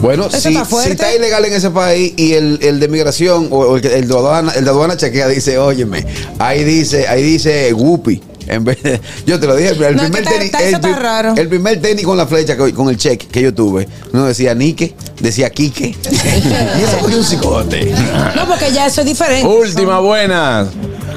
Bueno, 0.00 0.26
Eso 0.26 0.40
si, 0.48 0.56
está 0.56 0.82
si 0.82 0.90
está 0.90 1.14
ilegal 1.14 1.44
en 1.44 1.52
ese 1.54 1.70
país 1.70 2.14
y 2.16 2.34
el, 2.34 2.58
el 2.62 2.78
de 2.78 2.88
migración 2.88 3.48
o, 3.50 3.76
el, 3.76 3.84
el 3.86 4.06
de 4.08 4.14
aduana, 4.14 4.52
el 4.52 4.64
de 4.64 4.70
aduana 4.70 4.96
chequea, 4.96 5.26
dice, 5.26 5.58
óyeme, 5.58 6.06
ahí 6.38 6.62
dice, 6.64 7.08
ahí 7.08 7.22
dice 7.22 7.72
Guppy. 7.72 8.22
En 8.48 8.64
vez 8.64 8.82
de- 8.82 9.00
yo 9.26 9.38
te 9.38 9.46
lo 9.46 9.54
dije, 9.56 9.70
el 9.70 9.96
No, 9.96 10.02
primer 10.04 10.24
tenis, 10.24 10.52
el, 10.54 10.64
está 10.66 10.80
pri- 10.80 10.92
raro. 10.94 11.34
el 11.36 11.48
primer 11.48 11.80
tenis 11.80 12.04
con 12.04 12.16
la 12.16 12.26
flecha, 12.26 12.56
que- 12.56 12.72
con 12.72 12.88
el 12.88 12.96
check 12.96 13.28
que 13.30 13.42
yo 13.42 13.52
tuve, 13.54 13.86
no 14.12 14.24
decía 14.24 14.54
Nike, 14.54 14.94
decía 15.20 15.50
Quique. 15.50 15.94
y 16.10 16.82
eso 16.82 16.98
fue 17.00 17.14
un 17.16 17.24
psicote. 17.24 17.92
No, 18.34 18.46
porque 18.46 18.72
ya 18.72 18.86
eso 18.86 19.02
es 19.02 19.06
diferente. 19.06 19.46
Última 19.46 20.00
buena. 20.00 20.66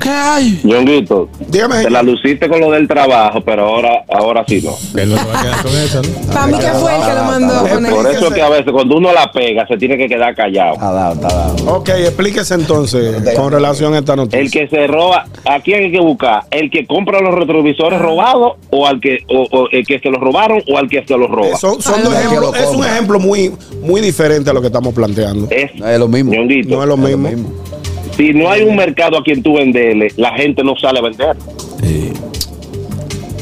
¿Qué 0.02 0.10
hay? 0.10 0.60
Ñonguito, 0.64 1.30
Dígame. 1.47 1.84
te 1.84 1.89
la 1.89 2.02
luciste 2.02 2.49
con 2.49 2.60
lo 2.60 2.72
del 2.72 2.88
trabajo, 2.88 3.41
pero 3.41 3.68
ahora, 3.68 4.04
ahora 4.10 4.43
sí 4.47 4.62
no. 4.64 4.72
Que 4.95 5.04
él 5.04 5.12
no 5.12 5.18
se 5.18 5.26
va 5.28 5.39
a 5.39 5.43
quedar 5.43 5.62
con 5.62 5.72
esa, 5.78 6.02
¿no? 6.02 6.34
Para 6.34 6.47
mí 6.47 6.54
que 6.58 6.68
fue 6.72 6.95
el 6.95 7.02
que 7.04 7.14
lo 7.14 7.24
mandó 7.24 7.54
a 7.54 7.58
está. 7.64 7.74
poner. 7.76 7.91
Por 7.93 8.08
eso 8.08 8.28
es 8.28 8.34
que 8.34 8.41
a 8.41 8.49
veces 8.49 8.72
cuando 8.72 8.97
uno 8.97 9.14
la 9.14 9.32
pega 9.32 9.68
se 9.68 9.78
tiene 9.78 9.97
que 9.97 10.08
quedar 10.08 10.36
callado. 10.36 10.74
Está 10.74 10.91
dado, 10.91 11.14
está 11.14 11.28
dado. 11.28 11.56
Ok, 11.76 11.89
explíquese 11.89 12.54
entonces 12.56 13.36
con 13.36 13.52
relación 13.52 13.93
a 13.93 13.99
esta 13.99 14.16
noticia. 14.16 14.39
El 14.39 14.49
que 14.52 14.68
se 14.68 14.88
roba, 14.88 15.26
¿a 15.45 15.60
quién 15.60 15.84
hay 15.84 15.91
que 15.91 15.99
buscar? 15.99 16.43
¿El 16.52 16.72
que 16.72 16.86
compra 16.88 17.22
los 17.22 17.36
retrovisores 17.36 17.99
robados 17.99 18.54
o 18.72 18.88
al 18.88 18.99
que 18.99 19.20
o, 19.30 19.47
o 19.52 19.68
el 19.72 19.86
que 19.86 19.99
se 19.99 20.10
los 20.10 20.20
robaron 20.20 20.64
o 20.68 20.78
al 20.78 20.89
que 20.89 21.04
se 21.06 21.18
los 21.18 21.30
roba? 21.30 21.56
Son, 21.58 21.82
son 21.82 22.04
dos 22.04 22.14
Ah, 22.16 22.22
ejemplos- 22.24 22.56
es 22.58 22.68
un 22.76 22.84
ejemplo 22.86 23.20
muy, 23.20 23.52
muy 23.84 24.02
diferente 24.02 24.49
a 24.49 24.54
lo 24.54 24.62
que 24.62 24.68
estamos 24.68 24.93
planteando. 24.93 25.47
Es, 25.52 25.74
No 25.76 25.88
es 25.88 25.99
lo 25.99 26.08
mismo. 26.08 26.32
Ñonguito, 26.34 26.76
No 26.76 26.82
es 26.82 26.88
lo 26.89 26.97
No 26.97 27.06
es 27.08 27.12
lo 27.14 27.18
mismo. 27.20 27.49
Si 28.16 28.34
no 28.34 28.49
hay 28.49 28.64
un 28.64 28.76
mercado 28.76 29.18
a 29.18 29.24
quien 29.24 29.41
tú 29.43 29.55
venderle, 29.55 30.09
la 30.18 30.34
gente 30.36 30.64
no 30.64 30.76
sale 30.78 30.99
a 30.99 31.01
vender. 31.01 31.36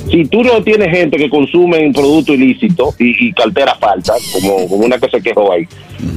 Si 0.09 0.26
tú 0.26 0.43
no 0.43 0.63
tienes 0.63 0.89
gente 0.89 1.17
que 1.17 1.30
consume 1.30 1.86
un 1.86 1.93
producto 1.93 2.34
ilícito 2.34 2.93
y, 2.97 3.28
y 3.28 3.32
cartera 3.34 3.76
falsa, 3.80 4.13
como, 4.34 4.67
como 4.67 4.86
una 4.86 4.97
que 4.97 5.07
se 5.09 5.22
quejó 5.22 5.51
ahí, 5.51 5.67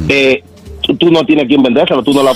eh, 0.09 0.43
tú, 0.81 0.97
tú 0.97 1.11
no 1.11 1.25
tienes 1.27 1.47
quien 1.47 1.63
vendérselo, 1.63 2.03
tú 2.03 2.15
no 2.15 2.23
la, 2.23 2.33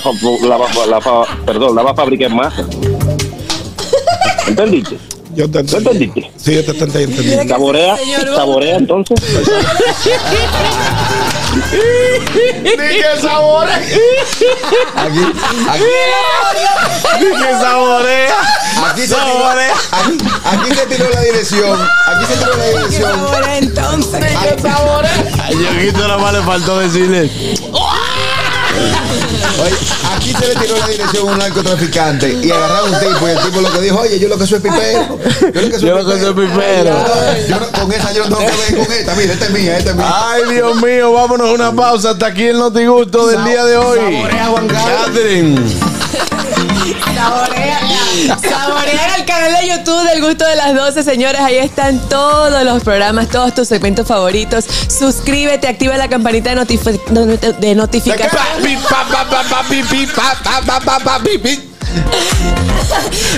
la, 0.47 0.85
la 0.87 1.01
fa- 1.01 1.25
perdón, 1.47 1.75
la 1.75 1.81
vas 1.81 1.93
a 1.93 1.95
fabricar 1.95 2.29
más. 2.31 2.53
¿Entendiste? 4.47 4.97
Yo 5.37 5.47
te 5.51 5.63
¿Tú 5.63 5.77
entendiste? 5.77 6.31
Sí, 6.35 6.55
yo 6.55 6.65
te 6.65 6.71
estoy 6.71 7.03
entendiendo. 7.03 7.53
¿Saborea? 7.53 7.95
¿Saborea 8.35 8.77
entonces? 8.77 9.19
Ni 12.63 12.71
que 12.71 13.21
sabor. 13.21 13.67
Aquí, 13.69 15.19
aquí, 15.69 15.83
Que 17.19 17.51
saborea. 17.61 18.35
aquí 18.89 19.01
se 19.01 19.15
tiró, 19.15 19.47
aquí, 19.91 20.17
aquí 20.43 20.75
se 20.75 20.85
tiró 20.87 21.09
la 21.11 21.21
dirección. 21.21 21.79
Aquí 22.07 22.25
se 22.25 22.37
tiró 22.37 22.57
la 22.57 22.65
dirección. 22.65 23.19
Ahora 23.19 23.57
entonces. 23.57 24.23
A 25.39 25.51
Ñonguito 25.51 25.99
nada 25.99 26.17
más 26.17 26.33
le 26.33 26.41
faltó 26.41 26.79
decirle. 26.79 27.29
Oye, 29.63 29.75
aquí 30.15 30.33
se 30.33 30.47
le 30.47 30.55
tiró 30.55 30.77
la 30.77 30.87
dirección 30.87 31.27
a 31.27 31.31
un 31.31 31.37
narcotraficante 31.39 32.31
y 32.43 32.51
agarraron 32.51 32.93
un 32.93 32.99
tipo 32.99 33.27
y 33.27 33.31
el 33.31 33.39
tipo 33.39 33.61
lo 33.61 33.71
que 33.71 33.81
dijo, 33.81 33.99
oye, 33.99 34.19
yo 34.19 34.27
lo 34.29 34.37
que 34.37 34.45
soy 34.45 34.59
pipero. 34.59 35.19
Yo 35.53 35.61
lo 35.61 35.69
que 35.71 35.79
soy 35.79 36.21
Yo 36.21 36.35
pipero. 36.35 36.95
Yo 37.47 37.59
no- 37.59 37.71
con 37.81 37.91
esa 37.91 38.11
yo 38.13 38.27
no 38.27 38.37
tengo 38.37 38.51
que 38.51 38.73
ver 38.75 38.85
con 38.85 38.93
esta. 38.93 39.15
Mira, 39.15 39.33
esta 39.33 39.45
es 39.45 39.51
mía, 39.51 39.77
esta 39.77 39.89
es 39.91 39.95
mía. 39.95 40.13
Ay, 40.13 40.41
Dios 40.53 40.75
mío, 40.81 41.11
vámonos 41.13 41.49
a 41.49 41.53
una 41.53 41.71
pausa. 41.71 42.11
Hasta 42.11 42.27
aquí 42.27 42.43
el 42.47 42.59
Notigusto 42.59 43.27
del 43.27 43.43
día 43.45 43.65
de 43.65 43.77
hoy. 43.77 43.99
Catherine. 45.05 45.59
Saborea, 47.03 47.79
saborea 48.41 49.15
el 49.17 49.25
canal 49.25 49.53
de 49.61 49.67
YouTube 49.69 50.09
del 50.09 50.21
gusto 50.21 50.45
de 50.47 50.55
las 50.55 50.75
12, 50.75 51.03
señores. 51.03 51.41
Ahí 51.41 51.57
están 51.57 51.99
todos 52.09 52.63
los 52.63 52.83
programas, 52.83 53.27
todos 53.29 53.53
tus 53.55 53.67
segmentos 53.67 54.07
favoritos. 54.07 54.65
Suscríbete, 54.87 55.67
activa 55.67 55.97
la 55.97 56.07
campanita 56.09 56.53
de, 56.53 56.61
notifi- 56.61 56.99
de- 57.59 57.75
notificación. 57.75 58.29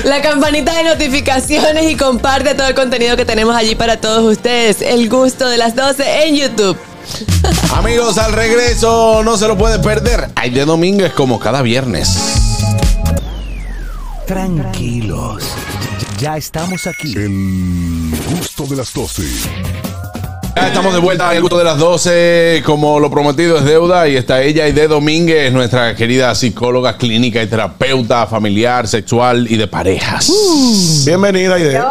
La 0.03 0.22
campanita 0.22 0.74
de 0.74 0.84
notificaciones 0.84 1.89
y 1.91 1.95
comparte 1.95 2.55
todo 2.55 2.68
el 2.68 2.76
contenido 2.76 3.16
que 3.16 3.26
tenemos 3.26 3.55
allí 3.55 3.76
para 3.76 3.97
todos 4.01 4.24
ustedes. 4.32 4.82
El 4.82 5.10
gusto 5.10 5.47
de 5.47 5.57
las 5.57 5.76
12 5.76 6.24
en 6.28 6.36
YouTube. 6.36 6.78
Amigos, 7.76 8.18
al 8.18 8.34
regreso 8.34 9.22
no 9.24 9.38
se 9.38 9.47
lo 9.47 9.57
puede 9.57 9.80
perder. 9.80 10.30
Ay, 10.36 10.49
de 10.51 10.66
domingo 10.66 11.05
es 11.05 11.14
como 11.14 11.39
cada 11.39 11.62
viernes. 11.62 12.18
Tranquilos. 14.30 15.55
Ya 16.19 16.38
estamos 16.38 16.86
aquí. 16.86 17.15
El 17.15 18.11
gusto 18.30 18.67
de 18.67 18.75
las 18.75 18.93
12. 18.93 19.23
Ya 20.55 20.67
estamos 20.67 20.93
de 20.93 20.99
vuelta 20.99 21.30
al 21.30 21.41
gusto 21.41 21.57
de 21.57 21.63
las 21.63 21.80
12. 21.80 22.61
Como 22.63 22.99
lo 22.99 23.09
prometido 23.09 23.57
es 23.57 23.65
deuda. 23.65 24.07
Y 24.07 24.17
está 24.17 24.43
ella, 24.43 24.65
Aide 24.65 24.88
Domínguez, 24.88 25.51
nuestra 25.51 25.95
querida 25.95 26.36
psicóloga 26.36 26.95
clínica 26.95 27.41
y 27.41 27.47
terapeuta 27.47 28.27
familiar, 28.27 28.88
sexual 28.88 29.47
y 29.49 29.57
de 29.57 29.65
parejas. 29.65 30.32
Bienvenida, 31.07 31.55
Aide. 31.55 31.82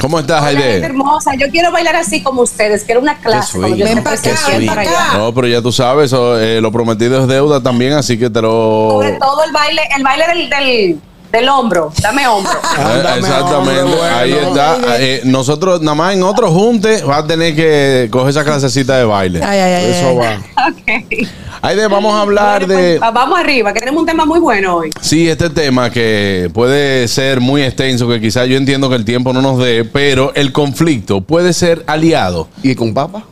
¿Cómo 0.00 0.20
estás, 0.20 0.42
Hola, 0.42 0.50
Aide? 0.50 0.76
hermosa. 0.76 1.32
Yo 1.34 1.48
quiero 1.50 1.72
bailar 1.72 1.96
así 1.96 2.22
como 2.22 2.42
ustedes. 2.42 2.84
Quiero 2.84 3.00
una 3.00 3.18
clase. 3.18 3.58
yo 3.58 3.62
Ven 3.62 3.78
siempre 3.78 4.02
pa' 4.04 4.12
acá, 4.12 4.30
ven 4.46 4.66
para 4.66 4.84
pa' 4.84 4.90
allá. 4.90 5.18
No, 5.18 5.34
pero 5.34 5.48
ya 5.48 5.60
tú 5.60 5.72
sabes, 5.72 6.12
eh, 6.14 6.60
lo 6.62 6.70
prometido 6.70 7.20
es 7.20 7.26
deuda 7.26 7.60
también, 7.60 7.94
así 7.94 8.16
que 8.16 8.30
te 8.30 8.40
lo. 8.40 8.90
Sobre 8.92 9.14
todo 9.14 9.42
el 9.42 9.50
baile, 9.50 9.82
el 9.96 10.04
baile 10.04 10.24
del, 10.28 10.50
del, 10.50 11.00
del 11.32 11.48
hombro. 11.48 11.92
Dame 12.00 12.26
hombro. 12.26 12.52
Eh, 12.78 13.18
Exactamente, 13.18 14.00
ahí 14.02 14.32
está. 14.32 14.76
Eh, 14.98 15.20
nosotros, 15.24 15.80
nada 15.82 15.94
más 15.94 16.14
en 16.14 16.22
otro 16.22 16.50
junte, 16.50 17.02
va 17.02 17.18
a 17.18 17.26
tener 17.26 17.54
que 17.54 18.08
coger 18.10 18.30
esa 18.30 18.44
clasecita 18.44 18.96
de 18.96 19.04
baile. 19.04 19.40
Ay, 19.42 19.58
ay, 19.58 19.72
ay, 19.74 19.90
Eso 19.90 20.08
ay. 20.08 20.16
va. 20.16 20.38
Ok. 20.68 21.28
Aide, 21.60 21.88
vamos 21.88 22.14
a 22.14 22.20
hablar 22.22 22.66
Bueno, 22.66 22.80
de. 22.80 22.98
pues, 22.98 23.12
vamos 23.12 23.38
arriba, 23.40 23.72
que 23.72 23.80
tenemos 23.80 24.00
un 24.00 24.06
tema 24.06 24.24
muy 24.24 24.38
bueno 24.38 24.76
hoy. 24.76 24.90
Sí, 25.00 25.28
este 25.28 25.50
tema 25.50 25.90
que 25.90 26.50
puede 26.54 27.08
ser 27.08 27.40
muy 27.40 27.62
extenso, 27.62 28.08
que 28.08 28.20
quizás 28.20 28.46
yo 28.46 28.56
entiendo 28.56 28.88
que 28.88 28.94
el 28.96 29.04
tiempo 29.04 29.32
no 29.32 29.42
nos 29.42 29.58
dé, 29.58 29.84
pero 29.84 30.32
el 30.34 30.52
conflicto 30.52 31.20
puede 31.20 31.52
ser 31.52 31.82
aliado. 31.88 32.48
¿Y 32.62 32.74
con 32.76 32.94
papa? 32.94 33.24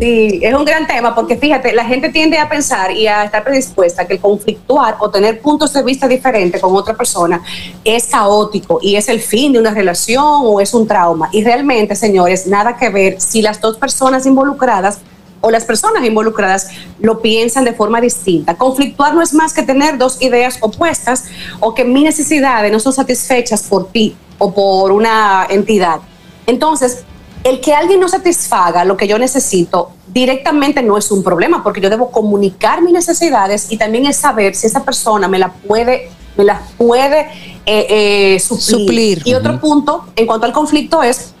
Sí, 0.00 0.38
es 0.42 0.54
un 0.54 0.64
gran 0.64 0.86
tema 0.86 1.14
porque 1.14 1.36
fíjate, 1.36 1.72
la 1.72 1.84
gente 1.84 2.10
tiende 2.10 2.38
a 2.38 2.48
pensar 2.48 2.92
y 2.92 3.08
a 3.08 3.24
estar 3.24 3.42
predispuesta 3.42 4.06
que 4.06 4.14
el 4.14 4.20
conflictuar 4.20 4.96
o 5.00 5.10
tener 5.10 5.40
puntos 5.40 5.72
de 5.72 5.82
vista 5.82 6.06
diferentes 6.06 6.60
con 6.60 6.76
otra 6.76 6.94
persona 6.94 7.42
es 7.84 8.06
caótico 8.06 8.78
y 8.80 8.94
es 8.94 9.08
el 9.08 9.20
fin 9.20 9.52
de 9.52 9.58
una 9.58 9.72
relación 9.72 10.24
o 10.24 10.60
es 10.60 10.72
un 10.72 10.86
trauma. 10.86 11.28
Y 11.32 11.42
realmente, 11.42 11.96
señores, 11.96 12.46
nada 12.46 12.76
que 12.76 12.90
ver 12.90 13.20
si 13.20 13.42
las 13.42 13.60
dos 13.60 13.76
personas 13.76 14.24
involucradas 14.24 15.00
o 15.40 15.50
las 15.50 15.64
personas 15.64 16.04
involucradas 16.04 16.68
lo 17.00 17.20
piensan 17.20 17.64
de 17.64 17.72
forma 17.72 18.00
distinta. 18.00 18.56
Conflictuar 18.56 19.14
no 19.14 19.22
es 19.22 19.34
más 19.34 19.52
que 19.52 19.62
tener 19.62 19.98
dos 19.98 20.22
ideas 20.22 20.58
opuestas 20.60 21.24
o 21.58 21.74
que 21.74 21.84
mis 21.84 22.04
necesidades 22.04 22.70
no 22.70 22.78
son 22.78 22.92
satisfechas 22.92 23.64
por 23.64 23.88
ti 23.88 24.16
o 24.38 24.52
por 24.52 24.92
una 24.92 25.46
entidad. 25.50 26.00
Entonces, 26.46 27.04
el 27.44 27.60
que 27.60 27.72
alguien 27.72 28.00
no 28.00 28.08
satisfaga 28.08 28.84
lo 28.84 28.96
que 28.96 29.06
yo 29.06 29.18
necesito 29.18 29.92
directamente 30.08 30.82
no 30.82 30.96
es 30.96 31.10
un 31.10 31.22
problema, 31.22 31.62
porque 31.62 31.80
yo 31.80 31.90
debo 31.90 32.10
comunicar 32.10 32.82
mis 32.82 32.92
necesidades 32.92 33.70
y 33.70 33.76
también 33.76 34.06
es 34.06 34.16
saber 34.16 34.54
si 34.54 34.66
esa 34.66 34.84
persona 34.84 35.28
me 35.28 35.38
la 35.38 35.52
puede, 35.52 36.10
me 36.36 36.44
las 36.44 36.72
puede 36.72 37.20
eh, 37.66 38.34
eh, 38.36 38.40
suplir. 38.40 38.64
Suplir. 38.64 39.22
Y 39.24 39.34
otro 39.34 39.60
punto 39.60 40.04
en 40.16 40.26
cuanto 40.26 40.46
al 40.46 40.52
conflicto 40.52 41.02
es 41.02 41.34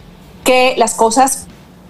que 0.44 0.74
las 0.76 0.94
cosas 0.94 1.46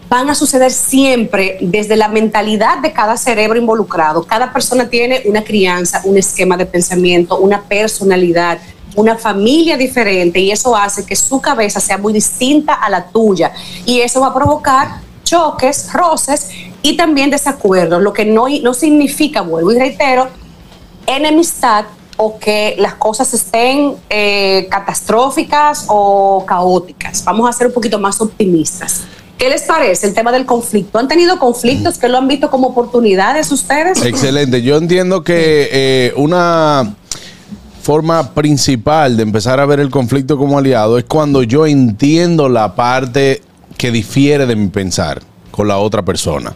van 0.09 0.30
a 0.30 0.34
suceder 0.34 0.72
siempre 0.72 1.59
desde 1.61 1.96
la 1.96 2.09
mentalidad 2.09 2.78
de 2.78 2.92
cada 2.92 3.16
cerebro 3.16 3.59
involucrado. 3.59 4.24
Cada 4.24 4.52
persona 4.52 4.88
tiene 4.88 5.22
una 5.26 5.44
crianza, 5.44 6.00
un 6.04 6.16
esquema 6.16 6.56
de 6.56 6.64
pensamiento, 6.64 7.38
una 7.38 7.62
personalidad, 7.62 8.59
una 8.99 9.16
familia 9.16 9.76
diferente 9.76 10.40
y 10.40 10.51
eso 10.51 10.76
hace 10.76 11.07
que 11.07 11.14
su 11.14 11.40
cabeza 11.40 11.78
sea 11.78 11.99
muy 11.99 12.12
distinta 12.12 12.74
a 12.74 12.90
la 12.90 13.07
tuya 13.07 13.53
y 13.86 14.01
eso 14.01 14.20
va 14.20 14.28
a 14.28 14.34
provocar 14.34 15.01
choques, 15.22 15.92
roces 15.92 16.49
y 16.82 16.96
también 16.96 17.30
desacuerdos, 17.30 18.03
lo 18.03 18.12
que 18.12 18.24
no, 18.24 18.46
no 18.62 18.74
significa, 18.74 19.42
vuelvo 19.42 19.72
y 19.72 19.78
reitero, 19.78 20.28
enemistad 21.07 21.84
o 22.16 22.38
que 22.38 22.74
las 22.78 22.94
cosas 22.94 23.32
estén 23.32 23.94
eh, 24.11 24.66
catastróficas 24.68 25.84
o 25.86 26.44
caóticas. 26.44 27.22
Vamos 27.24 27.49
a 27.49 27.53
ser 27.53 27.68
un 27.68 27.72
poquito 27.72 28.01
más 28.01 28.20
optimistas. 28.20 29.03
¿Qué 29.38 29.49
les 29.49 29.62
parece 29.62 30.09
el 30.09 30.14
tema 30.14 30.32
del 30.32 30.44
conflicto? 30.44 30.99
¿Han 30.99 31.07
tenido 31.07 31.38
conflictos 31.38 31.96
que 31.96 32.09
lo 32.09 32.18
han 32.18 32.26
visto 32.26 32.51
como 32.51 32.68
oportunidades 32.68 33.53
ustedes? 33.53 34.03
Excelente. 34.03 34.62
Yo 34.62 34.76
entiendo 34.76 35.22
que 35.22 35.68
eh, 35.70 36.12
una 36.16 36.96
forma 37.89 38.34
principal 38.34 39.16
de 39.16 39.22
empezar 39.22 39.61
a 39.61 39.64
ver 39.64 39.80
el 39.80 39.89
conflicto 39.89 40.36
como 40.36 40.59
aliado 40.59 40.99
es 40.99 41.05
cuando 41.05 41.43
yo 41.43 41.66
entiendo 41.66 42.51
la 42.51 42.74
parte 42.74 43.41
que 43.78 43.91
difiere 43.91 44.45
de 44.45 44.57
mi 44.57 44.68
pensar 44.68 45.22
con 45.51 45.68
la 45.68 45.78
otra 45.78 46.05
persona. 46.05 46.53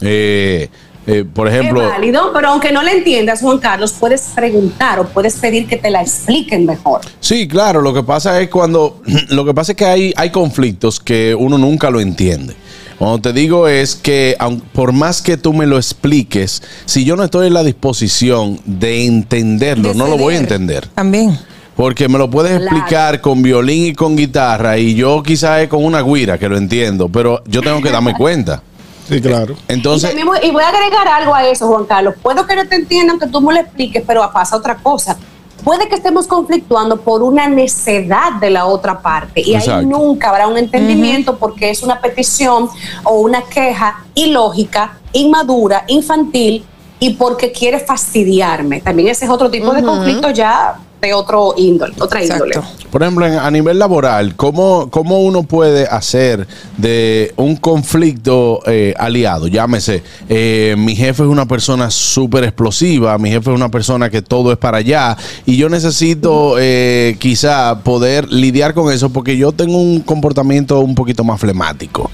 Eh, 0.00 0.70
eh, 1.06 1.26
por 1.30 1.48
ejemplo, 1.48 1.82
Es 1.82 1.90
válido, 1.90 2.32
pero 2.32 2.48
aunque 2.48 2.72
no 2.72 2.82
le 2.82 2.92
entiendas, 2.92 3.42
Juan 3.42 3.58
Carlos, 3.58 3.92
puedes 4.00 4.22
preguntar 4.34 4.98
o 5.00 5.08
puedes 5.08 5.36
pedir 5.36 5.68
que 5.68 5.76
te 5.76 5.90
la 5.90 6.00
expliquen 6.00 6.64
mejor. 6.64 7.02
Sí, 7.20 7.46
claro, 7.46 7.82
lo 7.82 7.92
que 7.92 8.02
pasa 8.02 8.40
es 8.40 8.48
cuando, 8.48 9.02
lo 9.28 9.44
que 9.44 9.52
pasa 9.52 9.72
es 9.72 9.76
que 9.76 9.84
hay, 9.84 10.14
hay 10.16 10.30
conflictos 10.30 10.98
que 10.98 11.34
uno 11.34 11.58
nunca 11.58 11.90
lo 11.90 12.00
entiende. 12.00 12.56
Cuando 13.00 13.18
te 13.22 13.32
digo 13.32 13.66
es 13.66 13.94
que 13.96 14.36
aun- 14.38 14.60
por 14.60 14.92
más 14.92 15.22
que 15.22 15.38
tú 15.38 15.54
me 15.54 15.64
lo 15.66 15.78
expliques, 15.78 16.62
si 16.84 17.02
yo 17.02 17.16
no 17.16 17.24
estoy 17.24 17.46
en 17.46 17.54
la 17.54 17.62
disposición 17.64 18.60
de 18.66 19.06
entenderlo, 19.06 19.88
De 19.88 19.94
no 19.94 20.06
lo 20.06 20.18
voy 20.18 20.34
a 20.34 20.38
entender. 20.38 20.86
También. 20.88 21.38
Porque 21.76 22.10
me 22.10 22.18
lo 22.18 22.28
puedes 22.28 22.58
Claro. 22.60 22.76
explicar 22.76 23.22
con 23.22 23.42
violín 23.42 23.86
y 23.86 23.94
con 23.94 24.16
guitarra 24.16 24.76
y 24.76 24.94
yo 24.96 25.22
quizás 25.22 25.62
es 25.62 25.68
con 25.68 25.82
una 25.82 26.02
guira 26.02 26.36
que 26.36 26.46
lo 26.46 26.58
entiendo, 26.58 27.08
pero 27.08 27.42
yo 27.46 27.62
tengo 27.62 27.80
que 27.80 27.90
darme 27.90 28.12
cuenta. 28.14 28.62
Sí, 29.08 29.20
claro. 29.20 29.56
Entonces, 29.66 30.04
y, 30.04 30.16
también 30.16 30.26
voy, 30.28 30.38
y 30.46 30.52
voy 30.52 30.62
a 30.62 30.68
agregar 30.68 31.08
algo 31.08 31.34
a 31.34 31.44
eso, 31.48 31.66
Juan 31.66 31.84
Carlos. 31.86 32.14
Puedo 32.22 32.46
que 32.46 32.54
no 32.54 32.64
te 32.68 32.76
entiendan, 32.76 33.18
que 33.18 33.26
tú 33.26 33.40
me 33.40 33.52
lo 33.54 33.58
expliques, 33.60 34.04
pero 34.06 34.30
pasa 34.32 34.54
otra 34.56 34.76
cosa. 34.76 35.16
Puede 35.64 35.88
que 35.88 35.96
estemos 35.96 36.26
conflictuando 36.26 37.00
por 37.00 37.22
una 37.22 37.48
necedad 37.48 38.32
de 38.40 38.50
la 38.50 38.66
otra 38.66 39.00
parte 39.00 39.40
y 39.40 39.54
Exacto. 39.54 39.80
ahí 39.80 39.86
nunca 39.86 40.30
habrá 40.30 40.48
un 40.48 40.56
entendimiento 40.56 41.36
porque 41.36 41.70
es 41.70 41.82
una 41.82 42.00
petición 42.00 42.68
o 43.04 43.20
una 43.20 43.42
queja 43.42 44.04
ilógica, 44.14 44.98
inmadura, 45.12 45.84
infantil 45.88 46.64
y 46.98 47.14
porque 47.14 47.52
quiere 47.52 47.78
fastidiarme. 47.78 48.80
También 48.80 49.08
ese 49.08 49.24
es 49.24 49.30
otro 49.30 49.50
tipo 49.50 49.72
de 49.72 49.82
conflicto 49.82 50.30
ya 50.30 50.78
de 51.00 51.14
otro 51.14 51.54
índole, 51.56 51.94
otra 51.98 52.22
índole. 52.22 52.54
por 52.90 53.02
ejemplo, 53.02 53.26
en- 53.26 53.38
a 53.38 53.50
nivel 53.50 53.78
laboral, 53.78 54.36
¿cómo, 54.36 54.88
cómo 54.90 55.20
uno 55.20 55.42
puede 55.44 55.86
hacer 55.86 56.46
de 56.76 57.32
un 57.36 57.56
conflicto 57.56 58.60
eh, 58.66 58.94
aliado? 58.98 59.46
Llámese, 59.48 60.02
eh, 60.28 60.74
mi 60.78 60.94
jefe 60.94 61.22
es 61.22 61.28
una 61.28 61.46
persona 61.46 61.90
súper 61.90 62.44
explosiva, 62.44 63.16
mi 63.18 63.30
jefe 63.30 63.50
es 63.50 63.56
una 63.56 63.70
persona 63.70 64.10
que 64.10 64.20
todo 64.22 64.52
es 64.52 64.58
para 64.58 64.78
allá 64.78 65.16
y 65.46 65.56
yo 65.56 65.68
necesito 65.68 66.56
eh, 66.58 67.16
quizá 67.18 67.80
poder 67.82 68.30
lidiar 68.32 68.74
con 68.74 68.92
eso 68.92 69.08
porque 69.10 69.36
yo 69.36 69.52
tengo 69.52 69.78
un 69.80 70.00
comportamiento 70.00 70.80
un 70.80 70.94
poquito 70.94 71.24
más 71.24 71.40
flemático. 71.40 72.10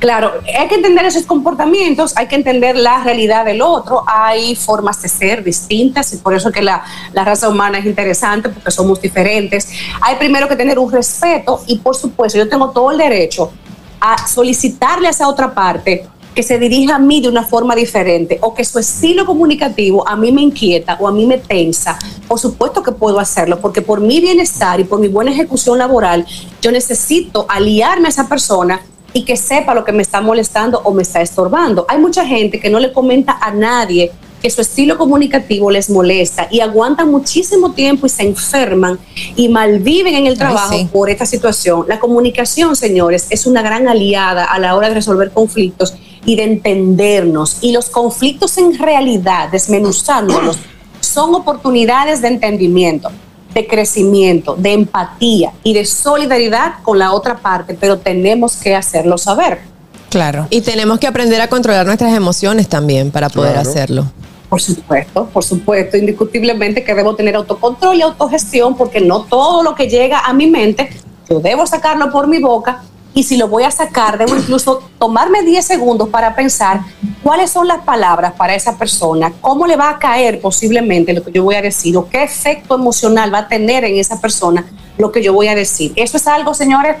Claro, 0.00 0.32
hay 0.58 0.66
que 0.66 0.76
entender 0.76 1.04
esos 1.04 1.26
comportamientos, 1.26 2.16
hay 2.16 2.26
que 2.26 2.34
entender 2.34 2.74
la 2.74 3.04
realidad 3.04 3.44
del 3.44 3.60
otro, 3.60 4.02
hay 4.06 4.56
formas 4.56 5.02
de 5.02 5.10
ser 5.10 5.44
distintas 5.44 6.14
y 6.14 6.16
por 6.16 6.32
eso 6.32 6.50
que 6.50 6.62
la, 6.62 6.82
la 7.12 7.22
raza 7.22 7.50
humana 7.50 7.78
es 7.78 7.84
interesante 7.84 8.48
porque 8.48 8.70
somos 8.70 8.98
diferentes. 9.02 9.68
Hay 10.00 10.16
primero 10.16 10.48
que 10.48 10.56
tener 10.56 10.78
un 10.78 10.90
respeto 10.90 11.60
y 11.66 11.76
por 11.80 11.94
supuesto 11.94 12.38
yo 12.38 12.48
tengo 12.48 12.70
todo 12.70 12.90
el 12.92 12.96
derecho 12.96 13.52
a 14.00 14.26
solicitarle 14.26 15.06
a 15.06 15.10
esa 15.10 15.28
otra 15.28 15.52
parte 15.52 16.08
que 16.34 16.42
se 16.42 16.58
dirija 16.58 16.94
a 16.94 16.98
mí 16.98 17.20
de 17.20 17.28
una 17.28 17.44
forma 17.44 17.74
diferente 17.74 18.38
o 18.40 18.54
que 18.54 18.64
su 18.64 18.78
estilo 18.78 19.26
comunicativo 19.26 20.08
a 20.08 20.16
mí 20.16 20.32
me 20.32 20.40
inquieta 20.40 20.96
o 20.98 21.08
a 21.08 21.12
mí 21.12 21.26
me 21.26 21.36
tensa, 21.36 21.98
por 22.26 22.38
supuesto 22.38 22.82
que 22.82 22.92
puedo 22.92 23.20
hacerlo, 23.20 23.60
porque 23.60 23.82
por 23.82 24.00
mi 24.00 24.18
bienestar 24.20 24.80
y 24.80 24.84
por 24.84 24.98
mi 24.98 25.08
buena 25.08 25.32
ejecución 25.32 25.76
laboral, 25.76 26.24
yo 26.62 26.72
necesito 26.72 27.44
aliarme 27.50 28.06
a 28.06 28.10
esa 28.10 28.28
persona 28.28 28.80
y 29.12 29.24
que 29.24 29.36
sepa 29.36 29.74
lo 29.74 29.84
que 29.84 29.92
me 29.92 30.02
está 30.02 30.20
molestando 30.20 30.80
o 30.84 30.92
me 30.92 31.02
está 31.02 31.20
estorbando. 31.20 31.86
Hay 31.88 31.98
mucha 31.98 32.24
gente 32.26 32.60
que 32.60 32.70
no 32.70 32.78
le 32.78 32.92
comenta 32.92 33.38
a 33.40 33.50
nadie 33.50 34.12
que 34.40 34.50
su 34.50 34.60
estilo 34.60 34.96
comunicativo 34.96 35.70
les 35.70 35.90
molesta 35.90 36.48
y 36.50 36.60
aguantan 36.60 37.10
muchísimo 37.10 37.72
tiempo 37.72 38.06
y 38.06 38.08
se 38.08 38.22
enferman 38.22 38.98
y 39.36 39.48
malviven 39.48 40.14
en 40.14 40.26
el 40.26 40.38
trabajo 40.38 40.74
sí. 40.74 40.88
por 40.90 41.10
esta 41.10 41.26
situación. 41.26 41.84
La 41.88 42.00
comunicación, 42.00 42.74
señores, 42.74 43.26
es 43.30 43.46
una 43.46 43.62
gran 43.62 43.86
aliada 43.88 44.44
a 44.44 44.58
la 44.58 44.74
hora 44.74 44.88
de 44.88 44.94
resolver 44.94 45.30
conflictos 45.30 45.94
y 46.24 46.36
de 46.36 46.44
entendernos. 46.44 47.58
Y 47.60 47.72
los 47.72 47.90
conflictos 47.90 48.56
en 48.58 48.78
realidad, 48.78 49.50
desmenuzándolos, 49.50 50.58
son 51.00 51.34
oportunidades 51.34 52.22
de 52.22 52.28
entendimiento, 52.28 53.10
de 53.54 53.66
crecimiento, 53.66 54.54
de 54.56 54.72
empatía 54.72 55.52
y 55.62 55.74
de 55.74 55.84
solidaridad 55.84 56.74
con 56.82 56.98
la 56.98 57.12
otra 57.12 57.36
parte, 57.38 57.76
pero 57.78 57.98
tenemos 57.98 58.56
que 58.56 58.74
hacerlo 58.74 59.18
saber. 59.18 59.60
Claro. 60.08 60.46
Y 60.50 60.60
tenemos 60.60 60.98
que 60.98 61.06
aprender 61.06 61.40
a 61.40 61.48
controlar 61.48 61.86
nuestras 61.86 62.12
emociones 62.14 62.68
también 62.68 63.10
para 63.10 63.28
poder 63.28 63.52
Claro. 63.52 63.68
hacerlo. 63.70 64.04
Por 64.48 64.60
supuesto, 64.60 65.26
por 65.26 65.44
supuesto, 65.44 65.96
indiscutiblemente 65.96 66.82
que 66.82 66.92
debo 66.94 67.14
tener 67.14 67.36
autocontrol 67.36 67.94
y 67.96 68.02
autogestión 68.02 68.76
porque 68.76 69.00
no 69.00 69.22
todo 69.22 69.62
lo 69.62 69.76
que 69.76 69.88
llega 69.88 70.18
a 70.20 70.32
mi 70.32 70.48
mente, 70.48 70.90
yo 71.28 71.38
debo 71.38 71.64
sacarlo 71.66 72.10
por 72.10 72.26
mi 72.26 72.40
boca 72.40 72.82
y 73.14 73.24
si 73.24 73.36
lo 73.36 73.48
voy 73.48 73.64
a 73.64 73.70
sacar, 73.70 74.18
debo 74.18 74.36
incluso 74.36 74.82
tomarme 74.98 75.42
10 75.42 75.64
segundos 75.64 76.08
para 76.08 76.34
pensar 76.34 76.80
cuáles 77.22 77.50
son 77.50 77.66
las 77.66 77.80
palabras 77.82 78.32
para 78.34 78.54
esa 78.54 78.78
persona, 78.78 79.32
cómo 79.40 79.66
le 79.66 79.76
va 79.76 79.90
a 79.90 79.98
caer 79.98 80.40
posiblemente 80.40 81.12
lo 81.12 81.22
que 81.24 81.32
yo 81.32 81.42
voy 81.42 81.56
a 81.56 81.62
decir 81.62 81.96
o 81.96 82.08
qué 82.08 82.22
efecto 82.22 82.76
emocional 82.76 83.32
va 83.32 83.38
a 83.38 83.48
tener 83.48 83.84
en 83.84 83.96
esa 83.96 84.20
persona 84.20 84.64
lo 84.96 85.10
que 85.10 85.22
yo 85.22 85.32
voy 85.32 85.48
a 85.48 85.54
decir. 85.54 85.92
Eso 85.96 86.16
es 86.16 86.26
algo, 86.26 86.54
señores, 86.54 86.96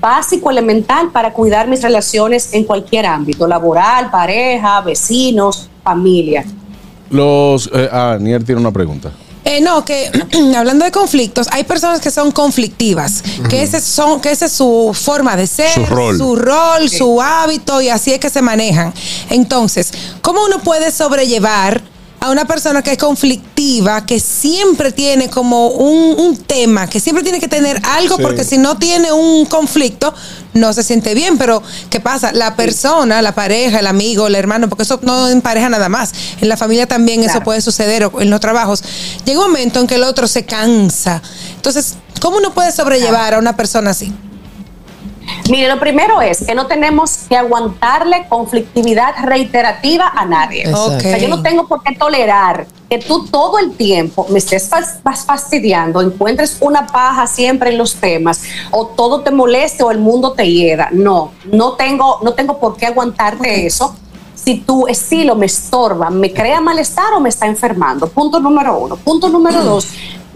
básico, 0.00 0.50
elemental 0.50 1.10
para 1.12 1.32
cuidar 1.32 1.68
mis 1.68 1.80
relaciones 1.80 2.52
en 2.52 2.64
cualquier 2.64 3.06
ámbito, 3.06 3.46
laboral, 3.46 4.10
pareja, 4.10 4.80
vecinos, 4.80 5.70
familia. 5.84 6.44
Los, 7.08 7.70
eh, 7.72 7.88
ah, 7.92 8.16
Nier 8.20 8.42
tiene 8.42 8.60
una 8.60 8.72
pregunta. 8.72 9.12
Eh, 9.44 9.60
no, 9.60 9.84
que 9.84 10.10
hablando 10.56 10.84
de 10.84 10.90
conflictos, 10.92 11.48
hay 11.50 11.64
personas 11.64 12.00
que 12.00 12.10
son 12.10 12.30
conflictivas, 12.30 13.22
que 13.48 13.62
ese 13.62 13.80
son, 13.80 14.20
que 14.20 14.30
esa 14.30 14.46
es 14.46 14.52
su 14.52 14.96
forma 14.98 15.36
de 15.36 15.46
ser, 15.46 15.72
Su 15.74 15.86
rol. 15.86 16.16
su 16.18 16.36
rol, 16.36 16.88
su 16.88 17.20
hábito 17.20 17.80
y 17.80 17.88
así 17.88 18.12
es 18.12 18.20
que 18.20 18.30
se 18.30 18.40
manejan. 18.42 18.94
Entonces, 19.30 19.92
¿cómo 20.20 20.44
uno 20.44 20.60
puede 20.60 20.90
sobrellevar 20.92 21.82
a 22.22 22.30
una 22.30 22.44
persona 22.44 22.82
que 22.82 22.92
es 22.92 22.98
conflictiva, 22.98 24.06
que 24.06 24.20
siempre 24.20 24.92
tiene 24.92 25.28
como 25.28 25.68
un, 25.68 26.20
un 26.20 26.36
tema, 26.36 26.86
que 26.88 27.00
siempre 27.00 27.24
tiene 27.24 27.40
que 27.40 27.48
tener 27.48 27.82
algo, 27.84 28.16
Sí. 28.16 28.22
porque 28.22 28.44
si 28.44 28.58
no 28.58 28.78
tiene 28.78 29.10
un 29.12 29.44
conflicto, 29.46 30.14
no 30.54 30.72
se 30.72 30.84
siente 30.84 31.14
bien. 31.14 31.36
Pero, 31.36 31.62
¿qué 31.90 31.98
pasa? 31.98 32.30
La 32.32 32.54
persona, 32.54 33.22
la 33.22 33.34
pareja, 33.34 33.80
el 33.80 33.88
amigo, 33.88 34.28
el 34.28 34.36
hermano, 34.36 34.68
porque 34.68 34.84
eso 34.84 35.00
no 35.02 35.28
en 35.28 35.40
pareja 35.40 35.68
nada 35.68 35.88
más, 35.88 36.12
en 36.40 36.48
la 36.48 36.56
familia 36.56 36.86
también 36.86 37.24
eso 37.24 37.40
puede 37.40 37.60
suceder 37.60 38.04
o 38.04 38.20
en 38.20 38.30
los 38.30 38.38
trabajos. 38.38 38.84
Llega 39.24 39.40
un 39.40 39.46
momento 39.46 39.80
en 39.80 39.88
que 39.88 39.96
el 39.96 40.04
otro 40.04 40.28
se 40.28 40.44
cansa. 40.44 41.20
Entonces, 41.56 41.94
¿cómo 42.20 42.36
uno 42.36 42.54
puede 42.54 42.70
sobrellevar 42.70 43.34
a 43.34 43.38
una 43.40 43.56
persona 43.56 43.90
así? 43.90 44.12
Mire, 45.50 45.68
lo 45.68 45.78
primero 45.78 46.20
es 46.20 46.44
que 46.44 46.54
no 46.54 46.66
tenemos 46.66 47.18
que 47.28 47.36
aguantarle 47.36 48.26
conflictividad 48.28 49.14
reiterativa 49.24 50.08
a 50.14 50.24
nadie. 50.24 50.62
Exacto. 50.62 50.96
O 50.96 51.00
sea, 51.00 51.18
yo 51.18 51.28
no 51.28 51.42
tengo 51.42 51.66
por 51.66 51.82
qué 51.82 51.94
tolerar 51.94 52.66
que 52.88 52.98
tú 52.98 53.26
todo 53.26 53.58
el 53.58 53.72
tiempo 53.72 54.26
me 54.28 54.38
estés 54.38 54.68
fastidiando, 55.26 56.00
encuentres 56.00 56.58
una 56.60 56.86
paja 56.86 57.26
siempre 57.26 57.70
en 57.70 57.78
los 57.78 57.94
temas, 57.94 58.42
o 58.70 58.86
todo 58.86 59.22
te 59.22 59.30
moleste 59.30 59.82
o 59.82 59.90
el 59.90 59.98
mundo 59.98 60.32
te 60.32 60.50
hieda. 60.50 60.90
No, 60.92 61.32
no 61.50 61.72
tengo, 61.72 62.18
no 62.22 62.34
tengo 62.34 62.58
por 62.58 62.76
qué 62.76 62.86
aguantarte 62.86 63.66
eso. 63.66 63.96
Si 64.34 64.60
tu 64.60 64.86
estilo 64.88 65.36
me 65.36 65.46
estorba, 65.46 66.10
me 66.10 66.32
crea 66.32 66.60
malestar 66.60 67.12
o 67.14 67.20
me 67.20 67.28
está 67.28 67.46
enfermando. 67.46 68.08
Punto 68.08 68.40
número 68.40 68.78
uno. 68.78 68.96
Punto 68.96 69.28
número 69.28 69.62
dos, 69.64 69.88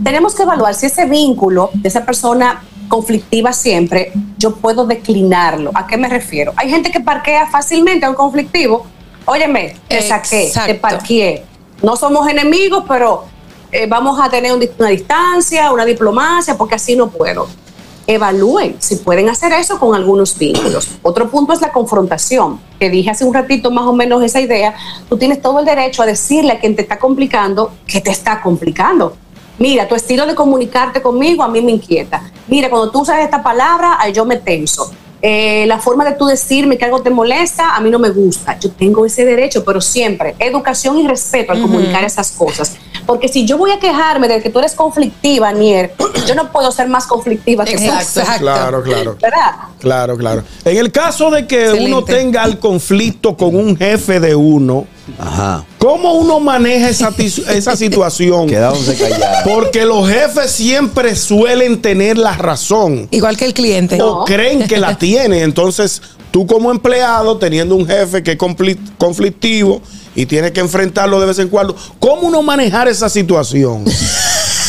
tenemos 0.03 0.35
que 0.35 0.43
evaluar 0.43 0.75
si 0.75 0.87
ese 0.87 1.07
vínculo 1.07 1.71
de 1.75 1.89
esa 1.89 2.05
persona 2.05 2.63
conflictiva 2.89 3.53
siempre, 3.53 4.13
yo 4.39 4.57
puedo 4.57 4.87
declinarlo. 4.87 5.71
¿A 5.75 5.87
qué 5.87 5.97
me 5.97 6.09
refiero? 6.09 6.53
Hay 6.57 6.71
gente 6.71 6.91
que 6.91 7.01
parquea 7.01 7.47
fácilmente 7.49 8.07
a 8.07 8.11
un 8.11 8.17
conflictivo. 8.17 8.87
Óyeme, 9.25 9.77
te 9.89 10.03
saqué, 10.03 10.29
te 10.29 10.47
Exacto. 10.47 10.81
parqueé. 10.81 11.45
No 11.83 11.97
somos 11.97 12.29
enemigos, 12.29 12.85
pero 12.87 13.25
eh, 13.73 13.87
vamos 13.87 14.19
a 14.21 14.31
tener 14.31 14.53
una 14.53 14.89
distancia, 14.89 15.73
una 15.73 15.85
diplomacia, 15.85 16.57
porque 16.57 16.77
así 16.77 16.97
no 16.97 17.09
puedo. 17.09 17.49
Evalúen 18.07 18.77
si 18.79 18.97
pueden 18.97 19.29
hacer 19.29 19.53
eso 19.53 19.81
con 19.81 19.95
algunos 19.95 20.39
vínculos. 20.39 20.89
Otro 21.03 21.29
punto 21.29 21.53
es 21.53 21.61
la 21.61 21.73
confrontación, 21.73 22.61
que 22.79 22.89
dije 22.89 23.11
hace 23.11 23.25
un 23.25 23.35
ratito 23.35 23.73
más 23.73 23.85
o 23.85 23.93
menos 23.93 24.23
esa 24.23 24.41
idea. 24.41 24.75
Tú 25.09 25.19
tienes 25.19 25.43
todo 25.43 25.59
el 25.59 25.65
derecho 25.65 26.03
a 26.03 26.07
decirle 26.07 26.53
a 26.53 26.61
quien 26.61 26.77
te 26.77 26.83
está 26.83 26.99
complicando 27.01 27.73
que 27.87 28.01
te 28.01 28.13
está 28.13 28.41
complicando. 28.41 29.17
Mira, 29.59 29.89
tu 29.89 29.95
estilo 29.95 30.27
de 30.27 30.35
comunicarte 30.35 31.01
conmigo 31.01 31.43
a 31.43 31.49
mí 31.49 31.61
me 31.63 31.73
inquieta. 31.73 32.23
Mira, 32.47 32.69
cuando 32.69 32.91
tú 32.91 33.01
usas 33.01 33.21
esta 33.21 33.43
palabra, 33.43 33.99
yo 34.13 34.25
me 34.25 34.37
tenso. 34.37 34.93
Eh, 35.23 35.65
la 35.67 35.79
forma 35.79 36.05
de 36.05 36.13
tú 36.13 36.27
decirme 36.27 36.77
que 36.77 36.85
algo 36.85 37.01
te 37.01 37.09
molesta, 37.09 37.75
a 37.75 37.81
mí 37.81 37.91
no 37.91 37.99
me 37.99 38.11
gusta. 38.11 38.59
Yo 38.61 38.71
tengo 38.71 39.07
ese 39.07 39.25
derecho, 39.25 39.65
pero 39.65 39.81
siempre 39.81 40.37
educación 40.39 40.99
y 40.99 41.09
respeto 41.09 41.53
al 41.53 41.63
comunicar 41.63 42.05
esas 42.05 42.33
cosas. 42.33 42.77
Porque 43.07 43.29
si 43.29 43.47
yo 43.47 43.57
voy 43.57 43.71
a 43.71 43.79
quejarme 43.79 44.29
de 44.29 44.43
que 44.43 44.51
tú 44.51 44.59
eres 44.59 44.75
conflictiva, 44.75 45.53
Nier, 45.53 45.95
yo 46.27 46.35
no 46.35 46.53
puedo 46.53 46.71
ser 46.71 46.89
más 46.89 47.07
conflictiva 47.07 47.65
que 47.65 47.77
tú. 47.77 47.85
Claro, 48.39 48.83
claro. 48.83 49.17
¿Verdad? 49.21 49.55
Claro, 49.81 50.17
claro. 50.17 50.43
En 50.65 50.77
el 50.77 50.93
caso 50.93 51.31
de 51.31 51.47
que 51.47 51.65
Excelente. 51.65 51.93
uno 51.93 52.05
tenga 52.05 52.45
el 52.45 52.59
conflicto 52.59 53.37
con 53.37 53.57
un 53.57 53.77
jefe 53.77 54.21
de 54.21 54.35
uno, 54.35 54.87
¿cómo 55.79 56.15
uno 56.15 56.41
maneja 56.41 56.89
esa, 56.89 57.13
esa 57.53 57.77
situación? 57.77 58.49
Quedándose 58.49 58.97
callado. 58.97 59.37
Porque 59.45 59.85
los 59.85 60.09
jefes 60.09 60.51
siempre 60.51 61.15
suelen 61.17 61.81
tener 61.81 62.19
la 62.19 62.37
razón. 62.37 63.09
Igual 63.11 63.37
que 63.37 63.45
el 63.47 63.55
cliente. 63.55 64.01
O 64.03 64.25
creen 64.25 64.67
que 64.67 64.79
la 64.79 64.99
tienen. 64.99 65.43
Entonces, 65.43 66.03
tú 66.31 66.47
como 66.47 66.71
empleado, 66.71 67.39
teniendo 67.39 67.75
un 67.77 67.87
jefe 67.87 68.23
que 68.23 68.33
es 68.33 68.39
confli- 68.39 68.79
conflictivo 68.99 69.81
y 70.15 70.27
tienes 70.27 70.53
que 70.53 70.61
enfrentarlo 70.61 71.21
de 71.21 71.27
vez 71.27 71.39
en 71.39 71.49
cuando, 71.49 71.77
¿cómo 71.99 72.23
uno 72.29 72.43
manejar 72.43 72.89
esa 72.89 73.09
situación? 73.09 73.85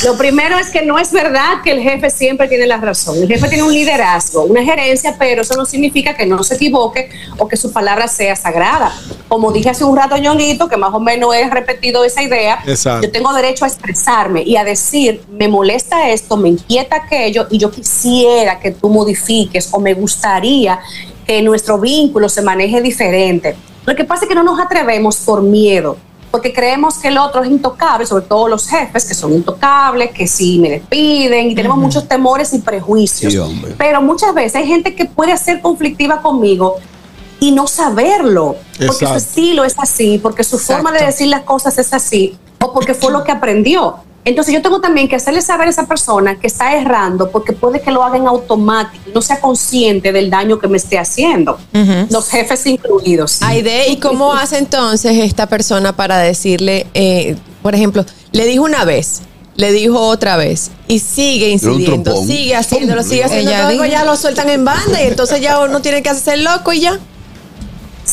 Lo 0.04 0.16
primero 0.16 0.60
es 0.60 0.70
que 0.70 0.84
no 0.84 1.00
es 1.00 1.12
verdad 1.12 1.62
que 1.64 1.72
el 1.72 1.82
jefe 1.82 2.12
siempre 2.12 2.48
tiene 2.48 2.68
la 2.68 2.78
razón. 2.78 3.18
El 3.18 3.28
jefe 3.28 3.48
tiene 3.48 3.64
un 3.64 3.74
liderazgo, 3.74 4.44
una 4.44 4.64
gerencia, 4.64 5.16
pero 5.18 5.42
eso 5.42 5.56
no 5.56 5.66
significa 5.66 6.16
que 6.16 6.28
no 6.28 6.44
se 6.44 6.56
equivoque 6.56 7.10
o 7.40 7.48
que 7.48 7.58
su 7.58 7.74
palabra 7.74 8.08
sea 8.08 8.36
sagrada. 8.36 8.96
Como 9.28 9.52
dije 9.52 9.72
hace 9.72 9.84
un 9.84 9.98
rato, 9.98 10.16
Ñonguito, 10.16 10.68
que 10.68 10.78
más 10.78 10.94
o 10.94 11.00
menos 11.00 11.34
he 11.34 11.50
repetido 11.50 12.04
esa 12.04 12.22
idea, 12.22 12.60
Exacto. 12.68 13.08
yo 13.08 13.12
tengo 13.12 13.34
derecho 13.34 13.66
a 13.66 13.68
expresarme 13.68 14.44
y 14.44 14.56
a 14.56 14.64
decir, 14.64 15.24
me 15.32 15.48
molesta 15.48 16.10
esto, 16.10 16.38
me 16.38 16.50
inquieta 16.50 16.98
aquello 16.98 17.48
y 17.50 17.58
yo 17.58 17.72
quisiera 17.72 18.60
que 18.60 18.72
tú 18.72 18.90
modifiques 18.90 19.70
o 19.72 19.80
me 19.80 19.96
gustaría 19.96 20.80
que 21.26 21.42
nuestro 21.42 21.80
vínculo 21.80 22.30
se 22.30 22.44
maneje 22.44 22.82
diferente. 22.82 23.56
Lo 23.86 23.96
que 23.96 24.04
pasa 24.04 24.26
es 24.26 24.30
que 24.30 24.36
no 24.36 24.44
nos 24.44 24.60
atrevemos 24.60 25.18
por 25.18 25.42
miedo 25.42 25.98
porque 26.32 26.54
creemos 26.54 26.98
que 26.98 27.08
el 27.08 27.18
otro 27.18 27.44
es 27.44 27.50
intocable, 27.50 28.06
sobre 28.06 28.26
todo 28.26 28.48
los 28.48 28.68
jefes 28.68 29.06
que 29.06 29.14
son 29.14 29.34
intocables, 29.34 30.12
que 30.12 30.28
si 30.28 30.60
me 30.60 30.70
despiden 30.70 31.52
y 31.52 31.56
tenemos 31.56 31.78
muchos 31.78 32.08
temores 32.08 32.54
y 32.54 32.60
prejuicios. 32.60 33.34
Sí. 33.34 33.66
Pero 33.78 34.02
muchas 34.02 34.34
veces 34.34 34.56
hay 34.56 34.68
gente 34.68 34.94
que 34.96 35.06
puede 35.06 35.36
ser 35.38 35.62
conflictiva 35.62 36.22
conmigo 36.22 36.76
y 37.40 37.52
no 37.52 37.68
saberlo, 37.68 38.56
porque 38.86 39.06
su 39.06 39.14
estilo 39.14 39.64
es 39.64 39.76
así, 39.78 40.18
porque 40.18 40.44
su 40.44 40.58
forma 40.58 40.92
de 40.92 41.06
decir 41.06 41.28
las 41.28 41.44
cosas 41.44 41.78
es 41.78 41.94
así, 41.94 42.38
o 42.60 42.74
porque 42.74 42.94
fue 42.94 43.12
lo 43.12 43.24
que 43.24 43.32
aprendió. 43.32 43.98
Entonces 44.28 44.54
yo 44.54 44.62
tengo 44.62 44.82
también 44.82 45.08
que 45.08 45.16
hacerle 45.16 45.42
saber 45.42 45.68
a 45.68 45.70
esa 45.70 45.88
persona 45.88 46.38
que 46.38 46.48
está 46.48 46.76
errando, 46.76 47.32
porque 47.32 47.54
puede 47.54 47.80
que 47.80 47.92
lo 47.92 48.04
haga 48.04 48.18
en 48.18 48.28
automático, 48.28 49.02
y 49.10 49.14
no 49.14 49.22
sea 49.22 49.40
consciente 49.40 50.12
del 50.12 50.30
daño 50.30 50.60
que 50.60 50.68
me 50.68 50.76
esté 50.76 51.00
haciendo, 51.00 51.58
los 52.10 52.30
jefes 52.30 52.66
incluidos. 52.66 53.42
Aide, 53.42 53.88
¿y 53.88 53.96
cómo 53.96 54.34
hace 54.34 54.58
entonces 54.58 55.18
esta 55.18 55.48
persona 55.48 55.96
para 55.96 56.18
decirle, 56.18 56.88
eh, 56.94 57.38
por 57.62 57.74
ejemplo, 57.74 58.06
le 58.34 58.46
dijo 58.46 58.66
una 58.66 58.84
vez, 58.84 59.22
le 59.56 59.72
dijo 59.72 59.98
otra 59.98 60.36
vez 60.36 60.72
y 60.90 61.00
sigue 61.00 61.50
incidiendo, 61.50 62.22
sigue 62.22 62.54
haciéndolo, 62.54 63.04
sigue 63.04 63.24
haciendo 63.24 63.50
Ella 63.50 63.72
luego 63.72 63.86
ya 63.86 64.04
lo 64.04 64.18
sueltan 64.18 64.50
en 64.50 64.66
banda 64.66 65.02
y 65.02 65.08
entonces 65.08 65.40
ya 65.40 65.62
uno 65.62 65.82
tiene 65.82 66.04
que 66.04 66.10
hacerse 66.10 66.36
loco 66.36 66.74
y 66.74 66.82
ya. 66.82 67.00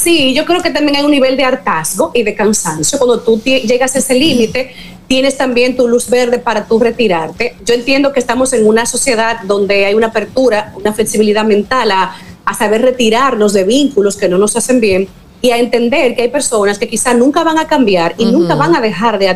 Sí, 0.05 0.35
yo 0.35 0.45
creo 0.45 0.61
que 0.61 0.71
también 0.71 0.99
hay 0.99 1.03
un 1.03 1.11
nivel 1.11 1.35
de 1.37 1.45
hartazgo 1.45 2.11
y 2.15 2.23
de 2.23 2.35
cansancio. 2.35 2.99
Cuando 2.99 3.21
tú 3.21 3.41
llegas 3.43 3.97
a 3.97 3.99
ese 3.99 4.15
límite, 4.15 4.75
tienes 5.09 5.39
también 5.39 5.77
tu 5.77 5.89
luz 5.89 6.11
verde 6.11 6.39
para 6.39 6.67
tú 6.67 6.79
retirarte. 6.79 7.57
Yo 7.65 7.75
entiendo 7.75 8.13
que 8.13 8.21
estamos 8.21 8.53
en 8.53 8.67
una 8.67 8.85
sociedad 8.85 9.41
donde 9.45 9.87
hay 9.87 9.95
una 9.95 10.09
apertura, 10.09 10.75
una 10.77 10.93
flexibilidad 10.93 11.45
mental 11.45 11.91
a, 11.91 12.17
a 12.45 12.55
saber 12.55 12.83
retirarnos 12.83 13.55
de 13.55 13.65
vínculos 13.65 14.17
que 14.17 14.29
no 14.29 14.37
nos 14.37 14.55
hacen 14.57 14.79
bien 14.79 15.09
y 15.41 15.51
a 15.51 15.59
entender 15.59 16.15
que 16.15 16.23
hay 16.23 16.29
personas 16.29 16.79
que 16.79 16.89
quizá 16.89 17.13
nunca 17.13 17.45
van 17.45 17.59
a 17.59 17.67
cambiar 17.67 18.15
y 18.17 18.25
nunca 18.25 18.55
van 18.55 18.75
a 18.75 18.81
dejar 18.81 19.19
de, 19.19 19.29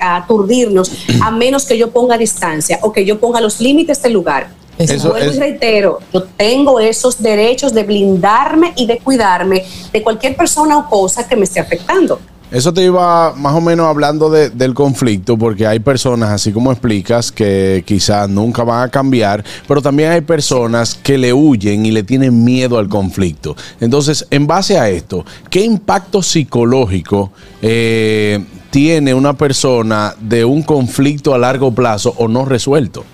aturdirnos 0.00 0.92
a 1.20 1.32
menos 1.32 1.64
que 1.64 1.76
yo 1.76 1.90
ponga 1.90 2.16
distancia 2.16 2.78
o 2.82 2.92
que 2.92 3.04
yo 3.04 3.18
ponga 3.18 3.40
los 3.40 3.60
límites 3.60 4.00
del 4.00 4.12
lugar. 4.12 4.48
Eso 4.78 5.10
Vuelvo 5.10 5.30
es- 5.30 5.36
y 5.36 5.38
reitero, 5.40 5.98
yo 6.12 6.24
tengo 6.36 6.78
esos 6.80 7.22
derechos 7.22 7.72
de 7.72 7.82
blindarme 7.84 8.72
y 8.76 8.86
de 8.86 8.98
cuidarme 8.98 9.64
de 9.92 10.02
cualquier 10.02 10.36
persona 10.36 10.78
o 10.78 10.88
cosa 10.88 11.26
que 11.26 11.34
me 11.36 11.44
esté 11.44 11.60
afectando. 11.60 12.20
Eso 12.48 12.72
te 12.72 12.84
iba 12.84 13.32
más 13.32 13.54
o 13.56 13.60
menos 13.60 13.86
hablando 13.86 14.30
de- 14.30 14.50
del 14.50 14.72
conflicto, 14.72 15.36
porque 15.36 15.66
hay 15.66 15.80
personas, 15.80 16.30
así 16.30 16.52
como 16.52 16.70
explicas, 16.70 17.32
que 17.32 17.82
quizás 17.84 18.28
nunca 18.28 18.62
van 18.62 18.84
a 18.84 18.88
cambiar, 18.88 19.42
pero 19.66 19.82
también 19.82 20.12
hay 20.12 20.20
personas 20.20 20.94
que 20.94 21.18
le 21.18 21.32
huyen 21.32 21.84
y 21.84 21.90
le 21.90 22.04
tienen 22.04 22.44
miedo 22.44 22.78
al 22.78 22.88
conflicto. 22.88 23.56
Entonces, 23.80 24.24
en 24.30 24.46
base 24.46 24.78
a 24.78 24.88
esto, 24.88 25.24
¿qué 25.50 25.62
impacto 25.62 26.22
psicológico 26.22 27.32
eh, 27.62 28.44
tiene 28.70 29.12
una 29.12 29.32
persona 29.32 30.14
de 30.20 30.44
un 30.44 30.62
conflicto 30.62 31.34
a 31.34 31.38
largo 31.38 31.72
plazo 31.72 32.14
o 32.16 32.28
no 32.28 32.44
resuelto? 32.44 33.04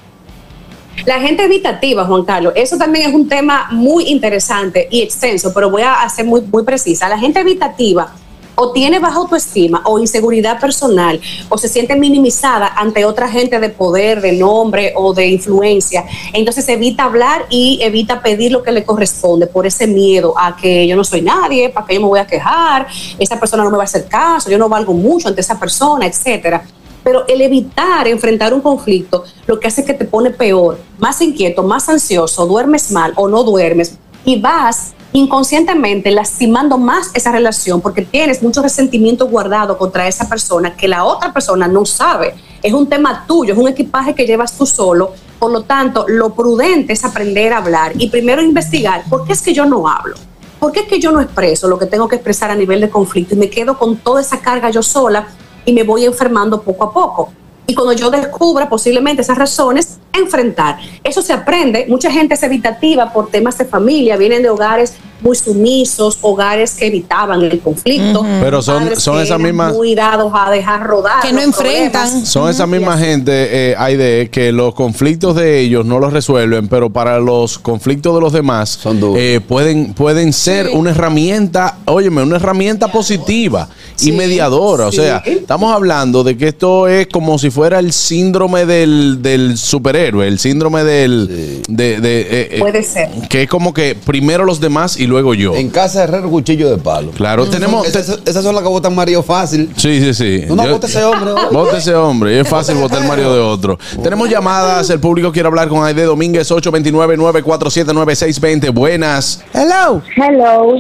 La 1.05 1.21
gente 1.21 1.45
evitativa, 1.45 2.05
Juan 2.05 2.25
Carlos, 2.25 2.53
eso 2.57 2.77
también 2.77 3.09
es 3.09 3.15
un 3.15 3.29
tema 3.29 3.69
muy 3.73 4.05
interesante 4.09 4.89
y 4.91 5.03
extenso, 5.03 5.53
pero 5.53 5.71
voy 5.71 5.83
a 5.83 6.09
ser 6.09 6.25
muy, 6.25 6.43
muy 6.43 6.65
precisa. 6.65 7.09
La 7.09 7.19
gente 7.19 7.41
evitativa 7.41 8.13
o 8.55 8.73
tiene 8.73 8.99
baja 8.99 9.17
autoestima 9.17 9.83
o 9.87 9.99
inseguridad 9.99 10.61
personal 10.61 11.21
o 11.49 11.59
se 11.59 11.69
siente 11.69 11.97
minimizada 11.97 12.73
ante 12.77 13.05
otra 13.05 13.29
gente 13.29 13.59
de 13.59 13.69
poder, 13.71 14.21
de 14.21 14.33
nombre 14.33 14.93
o 14.97 15.15
de 15.15 15.27
influencia. 15.27 16.05
Entonces 16.33 16.69
evita 16.69 17.05
hablar 17.05 17.47
y 17.51 17.79
evita 17.83 18.23
pedir 18.23 18.53
lo 18.53 18.63
que 18.63 18.73
le 18.73 18.85
corresponde 18.85 19.47
por 19.47 19.67
ese 19.67 19.87
miedo 19.87 20.35
a 20.37 20.57
que 20.57 20.87
yo 20.87 20.97
no 20.97 21.05
soy 21.05 21.23
nadie, 21.23 21.71
para 21.71 21.87
que 21.87 21.95
yo 21.95 22.01
me 22.01 22.07
voy 22.07 22.21
a 22.21 22.27
quejar, 22.27 22.87
esa 23.19 23.39
persona 23.39 23.65
no 23.65 23.71
me 23.71 23.77
va 23.77 23.85
a 23.85 23.87
hacer 23.87 24.07
caso, 24.07 24.51
yo 24.51 24.59
no 24.59 24.69
valgo 24.69 24.93
mucho 24.93 25.29
ante 25.29 25.41
esa 25.41 25.59
persona, 25.59 26.07
etcétera. 26.07 26.63
Pero 27.05 27.27
el 27.27 27.41
evitar 27.41 28.07
enfrentar 28.07 28.55
un 28.55 28.61
conflicto 28.61 29.25
lo 29.47 29.59
que 29.59 29.69
hace 29.69 29.81
es 29.81 29.87
que 29.87 29.95
te 29.95 30.05
pone 30.05 30.31
peor, 30.31 30.79
más 30.99 31.21
inquieto, 31.21 31.63
más 31.63 31.89
ansioso, 31.89 32.47
duermes 32.47 32.91
mal 32.91 33.13
o 33.17 33.29
no 33.29 33.43
duermes 33.43 33.99
y 34.25 34.41
vas 34.41 34.95
inconscientemente 35.13 36.11
lastimando 36.11 36.79
más 36.79 37.11
esa 37.15 37.33
relación 37.33 37.81
porque 37.81 38.03
tienes 38.03 38.43
mucho 38.43 38.63
resentimiento 38.63 39.27
guardado 39.29 39.77
contra 39.77 40.09
esa 40.09 40.29
persona 40.29 40.75
que 40.75 40.89
la 40.89 41.05
otra 41.05 41.33
persona 41.33 41.69
no 41.69 41.85
sabe. 41.85 42.35
Es 42.63 42.73
un 42.73 42.89
tema 42.89 43.25
tuyo, 43.27 43.53
es 43.53 43.59
un 43.59 43.69
equipaje 43.69 44.15
que 44.15 44.25
llevas 44.25 44.57
tú 44.57 44.65
solo. 44.65 45.13
Por 45.39 45.51
lo 45.51 45.63
tanto, 45.63 46.07
lo 46.09 46.35
prudente 46.35 46.93
es 46.93 47.05
aprender 47.05 47.53
a 47.53 47.59
hablar 47.59 47.93
y 47.97 48.09
primero 48.09 48.41
investigar 48.41 49.05
por 49.11 49.27
qué 49.27 49.33
es 49.33 49.43
que 49.43 49.53
yo 49.53 49.67
no 49.67 49.89
hablo. 49.89 50.15
¿Por 50.59 50.71
qué 50.71 50.81
es 50.81 50.87
que 50.87 51.01
yo 51.01 51.11
no 51.11 51.21
expreso 51.21 51.67
lo 51.67 51.77
que 51.77 51.87
tengo 51.87 52.07
que 52.07 52.15
expresar 52.15 52.51
a 52.53 52.55
nivel 52.55 52.81
de 52.81 52.89
conflicto 52.89 53.35
y 53.35 53.39
me 53.39 53.51
quedo 53.51 53.77
con 53.77 53.97
toda 53.97 54.21
esa 54.21 54.41
carga 54.41 54.71
yo 54.71 54.83
sola 54.83 55.27
y 55.65 55.73
me 55.73 55.83
voy 55.83 56.05
enfermando 56.05 56.63
poco 56.63 56.85
a 56.85 56.93
poco? 56.93 57.33
Y 57.67 57.75
cuando 57.75 57.93
yo 57.93 58.11
descubra 58.11 58.69
posiblemente 58.69 59.23
esas 59.23 59.39
razones, 59.39 59.99
enfrentar. 60.13 60.79
Eso 61.05 61.23
se 61.23 61.33
aprende. 61.33 61.87
Mucha 61.89 62.11
gente 62.11 62.35
es 62.35 62.43
evitativa 62.43 63.13
por 63.13 63.31
temas 63.31 63.57
de 63.59 63.65
familia, 63.65 64.17
vienen 64.17 64.43
de 64.43 64.51
hogares 64.51 64.95
muy 65.23 65.37
sumisos, 65.37 66.19
hogares 66.21 66.73
que 66.75 66.87
evitaban 66.87 67.43
el 67.43 67.61
conflicto. 67.61 68.25
Pero 68.41 68.61
son- 68.63 68.97
son 68.97 69.21
esas 69.21 69.39
mismas- 69.39 69.73
Muy 69.75 69.95
dados 69.95 70.33
a 70.35 70.51
dejar 70.51 70.83
rodar. 70.87 71.23
Que 71.23 71.33
no 71.33 71.41
enfrentan. 71.41 72.03
problemas. 72.09 72.29
Son 72.29 72.49
esa 72.51 72.67
misma 72.67 72.99
gente, 72.99 73.71
eh, 73.71 73.75
Aide, 73.79 74.29
que 74.31 74.53
los 74.53 74.75
conflictos 74.75 75.37
de 75.37 75.61
ellos 75.61 75.85
no 75.87 75.99
los 75.99 76.13
resuelven, 76.13 76.69
pero 76.69 76.91
para 76.91 77.19
los 77.21 77.59
conflictos 77.59 78.15
de 78.15 78.21
los 78.21 78.33
demás 78.33 78.79
eh, 79.17 79.41
pueden, 79.47 79.95
pueden 79.95 80.33
ser 80.33 80.69
una 80.73 80.91
herramienta, 80.91 81.79
óyeme, 81.87 82.23
una 82.23 82.37
herramienta 82.37 82.89
positiva 82.89 83.69
y 84.01 84.13
mediadora. 84.13 84.87
O 84.87 84.93
sea, 84.93 85.19
estamos 85.25 85.73
hablando 85.73 86.25
de 86.25 86.37
que 86.37 86.49
esto 86.49 86.89
es 86.89 87.07
como 87.07 87.39
si 87.39 87.51
fuera 87.51 87.79
el 87.79 87.93
síndrome 87.93 88.67
del, 88.67 89.23
del 89.23 89.57
superhéroe, 89.57 90.27
el 90.27 90.39
síndrome 90.39 90.85
del... 90.85 91.63
De, 91.69 92.01
de, 92.01 92.21
eh, 92.21 92.27
eh, 92.53 92.59
Puede 92.59 92.83
ser. 92.83 93.09
que 93.29 93.43
es 93.45 93.49
como 93.49 93.73
que 93.73 93.95
primero 93.95 94.45
los 94.45 94.61
demás 94.61 94.97
y 94.99 95.07
luego 95.13 95.35
yo. 95.35 95.55
En 95.55 95.69
casa 95.71 95.99
de 96.01 96.05
herrero, 96.05 96.31
cuchillo 96.31 96.71
de 96.71 96.79
palo. 96.79 97.11
Claro, 97.13 97.47
tenemos. 97.47 97.87
Esas, 97.87 98.21
esas 98.25 98.43
son 98.43 98.55
las 98.55 98.65
que 98.65 98.71
votan 98.71 98.95
Mario 98.95 99.23
fácil. 99.23 99.71
Sí, 99.77 100.01
sí, 100.01 100.15
sí. 100.15 100.45
No, 100.49 100.57
no, 100.57 100.65
Yo- 100.65 100.81
ese 100.83 101.05
hombre. 101.05 101.33
Vote 101.53 101.77
ese 101.77 101.95
hombre. 101.95 102.41
Es 102.41 102.49
fácil 102.49 102.77
votar 102.77 103.07
Mario 103.07 103.33
de 103.35 103.41
otro. 103.41 103.79
Tenemos 104.03 104.29
llamadas. 104.29 104.89
El 104.91 104.99
público 105.01 105.31
quiere 105.31 105.47
hablar 105.49 105.69
con 105.69 105.85
Aide 105.85 106.05
Domínguez, 106.05 106.51
829-947-9620. 106.51 108.73
Buenas. 108.73 109.45
Hello. 109.53 110.03
Hello. 110.17 110.77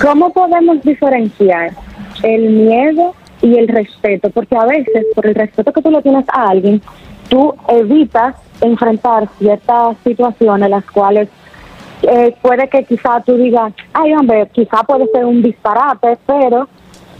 ¿Cómo 0.00 0.32
podemos 0.32 0.80
diferenciar 0.82 1.72
el 2.22 2.50
miedo 2.50 3.14
y 3.42 3.56
el 3.58 3.68
respeto? 3.68 4.30
Porque 4.30 4.56
a 4.56 4.64
veces, 4.66 5.04
por 5.14 5.26
el 5.26 5.34
respeto 5.34 5.72
que 5.72 5.82
tú 5.82 5.90
le 5.90 6.00
tienes 6.02 6.24
a 6.28 6.48
alguien, 6.50 6.80
tú 7.28 7.54
evitas 7.68 8.36
enfrentar 8.60 9.28
ciertas 9.38 9.96
situaciones 10.04 10.70
las 10.70 10.84
cuales 10.84 11.28
eh, 12.02 12.34
puede 12.42 12.68
que 12.68 12.84
quizá 12.84 13.20
tú 13.20 13.36
digas, 13.36 13.72
ay 13.92 14.14
hombre, 14.14 14.48
quizá 14.52 14.82
puede 14.82 15.06
ser 15.08 15.24
un 15.24 15.42
disparate, 15.42 16.18
pero 16.26 16.68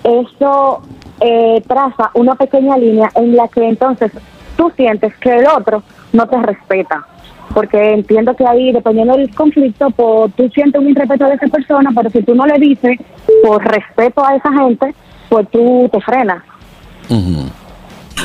eso 0.02 0.82
eh, 1.20 1.62
traza 1.66 2.10
una 2.14 2.34
pequeña 2.34 2.76
línea 2.76 3.10
en 3.14 3.36
la 3.36 3.48
que 3.48 3.68
entonces 3.68 4.12
tú 4.56 4.70
sientes 4.76 5.14
que 5.18 5.38
el 5.38 5.46
otro 5.46 5.82
no 6.12 6.26
te 6.26 6.40
respeta. 6.42 7.06
Porque 7.54 7.92
entiendo 7.92 8.34
que 8.34 8.46
ahí, 8.46 8.72
dependiendo 8.72 9.16
del 9.16 9.34
conflicto, 9.34 9.90
pues, 9.90 10.32
tú 10.34 10.48
sientes 10.48 10.80
un 10.80 10.88
irrespeto 10.88 11.26
de 11.26 11.34
esa 11.34 11.46
persona, 11.48 11.90
pero 11.94 12.08
si 12.08 12.22
tú 12.22 12.34
no 12.34 12.46
le 12.46 12.58
dices 12.58 12.98
por 13.44 13.62
respeto 13.62 14.24
a 14.24 14.36
esa 14.36 14.50
gente, 14.52 14.94
pues 15.28 15.48
tú 15.50 15.88
te 15.92 16.00
frenas. 16.00 16.42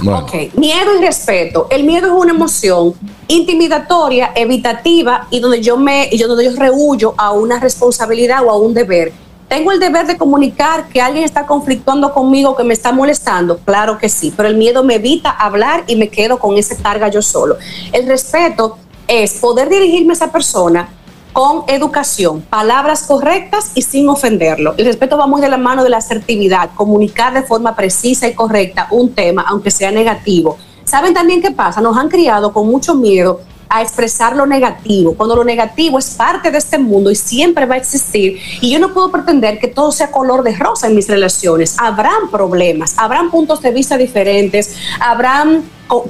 Ok, 0.06 0.54
miedo 0.56 0.96
y 0.98 1.02
respeto. 1.04 1.68
El 1.70 1.84
miedo 1.84 2.08
es 2.08 2.14
una 2.14 2.32
emoción 2.32 2.94
intimidatoria, 3.28 4.32
evitativa 4.36 5.28
y 5.32 5.40
donde 5.40 5.62
yo 5.62 5.78
me, 5.78 6.10
yo, 6.16 6.28
donde 6.28 6.46
yo 6.46 6.52
rehuyo 6.56 7.14
a 7.18 7.32
una 7.32 7.60
responsabilidad 7.60 8.46
o 8.46 8.52
a 8.52 8.58
un 8.58 8.74
deber. 8.74 9.12
¿Tengo 9.48 9.72
el 9.72 9.80
deber 9.80 10.06
de 10.06 10.18
comunicar 10.18 10.90
que 10.90 11.02
alguien 11.02 11.24
está 11.24 11.46
conflictuando 11.46 12.14
conmigo, 12.14 12.56
que 12.56 12.64
me 12.64 12.74
está 12.74 12.92
molestando? 12.92 13.58
Claro 13.60 13.98
que 13.98 14.10
sí, 14.10 14.34
pero 14.36 14.50
el 14.50 14.58
miedo 14.58 14.84
me 14.84 14.96
evita 14.96 15.30
hablar 15.30 15.86
y 15.88 15.96
me 15.96 16.10
quedo 16.10 16.38
con 16.38 16.58
esa 16.58 16.76
carga 16.76 17.08
yo 17.08 17.22
solo. 17.22 17.56
El 17.94 18.08
respeto 18.08 18.78
es 19.08 19.36
poder 19.36 19.70
dirigirme 19.70 20.12
a 20.12 20.16
esa 20.16 20.32
persona 20.32 20.90
con 21.38 21.66
educación, 21.68 22.42
palabras 22.42 23.04
correctas 23.04 23.70
y 23.76 23.84
sin 23.84 24.10
ofenderlo. 24.10 24.74
El 24.76 24.88
respeto 24.88 25.20
va 25.20 25.28
muy 25.28 25.40
de 25.40 25.48
la 25.48 25.58
mano 25.58 25.84
de 25.84 25.90
la 25.92 25.98
asertividad, 25.98 26.72
comunicar 26.74 27.32
de 27.32 27.44
forma 27.44 27.76
precisa 27.76 28.28
y 28.28 28.34
correcta 28.34 28.88
un 28.90 29.14
tema, 29.14 29.46
aunque 29.48 29.70
sea 29.70 29.92
negativo. 29.92 30.58
¿Saben 30.84 31.14
también 31.14 31.40
qué 31.40 31.52
pasa? 31.52 31.80
Nos 31.80 31.96
han 31.96 32.10
criado 32.10 32.52
con 32.52 32.66
mucho 32.66 32.96
miedo 32.96 33.42
a 33.70 33.82
expresar 33.82 34.36
lo 34.36 34.46
negativo, 34.46 35.14
cuando 35.16 35.36
lo 35.36 35.44
negativo 35.44 36.00
es 36.00 36.12
parte 36.12 36.52
de 36.52 36.58
este 36.58 36.78
mundo 36.78 37.12
y 37.12 37.16
siempre 37.16 37.66
va 37.66 37.76
a 37.76 37.78
existir. 37.78 38.40
Y 38.62 38.72
yo 38.72 38.80
no 38.80 38.94
puedo 38.94 39.12
pretender 39.12 39.60
que 39.60 39.68
todo 39.68 39.92
sea 39.92 40.12
color 40.12 40.44
de 40.44 40.56
rosa 40.56 40.88
en 40.88 40.96
mis 40.96 41.08
relaciones. 41.08 41.76
Habrán 41.80 42.30
problemas, 42.32 42.96
habrán 42.98 43.32
puntos 43.32 43.62
de 43.62 43.72
vista 43.72 43.98
diferentes, 43.98 44.76
habrán 45.00 45.64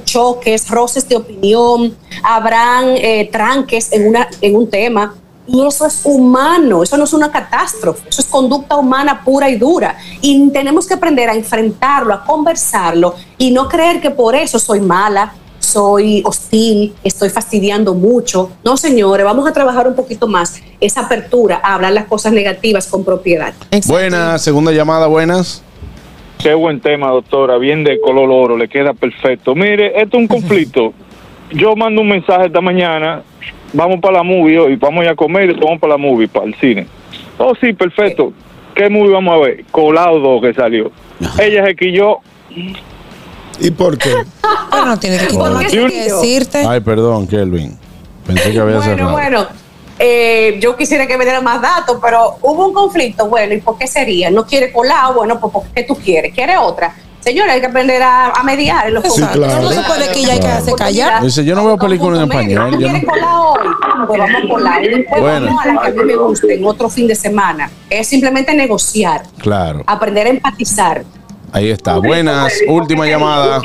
choques, 0.04 0.68
roces 0.68 1.08
de 1.08 1.16
opinión, 1.16 1.96
habrán 2.22 2.86
eh, 2.96 3.28
tranques 3.30 3.92
en, 3.92 4.08
una, 4.08 4.28
en 4.40 4.56
un 4.56 4.68
tema. 4.68 5.14
Y 5.50 5.66
eso 5.66 5.86
es 5.86 6.02
humano, 6.04 6.82
eso 6.82 6.98
no 6.98 7.04
es 7.04 7.12
una 7.14 7.32
catástrofe, 7.32 8.06
eso 8.06 8.20
es 8.20 8.26
conducta 8.26 8.76
humana 8.76 9.24
pura 9.24 9.48
y 9.48 9.56
dura. 9.56 9.96
Y 10.20 10.50
tenemos 10.50 10.86
que 10.86 10.92
aprender 10.92 11.30
a 11.30 11.34
enfrentarlo, 11.34 12.12
a 12.12 12.22
conversarlo 12.22 13.14
y 13.38 13.50
no 13.50 13.66
creer 13.66 14.02
que 14.02 14.10
por 14.10 14.34
eso 14.34 14.58
soy 14.58 14.80
mala, 14.80 15.32
soy 15.68 16.22
hostil, 16.24 16.94
estoy 17.04 17.28
fastidiando 17.28 17.94
mucho. 17.94 18.50
No, 18.64 18.76
señores, 18.76 19.24
vamos 19.24 19.48
a 19.48 19.52
trabajar 19.52 19.86
un 19.86 19.94
poquito 19.94 20.26
más 20.26 20.62
esa 20.80 21.02
apertura 21.02 21.60
a 21.62 21.74
hablar 21.74 21.92
las 21.92 22.06
cosas 22.06 22.32
negativas 22.32 22.86
con 22.86 23.04
propiedad. 23.04 23.52
Buenas, 23.86 24.42
segunda 24.42 24.72
llamada, 24.72 25.06
buenas. 25.06 25.62
Qué 26.38 26.54
buen 26.54 26.80
tema, 26.80 27.08
doctora. 27.08 27.58
Bien 27.58 27.84
de 27.84 28.00
color 28.00 28.30
oro, 28.30 28.56
le 28.56 28.68
queda 28.68 28.94
perfecto. 28.94 29.54
Mire, 29.54 30.00
esto 30.00 30.16
es 30.16 30.22
un 30.22 30.28
conflicto. 30.28 30.92
Yo 31.50 31.74
mando 31.74 32.02
un 32.02 32.08
mensaje 32.08 32.46
esta 32.46 32.60
mañana. 32.60 33.22
Vamos 33.72 34.00
para 34.00 34.18
la 34.18 34.22
movie 34.22 34.58
hoy. 34.58 34.76
Vamos 34.76 35.06
a 35.06 35.14
comer 35.14 35.50
y 35.50 35.54
vamos 35.54 35.78
para 35.80 35.94
la 35.94 35.98
movie, 35.98 36.28
para 36.28 36.46
el 36.46 36.54
cine. 36.54 36.86
Oh, 37.38 37.54
sí, 37.60 37.72
perfecto. 37.72 38.32
¿Qué 38.74 38.88
movie 38.88 39.12
vamos 39.12 39.34
a 39.34 39.38
ver? 39.46 39.64
Colado 39.70 40.18
2 40.20 40.42
que 40.42 40.54
salió. 40.54 40.92
Ella 41.40 41.66
se 41.66 41.74
quilló. 41.74 42.18
¿Y 43.60 43.70
por 43.70 43.98
qué? 43.98 44.14
Pero 44.70 44.86
no 44.86 44.98
tiene 44.98 45.18
que, 45.18 45.32
no 45.34 45.58
tiene 45.60 45.90
que 45.90 46.04
decirte. 46.04 46.64
Ay, 46.66 46.80
perdón, 46.80 47.26
Kelvin. 47.26 47.76
Pensé 48.26 48.52
que 48.52 48.58
había 48.60 48.76
Bueno, 48.76 48.82
cerrado. 48.82 49.12
bueno, 49.12 49.46
eh, 49.98 50.58
yo 50.60 50.76
quisiera 50.76 51.06
que 51.06 51.16
me 51.16 51.24
diera 51.24 51.40
más 51.40 51.60
datos, 51.60 51.98
pero 52.00 52.36
hubo 52.42 52.66
un 52.68 52.74
conflicto, 52.74 53.26
bueno, 53.26 53.54
¿y 53.54 53.60
por 53.60 53.78
qué 53.78 53.86
sería? 53.86 54.30
¿No 54.30 54.46
quiere 54.46 54.70
colado? 54.72 55.14
Bueno, 55.14 55.40
pues 55.40 55.52
¿por 55.52 55.64
qué 55.74 55.82
tú 55.84 55.94
quieres? 55.96 56.34
¿Quiere 56.34 56.56
otra? 56.58 56.94
Señora, 57.20 57.54
hay 57.54 57.60
que 57.60 57.66
aprender 57.66 58.00
a, 58.00 58.30
a 58.30 58.42
mediar 58.44 58.86
en 58.86 58.94
los 58.94 59.02
Sí, 59.12 59.20
claro. 59.32 59.60
No 59.62 59.70
se 59.72 59.80
puede 59.82 60.08
que 60.12 60.22
ya 60.22 60.34
hay 60.34 60.40
que 60.40 60.46
hacer 60.46 60.74
callar. 60.74 61.22
Dice, 61.22 61.44
yo 61.44 61.56
no 61.56 61.64
veo 61.66 61.76
películas 61.76 62.20
en 62.22 62.30
español. 62.30 62.70
¿Tú 62.70 62.80
yo 62.80 62.86
quieres 62.86 63.02
no- 63.02 63.08
colado 63.10 63.52
hoy? 63.54 63.68
Pues 64.06 64.18
vamos 64.20 64.42
a 64.44 64.48
colar. 64.48 64.84
Y 64.84 64.88
después 64.88 65.20
Bueno. 65.20 65.46
vamos 65.46 65.62
a 65.64 65.66
la 65.74 65.80
que 65.82 65.88
a 65.88 65.90
mí 65.90 66.04
me 66.04 66.16
guste 66.16 66.54
en 66.54 66.64
otro 66.64 66.88
fin 66.88 67.06
de 67.08 67.14
semana. 67.16 67.70
Es 67.90 68.06
simplemente 68.06 68.54
negociar, 68.54 69.22
Claro, 69.38 69.82
aprender 69.86 70.28
a 70.28 70.30
empatizar. 70.30 71.04
Ahí 71.52 71.70
está. 71.70 71.98
Buenas, 71.98 72.52
última 72.68 73.06
llamada. 73.06 73.60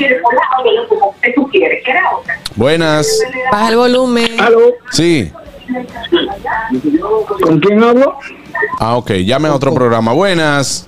Buenas. 2.56 3.08
Baja 3.50 3.68
el 3.70 3.76
volumen. 3.76 4.28
Sí. 4.92 5.30
¿Con 7.42 7.60
quién 7.60 7.82
hablo? 7.82 8.16
Ah, 8.78 8.96
ok. 8.96 9.10
Llame 9.24 9.48
a 9.48 9.54
otro 9.54 9.72
programa. 9.74 10.12
Buenas. 10.12 10.86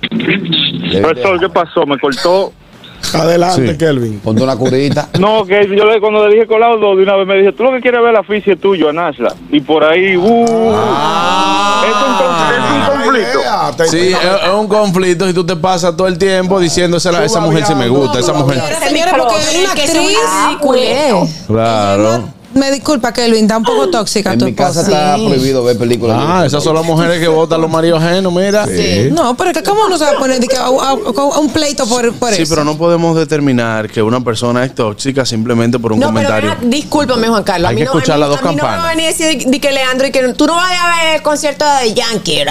Profesor, 1.01 1.39
¿qué 1.39 1.49
pasó? 1.49 1.85
Me 1.85 1.97
cortó. 1.99 2.53
Adelante, 3.13 3.69
Sí. 3.71 3.77
Kelvin. 3.77 4.19
Ponte 4.19 4.43
una 4.43 4.55
curita. 4.57 5.07
No, 5.19 5.45
que 5.45 5.67
yo 5.75 5.85
le- 5.85 5.99
cuando 5.99 6.27
le 6.27 6.33
dije 6.35 6.47
colado 6.47 6.77
2 6.77 6.97
de 6.97 7.03
una 7.03 7.15
vez 7.15 7.27
me 7.27 7.37
dije, 7.37 7.51
tú 7.53 7.63
lo 7.63 7.71
que 7.71 7.79
quieres 7.81 8.01
ver 8.01 8.11
la 8.13 8.23
ficha 8.23 8.51
es 8.53 8.59
tuyo, 8.59 8.89
Anasla. 8.89 9.33
Y 9.51 9.59
por 9.61 9.83
ahí, 9.83 10.17
uh, 10.17 10.23
es, 10.23 11.95
un, 12.03 12.13
es 12.53 12.71
un 12.71 12.81
conflicto. 13.03 13.36
Ah, 13.67 13.75
te- 13.75 13.87
Sí, 13.87 13.97
es, 14.09 14.17
es 14.17 14.53
un 14.53 14.67
conflicto 14.67 15.27
y 15.29 15.33
tú 15.33 15.45
te 15.45 15.55
pasas 15.55 15.95
todo 15.95 16.07
el 16.07 16.17
tiempo 16.17 16.59
diciendo 16.59 16.97
esa, 16.97 17.23
esa 17.23 17.39
mujer 17.39 17.65
sí 17.65 17.75
me 17.75 17.87
gusta, 17.89 18.19
esa 18.19 18.33
mujer. 18.33 18.61
Señora, 18.87 19.15
porque 19.17 19.35
es 19.41 19.55
una 19.59 19.71
actriz. 19.71 20.17
ridiculez. 20.47 21.13
Claro. 21.47 22.37
Me 22.53 22.71
disculpa, 22.71 23.13
Kelvin, 23.13 23.43
está 23.43 23.57
un 23.57 23.63
poco 23.63 23.87
tóxica 23.89 24.33
En 24.33 24.39
tu 24.39 24.45
mi 24.45 24.55
casa 24.55 24.79
esposa. 24.81 25.15
está 25.15 25.27
prohibido 25.27 25.63
ver 25.63 25.77
películas. 25.77 26.17
Ah, 26.19 26.43
esas 26.43 26.63
son 26.63 26.73
las 26.73 26.83
mujeres 26.83 27.19
que 27.19 27.27
votan 27.27 27.61
los 27.61 27.69
maridos 27.69 28.01
ajenos, 28.01 28.33
mira. 28.33 28.65
Sí, 28.65 29.09
No, 29.11 29.37
pero 29.37 29.51
es 29.51 29.57
que 29.57 29.61
¿cómo 29.63 29.87
no 29.87 29.95
se 29.95 30.05
va 30.05 30.11
a 30.11 30.17
poner 30.17 30.41
a, 30.57 30.61
a- 30.63 30.65
a 30.91 31.39
un 31.39 31.49
pleito 31.51 31.85
por, 31.85 32.11
por 32.15 32.33
eso? 32.33 32.43
pero 32.49 32.63
no 32.63 32.75
podemos 32.75 33.15
determinar 33.15 33.87
que 33.89 34.01
una 34.01 34.21
persona 34.21 34.63
es 34.65 34.73
tóxica 34.73 35.23
simplemente 35.23 35.77
por 35.77 35.91
un 35.93 35.99
No, 35.99 36.07
pero 36.07 36.29
comentario. 36.29 36.49
vea, 36.61 36.69
discúlpame, 36.69 37.27
Juan 37.27 37.43
Carlos. 37.43 37.67
a 37.67 37.69
Hay 37.69 37.75
mí 37.75 37.81
que 37.81 37.85
no- 37.85 37.91
escuchar 37.91 38.13
a 38.13 38.17
mí- 38.17 38.21
las 38.21 38.29
dos 38.29 38.39
a 38.39 38.49
mí 38.49 38.55
No 38.55 38.61
campanas. 38.63 38.95
me 38.95 39.03
a 39.03 39.07
decir 39.07 39.45
de 39.45 39.59
que 39.61 39.71
Leandro 39.71 40.07
y 40.07 40.11
que 40.11 40.33
tú 40.33 40.47
no 40.47 40.55
vayas 40.55 40.81
a 40.81 41.03
ver 41.03 41.15
el 41.17 41.21
concierto 41.21 41.65
de 41.83 41.93
Yankee. 41.93 42.43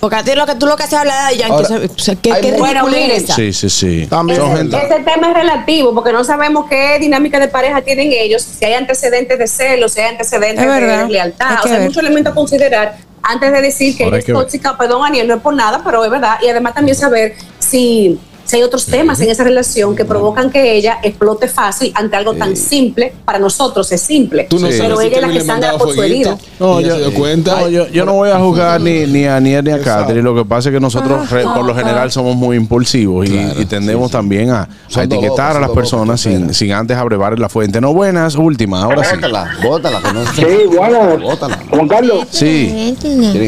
Porque 0.00 0.16
a 0.16 0.22
ti 0.22 0.34
lo 0.34 0.46
que 0.46 0.54
tú 0.54 0.66
lo 0.66 0.76
que 0.76 0.84
haces 0.84 0.94
es 0.94 0.98
hablar 1.00 1.30
de 1.30 1.38
Yankee. 1.38 1.52
Ahora, 1.52 1.86
o 1.86 1.98
sea, 1.98 2.14
¿qué, 2.14 2.54
Bueno? 2.58 2.86
Sí, 3.34 3.52
sí, 3.52 3.68
sí. 3.68 4.06
También. 4.08 4.40
Ese, 4.40 5.00
tema 5.00 5.30
es 5.30 5.34
relativo 5.34 5.94
porque 5.94 6.12
no 6.12 6.22
sabemos 6.24 6.66
qué 6.68 6.98
dinámica 6.98 7.40
de 7.40 7.48
pareja 7.48 7.82
tienen 7.82 8.12
ellos, 8.12 8.42
si 8.42 8.64
hay 8.64 8.74
antecedentes 8.74 9.38
de 9.38 9.46
celos, 9.46 9.92
si 9.92 10.00
hay 10.00 10.10
antecedentes 10.10 10.64
Es 10.64 10.74
de 10.74 11.08
lealtad. 11.08 11.50
Hay 11.50 11.56
O 11.64 11.68
sea, 11.68 11.76
hay 11.78 11.84
muchos 11.84 12.02
elementos 12.02 12.32
a 12.32 12.34
considerar 12.34 12.96
antes 13.22 13.52
de 13.52 13.60
decir 13.60 13.96
que 13.96 14.04
Ahora 14.04 14.18
es 14.18 14.24
que 14.24 14.32
ver. 14.32 14.42
tóxica. 14.42 14.78
Perdón, 14.78 15.04
Aniel, 15.04 15.26
no 15.26 15.34
es 15.34 15.42
por 15.42 15.54
nada, 15.54 15.82
pero 15.84 16.04
es 16.04 16.10
verdad. 16.10 16.38
Y 16.42 16.48
además 16.48 16.74
también 16.74 16.96
saber 16.96 17.34
si, 17.58 18.18
si 18.48 18.56
hay 18.56 18.62
otros 18.62 18.86
temas 18.86 19.20
en 19.20 19.28
esa 19.28 19.44
relación 19.44 19.94
que 19.94 20.06
provocan 20.06 20.50
que 20.50 20.74
ella 20.74 21.00
explote 21.02 21.48
fácil 21.48 21.92
ante 21.94 22.16
algo 22.16 22.32
tan 22.32 22.56
simple. 22.56 23.12
Para 23.26 23.38
nosotros 23.38 23.92
es 23.92 24.00
simple, 24.00 24.46
Tú 24.48 24.58
no 24.58 24.68
pero 24.68 24.98
ella 25.02 25.16
es 25.16 25.22
la 25.26 25.32
que 25.32 25.40
sangra 25.42 25.76
por 25.76 25.92
su 25.92 26.02
herida. 26.02 26.38
No, 26.58 26.80
yo- 26.80 26.94
se 26.96 26.98
dio 27.10 27.14
cuenta. 27.14 27.60
No, 27.60 27.68
yo, 27.68 27.86
yo 27.88 28.06
no 28.06 28.14
voy 28.14 28.30
a 28.30 28.38
juzgar 28.38 28.80
ni, 28.80 29.04
ni 29.06 29.26
a 29.26 29.36
Aniel 29.36 29.62
ni 29.64 29.70
a 29.72 29.82
Catherine. 29.82 30.22
Lo 30.22 30.34
que 30.34 30.46
pasa 30.46 30.70
es 30.70 30.74
que 30.74 30.80
nosotros, 30.80 31.28
re- 31.30 31.44
por 31.44 31.62
lo 31.66 31.74
general, 31.74 32.10
somos 32.10 32.36
muy 32.36 32.56
impulsivos 32.56 33.28
y, 33.28 33.36
y 33.58 33.66
tendemos 33.66 34.10
también 34.10 34.50
a, 34.50 34.66
etiquetar 34.96 35.56
a 35.56 35.60
las 35.60 35.68
son 35.68 35.74
personas 35.76 36.20
sin, 36.22 36.54
sin 36.54 36.72
antes 36.72 36.96
abrevar 36.96 37.38
la 37.38 37.50
fuente. 37.50 37.82
No 37.82 37.92
buenas, 37.92 38.34
última, 38.36 38.82
ahora 38.82 39.04
sí. 39.04 39.14
Bótala, 39.16 39.50
bótala, 39.62 40.00
que 40.00 40.12
no 40.14 40.24
Sí, 40.32 40.46
bueno, 40.74 41.18
Bótala. 41.18 41.58
Juan 41.68 41.86
Carlos, 41.86 42.24
Sí. 42.30 42.96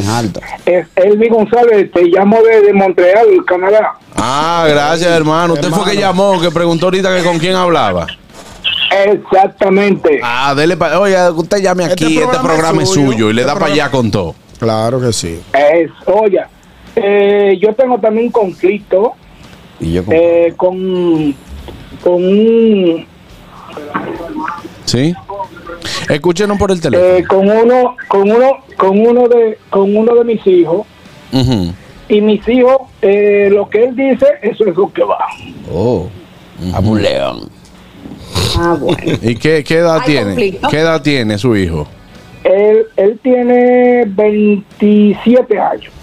Alta. 0.07 0.41
Elvi 0.95 1.27
González, 1.29 1.91
te 1.91 2.03
llamo 2.03 2.37
desde 2.43 2.71
Montreal, 2.73 3.25
Canadá. 3.47 3.93
Ah, 4.15 4.67
gracias, 4.69 4.90
hermano. 4.99 5.53
Usted 5.53 5.69
fue 5.69 5.91
que 5.91 5.97
llamó, 5.97 6.39
que 6.41 6.51
preguntó 6.51 6.87
ahorita 6.87 7.15
que 7.15 7.23
con 7.23 7.37
quién 7.39 7.55
hablaba. 7.55 8.07
Exactamente. 9.05 10.19
Ah, 10.23 10.53
dele 10.55 10.75
pa- 10.77 10.99
Oye, 10.99 11.15
usted 11.31 11.59
llame 11.59 11.83
Este 11.83 11.93
aquí, 11.93 12.05
este 12.17 12.19
programa 12.27 12.47
programa, 12.49 12.83
es 12.83 12.89
es 12.89 12.93
suyo. 12.95 13.29
y 13.29 13.33
le 13.33 13.41
Este 13.41 13.53
da 13.53 13.59
para 13.59 13.71
allá 13.73 13.89
con 13.89 14.11
todo. 14.11 14.35
Claro 14.59 14.99
que 14.99 15.13
sí. 15.13 15.39
Es, 15.53 15.89
oye, 16.07 16.41
eh, 16.95 17.57
yo 17.61 17.73
tengo 17.73 17.97
también 17.99 18.27
un 18.27 18.31
conflicto 18.31 19.13
Y 19.79 19.93
yo 19.93 20.05
con- 20.05 20.13
eh, 20.15 20.53
con, 20.57 21.35
con 22.03 22.13
un 22.23 23.07
¿Sí? 24.85 25.15
Escúchenos 26.09 26.57
por 26.57 26.71
el 26.71 26.81
teléfono. 26.81 27.09
eh, 27.15 27.23
con 27.25 27.49
uno 27.49 27.95
con 28.07 28.29
uno 28.29 28.57
con 28.77 28.99
uno 28.99 29.27
de 29.29 29.57
con 29.69 29.95
uno 29.95 30.13
de 30.15 30.23
mis 30.25 30.45
hijos 30.45 30.85
Ujú. 31.31 31.73
Y 32.11 32.19
mis 32.21 32.45
hijos, 32.49 32.77
eh, 33.01 33.47
lo 33.51 33.69
que 33.69 33.85
él 33.85 33.95
dice, 33.95 34.25
eso 34.41 34.65
es 34.65 34.75
lo 34.75 34.91
que 34.91 35.01
va. 35.03 35.17
Oh, 35.71 36.09
a 36.73 36.79
un 36.79 37.01
león. 37.01 37.49
Ah, 38.57 38.75
bueno. 38.77 39.01
¿Y 39.21 39.35
qué, 39.35 39.63
qué 39.63 39.75
edad 39.77 40.01
tiene? 40.05 40.25
conflicto. 40.31 40.67
¿Qué 40.69 40.79
edad 40.79 41.01
tiene 41.01 41.37
su 41.37 41.55
hijo? 41.55 41.87
Él, 42.43 42.85
él 42.97 43.17
tiene 43.23 44.03
27 44.07 45.57
años. 45.57 45.93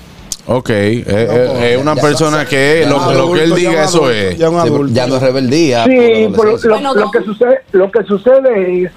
Ok, 0.47 0.71
eh, 0.71 1.05
eh, 1.07 1.75
es 1.75 1.83
una 1.83 1.95
ya- 1.95 2.01
persona 2.01 2.47
que 2.47 2.87
lo, 2.89 3.13
lo 3.13 3.33
que 3.35 3.45
él 3.45 3.55
diga, 3.55 3.85
eso 3.85 4.05
adulto, 4.05 4.11
es. 4.13 4.39
ya 4.39 4.49
un 4.49 4.63
Sí, 4.63 4.69
adulto. 4.69 4.95
ya 4.95 5.07
no 5.07 5.17
es 5.17 5.23
rebeldía. 5.23 5.85
Sí, 5.85 6.29
por 6.35 6.47
pero 6.47 6.57
lo, 6.57 6.69
Bueno, 6.71 6.95
lo 6.95 7.01
no. 7.05 7.11
que 7.11 7.21
sucede, 7.23 7.59
lo 7.73 7.91
que 7.91 8.03
sucede 8.05 8.85
es 8.85 8.91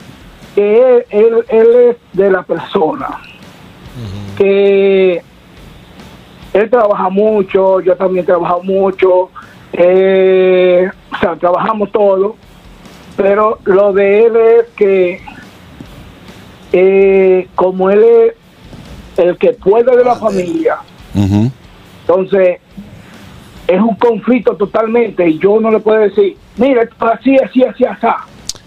que 0.56 0.78
él, 0.78 1.06
él, 1.10 1.34
él 1.50 1.68
es 1.90 1.96
de 2.14 2.32
la 2.32 2.44
persona 2.44 3.20
que 4.38 5.22
él 6.54 6.70
trabaja 6.70 7.10
mucho, 7.10 7.80
yo 7.82 7.96
también 7.96 8.26
trabajo 8.26 8.62
mucho, 8.64 9.30
eh, 9.74 10.90
o 11.14 11.18
sea, 11.18 11.36
trabajamos 11.36 11.92
todo, 11.92 12.36
pero 13.16 13.60
lo 13.66 13.94
de 13.94 14.26
él 14.26 14.36
es 14.36 14.68
que 14.76 15.22
eh, 16.74 17.48
como 17.56 17.90
él 17.90 18.04
es 18.04 18.34
el 19.18 19.38
que 19.38 19.54
puede 19.54 19.96
de 19.96 20.04
la 20.04 20.16
familia, 20.16 20.78
entonces 21.14 22.60
es 23.68 23.80
un 23.80 23.96
conflicto 23.96 24.56
totalmente 24.56 25.30
y 25.30 25.40
yo 25.40 25.60
no 25.60 25.72
le 25.72 25.80
puedo 25.80 26.00
decir, 26.00 26.36
mira, 26.58 26.88
así, 27.00 27.38
así, 27.38 27.64
así, 27.64 27.86
así. 27.86 28.08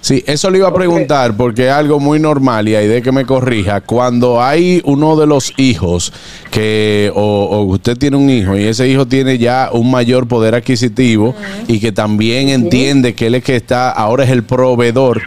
Sí, 0.05 0.22
eso 0.26 0.50
le 0.50 0.59
iba 0.59 0.68
a 0.68 0.74
preguntar 0.74 1.34
porque 1.34 1.68
es 1.68 1.72
algo 1.72 1.98
muy 1.98 2.20
normal 2.20 2.68
y 2.68 2.74
hay 2.74 2.86
de 2.86 3.00
que 3.00 3.11
me 3.11 3.24
corrija. 3.24 3.80
Cuando 3.80 4.42
hay 4.42 4.82
uno 4.84 5.16
de 5.16 5.26
los 5.26 5.55
hijos 5.57 6.12
que, 6.50 7.11
o, 7.14 7.20
o 7.22 7.62
usted 7.62 7.96
tiene 7.96 8.18
un 8.18 8.28
hijo 8.28 8.55
y 8.55 8.64
ese 8.64 8.86
hijo 8.86 9.07
tiene 9.07 9.38
ya 9.38 9.70
un 9.72 9.90
mayor 9.90 10.28
poder 10.28 10.57
adquisitivo 10.57 11.34
y 11.68 11.80
que 11.80 11.90
también 11.90 12.50
entiende 12.50 13.14
que 13.14 13.28
él 13.28 13.36
es 13.36 13.44
que 13.44 13.57
está, 13.57 13.88
ahora 13.88 14.24
es 14.24 14.30
el 14.30 14.42
proveedor. 14.42 15.22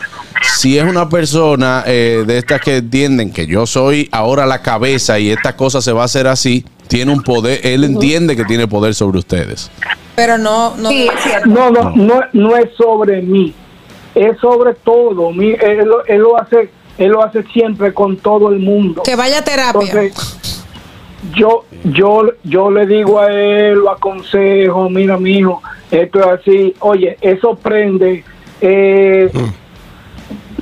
Si 0.60 0.78
es 0.78 0.84
una 0.84 1.10
persona 1.10 1.84
eh, 1.88 2.24
de 2.28 2.38
estas 2.38 2.62
que 2.62 2.78
entienden 2.78 3.32
que 3.32 3.48
yo 3.48 3.66
soy 3.66 4.08
ahora 4.12 4.46
la 4.46 4.62
cabeza 4.62 5.18
y 5.18 5.32
esta 5.32 5.56
cosa 5.56 5.82
se 5.82 5.92
va 5.92 6.04
a 6.04 6.06
hacer 6.06 6.28
así, 6.28 6.64
tiene 6.88 7.12
un 7.12 7.24
poder, 7.24 7.62
él 7.64 7.84
entiende 7.84 8.36
que 8.36 8.46
tiene 8.46 8.68
poder 8.68 8.94
sobre 8.94 9.18
ustedes. 9.18 9.72
Pero 10.16 10.38
no, 10.38 10.78
no. 10.78 10.90
Sí, 10.90 11.08
es 11.08 11.24
cierto. 11.24 11.50
No, 11.50 11.72
no, 11.72 11.96
no, 11.96 12.20
no 12.32 12.56
es 12.56 12.70
sobre 12.78 13.24
mí, 13.24 13.56
es 14.26 14.38
sobre 14.40 14.74
todo. 14.74 15.32
Mi- 15.32 15.52
él, 15.60 15.86
lo- 15.86 16.06
él 16.06 16.20
lo 16.22 16.40
hace, 16.40 16.70
él 16.98 17.10
lo 17.12 17.24
hace 17.24 17.44
siempre 17.54 17.94
con 17.94 18.18
todo 18.18 18.50
el 18.50 18.60
mundo. 18.60 19.04
Que 19.04 19.16
vaya 19.16 19.40
a 19.40 19.44
terapia. 19.44 19.82
Entonces, 19.82 20.14
yo, 21.36 21.66
yo, 21.84 22.24
yo 22.44 22.72
le 22.72 22.86
digo 22.88 23.20
a 23.20 23.32
él, 23.32 23.76
lo 23.80 23.92
aconsejo, 23.92 24.90
mira, 24.90 25.18
mi 25.18 25.38
hijo, 25.40 25.62
esto 25.92 26.20
es 26.20 26.26
así. 26.26 26.76
Oye, 26.80 27.18
eso 27.22 27.56
prende. 27.56 28.24
eh, 28.62 29.30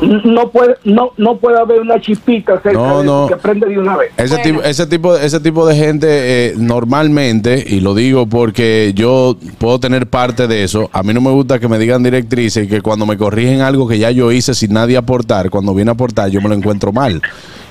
No 0.02 0.52
puede, 0.52 0.76
no, 0.84 1.12
no 1.18 1.38
puede 1.38 1.58
haber 1.58 1.80
una 1.80 2.02
chispita 2.02 2.60
cerca 2.62 2.78
No, 2.78 3.28
de 3.28 3.34
que 3.34 3.39
prende 3.39 3.68
de 3.68 3.80
una 3.80 3.96
vez. 3.96 4.12
Ese, 4.18 4.38
tipo, 4.39 4.62
ese, 4.62 4.88
tipo, 4.88 5.16
ese 5.16 5.39
tipo 5.39 5.66
de 5.66 5.76
gente 5.76 6.08
eh, 6.10 6.54
normalmente, 6.58 7.64
y 7.66 7.80
lo 7.80 7.96
digo 7.96 8.28
porque 8.28 8.91
yo 8.93 9.38
puedo 9.58 9.80
tener 9.80 10.08
parte 10.08 10.48
de 10.48 10.64
eso, 10.64 10.89
a 10.91 11.02
mí 11.02 11.14
no 11.14 11.22
me 11.22 11.32
gusta 11.32 11.60
que 11.60 11.70
me 11.70 11.80
digan 11.80 12.04
directrices 12.04 12.66
y 12.66 12.68
que 12.68 12.82
cuando 12.82 13.06
me 13.06 13.18
corrigen 13.18 13.62
algo 13.62 13.88
que 13.88 13.98
ya 13.98 14.12
yo 14.12 14.32
hice 14.34 14.54
sin 14.54 14.74
nadie 14.74 14.98
aportar, 14.98 15.50
cuando 15.50 15.74
viene 15.74 15.91
a 15.91 15.93
aportar 15.93 16.30
yo 16.30 16.41
me 16.41 16.50
lo 16.50 16.56
encuentro 16.56 16.91
mal. 16.91 17.22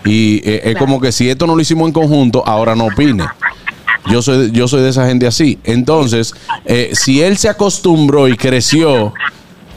Y 0.05 0.41
eh, 0.49 0.63
es 0.65 0.77
como 0.77 1.01
que 1.01 1.13
si 1.13 1.29
esto 1.29 1.47
no 1.47 1.55
lo 1.55 1.61
hicimos 1.61 1.87
en 1.87 1.93
conjunto, 1.93 2.43
ahora 2.47 2.75
no 2.75 2.87
opine. 2.87 3.25
Yo 4.11 4.21
soy, 4.21 4.51
yo 4.51 4.69
soy 4.69 4.83
de 4.83 4.91
esa 4.91 5.07
gente 5.07 5.27
así. 5.27 5.59
Entonces, 5.65 6.35
eh, 6.67 6.91
si 6.93 7.23
él 7.23 7.39
se 7.39 7.49
acostumbró 7.49 8.29
y 8.29 8.37
creció 8.37 9.15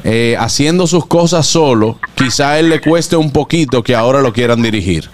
eh, 0.04 0.36
haciendo 0.39 0.88
sus 0.88 1.06
cosas 1.06 1.45
solo, 1.45 2.00
quizá 2.16 2.52
a 2.52 2.60
él 2.60 2.70
le 2.70 2.82
cueste 2.82 3.16
un 3.16 3.32
poquito 3.32 3.84
que 3.84 3.95
ahora 3.95 4.22
lo 4.22 4.32
quieran 4.34 4.62
dirigir. 4.62 5.10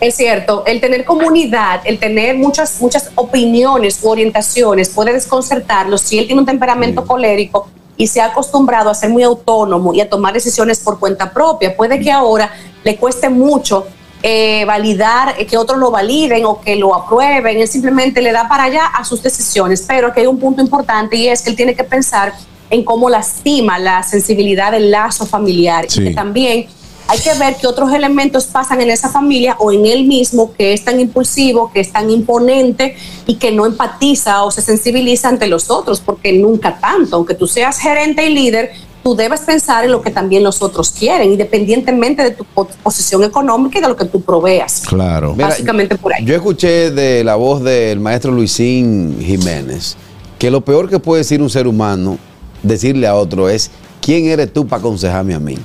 Es 0.00 0.14
cierto, 0.14 0.62
el 0.66 0.80
tener 0.80 1.04
comunidad, 1.04 1.80
el 1.84 1.98
tener 1.98 2.36
muchas, 2.36 2.80
muchas 2.80 3.10
opiniones 3.16 3.98
u 4.02 4.08
orientaciones 4.08 4.90
puede 4.90 5.12
desconcertarlo 5.12 5.98
si 5.98 6.18
él 6.18 6.26
tiene 6.26 6.40
un 6.40 6.46
temperamento 6.46 7.04
colérico 7.04 7.68
y 7.96 8.06
se 8.06 8.20
ha 8.20 8.26
acostumbrado 8.26 8.90
a 8.90 8.94
ser 8.94 9.10
muy 9.10 9.24
autónomo 9.24 9.92
y 9.92 10.00
a 10.00 10.08
tomar 10.08 10.32
decisiones 10.32 10.78
por 10.78 11.00
cuenta 11.00 11.32
propia. 11.32 11.76
Puede 11.76 11.98
que 11.98 12.12
ahora 12.12 12.52
le 12.84 12.96
cueste 12.96 13.28
mucho 13.28 13.86
eh, 14.22 14.64
validar, 14.64 15.34
eh, 15.36 15.46
que 15.46 15.56
otros 15.56 15.78
lo 15.78 15.90
validen 15.90 16.44
o 16.44 16.60
que 16.60 16.76
lo 16.76 16.94
aprueben. 16.94 17.58
Él 17.58 17.68
simplemente 17.68 18.22
le 18.22 18.30
da 18.30 18.48
para 18.48 18.64
allá 18.64 18.86
a 18.86 19.04
sus 19.04 19.20
decisiones. 19.20 19.84
Pero 19.86 20.12
que 20.12 20.20
hay 20.20 20.26
un 20.26 20.38
punto 20.38 20.62
importante 20.62 21.16
y 21.16 21.28
es 21.28 21.42
que 21.42 21.50
él 21.50 21.56
tiene 21.56 21.74
que 21.74 21.84
pensar 21.84 22.32
en 22.70 22.84
cómo 22.84 23.08
lastima 23.10 23.78
la 23.78 24.02
sensibilidad 24.02 24.72
del 24.72 24.90
lazo 24.90 25.26
familiar 25.26 25.86
Sí. 25.88 26.02
y 26.02 26.04
que 26.08 26.14
también 26.14 26.66
hay 27.10 27.18
que 27.20 27.32
ver 27.38 27.56
qué 27.58 27.66
otros 27.66 27.90
elementos 27.94 28.44
pasan 28.44 28.82
en 28.82 28.90
esa 28.90 29.08
familia 29.08 29.56
o 29.58 29.72
en 29.72 29.86
él 29.86 30.04
mismo 30.04 30.52
que 30.52 30.74
es 30.74 30.84
tan 30.84 31.00
impulsivo, 31.00 31.70
que 31.72 31.80
es 31.80 31.90
tan 31.90 32.10
imponente 32.10 32.96
y 33.26 33.36
que 33.36 33.50
no 33.50 33.64
empatiza 33.64 34.44
o 34.44 34.50
se 34.50 34.60
sensibiliza 34.60 35.28
ante 35.30 35.46
los 35.46 35.70
otros, 35.70 36.00
porque 36.00 36.34
nunca 36.34 36.78
tanto, 36.78 37.16
aunque 37.16 37.32
tú 37.34 37.46
seas 37.46 37.78
gerente 37.78 38.26
y 38.28 38.34
líder, 38.34 38.72
tú 39.02 39.14
debes 39.16 39.40
pensar 39.40 39.86
en 39.86 39.92
lo 39.92 40.02
que 40.02 40.10
también 40.10 40.42
los 40.44 40.60
otros 40.60 40.90
quieren, 40.90 41.32
independientemente 41.32 42.22
de 42.22 42.32
tu 42.32 42.44
po- 42.44 42.68
posición 42.82 43.24
económica 43.24 43.78
y 43.78 43.80
de 43.80 43.88
lo 43.88 43.96
que 43.96 44.04
tú 44.04 44.20
proveas. 44.20 44.82
Claro. 44.86 45.32
Mira, 45.32 45.48
Básicamente 45.48 45.96
por 45.96 46.12
ahí. 46.12 46.22
Yo 46.26 46.34
escuché 46.34 46.90
de 46.90 47.24
la 47.24 47.36
voz 47.36 47.62
del 47.64 48.00
maestro 48.00 48.32
Luisín 48.32 49.16
Jiménez 49.24 49.96
que 50.38 50.50
lo 50.50 50.60
peor 50.60 50.90
que 50.90 50.98
puede 50.98 51.22
decir 51.22 51.40
un 51.40 51.48
ser 51.48 51.66
humano, 51.66 52.18
decirle 52.62 53.06
a 53.06 53.14
otro 53.14 53.48
es, 53.48 53.70
¿quién 54.00 54.26
eres 54.26 54.52
tú 54.52 54.66
para 54.66 54.80
aconsejarme 54.80 55.34
a 55.34 55.40
mí? 55.40 55.56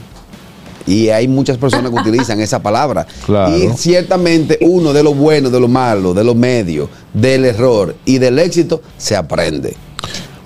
Y 0.85 1.09
hay 1.09 1.27
muchas 1.27 1.57
personas 1.57 1.91
que 1.91 1.99
utilizan 1.99 2.39
esa 2.39 2.61
palabra. 2.61 3.07
Claro. 3.25 3.55
Y 3.57 3.69
ciertamente 3.77 4.57
uno 4.61 4.91
de 4.91 5.01
lo 5.01 5.13
bueno, 5.13 5.49
de 5.49 5.59
lo 5.59 5.67
malo, 5.67 6.13
de 6.13 6.23
lo 6.23 6.35
medio, 6.35 6.89
del 7.13 7.45
error 7.45 7.95
y 8.05 8.17
del 8.17 8.37
éxito 8.37 8.81
se 8.97 9.15
aprende. 9.15 9.75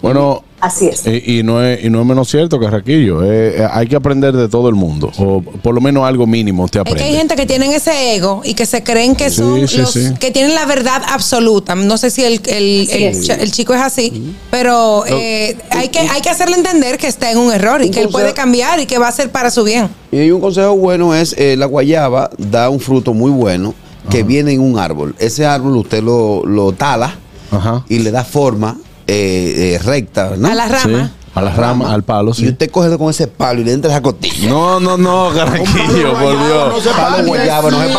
Bueno, 0.02 0.44
Así 0.60 0.88
es. 0.88 1.04
y, 1.06 1.40
y 1.40 1.44
no 1.44 1.64
es, 1.64 1.84
y 1.86 1.90
no 1.92 2.02
es 2.02 2.08
menos 2.08 2.30
cierto, 2.30 2.60
Carraquillo. 2.60 3.24
Eh, 3.24 3.58
eh, 3.62 3.68
hay 3.72 3.86
que 3.88 3.96
aprender 3.96 4.36
de 4.36 4.50
todo 4.50 4.70
el 4.70 4.76
mundo. 4.76 5.12
O 5.20 5.42
por 5.42 5.76
lo 5.76 5.82
menos 5.82 6.04
algo 6.04 6.26
mínimo 6.26 6.68
te 6.68 6.80
Es 6.80 6.84
que 6.84 6.90
hay 6.90 6.94
aprende. 6.96 7.18
gente 7.18 7.36
que 7.36 7.46
tienen 7.46 7.72
ese 7.74 8.16
ego 8.16 8.42
y 8.44 8.56
que 8.56 8.66
se 8.66 8.82
creen 8.82 9.16
que 9.16 9.30
Sí, 9.30 9.36
son 9.36 9.68
sí, 9.68 9.78
los 9.78 9.92
sí. 9.94 10.14
que 10.20 10.32
tienen 10.32 10.56
la 10.56 10.66
verdad 10.66 11.04
absoluta. 11.08 11.76
No 11.76 11.98
sé 11.98 12.10
si 12.10 12.24
el, 12.24 12.42
el, 12.48 12.90
el 12.90 13.16
Sí. 13.16 13.28
cha- 13.28 13.36
el 13.36 13.52
chico 13.52 13.76
es 13.76 13.82
así, 13.82 14.34
pero 14.50 15.06
eh, 15.06 15.56
hay, 15.70 15.90
que, 15.90 16.00
hay 16.00 16.22
que 16.22 16.30
hacerle 16.30 16.56
entender 16.56 16.98
que 16.98 17.06
está 17.08 17.32
en 17.32 17.38
un 17.38 17.54
error 17.54 17.82
y 17.84 17.88
Un 17.88 17.92
que 17.92 18.02
él 18.02 18.10
puede 18.10 18.34
cambiar 18.34 18.80
y 18.80 18.88
que 18.88 18.98
va 18.98 19.10
a 19.10 19.12
ser 19.12 19.32
para 19.32 19.52
su 19.52 19.64
bien. 19.64 19.90
Y 20.12 20.32
un 20.32 20.42
consejo 20.42 20.76
bueno 20.76 21.14
es, 21.14 21.36
eh, 21.38 21.56
la 21.56 21.68
guayaba 21.68 22.32
da 22.38 22.70
un 22.72 22.80
fruto 22.80 23.14
muy 23.14 23.30
bueno 23.30 23.76
que 24.10 24.24
viene 24.24 24.54
en 24.54 24.62
un 24.62 24.80
árbol. 24.80 25.14
Ese 25.20 25.46
árbol 25.46 25.78
usted 25.78 26.02
lo, 26.02 26.44
lo 26.46 26.72
tala 26.72 27.16
Ajá. 27.52 27.84
y 27.90 28.00
le 28.00 28.10
da 28.10 28.24
forma 28.24 28.78
eh, 29.08 29.76
eh, 29.76 29.80
recta, 29.84 30.34
¿no? 30.38 30.48
A 30.50 30.54
la 30.56 30.68
Sí, 30.80 30.90
rama. 30.90 31.12
a 31.36 31.42
la 31.42 31.52
rama, 31.54 31.94
al 31.94 32.04
palo, 32.04 32.32
Y 32.32 32.34
sí. 32.34 32.48
usted 32.48 32.70
coge 32.72 32.98
con 32.98 33.10
ese 33.12 33.28
palo 33.28 33.62
y 33.62 33.64
le 33.64 33.72
entra 33.74 33.92
esa 33.92 34.02
costilla. 34.02 34.50
No, 34.50 34.80
no, 34.80 34.98
no, 34.98 35.30
Carraquillo, 35.36 36.14
por 36.14 36.34
No 36.34 36.46
Dios. 36.48 36.84
se 36.84 36.90
Palo 36.90 37.28
guayaba, 37.28 37.70
no 37.72 37.78
se 37.80 37.94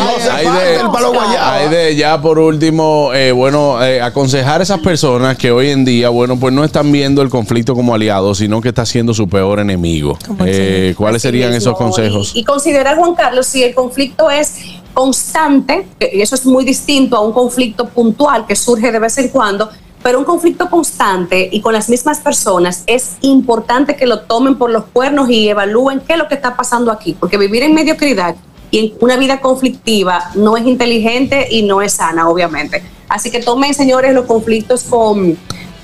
palo 0.93 1.13
guayaba. 1.13 1.55
hay 1.55 1.69
de 1.69 1.97
ya 1.97 2.21
por 2.21 2.39
último, 2.39 3.11
eh, 3.15 3.31
bueno, 3.33 3.83
eh, 3.85 4.01
aconsejar 4.03 4.61
a 4.61 4.65
esas 4.65 4.81
personas 4.81 5.37
que 5.39 5.51
hoy 5.53 5.71
en 5.71 5.85
día, 5.85 6.09
bueno, 6.09 6.37
pues 6.39 6.53
no 6.53 6.65
están 6.65 6.91
viendo 6.91 7.23
el 7.23 7.29
conflicto 7.31 7.75
como 7.75 7.95
aliado, 7.95 8.35
sino 8.35 8.61
que 8.61 8.69
está 8.71 8.85
siendo 8.85 9.15
su 9.15 9.29
peor 9.29 9.61
enemigo. 9.61 10.19
Eh, 10.45 10.95
¿Cuáles 10.97 11.23
serían 11.23 11.53
esos 11.55 11.77
consejos? 11.77 12.33
Y, 12.35 12.41
y 12.41 12.45
considerar, 12.45 12.97
Juan 12.99 13.15
Carlos, 13.15 13.47
si 13.47 13.63
el 13.63 13.73
conflicto 13.75 14.31
es 14.31 14.55
constante, 14.95 15.87
y 16.13 16.21
eso 16.21 16.35
es 16.35 16.45
muy 16.45 16.65
distinto 16.65 17.17
a 17.17 17.21
un 17.21 17.33
conflicto 17.33 17.87
puntual 17.89 18.47
que 18.47 18.57
surge 18.57 18.91
de 18.91 18.99
vez 18.99 19.17
en 19.19 19.29
cuando, 19.29 19.71
pero 20.09 20.21
un 20.21 20.25
conflicto 20.25 20.71
constante 20.71 21.51
y 21.53 21.61
con 21.61 21.75
las 21.75 21.91
mismas 21.91 22.21
personas, 22.21 22.83
es 22.87 23.19
importante 23.21 23.95
que 23.95 24.07
lo 24.07 24.21
tomen 24.21 24.57
por 24.57 24.71
los 24.71 24.85
cuernos 24.87 25.29
y 25.29 25.51
evalúen 25.51 26.01
qué 26.01 26.15
es 26.15 26.19
lo 26.19 26.29
que 26.29 26.35
está 26.35 26.57
pasando 26.57 26.91
aquí, 26.91 27.13
porque 27.13 27.37
vivir 27.37 27.63
en 27.63 27.75
mediocridad 27.75 28.35
y 28.71 28.79
en 28.79 28.93
una 29.01 29.19
vida 29.19 29.43
conflictiva 29.43 30.31
no 30.35 30.57
es 30.57 30.65
inteligente 30.65 31.49
y 31.51 31.61
no 31.61 31.83
es 31.83 31.93
sana, 31.93 32.27
obviamente. 32.27 32.83
Así 33.07 33.31
que 33.31 33.41
tomen, 33.41 33.75
señores, 33.75 34.15
los 34.15 34.25
conflictos 34.25 34.85
con, 34.85 35.37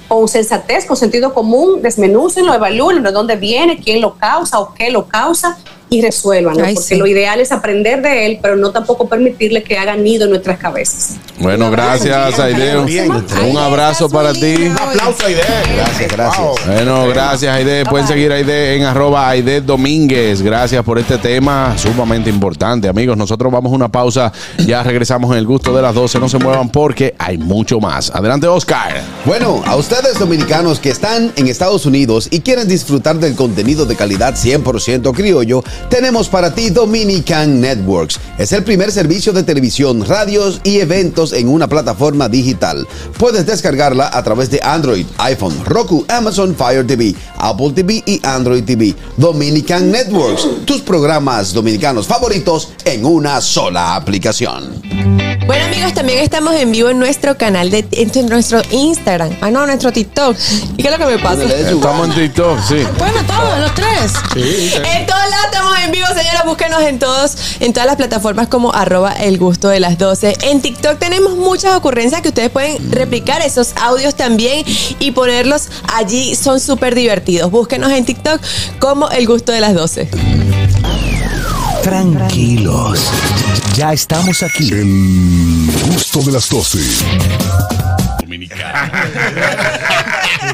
con 0.09 0.27
sensatez, 0.27 0.87
con 0.87 0.97
sentido 0.97 1.35
común, 1.35 1.83
desmenúcenlo, 1.83 2.55
evalúenlo, 2.55 3.03
de 3.03 3.13
dónde 3.13 3.37
viene, 3.37 3.79
quién 3.79 4.01
lo 4.01 4.15
causa 4.15 4.59
o 4.59 4.73
qué 4.73 4.91
lo 4.91 5.07
causa 5.07 5.59
y 5.95 6.03
resuélvanlo, 6.03 6.65
Ay, 6.65 6.75
porque 6.75 6.89
sí. 6.89 6.97
lo 6.97 7.07
ideal 7.07 7.41
es 7.41 7.53
aprender 7.53 8.03
de 8.03 8.27
él, 8.27 8.39
pero 8.43 8.57
no 8.57 8.73
tampoco 8.73 9.09
permitirle 9.09 9.63
que 9.63 9.79
haga 9.79 9.95
nido 9.95 10.25
en 10.25 10.31
nuestras 10.31 10.59
cabezas. 10.59 11.17
Bueno, 11.39 11.71
gracias, 11.71 12.39
Aide. 12.41 12.79
Un 12.79 13.57
abrazo 13.57 14.09
para 14.09 14.33
ti. 14.33 14.55
Un 14.57 14.73
aplauso 14.73 15.27
Aide. 15.27 15.43
Gracias, 15.77 16.13
gracias. 16.13 16.67
Bueno, 16.67 17.07
gracias 17.09 17.55
Aide. 17.55 17.85
Pueden 17.87 18.09
seguir 18.09 18.33
a 18.33 18.37
Aide 18.37 18.77
en 18.77 18.83
arroba 18.85 19.29
Aide 19.29 19.61
Domínguez. 19.61 20.43
Gracias 20.43 20.83
por 20.85 20.99
este 20.99 21.19
tema 21.19 21.75
sumamente 21.79 22.29
importante, 22.29 22.89
amigos. 22.89 23.17
Nosotros 23.17 23.53
vamos 23.53 23.73
a 23.73 23.77
una 23.77 23.89
pausa. 23.89 24.33
Ya 24.67 24.83
regresamos 24.83 25.31
en 25.33 25.39
el 25.39 25.47
gusto 25.47 25.75
de 25.75 25.83
las 25.83 25.95
12. 25.95 26.19
No 26.19 26.29
se 26.29 26.39
muevan 26.39 26.71
porque 26.71 27.15
hay 27.19 27.39
mucho 27.39 27.79
más. 27.79 28.11
Adelante, 28.11 28.49
Oscar. 28.49 29.01
Bueno, 29.25 29.63
a 29.67 29.77
ustedes 29.77 30.19
dominicanos 30.19 30.81
que 30.81 30.91
están 30.91 31.33
en 31.37 31.47
Estados 31.47 31.87
Unidos 31.87 32.29
y 32.31 32.41
quieren 32.41 32.67
disfrutar 32.67 33.17
del 33.17 33.35
contenido 33.37 33.87
de 33.87 33.97
calidad 33.97 34.35
100% 34.35 35.15
criollo, 35.15 35.63
tenemos 35.89 36.29
para 36.29 36.55
ti 36.55 36.71
Dominican 36.71 37.61
Networks. 37.61 38.19
Es 38.39 38.53
el 38.53 38.65
primer 38.65 38.91
servicio 38.93 39.33
de 39.33 39.43
televisión, 39.43 40.05
radios 40.05 40.61
y 40.65 40.81
eventos 40.81 41.33
en 41.33 41.49
una 41.49 41.69
plataforma 41.69 42.29
digital. 42.29 42.87
Puedes 43.19 43.47
descargarla 43.47 44.11
a 44.13 44.23
través 44.23 44.51
de 44.51 44.61
Android, 44.63 45.07
iPhone, 45.19 45.65
Roku, 45.65 46.05
Amazon 46.09 46.55
Fire 46.55 46.87
TV, 46.87 47.15
Apple 47.39 47.73
TV 47.75 48.03
y 48.07 48.21
Android 48.25 48.65
TV. 48.65 48.95
Dominican 49.17 49.91
Networks, 49.91 50.47
tus 50.65 50.81
programas 50.81 51.53
dominicanos 51.53 52.07
favoritos 52.07 52.73
en 52.85 53.05
una 53.05 53.41
sola 53.41 53.95
aplicación. 53.95 54.83
Bueno 55.47 55.65
amigos, 55.67 55.93
también 55.93 56.21
estamos 56.21 56.55
en 56.55 56.73
vivo 56.73 56.89
en 56.89 56.99
nuestro 56.99 57.37
canal 57.37 57.71
de 57.71 57.85
en 57.93 58.29
nuestro 58.29 58.63
Instagram, 58.71 59.37
ah 59.43 59.51
no, 59.51 59.67
nuestro 59.67 59.93
TikTok. 59.93 60.37
¿Y 60.77 60.83
qué 60.83 60.89
es 60.89 60.99
lo 60.99 61.07
que 61.07 61.17
me 61.17 61.23
pasa? 61.23 61.45
Estamos 61.45 62.09
en 62.09 62.15
TikTok, 62.15 62.59
sí. 62.67 62.77
Bueno, 62.99 63.21
todos, 63.27 63.59
los 63.61 63.75
tres. 63.75 64.13
En 64.37 65.07
todos 65.07 65.23
lados 65.31 65.51
estamos 65.65 65.85
en 65.85 65.93
vivo, 65.93 66.07
señora. 66.09 66.43
Búsquenos 66.45 66.83
en 66.83 66.99
todos, 66.99 67.37
en 67.61 67.73
todas 67.73 67.87
las 67.87 67.97
plataformas 67.97 68.49
como 68.49 68.75
arroba 68.75 69.13
el 69.13 69.39
gusto 69.39 69.69
de 69.69 69.81
las 69.81 69.97
12. 69.97 70.37
En 70.43 70.61
TikTok 70.61 70.99
tenemos 70.99 71.37
muchas 71.37 71.75
ocurrencias 71.75 72.21
que 72.21 72.29
ustedes 72.29 72.51
pueden 72.51 72.93
replicar 72.93 73.41
esos 73.41 73.73
audios 73.77 74.15
también 74.15 74.65
y 74.99 75.13
ponerlos 75.13 75.69
allí. 75.93 76.35
Son 76.35 76.61
súper 76.61 76.95
divertidos. 76.95 77.51
Búsquenos 77.51 77.91
en 77.93 78.05
TikTok 78.05 78.41
como 78.79 79.09
el 79.11 79.27
gusto 79.27 79.53
de 79.53 79.61
las 79.61 79.75
12. 79.75 80.11
Tranquilos. 81.83 83.11
Ya 83.75 83.93
estamos 83.93 84.43
aquí. 84.43 84.69
El 84.71 85.71
gusto 85.87 86.21
de 86.21 86.33
las 86.33 86.49
12. 86.51 86.79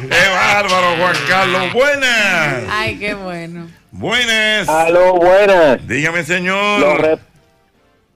¡Qué 0.08 0.28
bárbaro, 0.28 0.96
Juan 0.98 1.16
Carlos! 1.28 1.72
¡Buenas! 1.72 2.64
Ay, 2.70 2.96
qué 2.96 3.14
bueno. 3.14 3.79
¡Buenas! 4.00 4.66
Aló, 4.68 5.14
buenas. 5.16 5.86
Dígame, 5.86 6.24
señor. 6.24 6.80
Los, 6.80 6.98
re- 6.98 7.18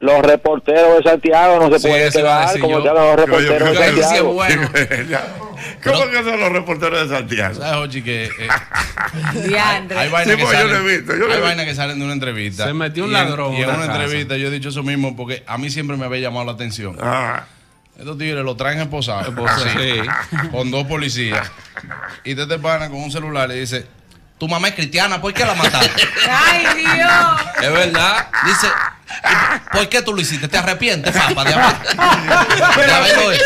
los 0.01 0.19
reporteros 0.23 0.97
de 1.05 1.11
Santiago 1.11 1.59
no 1.61 1.71
se 1.71 1.79
Sí, 1.79 1.89
pueden 1.89 2.11
quedar 2.11 2.59
como 2.59 2.79
yo. 2.81 2.85
ya 2.85 2.93
los 2.95 3.03
Yo- 3.05 3.11
yo- 3.11 3.17
reporteros 3.27 3.69
de 3.69 3.75
yo- 3.75 3.97
yo- 3.97 4.03
Santiago. 4.03 4.37
¿Cómo 5.85 6.11
que 6.11 6.25
son 6.25 6.41
los 6.41 6.53
reporteros 6.53 7.09
de 7.11 7.15
Santiago? 7.17 7.55
¿Sabes, 7.57 7.77
Jochi, 7.77 8.03
que 8.03 8.25
eh, 8.25 8.31
hay 9.97 10.09
vainas 10.11 10.25
Sí, 10.25 10.37
que 10.37 10.43
pues, 10.43 10.59
yo 10.59 10.69
salen, 10.69 11.07
yo 11.37 11.43
vainas 11.43 11.67
que 11.67 11.75
salen 11.75 11.99
de 11.99 12.05
una 12.07 12.15
entrevista. 12.15 12.65
Se 12.67 12.73
metió 12.73 13.05
un 13.05 13.11
Y 13.11 13.15
en- 13.15 13.21
ladrón 13.25 13.53
Y 13.53 13.57
en 13.63 13.69
una 13.69 13.79
casa. 13.87 13.93
entrevista 14.03 14.37
yo 14.39 14.49
he 14.49 14.51
dicho 14.51 14.71
eso 14.71 14.83
mismo 14.83 15.15
porque 15.15 15.43
a 15.47 15.59
mí 15.59 15.69
siempre 15.69 15.99
me 15.99 16.07
había 16.07 16.21
llamado 16.21 16.47
la 16.47 16.53
atención. 16.53 16.97
Ah. 17.01 17.45
Estos 17.99 18.17
tigres 18.19 18.43
lo 18.43 18.57
traen 18.57 18.81
esposados. 18.81 19.29
Esposado, 19.29 19.65
sí. 19.79 20.49
Con 20.51 20.71
dos 20.71 20.87
policías. 20.87 21.47
Y 22.25 22.35
te 22.35 22.47
te 22.47 22.59
paran 22.59 22.91
con 22.91 23.01
un 23.01 23.11
celular 23.13 23.51
y 23.53 23.61
dice, 23.61 23.87
tu 24.39 24.49
mamá 24.49 24.69
es 24.69 24.75
cristiana, 24.75 25.21
¿por 25.21 25.33
qué 25.33 25.45
la 25.45 25.55
mataste? 25.55 26.09
Ay, 26.29 26.67
Dios. 26.77 27.41
Es 27.63 27.73
verdad. 27.73 28.29
Dice, 28.45 28.67
"¿Y 28.67 28.71
¿por 29.73 29.89
qué 29.89 30.03
tú 30.03 30.13
lo 30.15 30.21
hiciste? 30.21 30.49
¿Te 30.49 30.59
arrepientes, 30.59 31.15
papá, 31.15 31.45
de 31.45 31.55
haber- 31.55 32.87
de 32.87 32.93
haberlo 32.93 33.33
hecho? 33.33 33.45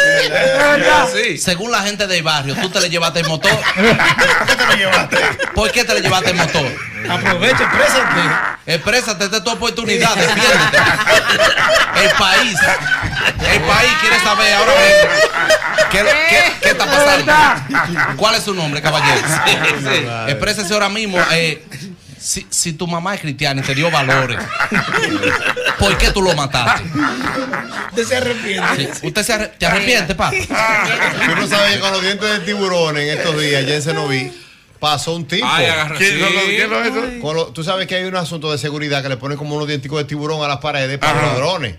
Sí. 1.15 1.39
Según 1.39 1.71
la 1.71 1.83
gente 1.83 2.07
del 2.07 2.23
barrio, 2.23 2.55
tú 2.57 2.69
te 2.71 2.81
le 2.81 2.89
llevaste 2.91 3.21
el 3.21 3.27
motor. 3.29 3.51
¿Por 3.77 4.47
qué 4.47 4.55
te 4.57 4.67
le 4.67 4.77
llevaste? 4.77 5.17
¿Por 5.55 5.71
qué 5.73 5.85
te 5.85 5.95
le 5.95 6.01
llevaste 6.03 6.31
el 6.31 6.37
motor? 6.37 6.67
Aprovecha, 7.11 7.63
exprésate. 7.65 8.21
Exprésate, 8.67 9.25
esta 9.25 9.37
es 9.39 9.45
tu 9.45 9.51
oportunidad, 9.51 10.15
defiéndete. 10.15 10.79
El 12.03 12.11
país, 12.11 12.59
el 13.53 13.61
país 13.63 13.93
quiere 14.01 14.21
saber 14.21 14.53
ahora 14.55 14.73
mismo 14.73 15.09
qué, 15.91 15.99
qué- 16.29 16.53
qué 16.61 16.69
está 16.71 16.85
pasando. 16.87 17.33
¿Cuál 18.17 18.35
es 18.35 18.43
su 18.43 18.55
nombre, 18.55 18.83
caballero? 18.83 19.21
Exprésese 20.27 20.75
ahora 20.75 20.89
mismo. 20.89 21.19
eh, 21.33 21.65
si, 22.21 22.47
si 22.51 22.73
tu 22.73 22.87
mamá 22.87 23.15
es 23.15 23.21
cristiana 23.21 23.61
y 23.61 23.65
te 23.65 23.75
dio 23.75 23.91
valores, 23.91 24.39
¿por 25.79 25.97
qué 25.99 26.11
tú 26.11 26.23
lo 26.23 26.35
mataste? 26.35 26.89
Usted 27.91 28.05
se 28.05 28.17
arrepiente. 28.17 28.95
Sí. 29.01 29.07
¿Usted 29.07 29.23
se 29.23 29.33
arre- 29.35 29.51
te 29.59 29.67
arrepiente, 29.67 30.15
pa? 30.15 30.31
Tú 30.31 31.35
no 31.37 31.47
sabes 31.47 31.75
que 31.75 31.81
con 31.81 31.93
los 31.93 32.03
dientes 32.03 32.29
de 32.31 32.41
tiburón 32.41 32.97
en 32.97 33.09
estos 33.19 33.41
días, 33.41 33.67
ya 33.67 33.75
en 33.77 33.83
Senoví, 33.83 34.33
pasó 34.79 35.15
un 35.15 35.27
tipo. 35.27 35.47
Ay, 35.49 35.67
¿Quién 35.99 36.21
los- 36.21 36.31
quién? 36.45 36.71
Ay. 36.73 37.21
Con 37.21 37.37
lo- 37.37 37.47
tú 37.49 37.65
sabes 37.65 37.87
que 37.87 37.97
hay 37.97 38.05
un 38.05 38.17
asunto 38.17 38.51
de 38.53 38.59
seguridad 38.59 39.03
que 39.03 39.09
le 39.09 39.17
ponen 39.17 39.37
como 39.39 39.55
unos 39.57 39.67
dienticos 39.69 39.99
de 39.99 40.05
tiburón 40.05 40.45
a 40.45 40.49
las 40.49 40.59
paredes 40.59 40.99
para 40.99 41.13
Ajá. 41.19 41.23
los 41.23 41.33
ladrones. 41.39 41.77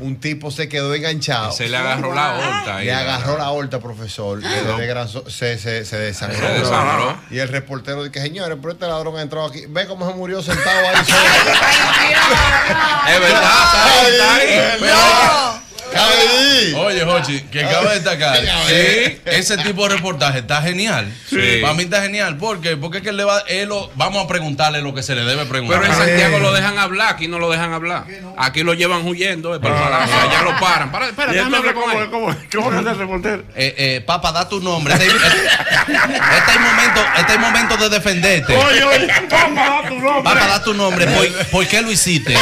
Un 0.00 0.18
tipo 0.20 0.50
se 0.50 0.68
quedó 0.68 0.94
enganchado. 0.94 1.52
Se 1.52 1.68
le 1.68 1.76
agarró 1.76 2.14
la 2.14 2.34
horta 2.34 2.76
ahí. 2.76 2.86
Le 2.86 2.92
agarró 2.94 3.36
la 3.38 3.50
horta, 3.50 3.80
profesor. 3.80 4.42
Le 4.42 4.62
desgranzó- 4.62 5.28
se, 5.28 5.58
se, 5.58 5.84
se 5.84 5.98
desangró. 5.98 6.38
Se 6.40 6.52
desangró. 6.60 7.18
Y 7.30 7.38
el 7.38 7.48
reportero 7.48 8.04
dice, 8.04 8.20
señores, 8.22 8.56
pero 8.60 8.72
este 8.72 8.86
ladrón 8.86 9.16
ha 9.18 9.22
entrado 9.22 9.46
aquí. 9.46 9.64
Ve 9.68 9.86
cómo 9.86 10.08
se 10.08 10.14
murió 10.14 10.42
sentado 10.42 10.88
ahí 10.88 11.04
solo. 11.04 11.18
Es 13.08 13.20
verdad, 13.20 13.42
está 13.42 13.84
ahí, 13.84 14.06
está 14.12 14.34
ahí. 14.34 14.76
Pero- 14.80 15.67
Cabe. 15.92 16.74
Oye, 16.76 17.04
Jochi, 17.04 17.40
que 17.42 17.64
acaba 17.64 17.90
de 17.90 17.94
destacar. 18.00 18.36
Sí, 18.68 19.20
ese 19.26 19.56
tipo 19.58 19.88
de 19.88 19.96
reportaje 19.96 20.38
está 20.40 20.62
genial. 20.62 21.12
Sí. 21.28 21.58
Para 21.62 21.74
mí 21.74 21.84
está 21.84 22.02
genial. 22.02 22.36
¿Por 22.36 22.60
qué? 22.60 22.76
Porque 22.76 22.98
es 22.98 23.02
que 23.04 23.10
él 23.10 23.16
le 23.16 23.24
va, 23.24 23.40
él 23.48 23.68
lo- 23.68 23.90
vamos 23.94 24.24
a 24.24 24.28
preguntarle 24.28 24.80
lo 24.82 24.94
que 24.94 25.02
se 25.02 25.14
le 25.14 25.24
debe 25.24 25.46
preguntar. 25.46 25.80
Pero 25.80 25.92
en 25.92 25.98
Santiago 25.98 26.38
lo 26.38 26.52
dejan 26.52 26.78
hablar, 26.78 27.14
aquí 27.14 27.28
no 27.28 27.38
lo 27.38 27.50
dejan 27.50 27.72
hablar. 27.72 28.04
Aquí 28.36 28.62
lo 28.62 28.74
llevan 28.74 29.06
huyendo, 29.06 29.54
eh, 29.54 29.60
para 29.60 29.76
el 29.76 29.82
palacio, 29.82 30.16
allá 30.20 30.42
lo 30.42 30.58
paran. 30.60 30.92
Para, 30.92 31.06
espera, 31.08 31.32
¿Y 31.32 31.36
déjame 31.36 31.56
hablar 31.58 31.74
con 31.74 31.90
él. 31.90 32.10
¿Cómo, 32.10 32.26
cómo 32.54 32.70
que 32.70 32.76
es 32.76 32.86
el 32.86 32.98
reportero? 32.98 33.42
Eh, 33.56 33.74
eh, 33.76 34.00
papá, 34.06 34.32
da 34.32 34.48
tu 34.48 34.60
nombre. 34.60 34.94
Este, 34.94 35.06
este- 35.06 35.26
este 35.26 36.50
es 36.50 36.56
el 36.56 36.62
momento, 36.62 37.00
este 37.18 37.32
es 37.34 37.38
momento 37.40 37.76
de 37.76 37.88
defenderte. 37.88 38.56
Oye, 38.56 38.84
oye, 38.84 39.06
papá, 39.30 39.50
da 39.54 39.88
tu 39.88 39.94
nombre. 39.98 40.22
Papá, 40.24 40.46
da 40.46 40.62
tu 40.62 40.74
nombre. 40.74 41.06
¿Por, 41.06 41.46
por 41.46 41.66
qué 41.66 41.82
lo 41.82 41.90
hiciste? 41.90 42.34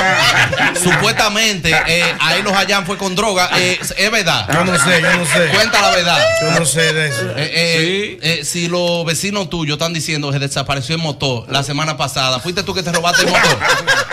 Supuestamente, 0.83 1.71
eh, 1.87 2.15
ahí 2.21 2.43
los 2.43 2.53
hallan 2.53 2.85
fue 2.87 2.97
con 2.97 3.15
droga. 3.15 3.36
Eh, 3.57 3.79
¿Es 3.97 4.11
verdad? 4.11 4.49
Yo 4.53 4.65
no 4.65 4.79
sé, 4.79 5.01
yo 5.01 5.17
no 5.17 5.27
sé. 5.27 5.49
Cuenta 5.53 5.81
la 5.81 5.91
verdad. 5.91 6.19
Yo 6.43 6.61
no 6.61 6.67
sé 6.67 6.93
de 6.93 7.09
eso. 7.09 7.23
Eh, 7.37 7.51
eh, 7.55 8.19
eh, 8.23 8.45
si 8.45 8.69
los 8.69 9.05
vecinos 9.05 9.51
tuyos 9.51 9.77
están 9.77 9.93
diciendo 9.93 10.31
que 10.31 10.39
desapareció 10.39 10.97
el 10.97 11.03
motor 11.03 11.45
la 11.49 11.63
semana 11.63 11.97
pasada, 11.97 12.41
¿fuiste 12.41 12.63
tú 12.63 12.75
que 12.75 12.83
te 12.83 12.93
robaste 12.93 13.23
el 13.25 13.31
motor? 13.31 13.59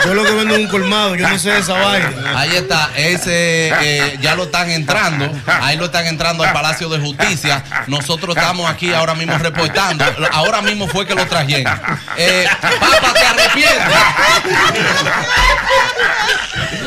Yo 0.04 0.14
lo 0.14 0.24
que 0.24 0.32
vendo 0.32 0.54
es 0.54 0.60
un 0.60 0.68
colmado, 0.68 1.14
yo 1.14 1.28
no 1.28 1.38
sé 1.38 1.50
de 1.50 1.60
esa 1.60 1.74
vaina. 1.74 2.12
Ahí 2.36 2.56
está, 2.56 2.90
ese 2.96 3.72
eh, 3.82 4.18
ya 4.20 4.34
lo 4.34 4.44
están 4.44 4.70
entrando, 4.70 5.30
ahí 5.46 5.76
lo 5.76 5.86
están 5.86 6.06
entrando 6.06 6.44
al 6.44 6.52
Palacio 6.52 6.88
de 6.88 6.98
Justicia. 6.98 7.64
Nosotros 7.86 8.36
estamos 8.36 8.68
aquí 8.70 8.92
ahora 8.92 9.14
mismo 9.14 9.36
reportando. 9.38 10.04
Ahora 10.32 10.60
mismo 10.62 10.86
fue 10.88 11.06
que 11.06 11.14
lo 11.14 11.26
trajeron. 11.26 11.72
Eh, 12.16 12.46
Papa, 12.60 13.12
te 13.14 13.24
arrepientes. 13.24 13.94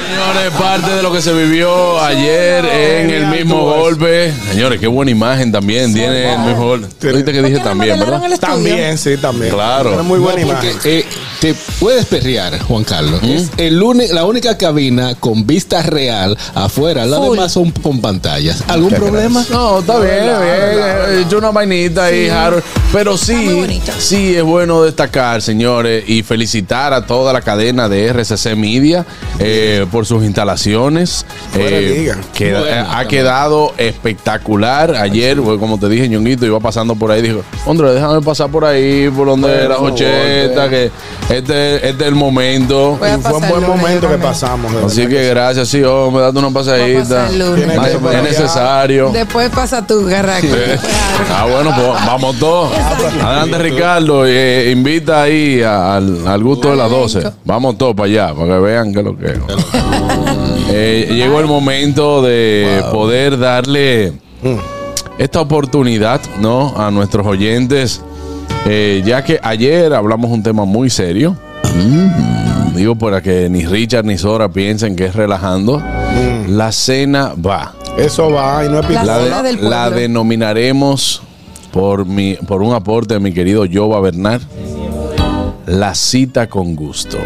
Señores, 0.07 0.51
parte 0.53 0.91
de 0.95 1.03
lo 1.03 1.11
que 1.11 1.21
se 1.21 1.33
vivió 1.33 2.01
ayer 2.03 2.26
en 2.30 3.09
el 3.09 3.28
mismo 3.28 3.63
golpe. 3.63 4.34
Señores, 4.51 4.80
qué 4.80 4.88
buena 4.88 5.11
imagen 5.11 5.51
también 5.51 5.93
tiene 5.93 6.34
el 6.34 6.39
mismo 6.39 6.65
golpe. 6.65 7.13
Viste 7.13 7.32
que 7.32 7.41
dije 7.41 7.59
también, 7.59 7.99
¿verdad? 7.99 8.21
También, 8.39 8.97
sí, 8.97 9.17
también. 9.17 9.53
Claro. 9.53 9.93
Una 9.93 10.03
muy 10.03 10.19
buena 10.19 10.41
No, 10.41 10.47
porque, 10.47 10.71
imagen. 10.71 10.91
eh, 10.91 11.05
te 11.39 11.55
puedes 11.80 12.05
perrear, 12.05 12.59
Juan 12.61 12.84
Carlos. 12.84 13.21
Es 13.23 13.49
el 13.57 13.82
uni- 13.82 14.07
la 14.07 14.25
única 14.25 14.57
cabina 14.57 15.15
con 15.19 15.45
vista 15.45 15.82
real 15.84 16.38
afuera. 16.55 17.05
Las 17.05 17.21
demás 17.21 17.51
son 17.51 17.71
con 17.71 18.01
pantallas. 18.01 18.63
¿Algún 18.67 18.89
problema? 18.91 19.45
No, 19.51 19.80
está 19.80 19.99
bien, 19.99 20.15
bien. 20.23 21.17
He 21.17 21.21
hecho 21.21 21.38
una 21.38 21.51
vainita 21.51 22.05
ahí, 22.05 22.28
Harold. 22.30 22.63
Pero 22.91 23.17
sí, 23.17 23.67
sí 23.99 24.36
es 24.36 24.43
bueno 24.43 24.82
destacar, 24.84 25.41
señores, 25.41 26.03
y 26.07 26.23
felicitar 26.23 26.93
a 26.93 27.05
toda 27.05 27.34
la 27.34 27.41
cadena 27.41 27.89
de 27.89 28.07
RCC 28.07 28.55
Media 28.55 29.05
eh, 29.39 29.86
por 29.91 30.05
sus 30.05 30.23
instalaciones. 30.23 31.25
Eh, 31.55 32.11
que 32.34 32.51
Bueno, 32.53 32.68
ha 32.82 32.86
también. 32.89 33.07
quedado 33.09 33.74
espectacular. 33.78 34.95
Ayer, 34.95 35.38
pues, 35.41 35.59
como 35.59 35.80
te 35.80 35.89
dije, 35.89 36.07
Ñonguito 36.09 36.45
iba 36.45 36.59
pasando 36.59 36.95
por 36.95 37.11
ahí. 37.11 37.22
Dijo, 37.22 37.41
André, 37.68 37.93
déjame 37.93 38.22
pasar 38.22 38.49
por 38.49 38.65
ahí, 38.65 39.09
por 39.09 39.28
donde 39.28 39.47
Por 39.47 39.68
las 39.70 39.78
favor, 39.78 39.91
80, 39.91 40.70
que 40.70 40.91
este, 41.30 41.76
este 41.89 42.03
es 42.03 42.07
el 42.07 42.15
momento. 42.15 42.97
Y 43.01 43.22
fue 43.22 43.34
un 43.34 43.49
buen 43.49 43.68
momento 43.68 44.09
que 44.09 44.18
pasamos. 44.18 44.74
de 44.74 44.86
Así 44.86 45.07
que 45.07 45.28
gracias, 45.30 45.68
sí, 45.70 45.84
hombre, 45.84 46.24
date 46.24 46.39
una 46.39 46.51
pasadita. 46.51 47.28
Es 47.30 48.24
necesario. 48.24 49.09
Después 49.11 49.49
pasa 49.49 49.86
tu 49.86 50.05
garraca. 50.05 50.47
Ah, 51.34 51.45
bueno, 51.49 51.72
pues 51.76 52.05
vamos 52.05 52.36
todos. 52.39 52.72
Adelante, 53.24 53.57
Ricardo. 53.57 54.26
eh, 54.26 54.72
invita 54.72 55.24
ahí 55.24 55.61
a- 55.61 55.95
al, 55.97 56.28
al 56.28 56.43
gusto 56.43 56.70
de 56.72 56.76
las 56.78 56.89
12. 56.89 57.24
Vamos 57.45 57.78
todos 57.78 57.95
para 57.95 58.05
allá, 58.07 58.34
para 58.34 58.45
que 58.55 58.59
vean 58.59 58.93
que 58.93 59.03
lo 59.03 59.18
que 59.18 59.26
es. 59.28 59.39
Eh, 60.70 61.07
llegó 61.11 61.39
el 61.39 61.45
momento 61.47 62.07
de 62.22 62.84
poder 62.91 63.38
darle 63.38 64.14
esta 65.18 65.41
oportunidad 65.41 66.22
¿no? 66.39 66.74
a 66.78 66.91
nuestros 66.91 67.26
oyentes, 67.26 68.01
eh, 68.66 69.01
ya 69.05 69.24
que 69.24 69.39
ayer 69.43 69.93
hablamos 69.93 70.32
un 70.32 70.43
tema 70.43 70.66
muy 70.66 70.89
serio. 70.89 71.36
Digo, 72.76 72.95
para 72.95 73.22
que 73.22 73.49
ni 73.49 73.66
Richard 73.66 74.05
ni 74.05 74.18
Sora 74.18 74.49
piensen 74.49 74.95
que 74.95 75.05
es 75.05 75.16
relajando. 75.16 75.82
La 76.47 76.72
cena 76.72 77.34
va. 77.36 77.74
Eso 77.97 78.30
va 78.32 78.64
y 78.66 78.70
no 78.70 78.80
es 78.80 78.89
La 78.89 79.03
La, 79.03 79.20
cena 79.24 79.38
de- 79.38 79.43
del 79.49 79.58
pueblo. 79.58 79.70
la 79.76 79.89
denominaremos 79.89 81.22
por, 81.72 82.05
mi, 82.05 82.36
por 82.36 82.62
un 82.62 82.74
aporte 82.74 83.16
de 83.16 83.20
mi 83.20 83.34
querido 83.34 83.66
Jova 83.72 83.99
Bernard. 83.99 84.41
La 85.68 85.93
cita 85.95 86.47
con 86.47 86.76
gusto. 86.78 87.18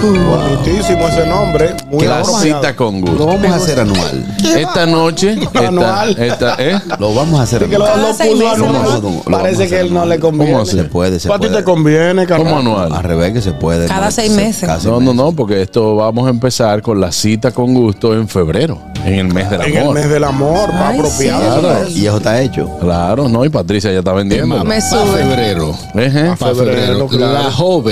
Bonitísimo 0.00 1.06
ese 1.08 1.26
nombre. 1.26 1.74
Muy 1.90 2.06
La 2.06 2.24
cita 2.24 2.74
con 2.74 3.00
Lo 3.02 3.06
gusto. 3.08 3.26
vamos 3.26 3.44
a 3.50 3.56
hacer 3.56 3.78
anual. 3.80 4.26
Esta 4.56 4.86
noche, 4.86 5.32
esta, 5.42 5.68
Anual. 5.68 6.16
esta- 6.18 6.56
¿eh? 6.58 6.80
Lo 6.98 7.12
vamos 7.14 7.38
a 7.40 7.42
hacer 7.42 7.66
que 7.68 7.76
lo, 7.76 7.84
anual. 7.84 9.02
lo. 9.02 9.10
Lo 9.10 9.22
Parece 9.38 9.68
que 9.68 9.80
él 9.80 9.92
no 9.92 10.06
le 10.06 10.18
conviene. 10.18 10.52
¿Cómo? 10.54 10.64
Se 10.64 10.84
puede, 10.84 11.20
se 11.20 11.28
Para 11.28 11.40
ti 11.46 11.48
te 11.54 11.62
conviene, 11.62 12.26
¿Cómo 12.26 12.44
carnal. 12.44 12.58
anual? 12.60 12.92
Al 12.94 13.02
revés 13.04 13.34
que 13.34 13.42
se 13.42 13.52
puede. 13.52 13.86
Cada 13.86 14.06
¿no? 14.06 14.10
seis 14.10 14.30
Se- 14.30 14.36
meses. 14.36 14.60
cada 14.66 14.80
seis 14.80 14.90
No, 14.90 15.00
no, 15.00 15.12
no, 15.12 15.32
porque 15.32 15.60
esto 15.60 15.94
vamos 15.96 16.26
a 16.26 16.30
empezar 16.30 16.80
con 16.80 17.00
la 17.02 17.12
cita 17.12 17.50
con 17.52 17.74
gusto 17.74 18.14
en 18.14 18.26
febrero, 18.28 18.78
en 19.04 19.12
el 19.14 19.28
mes 19.28 19.50
del 19.50 19.60
En 19.60 19.72
el 19.76 19.78
amor. 19.82 19.94
mes 19.94 20.08
del 20.08 20.24
amor, 20.24 20.70
va 20.70 20.88
Ay, 20.88 20.98
apropiado. 20.98 21.60
Claro. 21.60 21.88
Y 21.90 22.06
eso 22.06 22.16
está 22.16 22.40
hecho. 22.40 22.78
Claro, 22.80 23.28
no, 23.28 23.44
y 23.44 23.50
Patricia 23.50 23.92
ya 23.92 23.98
está 23.98 24.14
vendiendo. 24.14 24.64
Me 24.64 24.80
sube. 24.80 25.18
febrero. 25.18 25.76
Para 25.92 26.06
febrero. 26.06 26.36
febrero, 26.54 27.06
claro. 27.08 27.32
La 27.34 27.50
joven 27.52 27.89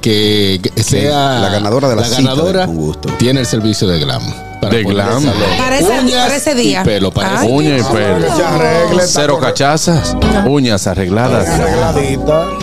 que, 0.00 0.60
que 0.74 0.82
sea 0.82 1.38
la 1.38 1.48
ganadora 1.48 1.88
de 1.88 1.96
la 1.96 2.04
cita 2.04 2.16
ganadora 2.22 2.66
de 2.66 2.72
Gusto. 2.72 3.08
tiene 3.18 3.40
el 3.40 3.46
servicio 3.46 3.86
de 3.88 4.00
glam. 4.00 4.22
Para 4.60 4.74
De 4.76 4.84
glam. 4.84 5.24
Para 5.58 5.78
ese- 5.78 6.00
Uñas 6.00 6.22
para 6.22 6.36
ese 6.36 6.54
día. 6.54 6.82
Y 6.82 6.84
pelo 6.84 7.10
para 7.10 7.40
Ay, 7.40 7.48
Uña 7.50 7.78
y 7.78 7.82
pelo. 7.82 8.26
Cero 9.06 9.38
cachazas, 9.40 10.16
uñas 10.46 10.86
arregladas, 10.86 11.48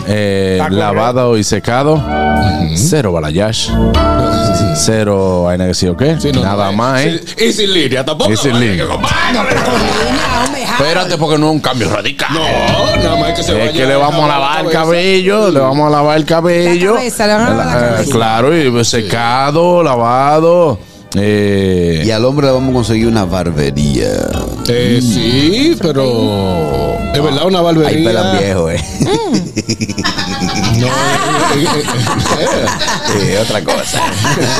eh, 0.07 0.61
lavado 0.69 1.37
y 1.37 1.43
secado, 1.43 2.01
cero 2.75 3.11
balayage, 3.11 3.69
cero 4.79 5.43
vaina 5.43 5.67
que 5.67 5.73
sí 5.73 5.87
o 5.87 5.95
qué, 5.95 6.17
Sí, 6.19 6.31
no, 6.31 6.41
nada 6.41 6.65
no, 6.71 6.73
más, 6.77 7.01
¿eh? 7.01 7.21
Y 7.37 7.51
sin 7.53 7.73
línea 7.73 8.03
tampoco. 8.05 8.31
Y 8.31 8.37
sin 8.37 8.59
línea. 8.59 8.85
No, 8.85 8.99
pero 9.47 9.63
con 9.63 9.73
línea, 9.73 10.43
hombre, 10.45 10.65
ja. 10.65 10.75
Espérate 10.77 11.17
porque 11.17 11.37
no 11.37 11.47
es 11.47 11.51
un 11.53 11.59
cambio 11.59 11.89
radical. 11.89 12.29
No, 12.33 12.95
nada 13.03 13.15
más 13.17 13.33
que 13.33 13.43
se 13.43 13.51
Es 13.53 13.59
vaya 13.59 13.71
que 13.73 13.85
le 13.85 13.95
vamos 13.95 14.23
a 14.25 14.27
lavar 14.27 14.65
el 14.65 14.71
cabello, 14.71 15.51
le 15.51 15.59
vamos 15.59 15.87
a 15.87 15.89
lavar 15.89 16.17
el 16.17 16.25
cabello. 16.25 16.93
La 16.93 16.97
cabeza, 16.99 17.27
le 17.27 17.33
van 17.33 17.41
a 17.43 17.49
lavar 17.49 17.65
la 17.65 17.77
Eh, 17.77 17.89
cabeza. 17.91 18.11
Claro, 18.11 18.57
y 18.57 18.85
secado, 18.85 19.83
lavado. 19.83 20.79
Eh, 21.15 22.03
Y 22.05 22.11
al 22.11 22.23
hombre 22.25 22.47
le 22.47 22.53
vamos 22.53 22.69
a 22.69 22.73
conseguir 22.73 23.07
una 23.07 23.25
barbería. 23.25 24.29
Eh, 24.67 24.99
sí, 25.01 25.75
pero 25.81 26.95
es 27.13 27.23
verdad 27.23 27.45
una 27.45 27.61
barbería. 27.61 27.89
Ahí 27.97 28.03
pelan 28.03 28.37
viejo, 28.37 28.69
eh. 28.69 28.83
No, 30.79 30.87
eh, 30.87 30.89
eh, 31.57 31.83
eh, 32.39 32.65
Sí, 33.11 33.35
otra 33.35 33.61
cosa. 33.63 34.01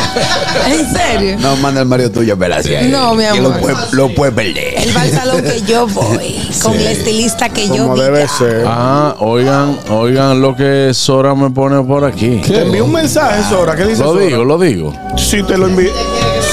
¿En 0.67 0.91
serio? 0.93 1.37
No 1.39 1.55
manda 1.57 1.81
el 1.81 1.87
Mario 1.87 2.11
tuyo 2.11 2.33
a 2.33 2.37
pelar 2.37 2.59
así. 2.59 2.73
No, 2.89 3.15
mi 3.15 3.23
amor. 3.23 3.43
Lo 3.53 3.59
puede, 3.61 3.75
lo 3.91 4.15
puede 4.15 4.31
perder. 4.33 4.73
Él 4.79 4.97
va 4.97 5.01
al 5.03 5.11
salón 5.11 5.41
que 5.43 5.61
yo 5.61 5.87
voy, 5.93 6.35
con 6.61 6.73
el 6.75 6.87
estilista 6.87 7.47
que 7.49 7.67
yo 7.67 7.83
Como 7.83 7.93
diga. 7.95 8.05
debe 8.07 8.27
ser. 8.27 8.65
Ah, 8.67 9.15
oigan, 9.19 9.77
oigan 9.89 10.41
lo 10.41 10.55
que 10.55 10.89
Sora 10.93 11.33
me 11.35 11.49
pone 11.51 11.81
por 11.83 12.03
aquí. 12.03 12.41
Te 12.45 12.63
envió 12.63 12.83
un 12.85 12.91
mensaje, 12.91 13.41
Sora. 13.49 13.75
¿Qué 13.75 13.85
dice 13.85 14.01
Lo 14.03 14.13
Sora? 14.13 14.25
digo, 14.25 14.43
lo 14.43 14.57
digo. 14.57 14.93
Si 15.19 15.43
te 15.43 15.57
lo 15.57 15.67
envío. 15.67 15.91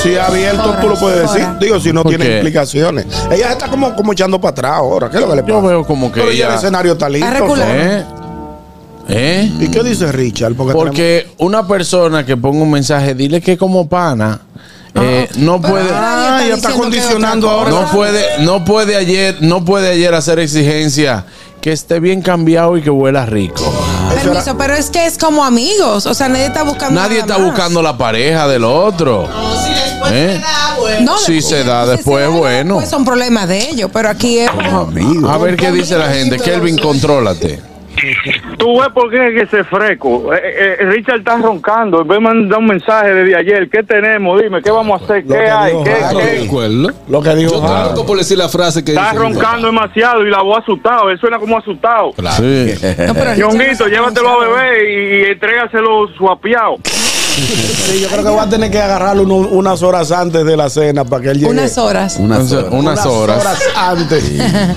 Si 0.02 0.16
abierto, 0.16 0.74
tú 0.80 0.88
lo 0.88 0.96
puedes 0.96 1.22
decir. 1.32 1.46
Digo, 1.60 1.80
si 1.80 1.92
no 1.92 2.02
¿Por 2.02 2.10
tiene 2.10 2.26
explicaciones. 2.34 3.06
Ella 3.30 3.52
está 3.52 3.68
como, 3.68 3.94
como 3.94 4.12
echando 4.12 4.40
para 4.40 4.50
atrás 4.52 4.72
ahora. 4.74 5.08
¿Qué 5.08 5.16
es 5.16 5.22
lo 5.22 5.30
que 5.30 5.36
le 5.36 5.42
pasa? 5.42 5.54
Yo 5.54 5.62
veo 5.62 5.84
como 5.86 6.12
que 6.12 6.20
Pero 6.20 6.32
ya 6.32 6.46
el 6.46 6.50
ella. 6.50 6.54
escenario 6.56 6.92
está 6.92 7.08
listo. 7.08 7.56
¿Eh? 7.58 8.04
¿Eh? 9.08 9.52
¿Y 9.60 9.68
qué 9.68 9.82
dice 9.82 10.10
Richard? 10.10 10.54
Porque, 10.54 10.72
Porque 10.74 11.28
una 11.38 11.66
persona 11.66 12.26
que 12.26 12.36
ponga 12.36 12.62
un 12.62 12.70
mensaje, 12.70 13.14
dile 13.14 13.40
que 13.40 13.56
como 13.56 13.88
pana, 13.88 14.40
eh, 14.94 15.28
no 15.36 15.60
puede. 15.60 15.88
Ah, 15.92 16.42
ya 16.46 16.54
está 16.54 16.72
condicionando 16.72 17.48
ahora. 17.48 17.70
No 17.70 17.86
puede, 17.90 18.24
no 18.40 18.64
puede 18.64 18.96
ayer, 18.96 19.36
no 19.40 19.64
puede 19.64 19.90
ayer 19.90 20.12
hacer 20.14 20.38
exigencia 20.38 21.24
que 21.60 21.72
esté 21.72 22.00
bien 22.00 22.20
cambiado 22.22 22.76
y 22.76 22.82
que 22.82 22.90
huela 22.90 23.26
rico. 23.26 23.62
Era- 24.12 24.22
Permiso, 24.22 24.56
pero 24.56 24.74
es 24.74 24.90
que 24.90 25.06
es 25.06 25.18
como 25.18 25.44
amigos. 25.44 26.06
O 26.06 26.14
sea, 26.14 26.28
nadie 26.28 26.46
está 26.46 26.62
buscando. 26.62 27.00
Nadie 27.00 27.18
está 27.20 27.38
más. 27.38 27.46
buscando 27.48 27.82
la 27.82 27.96
pareja 27.96 28.46
del 28.48 28.64
otro. 28.64 29.28
¿Eh? 30.10 30.40
No, 31.00 31.18
Si 31.18 31.42
se 31.42 31.64
da 31.64 31.84
si 31.84 31.90
después, 31.92 32.24
da 32.24 32.28
bueno. 32.30 32.74
Pues 32.76 32.88
son 32.88 33.04
problemas 33.04 33.48
de 33.48 33.68
ellos, 33.70 33.90
pero 33.92 34.08
aquí 34.08 34.38
es. 34.38 34.48
Amigo. 34.50 35.28
A 35.28 35.38
ver 35.38 35.56
qué 35.56 35.72
dice 35.72 35.96
la 35.98 36.08
gente. 36.08 36.38
Kelvin, 36.38 36.78
contrólate. 36.78 37.60
Tú 38.58 38.78
ves 38.80 38.88
por 38.94 39.10
qué 39.10 39.28
es 39.28 39.34
que 39.34 39.42
ese 39.42 39.64
freco. 39.64 40.32
Eh, 40.34 40.40
eh, 40.42 40.76
Richard 40.86 41.18
está 41.18 41.36
roncando. 41.36 42.04
Ve 42.04 42.20
mandar 42.20 42.58
un 42.58 42.66
mensaje 42.66 43.12
desde 43.12 43.36
ayer. 43.36 43.68
¿Qué 43.70 43.82
tenemos? 43.82 44.40
Dime, 44.42 44.62
¿qué 44.62 44.70
vamos 44.70 45.00
a 45.00 45.04
hacer? 45.04 45.24
¿Qué 45.24 45.36
hay? 45.38 45.72
¿Qué, 45.84 45.94
qué? 46.18 46.48
Lo 47.08 47.22
que 47.22 47.34
dijo 47.34 47.60
Yo 47.96 48.06
por 48.06 48.18
decir 48.18 48.38
la 48.38 48.48
frase 48.48 48.84
que 48.84 48.92
Está 48.92 49.10
dice. 49.10 49.22
roncando 49.22 49.66
demasiado 49.68 50.26
y 50.26 50.30
la 50.30 50.42
voz 50.42 50.58
asustado. 50.58 51.10
Él 51.10 51.18
suena 51.18 51.38
como 51.38 51.58
asustado. 51.58 52.12
Sí. 52.36 52.74
No, 53.06 53.14
pero 53.14 53.34
llévatelo 53.86 54.28
a 54.28 54.46
beber 54.46 54.88
y, 54.88 54.92
y 54.92 55.24
entrégaselo 55.32 56.08
suapiado. 56.16 56.76
Sí, 57.36 58.00
yo 58.00 58.08
creo 58.08 58.24
que 58.24 58.30
va 58.30 58.42
a 58.44 58.48
tener 58.48 58.70
que 58.70 58.80
agarrarlo 58.80 59.22
uno- 59.24 59.36
unas 59.48 59.82
horas 59.82 60.10
antes 60.10 60.44
de 60.44 60.56
la 60.56 60.70
cena 60.70 61.04
para 61.04 61.22
que 61.22 61.30
él 61.30 61.38
llegue. 61.38 61.50
Unas 61.50 61.76
horas. 61.76 62.16
Unas 62.18 62.50
Unas, 62.50 62.52
horas. 62.52 62.72
unas 62.72 63.06
horas. 63.06 63.58
antes. 63.76 64.24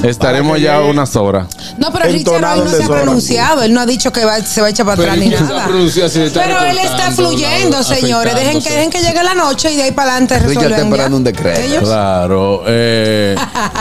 Estaremos 0.04 0.60
ya 0.60 0.78
llegue. 0.80 0.90
unas 0.90 1.16
horas. 1.16 1.48
No, 1.78 1.92
pero 1.94 2.06
Richard 2.06 2.44
hoy 2.44 2.60
no 2.66 2.70
se 2.70 2.84
ha 2.84 2.88
pronunciado. 2.88 3.64
Él 3.64 3.74
no 3.74 3.80
ha 3.82 3.86
dicho 3.86 4.12
que 4.12 4.26
va- 4.26 4.42
se 4.42 4.60
va 4.62 4.68
a 4.68 4.70
echar 4.72 4.86
para 4.86 4.98
Pero 4.98 5.12
atrás 5.12 5.26
ni 5.26 5.30
¿quién 5.32 5.48
se 5.48 5.54
va 5.54 5.64
a 5.66 5.68
nada. 5.70 5.86
está 6.26 6.42
Pero 6.44 6.60
él 6.66 6.78
está 6.80 7.12
fluyendo, 7.12 7.84
señores. 7.84 8.36
Dejen 8.36 8.62
que, 8.62 8.70
dejen 8.70 8.90
que 8.90 9.00
llegue 9.02 9.24
la 9.24 9.36
noche 9.36 9.72
y 9.72 9.78
de 9.78 9.84
ahí 9.84 9.92
para 9.92 10.12
adelante 10.12 10.36
Richard 10.36 10.48
resuelven. 10.50 10.72
está 10.74 10.86
esperando 10.88 11.18
un 11.18 11.24
decreto. 11.24 11.60
Ellos- 11.62 11.84
Claro. 11.84 12.64
eh, 12.68 13.36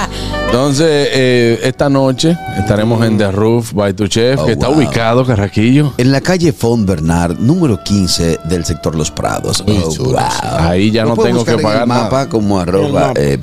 entonces, 0.47 1.09
eh, 1.13 1.61
esta 1.65 1.89
noche 1.89 2.37
estaremos 2.59 3.05
en 3.05 3.19
The 3.19 3.33
Roof 3.33 3.73
by 3.73 3.93
Tu 3.95 4.07
Chef, 4.09 4.39
Oh, 4.41 4.47
que 4.47 4.53
está 4.53 4.69
wow. 4.69 4.77
ubicado, 4.77 5.25
Carraquillo. 5.27 5.95
En 5.99 6.13
la 6.13 6.21
calle 6.21 6.53
Font 6.53 6.87
Bernard, 6.87 7.39
número 7.39 7.83
15 7.83 8.39
del 8.45 8.65
sector 8.69 8.95
Los 8.95 9.11
Prados. 9.11 9.65
Oh, 9.67 10.05
wow. 10.05 10.19
Ahí 10.61 10.91
ya 10.91 11.03
Lo 11.05 11.17
no 11.17 11.23
tengo 11.23 11.45
que 11.45 11.57
pagar 11.59 11.83
el 11.83 11.89
mapa 11.89 12.11
nada. 12.11 12.29
como 12.29 12.59
arroba. 12.61 13.13
Eh. 13.17 13.39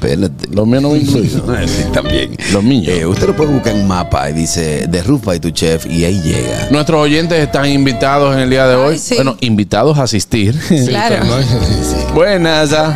Los 0.51 0.65
míos 0.67 0.81
no 0.81 0.89
me 0.91 0.97
incluidos. 0.99 1.41
Sí, 1.67 1.83
también. 1.93 2.35
Los 2.53 2.63
míos. 2.63 2.87
Eh, 2.87 3.05
usted 3.05 3.27
lo 3.27 3.35
puede 3.35 3.51
buscar 3.53 3.75
en 3.75 3.87
mapa 3.87 4.29
y 4.29 4.33
dice 4.33 4.87
The 4.89 5.01
Roof 5.03 5.25
by 5.25 5.39
Tu 5.39 5.49
Chef 5.51 5.85
y 5.85 6.05
ahí 6.05 6.21
llega. 6.21 6.67
Nuestros 6.71 7.01
oyentes 7.01 7.39
están 7.39 7.65
invitados 7.67 8.33
en 8.35 8.41
el 8.41 8.49
día 8.49 8.67
de 8.67 8.75
hoy. 8.75 8.97
sí. 8.97 9.15
Bueno, 9.15 9.35
invitados 9.41 9.97
a 9.97 10.03
asistir. 10.03 10.55
Claro. 10.87 11.25
Buenas. 12.13 12.71
ah. 12.73 12.93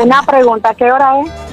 Una 0.00 0.22
pregunta, 0.24 0.74
¿qué 0.74 0.84
hora 0.90 1.20
es? 1.20 1.47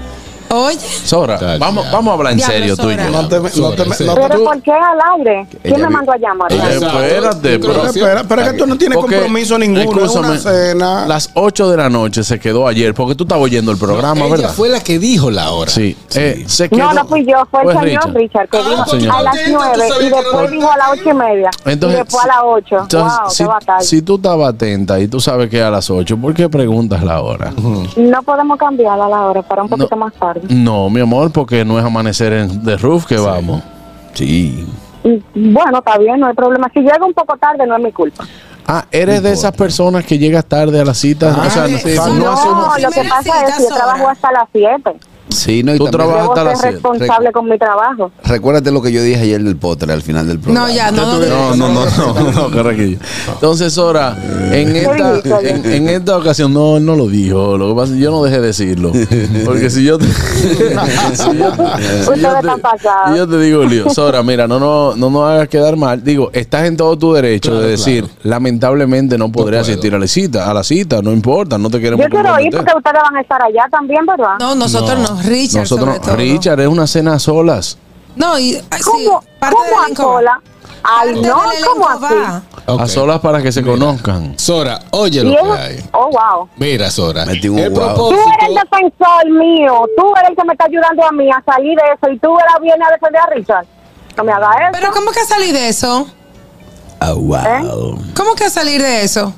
Oye, 0.49 0.77
Sora, 0.79 1.57
vamos, 1.59 1.85
ya. 1.85 1.91
vamos 1.91 2.11
a 2.11 2.13
hablar 2.15 2.31
en 2.33 2.37
Diablo, 2.37 2.55
serio 2.55 2.77
tú 2.77 2.89
y 2.89 2.93
Sora. 2.95 3.05
yo. 3.05 3.11
No 3.21 3.27
te, 3.27 3.39
no 3.39 3.71
te, 3.71 4.05
no 4.05 4.15
¿Pero 4.15 4.37
tú- 4.37 4.43
por 4.45 4.61
qué 4.61 4.71
al 4.71 4.99
aire? 5.19 5.47
¿Quién 5.63 5.81
me 5.81 5.89
mandó 5.89 6.11
a 6.13 6.17
llamar? 6.17 6.51
Espérate, 6.53 7.59
Pero 7.59 7.73
pero- 7.73 7.85
espera, 7.87 8.23
pero 8.27 8.41
es 8.41 8.49
que 8.51 8.57
tú 8.57 8.67
no 8.67 8.77
tienes 8.77 8.97
Porque, 8.97 9.15
compromiso 9.15 9.57
ninguno. 9.57 10.05
Es 10.05 10.11
una 10.15 10.37
cena. 10.37 11.05
Las 11.07 11.31
8 11.33 11.69
de 11.71 11.77
la 11.77 11.89
noche 11.89 12.23
se 12.23 12.39
quedó 12.39 12.67
ayer, 12.67 12.93
porque 12.93 13.15
tú 13.15 13.23
estabas 13.23 13.43
oyendo 13.43 13.71
el 13.71 13.77
programa, 13.77 14.21
Ella 14.25 14.29
¿verdad? 14.35 14.53
fue 14.53 14.69
la 14.69 14.79
que 14.81 14.99
dijo 14.99 15.29
la 15.31 15.51
hora. 15.51 15.69
Sí, 15.71 15.97
eh, 16.15 16.43
se 16.47 16.69
quedó. 16.69 16.79
No, 16.85 16.93
no 16.93 17.05
fui 17.05 17.25
yo, 17.25 17.45
fue 17.49 17.61
el 17.61 17.71
Fue 17.71 17.73
señor 17.83 18.03
Richard. 18.13 18.15
Richard, 18.15 18.49
que 18.49 18.57
Ah, 18.57 18.69
dijo 18.69 18.85
señor. 18.85 19.15
a 19.15 19.21
las 19.23 19.35
Entonces, 19.37 19.45
tú 19.45 19.57
nueve 19.57 19.75
sabías 19.89 19.99
y 19.99 20.09
que 20.09 20.15
después 20.21 20.51
dijo 20.51 20.71
a 20.71 20.77
las 20.77 20.87
ocho 20.91 21.09
y 21.09 21.13
media 21.13 21.49
Entonces, 21.65 21.99
y 21.99 22.03
después 22.03 22.23
a 22.23 22.27
las 22.27 22.37
ocho. 22.45 22.77
Entonces, 22.81 23.19
wow, 23.19 23.29
si, 23.29 23.37
qué 23.43 23.47
batalla. 23.47 23.81
si 23.81 24.01
tú 24.01 24.15
estabas 24.15 24.53
atenta 24.53 24.99
y 24.99 25.07
tú 25.07 25.19
sabes 25.19 25.49
que 25.49 25.57
es 25.59 25.63
a 25.63 25.71
las 25.71 25.89
8, 25.89 26.17
¿por 26.17 26.33
qué 26.33 26.47
preguntas 26.49 27.03
la 27.03 27.21
hora? 27.21 27.51
No 27.97 28.23
podemos 28.23 28.57
cambiarla 28.57 29.05
a 29.05 29.09
la 29.09 29.21
hora 29.23 29.41
para 29.41 29.63
un 29.63 29.69
poquito 29.69 29.95
más 29.95 30.13
tarde. 30.13 30.34
No, 30.49 30.89
mi 30.89 31.01
amor, 31.01 31.31
porque 31.31 31.63
no 31.65 31.79
es 31.79 31.85
amanecer 31.85 32.33
en 32.33 32.63
The 32.63 32.77
Roof 32.77 33.05
que 33.05 33.17
vamos. 33.17 33.61
Sí. 34.13 34.65
Y, 35.03 35.23
Bueno, 35.51 35.79
está 35.79 35.97
bien, 35.97 36.19
no 36.19 36.27
hay 36.27 36.33
problema. 36.33 36.69
Si 36.73 36.79
llega 36.79 37.05
un 37.05 37.13
poco 37.13 37.37
tarde, 37.37 37.65
no 37.67 37.75
es 37.77 37.83
mi 37.83 37.91
culpa. 37.91 38.25
Ah, 38.67 38.85
eres 38.91 39.21
de 39.21 39.31
esas 39.31 39.51
personas 39.51 40.03
que 40.05 40.17
llegas 40.17 40.43
tarde 40.45 40.81
a 40.81 40.85
la 40.85 40.93
cita. 40.95 41.27
o 41.39 41.49
sea, 41.51 41.67
no, 41.67 42.07
No, 42.07 42.13
no 42.15 42.31
asumo- 42.33 42.77
lo 42.79 42.89
que 42.89 43.07
pasa 43.07 43.43
es 43.47 43.55
que 43.57 43.63
yo 43.63 43.75
trabajo 43.75 44.09
hasta 44.09 44.31
las 44.31 44.47
7. 44.51 44.95
Sí, 45.35 45.63
no, 45.63 45.75
y 45.75 45.77
Tú 45.77 45.85
trabajas 45.87 46.29
hasta 46.29 46.43
las 46.43 46.59
ser 46.59 46.71
7. 46.71 46.73
responsable 46.75 47.31
con 47.31 47.49
mi 47.49 47.57
trabajo. 47.57 48.11
Recuérdate 48.23 48.71
lo 48.71 48.81
que 48.81 48.91
yo 48.91 49.01
dije 49.03 49.21
ayer 49.21 49.43
del 49.43 49.57
postre 49.57 49.91
al 49.93 50.01
final 50.01 50.27
del 50.27 50.39
programa. 50.39 50.67
No, 50.67 50.73
ya, 50.73 50.91
no, 50.91 51.19
no. 51.19 51.55
No, 51.55 51.55
no, 51.55 51.85
no, 51.85 52.13
no, 52.13 52.31
no, 52.31 52.51
Carraquillo. 52.51 52.97
Entonces, 53.33 53.73
Sora, 53.73 54.17
en 54.51 54.75
esta, 54.75 55.19
en, 55.41 55.65
en 55.71 55.89
esta 55.89 56.17
ocasión, 56.17 56.53
no, 56.53 56.79
no 56.79 56.95
lo 56.95 57.07
dijo. 57.07 57.57
Lo 57.57 57.69
que 57.69 57.75
pasa 57.75 57.91
es 57.91 57.97
que 57.97 58.03
yo 58.03 58.11
no 58.11 58.23
dejé 58.23 58.39
de 58.41 58.47
decirlo. 58.47 58.91
Porque 59.45 59.69
si 59.69 59.83
yo 59.83 59.97
te, 59.97 60.05
si 60.11 60.47
yo, 60.55 60.55
si 61.15 61.37
yo 61.37 61.49
Ustedes 61.51 62.21
te- 62.21 62.39
están 62.39 62.59
pasados. 62.59 63.11
si 63.11 63.17
yo 63.17 63.27
te 63.27 63.39
digo, 63.39 63.63
lío, 63.63 63.89
Sora, 63.89 64.23
mira, 64.23 64.47
no, 64.47 64.59
no, 64.59 64.95
no 64.95 65.09
nos 65.09 65.29
hagas 65.29 65.47
quedar 65.49 65.75
mal. 65.75 66.03
Digo, 66.03 66.29
estás 66.33 66.65
en 66.65 66.77
todo 66.77 66.97
tu 66.97 67.13
derecho 67.13 67.59
de 67.59 67.71
decir, 67.71 68.07
lamentablemente 68.23 69.17
no 69.17 69.31
podré 69.31 69.59
asistir 69.59 69.93
a 69.95 69.99
la 69.99 70.07
cita, 70.07 70.49
a 70.49 70.53
la 70.53 70.63
cita, 70.63 71.01
no 71.01 71.11
importa, 71.11 71.57
no 71.57 71.69
te 71.69 71.79
queremos 71.79 72.03
Yo 72.05 72.09
quiero 72.09 72.39
ir 72.39 72.51
porque 72.55 72.71
ustedes 72.75 73.01
van 73.03 73.15
a 73.17 73.21
estar 73.21 73.41
allá 73.43 73.67
también, 73.71 74.05
¿verdad? 74.05 74.35
No, 74.39 74.55
nosotros 74.55 74.97
no, 74.99 75.17
Richard 75.25 75.61
Nosotros 75.61 75.87
sobre 75.87 75.99
no. 75.99 76.05
todo. 76.05 76.15
Richard, 76.15 76.59
es 76.61 76.67
una 76.67 76.87
cena 76.87 77.13
a 77.13 77.19
solas. 77.19 77.77
No, 78.15 78.39
y 78.39 78.55
ay, 78.55 78.61
sí, 78.77 78.83
¿Cómo, 78.83 79.23
parte 79.39 79.55
¿cómo 79.55 79.65
del 79.65 79.73
a 79.79 79.83
elenco 79.85 80.03
sola? 80.03 80.41
Ay, 80.83 81.19
no, 81.21 81.41
¿cómo 81.67 81.89
así? 81.89 82.13
va. 82.15 82.41
Ok. 82.67 82.81
A 82.81 82.87
solas 82.87 83.19
para 83.19 83.41
que 83.41 83.51
se 83.51 83.63
conozcan. 83.63 84.37
Sora, 84.37 84.79
oye 84.91 85.23
lo 85.23 85.31
que 85.31 85.51
hay. 85.51 85.89
Oh, 85.91 86.09
wow. 86.11 86.47
Mira, 86.57 86.89
Sora. 86.91 87.25
Metí 87.25 87.47
un 87.49 87.59
el 87.59 87.71
wow. 87.71 87.95
Tú 87.95 88.11
eres 88.13 88.49
el 88.49 88.55
defensor 88.55 89.29
mío. 89.31 89.83
Tú 89.97 90.13
eres 90.15 90.29
el 90.29 90.35
que 90.35 90.43
me 90.45 90.53
está 90.53 90.65
ayudando 90.65 91.05
a 91.05 91.11
mí 91.11 91.29
a 91.31 91.43
salir 91.45 91.75
de 91.75 91.83
eso. 91.93 92.11
Y 92.11 92.19
tú 92.19 92.27
ahora 92.29 92.57
vienes 92.61 92.87
a 92.87 92.91
defender 92.91 93.21
a 93.21 93.27
Richard. 93.27 93.65
No 94.17 94.23
me 94.23 94.31
hagas 94.31 94.55
eso. 94.61 94.69
Pero 94.73 94.91
¿cómo 94.93 95.11
que 95.11 95.25
salir 95.25 95.53
de 95.53 95.67
eso? 95.69 96.07
Ah, 96.99 97.13
wow. 97.13 97.35
¿Eh? 97.35 98.11
¿Cómo 98.15 98.35
que 98.35 98.49
salir 98.49 98.81
de 98.81 99.03
eso? 99.03 99.33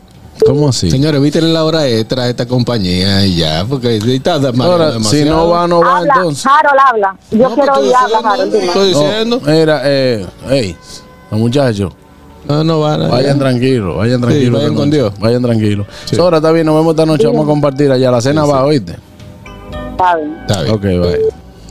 ¿Cómo 0.45 0.69
así? 0.69 0.89
Señores, 0.91 1.19
eviten 1.19 1.53
la 1.53 1.63
hora 1.65 1.87
extra 1.87 2.23
a 2.23 2.29
esta 2.29 2.45
compañía 2.45 3.25
y 3.25 3.35
ya, 3.37 3.65
porque 3.67 3.97
está 3.97 4.35
Ahora, 4.35 4.87
si 4.91 4.93
demasiado. 4.93 5.35
no 5.37 5.49
va, 5.49 5.67
no 5.67 5.79
va 5.81 5.97
Habla, 5.97 6.13
entonces. 6.15 6.45
Harold, 6.45 6.79
habla. 6.87 7.15
Yo 7.31 7.49
No, 7.49 7.55
quiero 7.55 7.73
habla, 7.75 7.99
Harold. 8.23 8.55
Estoy 8.55 8.87
diciendo. 8.89 9.41
No, 9.43 9.51
mira, 9.51 9.81
eh, 9.85 10.25
hey, 10.49 10.75
los 11.31 11.39
muchachos, 11.39 11.91
No, 12.47 12.63
no 12.63 12.79
van 12.79 13.01
a. 13.03 13.07
vayan 13.07 13.39
tranquilos, 13.39 13.97
vayan 13.97 14.21
tranquilos. 14.21 14.61
vayan 14.61 14.75
con. 14.75 14.89
Dios. 14.91 15.13
Vayan 15.19 15.41
tranquilos. 15.41 15.87
Sí. 16.05 16.15
Sora, 16.15 16.37
está 16.37 16.51
bien, 16.51 16.65
nos 16.65 16.75
vemos 16.75 16.91
esta 16.93 17.05
noche, 17.05 17.25
vamos 17.27 17.43
a 17.43 17.47
compartir 17.47 17.91
allá. 17.91 18.11
La 18.11 18.21
cena 18.21 18.45
va, 18.45 18.63
oíste. 18.63 18.95
Está 19.91 20.15
bien. 20.15 20.37
Está 20.47 20.61
bien. 20.63 20.75
Ok, 20.75 20.81
bye. 20.83 21.19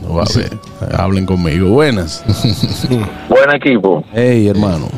No 0.02 0.14
va 0.14 0.22
a 0.24 0.38
ver. 0.38 0.58
Hablen 0.98 1.24
conmigo. 1.24 1.70
Buenas. 1.70 2.22
Buen 3.28 3.50
equipo. 3.54 4.04
Hey, 4.12 4.48
hermano. 4.48 4.88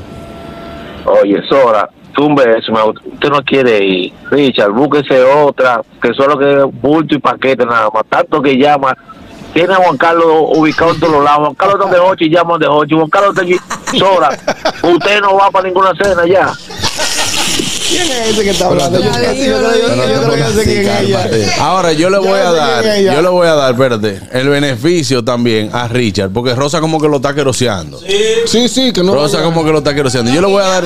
Oye, 1.23 1.37
Sora, 1.49 1.89
beso, 2.35 2.73
me- 2.73 2.83
usted 3.13 3.29
no 3.31 3.43
quiere 3.43 3.85
ir. 3.85 4.13
Richard, 4.31 4.71
búsquese 4.73 5.23
otra, 5.23 5.83
que 6.03 6.13
solo 6.15 6.39
que 6.39 6.63
bulto 6.81 7.15
y 7.15 7.19
paquete 7.19 7.65
nada 7.65 7.89
más. 7.93 8.05
Tanto 8.09 8.41
que 8.43 8.57
llama. 8.57 8.97
Tiene 9.55 9.73
a 9.73 9.77
Juan 9.77 9.97
Carlos 9.97 10.27
ubicado 10.55 10.93
en 10.93 11.01
todos 11.01 11.13
los 11.15 11.25
lados. 11.25 11.41
Juan 11.41 11.55
Carlos 11.55 11.77
está 11.87 11.95
de 11.95 12.01
8 12.01 12.25
y 12.25 12.31
llaman 12.31 12.61
de 12.61 12.67
8. 12.69 12.97
Juan 12.97 13.09
Carlos 13.09 13.31
está 13.31 13.43
aquí. 13.43 13.57
Sora, 13.99 14.29
usted 14.83 15.21
no 15.23 15.37
va 15.37 15.51
para 15.51 15.67
ninguna 15.67 15.93
cena 15.95 16.27
ya. 16.27 16.53
¿Quién 17.89 18.03
es 18.03 18.29
ese 18.29 18.45
que 18.45 18.51
está 18.51 18.67
hablando? 18.67 18.99
Yo, 18.99 19.11
yo, 19.11 19.33
yo, 19.33 19.45
yo, 19.45 19.97
yo, 19.97 20.15
yo 20.15 20.23
creo 20.23 20.47
que 20.47 20.53
sé 20.53 20.65
quién 20.65 20.89
es 20.89 21.03
ella. 21.03 21.55
Ahora 21.59 21.93
yo 21.93 22.11
le 22.11 22.19
voy 22.19 22.39
a 22.39 22.53
dar, 22.53 22.85
yo 23.01 23.23
le 23.23 23.29
voy 23.29 23.47
a 23.47 23.55
dar, 23.55 23.73
espérate, 23.73 24.21
el 24.33 24.49
beneficio 24.49 25.25
también 25.25 25.71
a 25.73 25.89
Richard, 25.89 26.31
porque 26.31 26.55
Rosa 26.55 26.81
como 26.81 27.01
que 27.01 27.09
lo 27.09 27.17
está 27.17 27.35
queroseando. 27.35 28.01
Sí, 28.47 28.69
sí, 28.69 28.93
que 28.93 29.03
no. 29.03 29.15
Rosa 29.15 29.43
como 29.43 29.65
que 29.65 29.71
lo 29.71 29.79
está 29.79 29.95
queroseando. 29.95 30.33
Yo 30.33 30.41
le 30.41 30.49
voy 30.49 30.63
a 30.63 30.67
dar 30.67 30.85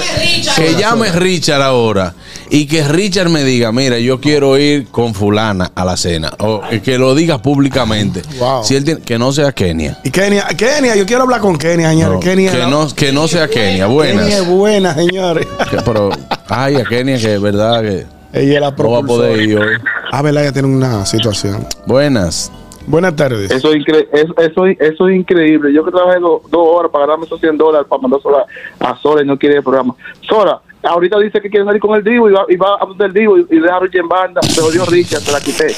que 0.56 0.74
llame 0.76 1.10
Richard 1.12 1.62
ahora 1.62 2.14
y 2.50 2.66
que 2.66 2.86
Richard 2.86 3.30
me 3.30 3.44
diga, 3.44 3.72
mira, 3.72 3.98
yo 3.98 4.20
quiero 4.20 4.58
ir 4.58 4.88
con 4.88 5.14
fulana 5.14 5.72
a 5.74 5.84
la 5.84 5.96
cena. 5.96 6.32
O 6.38 6.62
que 6.84 6.98
lo 6.98 7.14
diga 7.14 7.40
públicamente. 7.40 8.22
Wow. 8.38 8.64
Si 8.64 8.76
él 8.76 8.84
tiene, 8.84 9.00
que 9.00 9.18
no 9.18 9.32
sea 9.32 9.52
Kenia. 9.52 9.98
Y 10.04 10.10
Kenia, 10.10 10.46
Kenia, 10.48 10.94
yo 10.94 11.06
quiero 11.06 11.22
hablar 11.22 11.40
con 11.40 11.56
Kenia, 11.56 11.90
señores. 11.90 12.14
No, 12.14 12.20
Kenia, 12.20 12.52
que, 12.52 12.58
no, 12.66 12.94
que 12.94 13.12
no 13.12 13.26
sea 13.26 13.48
Kenia. 13.48 13.86
Buenas. 13.86 14.24
Kenia 14.24 14.38
es 14.38 14.46
buena, 14.46 14.94
señores. 14.94 15.46
Pero, 15.84 16.10
ay, 16.52 16.76
a 16.76 16.84
Kenia 16.84 17.18
que 17.18 17.34
es 17.34 17.40
verdad 17.40 17.82
que 17.82 18.06
Ella 18.32 18.54
es 18.54 18.60
la 18.60 18.70
no 18.70 18.90
va 18.90 18.98
a 18.98 19.02
poder 19.02 19.40
ir 19.42 19.58
hoy. 19.58 19.76
Ah, 20.10 20.22
verdad, 20.22 20.42
ella 20.44 20.52
tiene 20.52 20.68
una 20.68 21.04
situación. 21.06 21.66
Buenas. 21.86 22.50
Buenas 22.86 23.14
tardes. 23.14 23.50
Eso 23.50 23.70
es, 23.72 23.76
incre- 23.76 24.08
eso, 24.12 24.34
eso, 24.38 24.66
eso 24.66 25.08
es 25.08 25.16
increíble. 25.16 25.72
Yo 25.72 25.84
que 25.84 25.90
trabajé 25.92 26.18
do- 26.18 26.42
dos 26.50 26.66
horas 26.68 26.90
para 26.90 27.06
ganarme 27.06 27.26
esos 27.26 27.38
100 27.40 27.56
dólares 27.56 27.86
para 27.88 28.02
mandar 28.02 28.20
sola 28.20 28.44
a 28.80 28.96
Sora 28.96 29.22
y 29.22 29.26
no 29.26 29.38
quiere 29.38 29.56
el 29.56 29.62
programa. 29.62 29.94
Sora, 30.22 30.60
ahorita 30.82 31.18
dice 31.20 31.40
que 31.40 31.48
quiere 31.48 31.64
salir 31.64 31.80
con 31.80 31.94
el 31.96 32.02
Divo 32.02 32.28
y 32.28 32.32
va, 32.32 32.44
y 32.48 32.56
va 32.56 32.74
a 32.80 32.86
del 32.98 33.12
Divo 33.12 33.38
y, 33.38 33.46
y 33.50 33.60
deja 33.60 33.76
a 33.76 33.80
Richard 33.80 34.00
en 34.02 34.08
banda. 34.08 34.40
Se 34.42 34.60
jodió 34.60 34.84
Richard, 34.86 35.20
se 35.20 35.30
la 35.32 35.40
quité. 35.40 35.68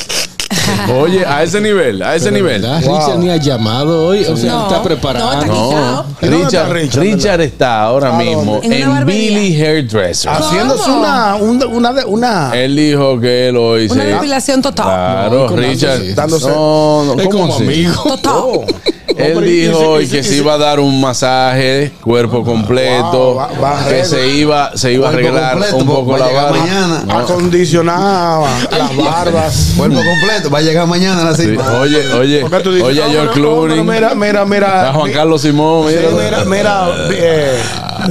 Oye, 0.99 1.24
a 1.27 1.43
ese 1.43 1.61
nivel, 1.61 2.03
a 2.03 2.15
ese 2.15 2.31
nivel. 2.31 2.61
¿verdad? 2.62 2.78
Richard 2.81 3.19
ni 3.19 3.31
ha 3.31 3.36
llamado 3.36 4.07
hoy, 4.07 4.24
o 4.24 4.36
sea, 4.36 4.53
No, 4.53 4.66
está 4.69 4.82
preparado. 4.82 5.45
no, 5.47 5.70
No, 5.73 6.05
¿Y 6.20 6.27
dónde 6.27 6.45
está 6.45 6.65
Richard, 6.69 6.73
Richard, 6.73 7.03
Richard 7.03 7.41
está 7.41 7.82
ahora 7.82 8.15
¿A 8.15 8.19
mismo? 8.19 8.61
En 8.62 8.73
en. 8.73 9.07
Billy 9.07 9.61
Hairdresser. 9.62 10.31
Haciéndose 10.31 10.91
una, 10.91 11.35
una, 11.36 11.66
una, 11.66 12.07
una. 12.07 12.51
Él 12.55 12.77
dijo 12.77 13.19
que 13.20 13.49
él 13.49 13.57
hoy 13.57 13.89
Una 13.91 14.05
depilación 14.05 14.62
total. 14.62 14.86
Claro, 14.86 15.47
¿cómo 15.49 15.61
Richard. 15.61 16.01
Dándose- 16.15 16.49
No, 16.49 17.05
no, 17.05 17.15
¿cómo 17.16 17.31
como 17.31 17.55
así? 17.55 17.62
amigo. 17.65 18.03
Total. 18.16 18.74
Él 19.16 19.32
Hombre, 19.36 19.47
dijo 19.51 20.01
y- 20.01 20.09
que 20.09 20.19
y- 20.19 20.23
se 20.24 20.36
iba 20.36 20.55
a 20.55 20.59
dar 20.59 20.81
un 20.81 21.01
masaje, 21.01 21.93
cuerpo 22.03 22.43
completo, 22.45 23.35
Wow, 23.35 23.36
va- 23.36 23.49
va 23.62 23.89
que 23.89 24.05
se 24.05 24.27
iba, 24.28 24.73
se 24.77 24.93
iba 24.93 25.07
a 25.07 25.11
arreglar 25.11 25.53
completo, 25.53 25.77
un 25.77 25.86
poco 25.86 26.16
la 26.16 26.27
barba. 26.27 26.51
mañana. 26.59 27.03
No. 27.07 27.19
Acondicionaba 27.19 28.49
las 28.70 28.97
barbas. 28.97 29.73
Cuerpo 29.77 29.97
completo, 29.97 30.51
va 30.51 30.59
a 30.59 30.62
llegar 30.62 30.86
mañana 30.86 31.23
a 31.23 31.24
la 31.31 31.36
Sí, 31.36 31.45
cita. 31.51 31.81
Oye, 31.81 32.12
oye, 32.15 32.41
¿Por 32.41 32.51
qué 32.51 32.61
tú 32.61 32.73
dices, 32.73 32.89
oye 32.89 33.01
no, 33.03 33.11
George 33.11 33.27
no, 33.27 33.32
Clooney, 33.32 33.82
Mira, 33.85 34.15
mira, 34.15 34.45
mira. 34.45 34.91
a 34.91 34.93
Juan 34.93 35.12
Carlos 35.12 35.43
Simón, 35.43 35.89
Sí, 35.91 35.97
mira. 35.97 36.45
mira, 36.45 36.45
mira. 36.45 36.89
eh, 37.12 37.59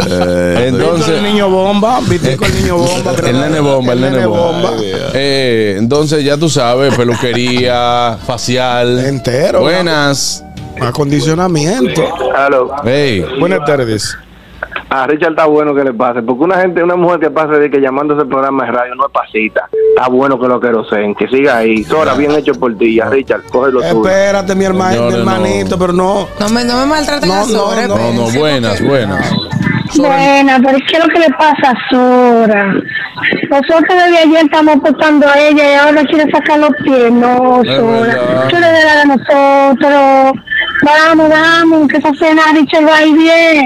Eh, 0.10 0.66
Entonces, 0.70 1.10
el 1.10 1.24
niño 1.24 1.50
bomba, 1.50 2.00
viste 2.08 2.36
con 2.36 2.48
el 2.50 2.62
niño 2.62 2.78
bomba. 2.78 3.14
el 3.28 3.40
nene 3.42 3.60
bomba, 3.60 3.94
el 3.94 4.02
nene 4.02 4.26
bomba. 4.26 4.72
Eh, 5.14 5.76
entonces 5.78 6.24
ya 6.24 6.36
tú 6.38 6.50
sabes, 6.50 6.96
peluquería, 6.96 8.18
facial. 8.26 9.00
Entero. 9.06 9.62
Buenas. 9.62 10.44
Acondicionamiento. 10.82 12.02
Aló. 12.36 12.72
Hey. 12.84 13.26
Buenas 13.40 13.64
tardes. 13.66 14.18
A 14.90 15.08
Richard 15.08 15.32
está 15.32 15.46
bueno 15.46 15.74
que 15.74 15.84
le 15.84 15.94
pase, 15.94 16.22
porque 16.22 16.44
una 16.44 16.60
gente, 16.62 16.84
una 16.84 16.96
mujer 16.96 17.20
que 17.20 17.32
pase 17.32 17.54
de 17.56 17.70
que 17.70 17.80
llamándose 17.82 18.22
el 18.22 18.28
programa 18.28 18.66
de 18.66 18.72
radio 18.72 18.96
no 18.96 19.08
es 19.08 19.12
pasita. 19.12 19.68
Está 19.96 20.08
bueno 20.08 20.40
que 20.40 20.48
lo 20.48 20.60
queroseen, 20.60 21.16
que 21.16 21.28
siga 21.28 21.58
ahí. 21.58 21.84
Sora, 21.84 22.14
bien 22.14 22.32
hecho 22.32 22.54
por 22.54 22.78
ti. 22.78 23.00
A 23.00 23.10
Richard, 23.10 23.42
coge 23.52 23.72
lo 23.72 23.82
tuyo. 23.82 24.06
Espérate, 24.08 24.56
mi 24.56 24.66
hermano, 24.66 24.90
mi 24.92 24.96
Señores, 25.12 25.26
no. 25.26 25.32
hermanito, 25.34 25.80
pero 25.80 25.94
no. 25.94 26.28
No 26.40 26.50
me, 26.50 26.64
no 26.64 26.78
me 26.80 26.86
maltraten 26.86 27.28
No, 27.28 27.36
a 27.36 27.40
no, 27.40 27.46
Sora, 27.46 27.88
no, 27.88 27.98
No, 27.98 28.14
no, 28.14 28.40
buenas, 28.40 28.82
buenas. 28.84 29.32
Bueno, 29.96 30.52
pero 30.64 30.78
¿qué 30.90 30.98
es 30.98 31.04
lo 31.06 31.10
que 31.14 31.20
le 31.20 31.30
pasa 31.32 31.72
a 31.72 31.90
Sora? 31.90 32.74
Nosotros 33.50 33.84
desde 33.90 34.18
ayer 34.20 34.46
estamos 34.46 34.76
apostando 34.76 35.28
a 35.28 35.40
ella 35.40 35.72
y 35.72 35.76
ahora 35.76 36.04
quiere 36.06 36.32
sacar 36.32 36.60
los 36.60 36.72
pies. 36.84 37.12
No, 37.12 37.62
Sora. 37.64 38.48
Tú 38.50 38.56
la 38.60 38.72
de 38.72 39.06
nosotros. 39.08 40.44
Vamos, 40.84 41.30
vamos, 41.30 41.88
que 41.88 41.98
esa 41.98 42.12
cena 42.20 42.42
Richard 42.54 42.86
va 42.88 42.98
a 42.98 43.06
ir 43.06 43.16
bien. 43.18 43.66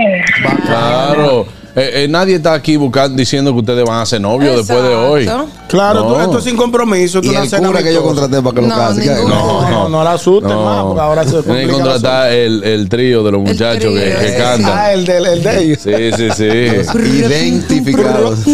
Claro. 0.65 1.47
Eh, 1.79 2.05
eh, 2.05 2.07
nadie 2.09 2.37
está 2.37 2.53
aquí 2.53 2.75
buscando 2.75 3.15
diciendo 3.15 3.53
que 3.53 3.59
ustedes 3.59 3.85
van 3.85 4.01
a 4.01 4.05
ser 4.07 4.19
novios 4.19 4.57
después 4.57 4.81
de 4.81 4.95
hoy. 4.95 5.29
Claro, 5.67 5.99
No. 6.05 6.07
tú- 6.15 6.19
esto 6.21 6.37
es 6.39 6.43
sin 6.45 6.57
compromiso. 6.57 7.21
Tú 7.21 7.27
Y 7.27 7.29
una 7.31 7.43
el 7.43 7.49
cena 7.49 7.67
cura 7.67 7.83
que 7.83 7.93
yo 7.93 8.01
contraté 8.01 8.41
para 8.41 8.55
que 8.55 8.61
lo 8.61 8.67
No, 8.67 8.75
case. 8.75 9.01
ninguno. 9.01 9.35
No, 9.35 9.69
no, 9.69 9.89
no 9.89 10.03
la 10.03 10.13
asustes 10.13 10.51
más, 10.51 10.83
porque 10.85 11.01
ahora 11.01 11.23
se 11.23 11.29
Tienen 11.43 11.43
que 11.43 11.73
complica 11.73 11.83
contratar 11.83 12.31
el, 12.31 12.63
el 12.63 12.89
trío 12.89 13.21
de 13.23 13.31
los 13.31 13.41
muchachos 13.41 13.93
que, 13.93 14.15
que 14.25 14.35
cantan. 14.37 14.71
Ah, 14.75 14.91
el 14.93 15.05
de, 15.05 15.17
el 15.17 15.43
de 15.43 15.61
ellos. 15.63 15.79
Sí, 15.83 15.91
sí, 16.17 16.29
sí. 16.35 16.97
Identificados. 16.99 18.39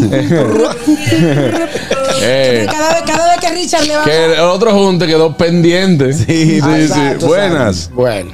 Eh, 2.25 2.67
Cada 2.71 2.93
vez, 2.93 3.03
cada 3.05 3.25
vez 3.35 3.37
que 3.41 3.49
Richard 3.53 3.85
le 3.85 3.95
va 3.97 4.03
que 4.05 4.25
el 4.35 4.39
otro 4.41 4.71
junte 4.71 5.07
quedó 5.07 5.35
pendiente. 5.35 6.13
Sí, 6.13 6.25
sí, 6.25 6.61
sí. 6.61 6.69
Exacto, 6.83 7.27
Buenas. 7.27 7.89
Bueno. 7.93 8.31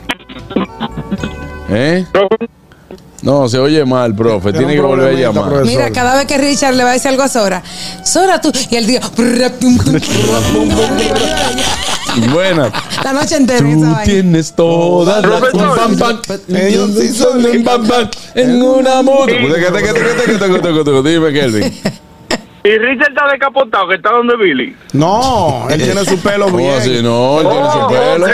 ¿Eh? 1.71 2.05
No, 3.21 3.49
se 3.49 3.59
oye 3.59 3.83
mal, 3.85 4.15
profe. 4.15 4.53
Tiene 4.53 4.73
que 4.75 4.81
volver 4.81 5.15
a 5.15 5.19
llamar. 5.19 5.49
profesor. 5.49 5.67
Mira, 5.67 5.91
cada 5.91 6.15
vez 6.15 6.25
que 6.25 6.37
Richard 6.37 6.73
le 6.75 6.83
va 6.83 6.91
a 6.91 6.93
decir 6.93 7.09
algo 7.09 7.23
a 7.23 7.27
Sora, 7.27 7.61
Sora 8.03 8.39
tú, 8.39 8.51
y 8.69 8.75
el 8.75 8.87
tío, 8.87 8.99
Buenas. 12.31 12.71
la 13.03 13.13
noche 13.13 13.35
entera. 13.35 13.59
Tú 13.59 13.95
tienes 14.03 14.53
todas 14.53 15.23
las 15.25 16.39
Ellos 16.49 16.91
sí 16.99 17.13
son 17.13 17.45
en 18.35 18.61
una 18.61 19.01
moto. 19.01 19.31
Dime, 21.03 21.33
Kelvin. 21.33 21.73
Y 22.69 22.77
Richard 22.77 23.09
está 23.09 23.27
decapotado, 23.31 23.87
que 23.87 23.95
está 23.95 24.11
donde 24.11 24.35
Billy. 24.37 24.75
No, 24.93 25.67
él 25.69 25.81
tiene 25.81 26.03
su 26.05 26.17
pelo 26.19 26.45
¿Cómo 26.45 26.57
bien. 26.57 26.73
así? 26.73 26.99
No, 27.01 27.41
él 27.41 27.47
tiene 27.49 27.71
su 27.71 27.77
Oh, 27.79 27.87
pelo. 27.87 28.25
ok, 28.25 28.31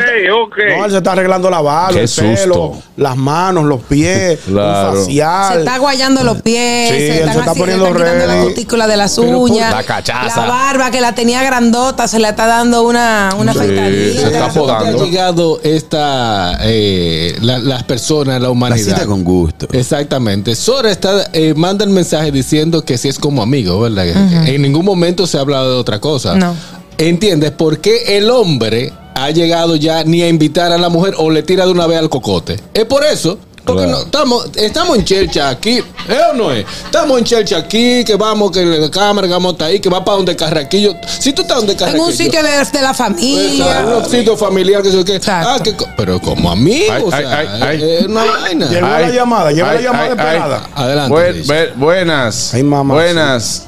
ok. 0.48 0.58
No, 0.78 0.86
él 0.86 0.92
se 0.92 0.98
está 0.98 1.12
arreglando 1.14 1.50
la 1.50 1.62
barba, 1.62 1.94
Qué 1.94 2.04
el 2.04 2.10
pelo, 2.10 2.36
susto. 2.38 2.82
las 2.98 3.16
manos, 3.16 3.66
los 3.66 3.82
pies, 3.82 4.40
Claro. 4.46 4.92
un 4.92 4.98
facial. 4.98 5.54
Se 5.54 5.60
está 5.60 5.78
guayando 5.78 6.24
los 6.24 6.42
pies, 6.42 6.90
Sí, 6.92 6.98
se 6.98 7.18
él 7.24 7.24
se 7.32 7.38
está 7.40 7.52
así, 7.52 7.60
poniendo 7.60 7.86
quitando 7.86 8.04
ready. 8.04 8.28
la 8.40 8.44
cutícula 8.44 8.88
de 8.88 8.98
las 8.98 9.18
uñas. 9.18 9.72
La 9.74 9.84
cachaza. 9.84 10.42
La 10.42 10.48
barba 10.48 10.92
que 10.92 11.02
la 11.02 11.14
tenía 11.16 11.42
grandota 11.44 12.08
se 12.08 12.20
le 12.20 12.28
está 12.30 12.48
dando 12.48 12.84
una, 12.84 13.30
una 13.38 13.54
Sí, 13.54 13.60
afeitadita. 13.60 14.20
se 14.22 14.26
está 14.28 14.40
¿Cómo 14.50 14.66
te 14.66 14.74
podando. 14.74 15.02
ha 15.04 15.06
llegado 15.06 15.60
esta, 15.64 16.58
eh, 16.64 17.36
la- 17.42 17.60
las 17.60 17.84
personas, 17.84 18.36
la 18.42 18.46
La 18.46 18.50
humanidad? 18.50 18.96
cita 18.96 19.06
con 19.06 19.24
gusto. 19.24 19.68
Exactamente. 19.72 20.56
Sora 20.56 20.92
está, 20.92 21.30
eh, 21.34 21.54
manda 21.56 21.86
el 21.86 21.92
mensaje 21.92 22.32
diciendo 22.32 22.84
que 22.84 22.98
si 22.98 23.08
es 23.10 23.20
como 23.20 23.42
amigo, 23.42 23.80
¿verdad? 23.80 24.06
En 24.32 24.62
ningún 24.62 24.86
momento 24.86 25.28
se 25.28 25.38
ha 25.38 25.42
hablado 25.42 25.72
de 25.74 25.78
otra 25.80 26.00
cosa. 26.00 26.36
No. 26.36 26.56
¿Entiendes? 26.98 27.52
¿Por 27.52 27.80
qué 27.80 28.18
el 28.18 28.30
hombre 28.30 28.94
ha 29.16 29.30
llegado 29.32 29.76
ya 29.76 30.04
ni 30.04 30.22
a 30.22 30.28
invitar 30.30 30.72
a 30.72 30.78
la 30.78 30.90
mujer 30.90 31.14
o 31.18 31.30
le 31.30 31.44
tira 31.44 31.66
de 31.66 31.72
una 31.72 31.88
vez 31.88 32.00
al 32.00 32.10
cocote? 32.10 32.60
Es 32.74 32.86
por 32.86 33.04
eso. 33.04 33.38
Porque 33.66 33.82
Claro. 33.82 33.98
no, 33.98 34.04
estamos, 34.06 34.46
estamos 34.58 34.96
en 34.96 35.04
Chelcha 35.06 35.50
aquí, 35.50 35.78
¿eh 35.80 36.20
o 36.32 36.36
no 36.36 36.52
es? 36.52 36.64
Estamos 36.86 37.18
en 37.18 37.24
Chelcha 37.24 37.58
aquí, 37.58 38.04
que 38.06 38.16
vamos, 38.16 38.52
que 38.52 38.64
la 38.64 38.92
cámara, 38.92 39.26
que 39.28 39.34
vamos 39.34 39.54
hasta 39.54 39.66
ahí, 39.66 39.80
que 39.80 39.90
va 39.90 40.06
para 40.06 40.18
donde 40.18 40.36
Carraquillo. 40.36 40.94
Si 41.20 41.34
tú 41.34 41.42
estás 41.42 41.58
donde 41.58 41.72
En 41.74 41.80
Carraquillo. 41.80 42.06
un 42.06 42.14
sitio 42.14 42.44
de, 42.44 42.50
de 42.52 42.82
la 42.84 42.94
familia. 42.94 43.66
Exacto, 43.72 43.98
un 43.98 44.06
sitio 44.12 44.38
familiar 44.38 44.84
que 44.84 44.92
sé 44.92 45.04
qué. 45.04 45.20
Ah, 45.26 45.58
que 45.64 45.76
pero 45.98 46.22
como 46.22 46.52
amigo, 46.52 46.94
Ay, 46.94 47.02
o 47.04 47.10
ay, 47.12 47.24
sea, 47.24 47.40
ay, 47.40 47.48
ay. 47.64 47.84
es 48.02 48.06
una 48.06 48.24
vaina. 48.24 48.68
Llegó 48.70 48.88
la 48.88 49.10
llamada, 49.10 49.52
llegó 49.52 49.68
la 49.68 49.82
llamada 49.82 50.08
esperada. 50.10 50.70
Adelante, 50.76 51.42
Buen- 51.48 51.74
buenas. 51.80 52.54
Ay, 52.54 52.62
mamá. 52.62 52.94
Buenas. 52.94 53.64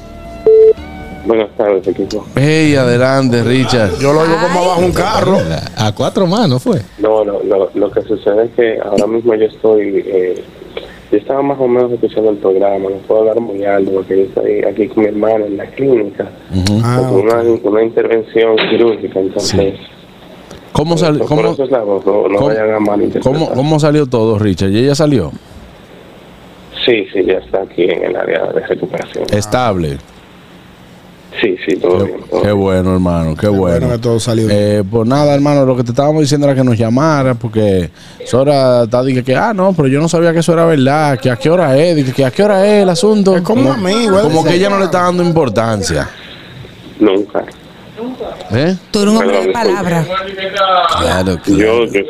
Buenas 1.28 1.50
tardes, 1.58 1.86
equipo. 1.86 2.24
Hey, 2.34 2.74
adelante, 2.74 3.42
Richard. 3.42 3.98
Yo 4.00 4.14
lo 4.14 4.20
oigo 4.20 4.32
como 4.40 4.60
abajo 4.64 4.80
un 4.80 4.92
carro. 4.92 5.36
A 5.76 5.94
cuatro 5.94 6.26
manos 6.26 6.62
fue. 6.62 6.80
No, 6.98 7.22
no, 7.22 7.40
no, 7.44 7.68
lo 7.74 7.90
que 7.90 8.00
sucede 8.00 8.44
es 8.46 8.50
que 8.52 8.78
ahora 8.82 9.06
mismo 9.06 9.34
yo 9.34 9.44
estoy, 9.44 10.02
eh, 10.06 10.42
yo 11.12 11.18
estaba 11.18 11.42
más 11.42 11.58
o 11.60 11.68
menos 11.68 11.92
escuchando 11.92 12.30
el 12.30 12.38
programa, 12.38 12.88
no 12.88 12.96
puedo 13.06 13.20
hablar 13.20 13.40
muy 13.40 13.62
alto 13.62 13.90
porque 13.92 14.16
yo 14.16 14.22
estoy 14.24 14.64
aquí 14.64 14.88
con 14.88 15.02
mi 15.02 15.08
hermana 15.10 15.44
en 15.44 15.58
la 15.58 15.66
clínica, 15.66 16.30
Ah, 16.82 17.02
con 17.10 17.20
una, 17.20 17.42
una 17.62 17.82
intervención 17.82 18.56
quirúrgica, 18.70 19.20
entonces... 19.20 19.74
¿Cómo, 20.72 20.96
sal- 20.96 21.18
por 21.18 21.26
cómo, 21.28 21.50
es 21.50 21.70
la 21.70 21.80
voz, 21.80 22.06
no, 22.06 22.26
no 22.28 22.36
cómo- 22.38 22.46
vayan 22.48 22.72
a 22.72 22.80
malinterpretar. 22.80 23.32
cómo, 23.32 23.50
cómo 23.52 23.78
salió 23.80 24.06
todo, 24.06 24.38
Richard? 24.38 24.70
¿Y 24.70 24.78
ella 24.78 24.94
salió? 24.94 25.30
Sí, 26.86 27.04
sí, 27.12 27.22
ya 27.26 27.34
está 27.34 27.62
aquí 27.62 27.82
en 27.84 28.02
el 28.04 28.16
área 28.16 28.46
de 28.52 28.60
recuperación. 28.66 29.24
Estable. 29.30 29.98
Sí, 31.40 31.56
sí, 31.66 31.76
todo 31.76 32.04
bien. 32.04 32.20
todo 32.28 32.40
Qué 32.40 32.48
bien. 32.48 32.60
bueno, 32.60 32.94
hermano, 32.94 33.36
qué 33.36 33.48
bueno. 33.48 33.80
bueno 33.80 33.90
que 33.96 33.98
todo 34.02 34.18
salió 34.18 34.46
bien. 34.46 34.58
Eh, 34.60 34.84
pues 34.90 35.06
nada, 35.06 35.34
hermano, 35.34 35.64
lo 35.64 35.76
que 35.76 35.84
te 35.84 35.90
estábamos 35.90 36.22
diciendo 36.22 36.46
era 36.46 36.56
que 36.56 36.64
nos 36.64 36.76
llamara, 36.76 37.34
porque 37.34 37.90
Sora 38.24 38.84
está 38.84 39.02
diciendo 39.02 39.24
que, 39.24 39.36
ah, 39.36 39.52
no, 39.54 39.72
pero 39.72 39.88
yo 39.88 40.00
no 40.00 40.08
sabía 40.08 40.32
que 40.32 40.40
eso 40.40 40.52
era 40.52 40.64
verdad, 40.64 41.18
que 41.20 41.30
a 41.30 41.36
qué 41.36 41.50
hora 41.50 41.76
es, 41.76 41.94
dije, 41.96 42.12
que 42.12 42.24
a 42.24 42.30
qué 42.30 42.42
hora 42.42 42.66
es 42.66 42.82
el 42.82 42.88
asunto. 42.88 43.36
Es 43.36 43.42
como 43.42 43.72
amigo, 43.72 44.16
es 44.16 44.22
Como 44.22 44.42
que 44.42 44.54
ella 44.54 44.70
no 44.70 44.78
le 44.78 44.86
está 44.86 45.02
dando 45.02 45.22
importancia. 45.22 46.08
Nunca. 46.98 47.44
¿Eh? 48.52 48.76
Tú 48.90 49.02
eres 49.02 49.12
un 49.12 49.18
hombre 49.18 49.46
de 49.46 49.52
palabra. 49.52 50.04
Claro, 51.00 51.38
Yo, 51.46 51.84
yo, 51.84 52.00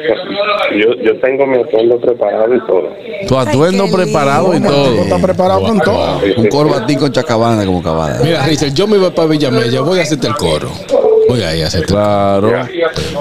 yo, 0.76 0.94
yo 1.02 1.20
tengo 1.20 1.46
mi 1.46 1.58
atuendo 1.58 1.98
preparado 1.98 2.54
y 2.54 2.60
todo. 2.66 2.88
Tu 3.26 3.36
atuendo 3.36 3.90
preparado 3.90 4.54
y 4.54 4.60
todo. 4.60 4.94
está 5.02 5.18
preparado 5.18 5.62
con 5.62 5.80
todo. 5.80 6.20
Un 6.36 6.46
corbatín 6.48 6.98
con 6.98 7.12
chacabana 7.12 7.64
como 7.64 7.82
cabada. 7.82 8.20
Mira, 8.22 8.44
Richard, 8.46 8.74
yo 8.74 8.86
me 8.86 8.98
voy 8.98 9.10
para 9.10 9.28
Villamella, 9.28 9.80
voy 9.80 9.98
a 9.98 10.02
hacerte 10.02 10.26
el 10.26 10.34
coro. 10.34 10.70
Voy 11.28 11.42
a 11.42 11.54
ir 11.56 11.64
a 11.66 11.68
Claro. 11.82 12.52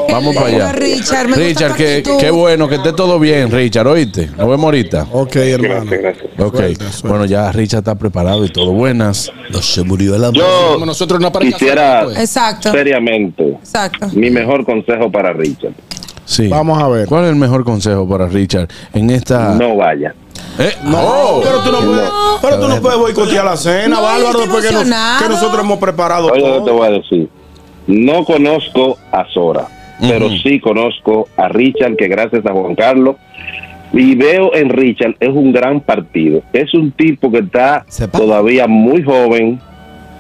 Vamos 0.09 0.35
para 0.35 0.47
allá. 0.47 0.71
Richard, 0.71 1.27
Richard, 1.35 1.71
actitud. 1.73 2.17
qué 2.19 2.31
bueno, 2.31 2.67
que 2.67 2.75
esté 2.75 2.93
todo 2.93 3.19
bien, 3.19 3.51
Richard, 3.51 3.87
¿oíste? 3.87 4.27
Nos 4.37 4.47
vemos 4.49 4.63
ahorita. 4.63 5.07
Ok, 5.11 5.35
hermano. 5.35 5.85
Gracias, 5.89 6.01
gracias. 6.01 6.25
Ok. 6.39 6.55
Suerte, 6.55 6.75
suerte. 6.91 7.07
Bueno, 7.07 7.25
ya 7.25 7.51
Richard 7.51 7.79
está 7.79 7.95
preparado 7.95 8.45
y 8.45 8.49
todo. 8.49 8.71
Buenas. 8.71 9.31
No 9.49 9.61
se 9.61 9.83
murió 9.83 10.15
el 10.15 10.23
amor. 10.23 10.35
Yo 10.37 10.85
Nosotros 10.85 11.19
no 11.19 11.27
aparecemos. 11.27 11.59
quisiera 11.59 12.01
pues. 12.05 12.17
Exacto. 12.17 12.71
seriamente 12.71 13.43
Exacto. 13.59 14.07
mi 14.13 14.29
mejor 14.29 14.65
consejo 14.65 15.11
para 15.11 15.33
Richard. 15.33 15.73
Sí. 16.25 16.47
Vamos 16.49 16.81
a 16.81 16.87
ver. 16.89 17.07
¿Cuál 17.07 17.23
es 17.25 17.29
el 17.29 17.35
mejor 17.37 17.63
consejo 17.63 18.07
para 18.07 18.27
Richard 18.27 18.67
en 18.93 19.09
esta... 19.09 19.53
No 19.55 19.77
vaya. 19.77 20.13
Eh, 20.59 20.73
No, 20.83 20.97
oh. 20.99 21.41
pero 21.43 21.59
tú 21.61 21.71
no 21.71 21.79
puedes, 21.79 22.09
pero 22.41 22.59
tú 22.59 22.67
no 22.67 22.81
puedes 22.81 22.97
boicotear 22.99 23.45
la 23.45 23.55
cena, 23.57 23.87
No, 23.95 24.01
Bárbaro, 24.01 24.39
después 24.39 24.65
que, 24.65 24.73
nos- 24.73 24.83
que 24.83 25.29
nosotros 25.29 25.63
hemos 25.63 25.79
preparado 25.79 26.27
Oye, 26.27 26.41
yo 26.41 26.53
te 26.55 26.59
todo. 26.65 26.73
voy 26.73 26.87
a 26.87 26.91
decir. 26.91 27.29
No 27.87 28.25
conozco 28.25 28.97
a 29.11 29.25
Sora, 29.29 29.67
pero 29.99 30.29
sí 30.29 30.59
conozco 30.59 31.29
a 31.37 31.47
Richard, 31.47 31.95
que 31.95 32.07
gracias 32.07 32.45
a 32.45 32.51
Juan 32.51 32.75
Carlos. 32.75 33.15
Y 33.93 34.15
veo 34.15 34.53
en 34.53 34.69
Richard, 34.69 35.15
es 35.19 35.29
un 35.29 35.53
gran 35.53 35.79
partido. 35.79 36.43
Es 36.51 36.73
un 36.73 36.91
tipo 36.91 37.31
que 37.31 37.39
está 37.39 37.85
Sepa. 37.87 38.19
todavía 38.19 38.67
muy 38.67 39.01
joven, 39.01 39.61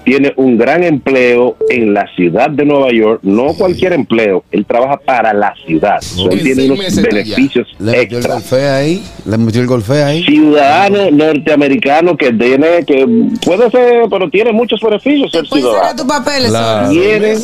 tiene 0.07 0.31
un 0.37 0.57
gran 0.57 0.85
empleo 0.85 1.57
en 1.69 1.93
la 1.93 2.05
ciudad 2.15 2.49
de 2.49 2.63
Nueva 2.63 2.93
York, 2.93 3.19
no 3.23 3.47
cualquier 3.55 3.91
empleo, 3.91 4.41
él 4.53 4.65
trabaja 4.65 4.95
para 5.05 5.33
la 5.33 5.53
ciudad. 5.65 5.97
Él 6.31 6.41
tiene 6.43 6.71
unos 6.71 6.95
beneficios 7.01 7.67
Le 7.77 7.91
metió 7.91 8.17
el 8.19 8.23
extra. 8.23 8.33
golfe 8.35 8.69
ahí. 8.69 9.03
Le 9.25 9.37
metió 9.37 9.59
el 9.59 9.67
golfe 9.67 10.01
ahí. 10.01 10.23
Ciudadano 10.23 11.11
norteamericano 11.11 12.15
que 12.15 12.31
tiene, 12.31 12.85
que 12.87 13.05
puede 13.43 13.69
ser, 13.69 14.03
pero 14.09 14.29
tiene 14.29 14.53
muchos 14.53 14.79
beneficios 14.79 15.29
ser 15.29 15.45
ciudadano. 15.45 15.97
tus 15.97 16.05
papeles. 16.05 16.49
Claro. 16.51 16.87
Sora. 16.87 16.89
Tiene 16.93 17.35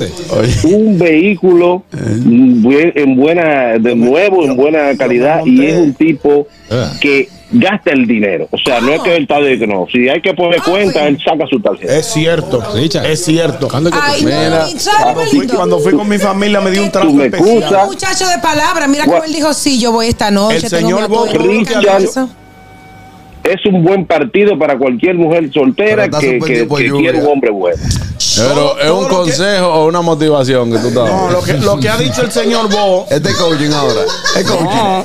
un 0.77 0.98
vehículo 0.98 1.84
buen- 1.91 2.94
en 2.95 3.15
buena, 3.18 3.77
de 3.77 3.94
nuevo, 3.94 4.45
en 4.45 4.56
buena 4.56 4.95
calidad 4.98 5.41
y 5.45 5.65
es 5.65 5.76
un 5.77 5.94
tipo 5.94 6.48
Ah. 6.72 6.94
que 7.02 7.27
gasta 7.54 7.92
el 7.92 8.06
dinero. 8.06 8.48
O 8.52 8.58
sea, 8.58 8.82
no 8.82 8.92
es 8.94 9.02
que 9.02 9.16
él 9.16 9.24
está 9.24 9.40
de 9.40 9.58
que 9.58 9.68
no. 9.68 9.86
Si 9.92 10.10
hay 10.10 10.22
que 10.22 10.34
poner 10.34 10.62
cuenta, 10.62 11.08
él 11.08 11.18
saca 11.24 11.46
su 11.50 11.60
tarjeta. 11.60 11.96
Es 11.96 12.08
cierto, 12.08 12.64
Richard. 12.74 13.06
es 13.06 13.24
cierto. 13.24 13.68
¿Cuándo 13.70 13.90
que 13.92 13.98
Ay, 14.02 14.22
tú- 14.24 14.30
no, 14.30 14.36
Mira. 14.36 14.68
y 14.70 14.80
¿sabes, 14.80 15.02
Cuando 15.14 15.22
fui, 15.26 15.48
cuando 15.48 15.80
fui 15.80 15.94
con 15.94 16.10
mi 16.10 16.18
familia 16.18 16.60
me 16.62 16.72
dio 16.72 16.84
un 16.84 16.92
trato 16.92 17.08
especial. 17.10 17.58
excusas. 17.58 17.86
Muchacho 17.88 18.28
de 18.28 18.38
palabra, 18.40 18.88
mira 18.88 19.06
cómo 19.06 19.24
él 19.24 19.32
dijo, 19.34 19.54
sí, 19.54 19.80
yo 19.80 19.92
voy 19.92 20.08
esta 20.08 20.32
noche. 20.32 20.58
El 20.58 20.62
tengo 20.64 20.76
señor 20.78 21.04
atuendo, 21.04 21.40
Richard-. 21.40 22.28
Es 23.44 23.65
un 23.65 23.84
buen 23.84 24.06
partido 24.06 24.57
para 24.57 24.78
cualquier 24.78 25.15
mujer 25.15 25.52
soltera 25.52 26.07
que, 26.07 26.40
que, 26.40 26.65
quiere 26.68 27.20
un 27.20 27.28
hombre 27.28 27.52
bueno. 27.52 27.78
Pero 28.38 28.80
es 28.80 28.90
un 28.90 29.03
que- 29.07 29.14
consejo 29.15 29.68
o 29.68 29.86
una 29.88 30.02
motivación 30.02 30.72
que 30.72 30.78
tú 30.80 30.88
estás 30.88 31.11
No, 31.11 31.30
lo 31.30 31.41
que, 31.44 31.53
lo 31.56 31.78
que 31.78 31.90
ha 31.90 31.98
dicho 31.98 32.22
el 32.22 32.32
señor 32.32 32.70
Bo. 32.70 33.06
Este 33.10 33.30
es 33.30 33.36
coaching 33.36 33.72
ahora. 33.72 34.02
Es 34.38 34.49
coaching. 34.49 34.65
No, 34.65 35.03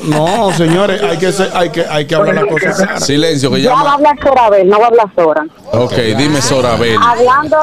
no, 0.48 0.52
señores, 0.52 1.02
hay 1.02 1.18
que, 1.18 1.32
ser- 1.32 1.50
hay 1.52 1.70
que, 1.70 1.84
hay 1.84 2.06
que 2.06 2.14
hablar 2.14 2.36
las 2.36 2.46
cosas 2.46 2.76
claras. 2.76 3.04
Silencio, 3.04 3.50
que 3.50 3.60
Ya 3.60 3.72
va 3.74 3.80
a 3.90 3.94
hablar 3.94 4.16
Sorabel, 4.22 4.68
no 4.68 4.78
va 4.78 4.84
a 4.84 4.88
hablar 4.88 5.06
Sora. 5.16 5.44
Ok, 5.72 5.94
dime 6.16 6.40
Sorabel. 6.40 6.96
Hablando, 7.02 7.56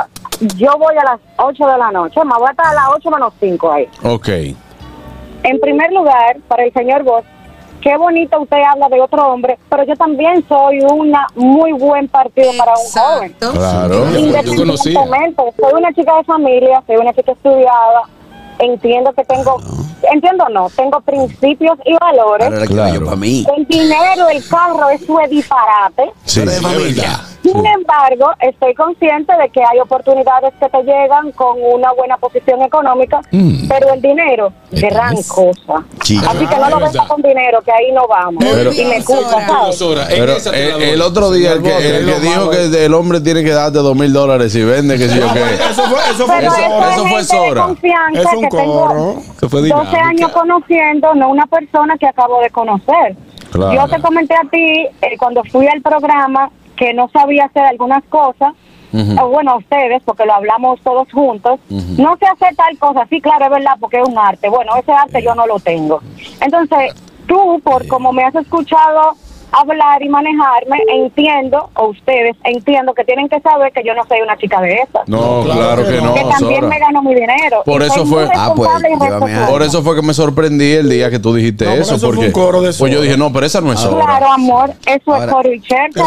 yo 0.58 0.72
voy 0.78 0.96
a 0.98 1.04
las 1.06 1.20
8 1.38 1.68
de 1.68 1.78
la 1.78 1.92
noche, 1.92 2.20
me 2.26 2.36
voy 2.38 2.48
a 2.50 2.52
estar 2.52 2.68
a 2.68 2.74
las 2.74 2.86
8 2.98 3.10
menos 3.12 3.34
5 3.40 3.72
ahí. 3.72 3.88
Ok. 4.04 4.28
En 5.44 5.60
primer 5.62 5.92
lugar, 5.94 6.38
para 6.48 6.66
el 6.66 6.74
señor 6.74 7.04
Vos, 7.04 7.24
qué 7.86 7.96
bonito 7.98 8.42
usted 8.42 8.58
habla 8.68 8.90
de 8.90 9.00
otro 9.00 9.28
hombre, 9.28 9.60
pero 9.70 9.84
yo 9.84 9.96
también 9.96 10.44
soy 10.48 10.80
una 10.92 11.28
muy 11.36 11.72
buen 11.74 12.08
partido 12.08 12.52
para 12.58 12.72
un 12.72 12.90
joven. 12.92 13.36
Claro. 13.38 14.10
Independientemente, 14.18 15.44
soy 15.62 15.74
una 15.78 15.94
chica 15.94 16.18
de 16.18 16.24
familia, 16.24 16.84
soy 16.88 16.96
una 16.96 17.14
chica 17.14 17.34
estudiada, 17.34 18.02
entiendo 18.58 19.14
que 19.14 19.24
tengo, 19.26 19.58
entiendo 20.12 20.46
no, 20.50 20.70
tengo 20.76 21.00
principios 21.02 21.78
y 21.86 21.94
valores. 22.00 22.48
Ahora 22.48 22.66
Claro. 22.66 23.06
para 23.06 23.16
mí. 23.18 23.46
El 23.58 23.66
dinero, 23.68 24.30
el 24.30 24.48
carro, 24.48 24.90
eso 24.90 25.20
es 25.22 25.30
disparate. 25.30 26.12
Sí. 26.26 26.42
Sin 27.44 27.64
embargo, 27.64 28.32
estoy 28.40 28.74
consciente 28.74 29.32
de 29.38 29.50
que 29.50 29.62
hay 29.62 29.80
oportunidades 29.80 30.52
que 30.60 30.68
te 30.68 30.82
llegan 30.84 31.32
con 31.34 31.56
una 31.62 31.92
buena 31.94 32.18
posición 32.18 32.60
económica, 32.64 33.22
Mm. 33.32 33.68
pero 33.68 33.94
el 33.94 34.02
dinero, 34.02 34.52
gran 34.72 35.16
cosa. 35.28 35.84
Chica. 36.02 36.32
Así 36.32 36.40
que 36.48 36.56
no 36.56 36.62
lo 36.62 36.66
es 36.66 36.74
venga 36.76 36.88
verdad. 36.92 37.08
con 37.08 37.22
dinero, 37.22 37.62
que 37.62 37.72
ahí 37.72 37.92
no 37.94 38.08
vamos. 38.08 38.44
Pero- 38.44 38.74
y 38.74 38.86
me 38.86 39.04
culpa. 39.04 39.46
¿sabes? 39.48 39.84
Pero 40.10 40.36
el, 40.54 41.02
otro 41.04 41.32
día 41.32 41.54
el 41.54 41.62
que, 41.62 41.98
el 42.00 42.06
que 42.06 42.20
dijo 42.20 42.50
que 42.50 42.86
el 42.86 42.94
hombre 42.96 43.22
tiene 43.22 43.44
que 43.44 43.52
darte 43.52 43.78
dos 43.78 43.96
mil 43.96 44.12
dólares 44.12 44.52
si 44.52 44.64
vende, 44.64 44.98
que 44.98 45.08
si 45.08 45.20
yo 45.20 45.32
qué. 45.32 45.44
Eso 45.70 45.84
fue, 45.84 46.00
eso 46.12 46.26
fue 46.26 46.36
Pero 46.40 46.48
Eso- 46.48 46.58
eso, 46.58 46.90
eso 46.90 47.06
es 47.06 47.12
fue 47.12 47.24
Sora. 47.24 47.68
Es 48.14 48.26
un 48.34 48.50
coro. 48.50 49.16
Eso 49.38 49.50
fue 49.50 49.62
12 49.86 49.98
dinámica. 49.98 50.26
años 50.26 50.32
conociendo, 50.32 51.16
no 51.16 51.30
una 51.30 51.46
persona 51.46 51.98
que 51.98 52.08
acabo 52.08 52.42
de 52.42 52.50
conocer. 52.50 53.16
Claro. 53.52 53.74
Yo 53.74 53.88
te 53.88 54.02
comenté 54.02 54.36
a 54.36 54.44
ti 54.50 54.88
eh, 55.02 55.18
cuando 55.18 55.44
fui 55.46 55.68
al 55.68 55.82
programa 55.82 56.50
que 56.76 56.94
no 56.94 57.10
sabía 57.10 57.46
hacer 57.46 57.64
algunas 57.64 58.04
cosas. 58.06 58.54
Ujú. 58.94 59.22
o 59.22 59.28
bueno, 59.28 59.52
a 59.52 59.58
ustedes, 59.58 60.02
porque 60.06 60.26
lo 60.26 60.34
hablamos 60.34 60.80
todos 60.82 61.12
juntos. 61.12 61.60
No 61.70 62.16
sé 62.16 62.28
hacer 62.28 62.56
tal 62.56 62.78
cosa. 62.78 63.06
Sí, 63.10 63.20
claro, 63.20 63.44
es 63.46 63.52
verdad, 63.52 63.74
porque 63.78 64.00
es 64.00 64.08
un 64.08 64.18
arte. 64.18 64.48
Bueno, 64.48 64.72
ese 64.78 64.94
arte 64.94 65.22
yo 65.22 65.36
no 65.36 65.46
lo 65.46 65.60
tengo. 65.60 66.00
Entonces, 66.40 66.96
tú, 67.28 67.60
por 67.62 67.86
como 67.88 68.14
me 68.14 68.24
has 68.24 68.36
escuchado 68.36 69.16
hablar 69.52 70.02
y 70.04 70.10
manejarme, 70.10 70.78
entiendo, 70.94 71.70
o 71.76 71.88
ustedes 71.88 72.36
entiendo 72.44 72.94
que 72.94 73.04
tienen 73.04 73.30
que 73.30 73.40
saber 73.42 73.72
que 73.72 73.84
yo 73.86 73.94
no 73.94 74.04
soy 74.08 74.22
una 74.22 74.38
chica 74.38 74.60
de 74.62 74.74
esas. 74.76 75.08
No, 75.08 75.42
claro 75.44 75.86
que 75.86 76.02
no, 76.02 76.14
que 76.14 76.22
también 76.24 76.62
Sora. 76.62 76.68
me 76.68 76.80
gano 76.80 77.02
mi 77.02 77.14
dinero. 77.16 77.62
Por 77.66 77.82
Y 77.82 77.86
eso 77.86 78.06
fue- 78.06 78.28
Ah, 78.36 78.54
pues. 78.56 78.70
Por 79.50 79.64
eso 79.64 79.84
fue 79.84 79.96
que 79.96 80.02
me 80.02 80.14
sorprendí 80.14 80.74
el 80.74 80.90
día 80.90 81.10
que 81.10 81.20
tú 81.20 81.34
dijiste 81.34 81.66
No, 81.66 81.72
eso. 81.74 81.96
eso 81.96 82.00
fue 82.00 82.10
porque 82.10 82.26
un 82.28 82.32
coro 82.32 82.62
de 82.62 82.74
pues 82.74 82.92
yo 82.94 83.02
dije, 83.02 83.18
no, 83.18 83.32
pero 83.32 83.46
esa 83.46 83.62
no 83.62 83.72
es 83.74 83.80
Sora. 83.80 84.06
Claro, 84.06 84.32
amor, 84.32 84.72
eso 84.86 85.14
Ahora, 85.14 85.26
es 85.26 85.32
coro 85.32 85.54
y 85.54 85.62
chercha. 85.62 86.04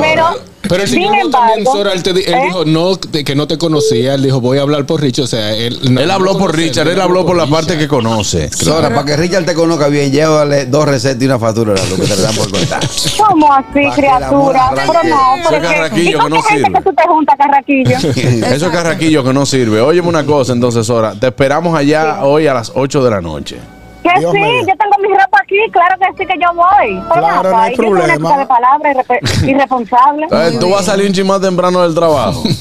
Pero, 0.00 0.24
Pero 0.68 0.82
el 0.82 0.88
señor 0.88 1.16
no 1.24 1.30
también, 1.30 1.64
Sora, 1.64 1.92
él, 1.92 2.02
te 2.02 2.12
di- 2.12 2.20
él 2.26 2.34
¿eh? 2.34 2.42
dijo 2.44 2.64
no, 2.66 2.94
de 2.96 3.24
que 3.24 3.34
no 3.34 3.46
te 3.48 3.56
conocía. 3.56 4.14
Él 4.14 4.22
dijo, 4.22 4.40
voy 4.40 4.58
a 4.58 4.62
hablar 4.62 4.84
por 4.84 5.00
Richard. 5.00 5.24
O 5.24 5.26
sea, 5.26 5.54
él, 5.56 5.78
no- 5.90 6.00
Él 6.00 6.10
habló 6.10 6.34
no 6.34 6.38
por 6.38 6.54
Richard, 6.54 6.86
él 6.88 7.00
habló 7.00 7.24
por 7.24 7.36
la 7.36 7.46
parte 7.46 7.78
que 7.78 7.88
conoce. 7.88 8.50
Sora, 8.54 8.88
para 8.90 9.04
que 9.04 9.16
Richard 9.16 9.44
te 9.46 9.54
conozca 9.54 9.88
bien, 9.88 10.12
llévale 10.12 10.66
dos 10.66 10.86
recetas 10.86 11.22
y 11.22 11.24
una 11.26 11.38
factura 11.38 11.72
lo 11.88 11.96
que 11.96 12.02
te 12.02 12.16
le 12.16 12.22
dan 12.22 12.34
por 12.34 12.50
contar. 12.50 12.80
¿Cómo 13.18 13.52
así, 13.54 13.80
criatura? 13.96 14.70
Pero 14.74 14.92
no, 15.08 15.36
Eso 15.36 15.56
es 15.56 15.62
carraquillo 15.62 16.10
¿y 16.18 16.22
que 16.24 16.30
no 16.30 16.42
sirve. 16.42 16.72
que 16.74 16.80
tú 16.82 16.92
te 16.94 17.02
juntas, 17.08 17.36
carraquillo? 17.38 17.96
Eso 18.54 18.66
es 18.66 18.72
carraquillo 18.72 19.24
que 19.24 19.32
no 19.32 19.46
sirve. 19.46 19.80
Óyeme 19.80 20.08
una 20.08 20.26
cosa, 20.26 20.52
entonces, 20.52 20.86
Sora. 20.86 21.14
Te 21.18 21.28
esperamos 21.28 21.74
allá 21.76 22.22
hoy 22.24 22.46
a 22.46 22.54
las 22.54 22.70
8 22.74 23.02
de 23.02 23.10
la 23.10 23.20
noche. 23.22 23.56
Que 24.02 24.18
Dios 24.18 24.32
sí, 24.32 24.40
yo 24.66 24.74
tengo 24.78 24.96
mi 25.02 25.08
ropa 25.08 25.38
aquí, 25.42 25.56
claro 25.72 25.96
que 25.98 26.06
sí 26.18 26.26
que 26.26 26.38
yo 26.40 26.54
voy. 26.54 27.00
Pero 27.08 27.20
Claro, 27.20 27.40
acá, 27.40 27.50
no 27.50 27.58
hay 27.58 27.72
y 27.72 27.76
yo 27.76 27.82
soy 27.82 27.90
una 27.92 28.00
problema. 28.00 28.38
de 28.38 28.46
palabra 28.46 28.90
y 28.92 28.94
repe- 28.94 29.48
irresponsable. 29.50 30.26
Eh, 30.30 30.56
Tú 30.58 30.70
vas 30.70 30.80
a 30.82 30.84
salir 30.92 31.06
un 31.06 31.12
chin 31.12 31.26
más 31.26 31.40
temprano 31.40 31.82
del 31.82 31.94
trabajo. 31.94 32.42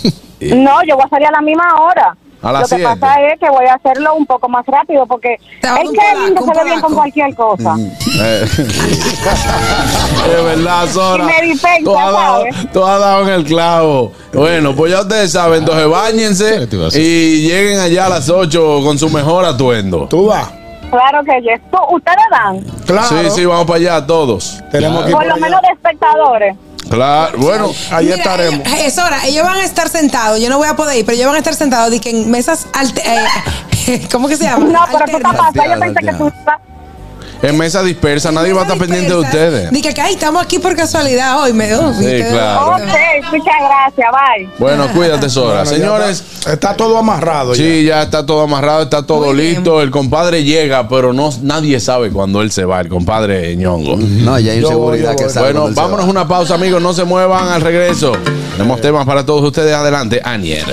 No, 0.42 0.82
yo 0.88 0.96
voy 0.96 1.04
a 1.06 1.10
salir 1.10 1.28
a 1.28 1.32
la 1.32 1.42
misma 1.42 1.66
hora. 1.82 2.16
A 2.42 2.54
las 2.54 2.62
Lo 2.62 2.68
que 2.70 2.82
siete. 2.82 2.98
pasa 3.02 3.22
es 3.24 3.38
que 3.42 3.50
voy 3.50 3.66
a 3.66 3.74
hacerlo 3.74 4.16
un 4.16 4.26
poco 4.26 4.48
más 4.48 4.66
rápido 4.66 5.06
porque 5.06 5.36
polaco, 5.62 5.92
que 5.92 6.00
se 6.00 6.42
un 6.42 6.50
ve 6.54 6.64
bien 6.64 6.80
con 6.80 6.94
cualquier 6.94 7.36
cosa. 7.36 7.76
Eh. 8.22 8.46
Es 10.26 10.44
verdad, 10.46 10.88
Sora. 10.88 11.24
Y 11.24 11.28
me 11.28 11.42
dispensa, 11.52 11.84
Tú 11.84 11.98
has, 11.98 12.12
dado, 12.14 12.38
¿sabes? 12.38 12.72
tú 12.72 12.84
has 12.86 13.00
dado 13.00 13.22
en 13.24 13.30
el 13.30 13.44
clavo. 13.44 14.12
Bueno, 14.34 14.76
pues 14.76 14.92
ya 14.94 15.02
ustedes 15.02 15.32
saben, 15.32 15.60
entonces 15.60 15.90
bañense 15.90 16.68
y 16.98 17.42
lleguen 17.48 17.80
allá 17.80 18.06
a 18.06 18.10
las 18.10 18.30
8 18.30 18.80
con 18.84 18.98
su 18.98 19.10
mejor 19.10 19.46
atuendo. 19.46 20.08
Tú 20.10 20.28
vas. 20.28 20.50
Claro 20.90 21.24
que 21.24 21.42
yes. 21.42 21.62
Tú, 21.72 21.78
ustedes 21.96 22.18
dan, 22.32 22.60
Claro. 22.86 23.08
Sí, 23.08 23.30
sí, 23.36 23.46
vamos 23.46 23.66
para 23.66 23.78
allá 23.78 24.06
todos. 24.08 24.62
Tenemos 24.72 25.04
que 25.04 25.10
ir 25.12 25.16
por 25.16 25.24
por 25.26 25.36
lo 25.36 25.42
menos 25.42 25.62
de 25.62 25.68
espectadores. 25.70 26.56
Claro, 26.90 27.38
bueno. 27.38 27.70
Ahí 27.92 28.06
Mira, 28.06 28.18
estaremos. 28.18 28.68
eh, 28.68 28.86
Es 28.88 28.98
hora, 28.98 29.18
ellos 29.26 29.44
van 29.46 29.58
a 29.58 29.64
estar 29.64 29.90
sentados, 29.90 30.40
yo 30.42 30.50
no 30.50 30.58
voy 30.58 30.68
a 30.68 30.76
poder 30.76 30.98
ir, 30.98 31.06
pero 31.06 31.16
ellos 31.16 31.28
van 31.28 31.36
a 31.36 31.40
estar 31.40 31.54
sentados 31.54 31.94
y 31.94 32.00
que 32.00 32.10
en 32.10 32.32
mesas 32.32 32.68
alte- 32.74 33.04
eh, 33.06 34.08
¿cómo 34.12 34.28
que 34.28 34.36
se 34.38 34.46
llama? 34.46 34.66
No, 34.66 34.80
pero 34.92 35.06
tú 35.06 35.18
estás 35.18 35.34
Alternas. 35.40 35.54
pasada. 35.54 35.74
Yo 35.76 35.80
pensé 35.80 36.00
que 36.00 36.14
tú 36.14 36.28
estabas. 36.28 36.62
En 37.42 37.58
mesa 37.58 37.82
dispersa, 37.84 38.32
nadie 38.34 38.52
va 38.52 38.62
a 38.62 38.64
estar 38.64 38.78
pendiente 38.78 39.10
de 39.14 39.16
ustedes. 39.20 39.72
Dije 39.72 39.94
que 39.94 40.02
ay, 40.02 40.14
estamos 40.14 40.44
aquí 40.44 40.60
por 40.60 40.76
casualidad 40.76 41.40
hoy. 41.42 41.54
Me, 41.54 41.74
oh, 41.74 41.94
Sí, 41.94 42.22
claro. 42.30 42.76
Ok, 42.76 42.82
muchas 43.32 43.56
gracias, 43.62 44.08
bye. 44.12 44.50
Bueno, 44.60 44.88
cuídate, 44.94 45.30
Sora. 45.30 45.64
Bueno, 45.64 45.72
ya 45.72 45.78
Señores. 45.78 46.24
está, 46.40 46.54
está 46.54 46.76
todo 46.76 46.98
amarrado. 46.98 47.54
ya. 47.56 47.64
Sí, 47.64 47.86
ya 47.86 48.02
está 48.04 48.26
todo 48.26 48.42
amarrado, 48.42 48.84
está 48.84 49.04
todo 49.04 49.28
Muy 49.28 49.36
bien. 49.36 49.54
listo. 49.56 49.82
El 49.82 49.90
compadre 49.90 50.44
llega, 50.44 50.90
pero 50.90 51.14
no 51.14 51.30
nadie 51.42 51.80
sabe 51.80 52.12
cuándo 52.12 52.42
él 52.42 52.52
se 52.52 52.66
va, 52.66 52.82
el 52.82 52.90
compadre 52.90 53.56
ñongo. 53.56 53.96
No, 53.98 54.38
ya 54.38 54.52
hay 54.52 54.60
inseguridad 54.60 55.16
que 55.16 55.30
sabe 55.30 55.48
Bueno, 55.54 55.62
cuando 55.62 55.82
vámonos 55.82 56.06
va. 56.08 56.10
una 56.10 56.28
pausa, 56.28 56.56
amigos. 56.56 56.82
No 56.82 56.94
se 56.94 57.06
muevan 57.06 57.48
al 57.48 57.62
regreso. 57.62 58.12
Tenemos 58.58 58.82
temas 58.82 59.06
para 59.06 59.26
todos 59.26 59.44
ustedes. 59.44 59.74
Adelante, 59.74 60.20
Anier. 60.24 60.66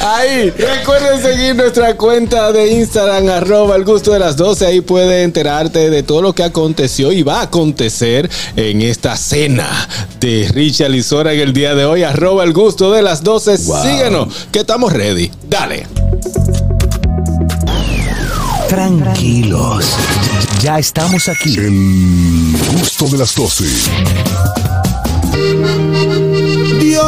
Ahí, 0.00 0.50
recuerden 0.50 1.20
seguir 1.20 1.56
nuestra 1.56 1.96
cuenta 1.96 2.52
de 2.52 2.72
Instagram, 2.72 3.28
arroba 3.28 3.76
el 3.76 3.84
gusto 3.84 4.12
de 4.12 4.18
las 4.18 4.36
12. 4.36 4.66
Ahí 4.66 4.80
puede 4.80 5.22
enterarte 5.22 5.90
de 5.90 6.02
todo 6.02 6.22
lo 6.22 6.34
que 6.34 6.44
aconteció 6.44 7.12
y 7.12 7.22
va 7.22 7.40
a 7.40 7.42
acontecer 7.42 8.30
en 8.56 8.82
esta 8.82 9.16
cena 9.16 9.88
de 10.20 10.48
Richard 10.52 10.94
y 10.94 11.02
Sora 11.02 11.32
en 11.32 11.40
el 11.40 11.52
día 11.52 11.74
de 11.74 11.84
hoy. 11.84 12.02
Arroba 12.02 12.44
el 12.44 12.52
gusto 12.52 12.92
de 12.92 13.02
las 13.02 13.22
12. 13.22 13.58
Síguenos, 13.58 14.46
que 14.52 14.60
estamos 14.60 14.92
ready. 14.92 15.30
Dale. 15.48 15.86
Tranquilos. 18.68 19.86
Ya 20.62 20.78
estamos 20.78 21.28
aquí. 21.28 21.56
El 21.56 22.56
gusto 22.72 23.06
de 23.06 23.18
las 23.18 23.34
12. 23.34 23.64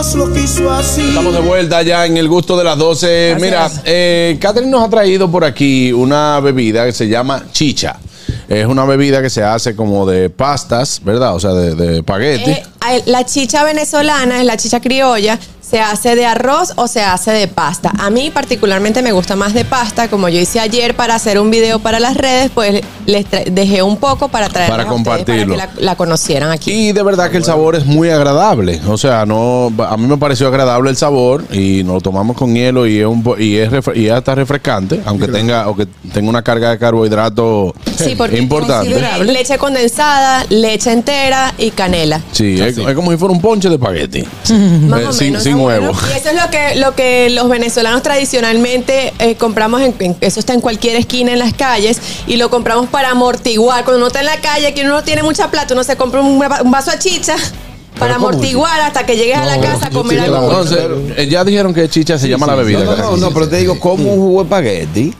Dios 0.01 0.15
lo 0.15 0.33
quiso 0.33 0.71
así. 0.71 1.09
Estamos 1.11 1.35
de 1.35 1.41
vuelta 1.41 1.83
ya 1.83 2.07
en 2.07 2.17
el 2.17 2.27
gusto 2.27 2.57
de 2.57 2.65
las 2.65 2.79
12. 2.79 3.37
Mira, 3.39 3.71
eh, 3.85 4.39
Catherine 4.41 4.71
nos 4.71 4.83
ha 4.83 4.89
traído 4.89 5.31
por 5.31 5.45
aquí 5.45 5.93
una 5.93 6.41
bebida 6.41 6.87
que 6.87 6.93
se 6.93 7.07
llama 7.07 7.45
chicha. 7.53 7.99
Es 8.49 8.65
una 8.65 8.87
bebida 8.87 9.21
que 9.21 9.29
se 9.29 9.43
hace 9.45 9.77
como 9.77 10.07
de 10.07 10.31
pastas, 10.31 11.03
¿verdad? 11.05 11.35
O 11.35 11.41
sea, 11.41 11.51
de, 11.51 11.75
de 11.75 11.99
espagueti. 11.99 12.51
Eh, 12.51 13.03
la 13.07 13.27
chicha 13.27 13.63
venezolana 13.63 14.41
es 14.41 14.47
la 14.47 14.57
chicha 14.57 14.81
criolla. 14.81 15.39
Se 15.71 15.81
hace 15.81 16.17
de 16.17 16.27
arroz 16.27 16.73
o 16.77 16.89
se 16.89 17.01
hace 17.03 17.31
de 17.31 17.47
pasta. 17.47 17.93
A 17.99 18.11
mí 18.11 18.31
particularmente 18.31 19.03
me 19.03 19.13
gusta 19.13 19.37
más 19.37 19.55
de 19.55 19.65
pasta. 19.65 20.09
Como 20.09 20.29
yo 20.29 20.41
hice 20.41 20.59
ayer 20.59 20.97
para 20.97 21.15
hacer 21.15 21.39
un 21.39 21.51
video 21.51 21.79
para 21.79 22.01
las 22.01 22.17
redes, 22.17 22.51
pues 22.53 22.81
les 23.07 23.25
dejé 23.53 23.83
un 23.83 23.97
poco 23.97 24.29
para 24.29 24.49
traer 24.49 24.69
Para 24.71 24.87
compartirlo. 24.87 25.55
para 25.57 25.69
que 25.71 25.81
la, 25.81 25.87
la 25.91 25.97
conocieran 25.97 26.51
aquí. 26.51 26.73
Y 26.73 26.93
de 26.93 27.03
verdad 27.05 27.31
que 27.31 27.37
el 27.37 27.45
sabor 27.45 27.77
es 27.77 27.87
muy 27.87 28.11
agradable. 28.11 28.81
O 28.89 28.99
sea, 28.99 29.25
no, 29.27 29.73
a 29.89 29.97
mí 29.97 30.07
me 30.09 30.17
pareció 30.17 30.49
agradable 30.49 30.91
el 30.91 30.97
sabor 30.97 31.45
y 31.53 31.85
nos 31.85 31.95
lo 31.95 32.01
tomamos 32.01 32.37
con 32.37 32.53
hielo 32.55 32.87
y 32.89 32.99
es 32.99 33.07
un 33.07 33.23
po- 33.23 33.39
y 33.39 33.57
es, 33.57 33.71
y 33.95 34.07
es 34.07 34.13
hasta 34.13 34.35
refrescante, 34.35 35.01
aunque 35.05 35.29
tenga 35.29 35.63
aunque 35.63 35.87
tenga 36.13 36.29
una 36.31 36.43
carga 36.43 36.71
de 36.71 36.79
carbohidrato 36.79 37.75
Sí, 37.97 38.15
porque 38.17 38.39
importante. 38.39 38.91
Leche 39.25 39.57
condensada, 39.59 40.45
leche 40.49 40.91
entera 40.91 41.55
y 41.59 41.71
canela. 41.71 42.21
Sí, 42.33 42.61
es, 42.61 42.77
es 42.79 42.95
como 42.95 43.11
si 43.13 43.17
fuera 43.19 43.33
un 43.35 43.41
ponche 43.41 43.69
de 43.69 43.75
espagueti. 43.77 44.25
Más 44.89 45.01
Eh, 45.01 45.07
o. 45.07 45.13
Y 46.13 46.19
eso 46.19 46.31
es 46.31 46.35
lo 46.43 46.51
que, 46.51 46.75
lo 46.77 46.95
que 46.95 47.31
los 47.31 47.49
venezolanos 47.49 48.03
tradicionalmente 48.03 49.13
eh, 49.19 49.37
compramos, 49.37 49.81
en, 49.83 49.95
en- 49.99 50.17
eso 50.21 50.41
está 50.41 50.55
en 50.55 50.61
cualquier 50.61 50.97
esquina 50.97 51.33
en 51.33 51.39
las 51.39 51.55
calles, 51.55 51.99
y 52.27 52.37
lo 52.37 52.51
compramos 52.51 52.89
para 52.89 53.11
amortiguar. 53.11 53.85
Cuando 53.85 53.99
uno 53.99 54.07
está 54.09 54.21
en 54.21 54.27
la 54.27 54.41
calle, 54.41 54.73
que 54.75 54.83
uno 54.83 54.91
no 54.93 55.03
tiene 55.05 55.23
mucha 55.23 55.51
plata, 55.51 55.75
uno 55.75 55.85
se 55.85 55.97
compra 55.97 56.21
un, 56.21 56.43
un 56.43 56.71
vaso 56.71 56.91
de 56.91 56.99
chicha 56.99 57.37
para 57.99 58.15
amortiguar 58.15 58.81
hasta 58.81 59.05
que 59.05 59.17
llegues 59.17 59.37
a 59.37 59.45
la 59.45 59.61
casa 59.61 59.87
a 59.87 59.91
comer 59.91 60.21
algo. 60.21 60.37
Entonces, 60.51 60.79
eh, 61.19 61.29
ya 61.29 61.45
dijeron 61.45 61.75
que 61.75 61.89
chicha 61.89 62.19
se 62.19 62.29
llama 62.29 62.47
la 62.47 62.55
bebida. 62.55 62.79
No, 62.85 62.97
no, 62.97 63.11
no, 63.11 63.17
no, 63.19 63.31
pero 63.33 63.49
te 63.49 63.57
digo, 63.57 63.79
como 63.79 64.13
un 64.15 64.21
jugo 64.21 64.39
de 64.43 64.45
espagueti. 64.45 65.15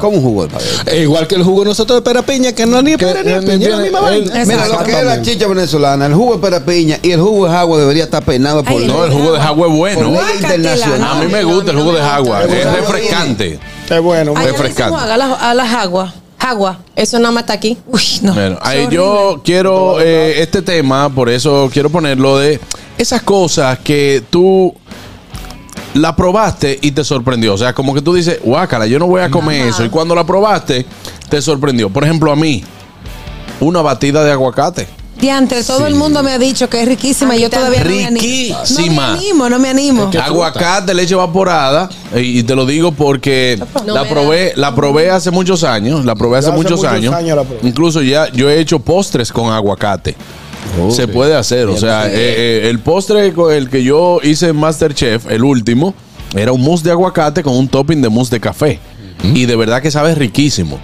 Como 0.00 0.16
un 0.16 0.22
jugo 0.22 0.46
de. 0.46 0.56
Eh, 0.86 1.02
igual 1.02 1.26
que 1.26 1.34
el 1.34 1.42
jugo 1.42 1.64
nosotros 1.64 1.98
de 1.98 2.02
pera 2.02 2.22
piña, 2.22 2.52
que 2.52 2.66
no 2.66 2.78
es 2.78 2.84
ni 2.84 2.96
pera 2.96 3.22
ni 3.22 3.46
piña, 3.46 3.66
es 3.66 3.68
la 3.68 3.78
misma 3.78 4.00
vaina. 4.00 4.44
Mira, 4.44 4.68
lo 4.68 4.78
que 4.84 4.98
es 4.98 5.04
la 5.04 5.22
chicha 5.22 5.46
venezolana, 5.46 6.06
el 6.06 6.14
jugo 6.14 6.36
de 6.36 6.40
perapiña 6.40 6.98
y 7.02 7.10
el 7.12 7.20
jugo 7.20 7.48
de 7.48 7.56
agua 7.56 7.78
debería 7.78 8.04
estar 8.04 8.24
penado 8.24 8.62
por 8.64 8.80
No, 8.82 9.04
el 9.04 9.12
jugo 9.12 9.32
de 9.32 9.40
agua 9.40 9.68
es 9.68 9.74
bueno. 9.74 10.20
Internacional. 10.34 11.02
A 11.02 11.14
mí 11.22 11.32
me 11.32 11.44
gusta 11.44 11.70
el 11.70 11.78
jugo 11.78 11.92
de 11.92 12.02
agua. 12.02 12.44
Es 12.44 12.72
refrescante. 12.72 13.58
Es 13.88 14.00
bueno. 14.00 14.34
Refrescante. 14.34 14.98
A 14.98 15.16
las, 15.16 15.42
a 15.42 15.54
las 15.54 15.72
aguas. 15.74 16.12
Agua. 16.38 16.78
Eso 16.94 17.18
no 17.18 17.32
mata 17.32 17.54
aquí. 17.54 17.76
Uy, 17.86 18.00
no. 18.22 18.34
Bueno, 18.34 18.58
ahí 18.62 18.86
yo 18.90 19.40
quiero 19.44 20.00
eh, 20.00 20.42
este 20.42 20.62
tema, 20.62 21.08
por 21.08 21.28
eso 21.28 21.68
quiero 21.72 21.90
ponerlo 21.90 22.38
de 22.38 22.60
esas 22.98 23.22
cosas 23.22 23.78
que 23.80 24.22
tú 24.30 24.74
la 25.96 26.14
probaste 26.14 26.78
y 26.80 26.92
te 26.92 27.04
sorprendió. 27.04 27.54
O 27.54 27.58
sea, 27.58 27.72
como 27.72 27.94
que 27.94 28.02
tú 28.02 28.14
dices, 28.14 28.40
guácala, 28.42 28.86
yo 28.86 28.98
no 28.98 29.06
voy 29.06 29.22
a 29.22 29.30
comer 29.30 29.68
eso. 29.68 29.84
Y 29.84 29.88
cuando 29.88 30.14
la 30.14 30.24
probaste, 30.24 30.86
te 31.28 31.42
sorprendió. 31.42 31.90
Por 31.90 32.04
ejemplo, 32.04 32.30
a 32.30 32.36
mí, 32.36 32.62
una 33.60 33.82
batida 33.82 34.22
de 34.24 34.32
aguacate. 34.32 34.86
Diantre, 35.18 35.64
todo 35.64 35.86
el 35.86 35.94
mundo 35.94 36.22
me 36.22 36.32
ha 36.32 36.38
dicho 36.38 36.68
que 36.68 36.82
es 36.82 36.86
riquísima 36.86 37.36
y 37.36 37.40
yo 37.40 37.48
todavía 37.48 37.82
no 37.82 37.90
me 37.90 38.04
animo. 38.04 38.58
No 38.70 38.86
me 38.92 39.02
animo, 39.02 39.48
no 39.48 39.58
me 39.58 39.68
animo. 39.70 40.10
Aguacate, 40.22 40.92
leche 40.92 41.14
evaporada, 41.14 41.88
y 42.14 42.36
y 42.36 42.42
te 42.42 42.54
lo 42.54 42.66
digo 42.66 42.92
porque 42.92 43.58
No 43.86 43.94
la 43.94 44.06
probé, 44.06 44.52
la 44.56 44.74
probé 44.74 45.10
hace 45.10 45.30
muchos 45.30 45.64
años, 45.64 46.04
la 46.04 46.14
probé 46.14 46.38
hace 46.38 46.50
muchos, 46.50 46.72
muchos 46.72 46.84
años. 46.84 47.14
años 47.14 47.34
la 47.34 47.44
probé. 47.44 47.66
Incluso 47.66 48.02
ya 48.02 48.30
yo 48.30 48.50
he 48.50 48.60
hecho 48.60 48.78
postres 48.78 49.32
con 49.32 49.50
aguacate. 49.50 50.14
Se 50.90 51.08
puede 51.08 51.34
hacer, 51.34 51.66
o 51.68 51.76
sea, 51.76 52.06
eh, 52.08 52.12
eh, 52.14 52.68
el 52.70 52.78
postre 52.80 53.32
con 53.32 53.52
el 53.52 53.68
que 53.70 53.82
yo 53.82 54.20
hice 54.22 54.48
en 54.48 54.56
Masterchef, 54.56 55.30
el 55.30 55.42
último, 55.44 55.94
era 56.34 56.52
un 56.52 56.60
mousse 56.62 56.82
de 56.84 56.90
aguacate 56.90 57.42
con 57.42 57.54
un 57.56 57.68
topping 57.68 58.02
de 58.02 58.08
mousse 58.08 58.30
de 58.30 58.40
café. 58.40 58.78
Y 59.34 59.46
de 59.46 59.56
verdad 59.56 59.80
que 59.80 59.90
sabe 59.90 60.14
riquísimo. 60.14 60.78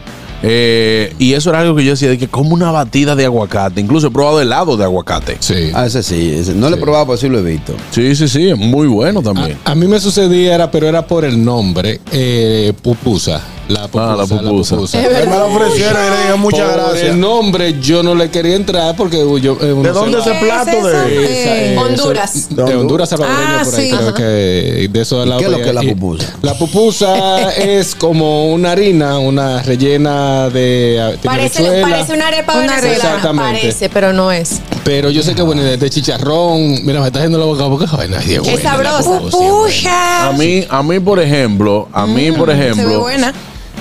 Eh, 0.45 1.15
y 1.21 1.35
eso 1.35 1.51
era 1.51 1.61
algo 1.61 1.77
que 1.77 1.85
yo 1.85 1.93
decía, 1.93 2.09
de 2.09 2.19
que 2.19 2.27
como 2.27 2.53
una 2.55 2.73
batida 2.73 3.15
de 3.15 3.25
aguacate. 3.27 3.81
Incluso 3.81 4.09
he 4.09 4.11
probado 4.11 4.41
helado 4.41 4.77
de 4.77 4.83
aguacate. 4.85 5.37
Sí. 5.39 5.71
Ah, 5.73 5.87
ese 5.87 6.03
sí, 6.03 6.33
ese- 6.37 6.55
no 6.55 6.69
lo 6.69 6.77
he 6.77 6.81
probado, 6.81 7.07
pero 7.07 7.17
sí 7.19 7.29
lo 7.29 7.39
he 7.39 7.43
visto. 7.43 7.75
Sí, 7.93 8.17
sí, 8.17 8.27
sí, 8.27 8.49
es 8.49 8.59
muy 8.59 8.89
bueno 8.89 9.23
también. 9.23 9.57
A 9.65 9.75
mí 9.77 9.87
me 9.87 10.01
sucedía, 10.01 10.55
era, 10.57 10.71
pero 10.71 10.89
era 10.89 11.07
por 11.07 11.25
el 11.25 11.45
nombre, 11.45 12.01
eh, 12.11 12.73
pupusa. 12.83 13.41
La 13.69 13.83
pupusa. 13.89 14.13
Ah, 14.13 14.17
la 14.17 14.27
pupusa. 14.51 15.01
Él 15.01 15.29
me 15.29 15.37
lo 15.39 15.47
ofrecieron 15.47 15.97
y 16.05 16.11
le 16.11 16.17
dije 16.23 16.35
muchas 16.37 16.61
Por 16.71 16.73
gracias. 16.83 17.03
el 17.11 17.21
nombre 17.21 17.81
yo 17.81 18.03
no 18.03 18.15
le 18.15 18.31
quería 18.31 18.57
entrar 18.57 18.95
porque 18.97 19.19
yo... 19.41 19.57
eh, 19.61 19.67
¿De 19.67 19.91
dónde 19.93 20.23
se- 20.23 20.31
ese 20.31 20.41
plato 20.45 20.71
es 20.71 20.83
de? 20.85 21.43
esa? 21.43 21.57
Eh, 21.57 21.79
Honduras. 21.79 22.37
eso- 22.37 22.55
De 22.67 22.75
Honduras 22.75 23.09
salvadoreño 23.09 23.49
Ah, 23.61 23.63
por 23.65 23.75
ahí 23.75 23.91
sí. 23.91 23.97
creo 23.97 24.15
que 24.15 24.89
de 24.91 25.01
eso 25.01 25.21
de 25.21 25.27
¿Y 25.27 25.29
la 25.31 25.37
qué 25.39 25.45
es 25.45 25.51
lo 25.51 25.57
que 25.59 25.69
es 25.69 25.75
la 25.75 25.85
y- 25.85 25.95
pupusa? 25.95 26.37
La 26.43 26.55
pupusa 26.59 27.53
es 27.53 27.95
como 27.95 28.53
una 28.53 28.73
harina, 28.73 29.19
una 29.21 29.63
rellena 29.63 30.51
de, 30.51 30.61
de 30.61 31.19
Parece, 31.23 31.81
parece 31.83 32.13
una 32.15 32.29
arepa 32.29 32.53
Una 32.55 32.63
venezolana. 32.81 32.95
Exactamente. 32.95 33.61
Parece, 33.61 33.89
pero 33.89 34.13
no 34.13 34.33
es. 34.33 34.61
Pero 34.85 35.11
yo 35.11 35.23
sé 35.23 35.35
que 35.35 35.43
bueno, 35.43 35.63
de, 35.63 35.77
de 35.77 35.91
chicharrón, 35.91 36.85
mira, 36.85 37.01
me 37.01 37.07
está 37.07 37.21
haciendo 37.21 37.39
la 37.39 37.45
boca 37.45 37.65
es 37.65 37.91
buena, 37.93 38.17
la 38.17 39.03
sabrosa. 39.03 39.21
pupusa, 39.21 39.71
es. 39.71 39.87
A 39.87 40.33
mí, 40.37 40.67
a 40.69 40.83
mí, 40.83 40.99
por 41.01 41.21
ejemplo, 41.21 41.89
a 41.93 42.07
mí, 42.07 42.33
por 42.33 42.51
Se 42.51 42.57
ve 42.57 42.67
ejemplo, 42.71 43.01
buena. 43.01 43.33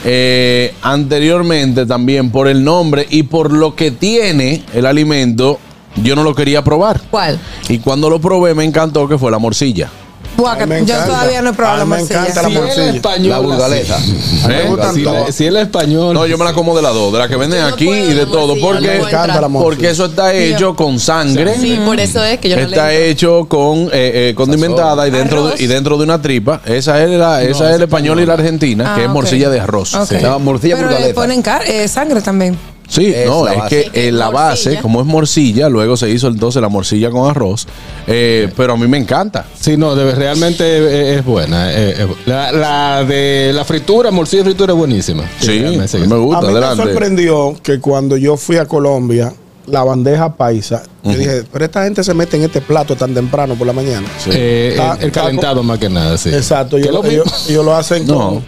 Eh, 0.04 0.74
anteriormente 0.82 1.86
también 1.86 2.32
por 2.32 2.48
el 2.48 2.64
nombre 2.64 3.06
y 3.10 3.24
por 3.24 3.52
lo 3.52 3.76
que 3.76 3.92
tiene 3.92 4.64
el 4.74 4.86
alimento, 4.86 5.60
yo 6.04 6.16
no 6.16 6.24
lo 6.24 6.34
quería 6.34 6.64
probar. 6.64 7.02
¿Cuál? 7.10 7.40
Y 7.70 7.80
cuando 7.80 8.10
lo 8.10 8.20
probé 8.20 8.54
me 8.54 8.64
encantó 8.64 9.08
que 9.08 9.18
fue 9.18 9.32
la 9.32 9.40
morcilla. 9.40 9.90
Guaca, 10.38 10.66
me 10.66 10.78
yo 10.78 10.82
encanta. 10.96 11.06
todavía 11.06 11.42
no 11.42 11.50
he 11.50 11.54
probado 11.54 11.78
la 11.80 11.86
me 11.86 11.98
morcilla. 11.98 12.22
encanta 12.22 12.42
la 12.42 12.48
Si 12.48 12.54
morcilla. 12.56 12.90
es 12.90 12.96
español, 12.96 13.30
La 13.30 13.40
burgalesa. 13.40 14.00
Me 14.48 14.58
¿Eh? 14.62 14.66
Si, 14.94 15.04
todas. 15.04 15.26
la- 15.28 15.32
si 15.32 15.46
él 15.46 15.56
es 15.58 15.64
español. 15.64 16.14
No, 16.16 16.26
yo 16.26 16.38
me 16.38 16.46
la 16.46 16.54
como 16.54 16.76
de 16.76 16.82
las 16.82 16.94
dos, 16.94 17.14
de 17.14 17.20
la 17.20 17.28
que 17.28 17.36
venden 17.36 17.60
Yo 17.60 17.68
aquí 17.68 17.88
y 17.90 18.14
de 18.14 18.26
la 18.26 18.32
todo, 18.32 18.56
porque, 18.60 19.02
la 19.12 19.50
porque 19.50 19.90
eso 19.90 20.06
está 20.06 20.34
hecho 20.34 20.76
con 20.76 21.00
sangre. 21.00 21.58
Sí, 21.60 21.80
por 21.86 22.00
eso 22.00 22.24
es 22.24 22.40
que 22.40 22.50
yo 22.50 22.56
no 22.56 22.64
Está 22.64 22.88
le 22.88 23.10
hecho 23.10 23.46
con 23.48 23.88
eh, 23.92 24.30
eh, 24.30 24.34
condimentada 24.36 25.08
y 25.08 25.12
dentro, 25.12 25.48
de, 25.50 25.62
y 25.64 25.68
dentro 25.68 25.98
de 25.98 26.04
una 26.06 26.22
tripa. 26.22 26.62
Esa 26.66 27.04
es 27.04 27.10
la, 27.12 27.44
esa 27.44 27.72
es 27.72 27.78
la 27.78 27.86
española 27.86 28.22
y 28.22 28.26
la 28.26 28.34
argentina, 28.34 28.94
Ah, 28.94 28.96
que 28.96 29.02
es 29.04 29.08
ok. 29.08 29.14
morcilla 29.14 29.50
de 29.50 29.60
arroz. 29.60 29.94
Ok. 29.96 30.08
Sí. 30.08 30.16
Se 30.16 30.22
llama 30.22 30.40
morcilla 30.40 30.76
Pero 30.78 30.90
le 31.00 31.14
ponen 31.14 31.44
eh, 31.68 31.88
sangre 31.88 32.22
también. 32.22 32.58
Sí, 32.92 33.06
Es 33.16 33.26
no, 33.26 33.48
es 33.48 33.64
que 33.70 33.90
eh, 33.94 34.12
la 34.12 34.30
base, 34.30 34.66
Morcilla. 34.66 34.82
como 34.82 35.00
es 35.00 35.08
morcilla, 35.08 35.70
luego 35.70 35.96
se 35.96 36.10
hizo 36.10 36.28
entonces 36.28 36.62
la 36.62 36.68
morcilla 36.68 37.10
con 37.10 37.30
arroz. 37.30 37.66
eh, 38.06 38.52
pero 38.58 38.74
a 38.74 38.78
mí 38.78 38.86
me 38.88 38.98
encanta. 38.98 39.46
Sí, 39.60 39.78
no, 39.78 39.96
realmente 39.96 41.12
es, 41.14 41.20
es 41.20 41.26
buena. 41.26 41.72
eh, 41.74 42.06
la, 42.26 42.52
la 42.52 43.04
de 43.06 43.52
la 43.54 43.64
fritura, 43.64 44.12
morcilla 44.12 44.44
de 44.44 44.50
fritura 44.50 44.74
es 44.74 44.78
buenísima. 44.78 45.24
Sí, 45.40 45.62
me 45.62 46.18
gusta. 46.18 46.40
A 46.40 46.42
mí 46.42 46.48
adelante. 46.50 46.84
me 46.84 46.92
sorprendió 46.92 47.56
que 47.64 47.80
cuando 47.80 48.18
yo 48.18 48.36
fui 48.36 48.58
a 48.58 48.66
Colombia, 48.66 49.34
la 49.68 49.84
bandeja 49.84 50.36
paisa, 50.36 50.84
yo 51.04 51.12
dije, 51.12 51.44
pero 51.54 51.64
esta 51.64 51.84
gente 51.86 52.04
se 52.04 52.14
mete 52.14 52.36
en 52.36 52.44
este 52.44 52.60
plato 52.62 52.96
tan 52.98 53.14
temprano 53.14 53.56
por 53.56 53.68
la 53.68 53.74
mañana. 53.74 54.06
Sí. 54.18 54.32
Eh, 54.34 54.70
Está- 54.72 54.96
el, 54.98 55.04
el 55.06 55.12
calentado 55.12 55.64
más 55.64 55.80
que 55.80 55.88
nada, 55.90 56.18
sí. 56.18 56.30
Exacto, 56.30 56.76
ellos, 56.78 56.92
lo 56.92 57.06
ellos, 57.06 57.46
ellos 57.50 57.64
lo 57.64 57.74
hacen 57.76 58.06
No. 58.06 58.14
como... 58.16 58.44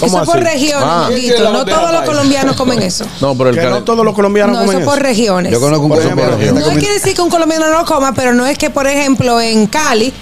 ¿Cómo 0.00 0.16
Eso 0.22 0.24
por 0.32 0.36
así? 0.38 0.44
regiones, 0.44 0.84
Ah. 0.86 1.08
No 1.52 1.64
todos 1.64 1.92
los 1.92 2.02
colombianos 2.02 2.56
comen 2.56 2.82
eso. 2.82 3.04
No, 3.20 3.34
pero 3.36 3.50
el 3.50 3.56
Que 3.56 3.62
cal- 3.62 3.70
no 3.70 3.84
todos 3.84 4.04
los 4.04 4.14
colombianos 4.14 4.56
No, 4.56 4.64
comen 4.64 4.78
eso 4.82 4.90
por 4.90 5.00
regiones. 5.00 5.52
Yo 5.52 5.60
conozco 5.60 5.84
un 5.84 5.90
Por 5.90 6.02
colombiano 6.02 6.60
No 6.60 6.68
quiere 6.70 6.94
decir 6.94 7.14
que 7.14 7.22
un 7.22 7.30
colombiano 7.30 7.68
no 7.68 7.78
lo 7.78 7.84
coma, 7.84 8.12
pero 8.14 8.34
no 8.34 8.46
es 8.46 8.58
que, 8.58 8.70
por 8.70 8.86
ejemplo, 8.86 9.40
en 9.40 9.66
Cali 9.66 10.12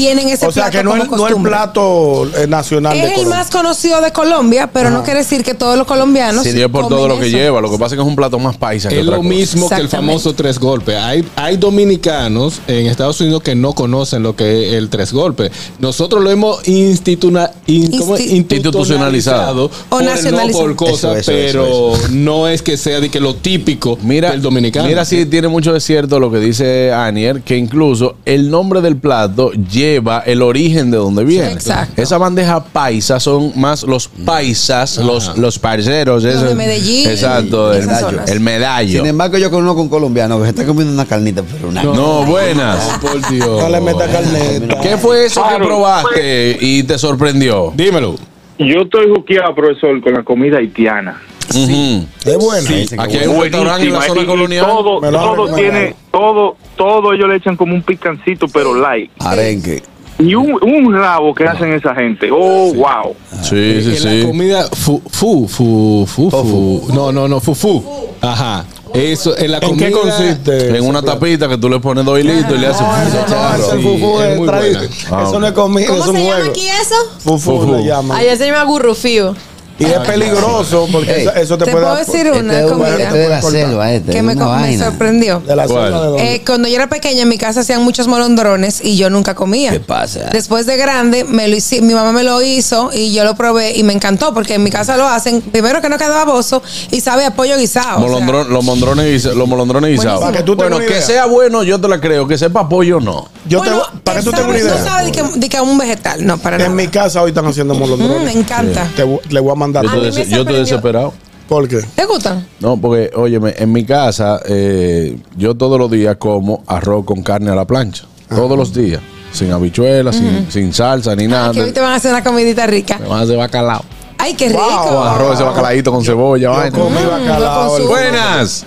tienen 0.00 0.28
ese 0.30 0.46
O 0.46 0.50
sea, 0.52 0.70
plato 0.70 0.78
que 0.78 0.84
no 0.84 1.06
como 1.06 1.16
no 1.18 1.28
el 1.28 1.42
plato 1.42 2.30
eh, 2.38 2.46
nacional 2.46 2.94
de 2.94 3.00
Es 3.00 3.04
el 3.10 3.14
Colombia. 3.16 3.36
más 3.38 3.50
conocido 3.50 4.00
de 4.00 4.12
Colombia, 4.12 4.70
pero 4.72 4.88
no 4.90 5.02
quiere 5.02 5.20
decir 5.20 5.44
que 5.44 5.52
todos 5.52 5.76
los 5.76 5.86
colombianos. 5.86 6.42
Sí, 6.44 6.48
es 6.58 6.68
por 6.68 6.88
todo 6.88 7.06
lo 7.06 7.18
que 7.18 7.26
eso. 7.26 7.36
lleva. 7.36 7.60
Lo 7.60 7.70
que 7.70 7.76
pasa 7.76 7.94
es 7.94 7.98
que 7.98 8.02
es 8.02 8.08
un 8.08 8.16
plato 8.16 8.38
más 8.38 8.56
paisa 8.56 8.88
que 8.88 8.94
Es 8.96 9.02
otra 9.02 9.16
lo 9.16 9.22
cosa. 9.22 9.28
mismo 9.34 9.68
que 9.68 9.74
el 9.74 9.88
famoso 9.90 10.32
tres 10.34 10.58
golpes. 10.58 10.96
Hay, 10.96 11.22
hay 11.36 11.58
dominicanos 11.58 12.60
en 12.66 12.86
Estados 12.86 13.20
Unidos 13.20 13.42
que 13.42 13.54
no 13.54 13.74
conocen 13.74 14.22
lo 14.22 14.34
que 14.34 14.68
es 14.68 14.74
el 14.74 14.88
tres 14.88 15.12
golpes. 15.12 15.50
Nosotros 15.78 16.24
lo 16.24 16.30
hemos 16.30 16.66
instituna- 16.66 17.50
in- 17.66 17.92
institucionalizado 18.30 19.66
O 19.66 19.70
por, 19.90 20.02
no 20.02 20.10
nacionalizado. 20.10 20.64
por 20.64 20.76
cosas, 20.76 21.18
Eso, 21.18 21.32
eso, 21.32 21.32
pero 21.32 21.94
eso, 21.94 22.08
no 22.10 22.48
es 22.48 22.62
que 22.62 22.76
sea 22.76 23.00
de 23.00 23.10
que 23.10 23.20
lo 23.20 23.34
típico 23.34 23.98
Mira, 24.02 24.30
del 24.30 24.42
dominicano. 24.42 24.88
mira 24.88 25.04
si 25.04 25.26
tiene 25.26 25.48
mucho 25.48 25.72
de 25.72 25.80
cierto 25.80 26.18
lo 26.18 26.30
que 26.30 26.38
dice 26.38 26.92
Anier, 26.92 27.42
que 27.42 27.56
incluso 27.56 28.16
el 28.24 28.50
nombre 28.50 28.80
del 28.80 28.96
plato 28.96 29.50
lleva 29.52 29.89
el 30.26 30.42
origen 30.42 30.90
de 30.90 30.96
donde 30.98 31.24
viene. 31.24 31.52
Exacto. 31.52 32.00
Esa 32.00 32.18
bandeja 32.18 32.62
paisa 32.64 33.18
son 33.18 33.52
más 33.56 33.82
los 33.82 34.08
paisas, 34.08 34.98
los, 34.98 35.36
los 35.38 35.58
parceros. 35.58 36.22
Los 36.22 36.34
eso- 36.34 36.44
de 36.44 36.54
Medellín, 36.54 37.08
Exacto, 37.08 37.72
el, 37.72 37.84
zonas. 37.84 38.30
el 38.30 38.40
medallo. 38.40 39.00
Sin 39.00 39.06
embargo, 39.06 39.38
yo 39.38 39.50
conozco 39.50 39.82
un 39.82 39.88
colombiano 39.88 40.38
que 40.38 40.44
se 40.44 40.50
está 40.50 40.66
comiendo 40.66 40.92
una 40.92 41.06
carnita, 41.06 41.42
pero 41.42 41.68
una. 41.68 41.82
No, 41.82 42.24
buenas. 42.24 43.00
No, 43.02 43.08
por 43.08 43.30
Dios. 43.30 43.62
No 43.62 43.68
le 43.68 43.80
meta 43.80 44.06
carneta. 44.06 44.80
¿Qué 44.80 44.96
fue 44.96 45.26
eso 45.26 45.42
que 45.48 45.64
probaste 45.64 46.58
y 46.60 46.82
te 46.82 46.98
sorprendió? 46.98 47.72
Dímelo. 47.74 48.14
Yo 48.58 48.82
estoy 48.82 49.06
juqueado, 49.14 49.54
profesor, 49.54 50.00
con 50.02 50.12
la 50.12 50.22
comida 50.22 50.58
haitiana. 50.58 51.20
Ujú. 51.50 52.06
Es 52.24 52.38
buena. 52.38 53.02
Aquí 53.04 53.16
hay 53.18 53.26
un 53.26 53.40
restaurante 53.42 53.86
en 53.86 53.92
la 53.92 54.02
zona 54.02 54.20
Y- 54.20 54.24
y 54.24 54.26
colonial. 54.26 54.66
Todo, 54.66 55.00
Me 55.00 55.10
todo 55.10 55.54
tiene, 55.54 55.94
todo, 56.12 56.56
todo 56.76 57.12
ellos 57.12 57.28
le 57.28 57.36
echan 57.36 57.56
como 57.56 57.74
un 57.74 57.82
picancito, 57.82 58.46
pero 58.48 58.74
light. 58.74 59.10
Arenque. 59.18 59.82
Y 60.18 60.34
un, 60.34 60.52
un 60.62 60.94
rabo 60.94 61.34
que 61.34 61.44
hacen 61.44 61.72
esa 61.72 61.94
gente. 61.94 62.28
Oh, 62.30 62.74
wow. 62.74 63.14
Sí, 63.42 63.80
sí, 63.82 63.96
En 63.96 64.04
la 64.04 64.10
sí. 64.10 64.22
comida 64.26 64.68
fu, 64.70 65.00
fu, 65.10 65.48
fu, 65.48 66.06
fu, 66.06 66.30
fu. 66.30 66.86
No, 66.92 67.10
no, 67.10 67.26
no, 67.26 67.40
fu, 67.40 67.54
fu. 67.54 67.82
Ajá. 68.20 68.66
Eso, 68.92 69.38
en 69.38 69.52
la 69.52 69.58
¿En 69.58 69.68
comida. 69.68 69.86
qué 69.86 69.92
consiste? 69.92 70.76
En 70.76 70.84
una 70.84 71.00
tapita 71.00 71.48
que 71.48 71.56
tú 71.56 71.68
le 71.70 71.78
pones 71.80 72.04
dos 72.04 72.18
hilitos 72.20 72.52
y 72.54 72.58
le 72.58 72.66
haces. 72.66 72.82
No, 72.82 73.54
es 73.54 73.72
el 73.72 73.80
Sí, 73.80 73.86
fufú 73.86 74.20
es 74.20 74.28
de 74.30 74.36
muy 74.36 74.48
buena. 74.48 74.80
Ah, 75.12 75.24
Eso 75.26 75.38
no 75.38 75.46
es 75.46 75.52
comida, 75.52 75.86
¿Cómo 75.86 76.00
es 76.02 76.06
un 76.08 76.14
se 76.16 76.22
llama 76.24 76.34
juego. 76.36 76.50
aquí 76.50 76.66
eso? 76.68 76.94
Fufú, 77.20 77.60
Fufú. 77.60 77.76
le 77.76 77.84
llaman. 77.86 78.18
Allá 78.18 78.36
se 78.36 78.46
llama 78.46 78.64
gurrufío. 78.64 79.34
Y 79.80 79.84
es 79.86 79.98
peligroso 80.00 80.86
porque 80.92 81.10
Ey, 81.12 81.22
eso- 81.22 81.34
eso 81.34 81.58
te, 81.58 81.64
Te 81.64 81.70
puede 81.72 81.84
puedo 81.86 81.96
decir 81.96 82.30
una 82.30 82.60
Este 82.60 82.70
comida 82.70 82.88
este 82.90 83.04
es 83.06 83.12
de 83.14 83.28
la 83.28 83.42
selva, 83.42 83.92
este. 83.92 84.12
que 84.12 84.22
me, 84.22 84.34
sorprendió. 84.78 85.40
de 85.40 85.56
la 85.56 85.66
donde. 85.66 86.34
Eh, 86.34 86.42
cuando 86.46 86.68
yo 86.68 86.76
era 86.76 86.88
pequeña 86.88 87.22
en 87.22 87.28
mi 87.28 87.38
casa 87.38 87.60
hacían 87.60 87.82
muchos 87.82 88.06
molondrones 88.06 88.80
y 88.84 88.96
yo 88.96 89.10
nunca 89.10 89.34
comía. 89.34 89.70
¿Qué 89.72 89.80
pasa? 89.80 90.28
Después 90.32 90.66
de 90.66 90.76
grande, 90.76 91.24
me 91.24 91.48
lo 91.48 91.56
hice- 91.56 91.80
mi 91.80 91.94
mamá 91.94 92.12
me 92.12 92.22
lo 92.22 92.42
hizo 92.42 92.90
y 92.92 93.12
yo 93.14 93.24
lo 93.24 93.34
probé 93.34 93.76
y 93.76 93.82
me 93.82 93.92
encantó 93.92 94.34
porque 94.34 94.54
en 94.54 94.62
mi 94.62 94.70
casa 94.70 94.96
lo 94.96 95.06
hacen, 95.08 95.40
primero 95.40 95.80
que 95.80 95.88
no 95.88 95.96
queda 95.98 96.24
baboso 96.24 96.62
y 96.90 97.00
sabe 97.00 97.24
a 97.24 97.34
pollo 97.34 97.56
guisado. 97.56 98.04
o 98.04 98.08
sea, 98.08 98.18
Molondrón- 98.26 98.48
los, 98.48 98.62
mondrones 98.64 99.24
los 99.24 99.48
molondrones 99.48 99.90
guisados. 99.92 100.20
Para 100.20 100.36
que 100.36 100.42
tú 100.42 100.56
bueno, 100.56 100.78
que 100.78 101.00
sea 101.00 101.24
bueno, 101.26 101.62
yo 101.62 101.80
te 101.80 101.88
la 101.88 101.98
creo. 102.00 102.28
Que 102.28 102.36
sepa 102.36 102.68
pollo, 102.68 103.00
no. 103.00 103.28
Yo 103.48 103.58
bueno, 103.58 103.80
te, 103.80 103.98
para 104.00 104.18
que 104.20 104.24
tú 104.26 104.30
tengas 104.32 104.48
una 104.48 104.58
idea. 104.58 104.74
No 104.78 104.84
sabe 104.84 105.04
de 105.06 105.12
que, 105.12 105.22
de 105.22 105.48
que 105.48 105.60
un 105.60 105.78
vegetal, 105.78 106.26
no, 106.26 106.36
para 106.38 106.56
En 106.56 106.62
nada. 106.62 106.74
mi 106.74 106.88
casa 106.88 107.22
hoy 107.22 107.30
están 107.30 107.46
haciendo 107.46 107.74
Mm, 107.74 107.78
molondrones. 107.78 108.34
me 108.34 108.38
encanta. 108.40 108.86
Te 108.94 109.06
le 109.30 109.40
voy 109.40 109.52
a 109.52 109.54
mandar. 109.54 109.69
Yo 109.72 109.78
A 109.80 109.82
estoy, 109.82 110.00
mí 110.00 110.06
me 110.10 110.12
des- 110.24 110.28
yo 110.30 110.40
estoy 110.42 110.56
desesperado. 110.56 111.12
¿Por 111.48 111.66
qué? 111.68 111.80
¿Te 111.96 112.04
gustan? 112.06 112.46
No, 112.60 112.76
porque, 112.76 113.10
óyeme, 113.16 113.54
en 113.58 113.72
mi 113.72 113.84
casa, 113.84 114.40
eh, 114.46 115.16
yo 115.36 115.54
todos 115.56 115.78
los 115.78 115.90
días 115.90 116.16
como 116.16 116.62
arroz 116.66 117.04
con 117.04 117.22
carne 117.22 117.50
a 117.50 117.54
la 117.56 117.64
plancha. 117.66 118.04
Todos 118.28 118.56
los 118.56 118.72
días. 118.72 119.00
Sin 119.32 119.50
habichuelas, 119.52 120.16
sin, 120.16 120.46
sin 120.50 120.72
salsa, 120.72 121.14
ni 121.16 121.26
nada. 121.26 121.52
Que 121.52 121.62
hoy 121.62 121.72
te 121.72 121.80
van 121.80 121.92
a 121.92 121.96
hacer 121.96 122.12
una 122.12 122.22
comidita 122.22 122.66
rica. 122.66 122.98
Me 122.98 123.08
van 123.08 123.18
a 123.18 123.22
hacer 123.22 123.36
bacalao. 123.36 123.84
Ay, 124.18 124.34
qué 124.34 124.48
rico. 124.48 124.60
Con 124.88 125.06
arroz, 125.08 125.34
ese 125.34 125.42
bacalaíto 125.44 125.90
con 125.92 126.04
cebolla, 126.04 126.50
vaina. 126.50 126.78
Comí 126.78 126.96
bacalao. 126.96 127.38
lo 127.68 127.76
el- 127.76 127.82
consumo. 127.84 127.88
Buenas. 127.88 128.66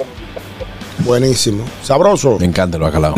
Buenísimo. 0.99 1.63
Sabroso. 1.83 2.37
Me 2.39 2.45
encanta 2.45 2.77
el 2.77 2.83
bacalao. 2.83 3.13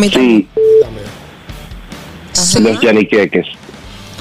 Sí, 2.34 2.60
los 2.60 2.82
yaniqueques. 2.82 3.46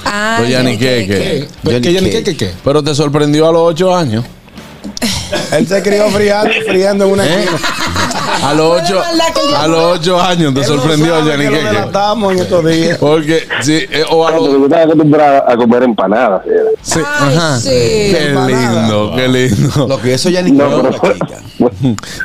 Ah. 0.05 0.35
¿Pero 0.37 0.49
¿Qué, 0.49 0.55
Johnny 0.55 0.77
qué, 0.77 0.85
Cake. 1.07 2.23
qué, 2.23 2.37
qué? 2.37 2.51
Pero 2.63 2.83
te 2.83 2.93
sorprendió 2.95 3.49
a 3.49 3.51
los 3.51 3.61
ocho 3.63 3.95
años. 3.95 4.23
Él 5.51 5.67
se 5.67 5.81
crió 5.81 6.09
friando, 6.09 6.51
friando 6.67 7.05
en 7.05 7.11
una 7.11 7.25
¿Eh? 7.25 7.43
esquina. 7.43 7.59
A 8.43 8.53
los 8.53 8.81
ocho, 8.81 9.01
a 9.57 9.67
los 9.67 9.97
ocho 9.99 10.21
años 10.21 10.53
te 10.53 10.61
Él 10.61 10.67
no 10.67 10.75
sorprendió 10.75 11.17
el 11.17 11.25
sabe 11.25 11.37
que 11.49 11.49
lo 11.73 12.31
en 12.33 12.39
estos 12.39 12.65
días. 12.65 12.97
Porque, 12.99 13.47
sí, 13.61 13.85
eh, 13.89 14.03
o 14.09 14.27
a 14.27 14.31
Porque 14.31 14.47
los. 14.51 14.57
tú 14.57 14.65
estás 14.65 14.83
acostumbrado 14.85 15.49
a 15.49 15.55
comer 15.57 15.83
empanadas. 15.83 16.41
sí, 16.83 16.99
Ay, 17.19 17.35
ajá. 17.35 17.59
sí. 17.59 17.69
Qué 17.69 18.35
lindo, 18.47 19.13
qué 19.15 19.27
lindo. 19.27 19.87
Lo 19.87 20.01
que 20.01 20.13
eso 20.13 20.29
ya 20.29 20.41
ni 20.43 20.51
No, 20.51 20.83
no, 20.83 20.91
chica. 20.91 21.39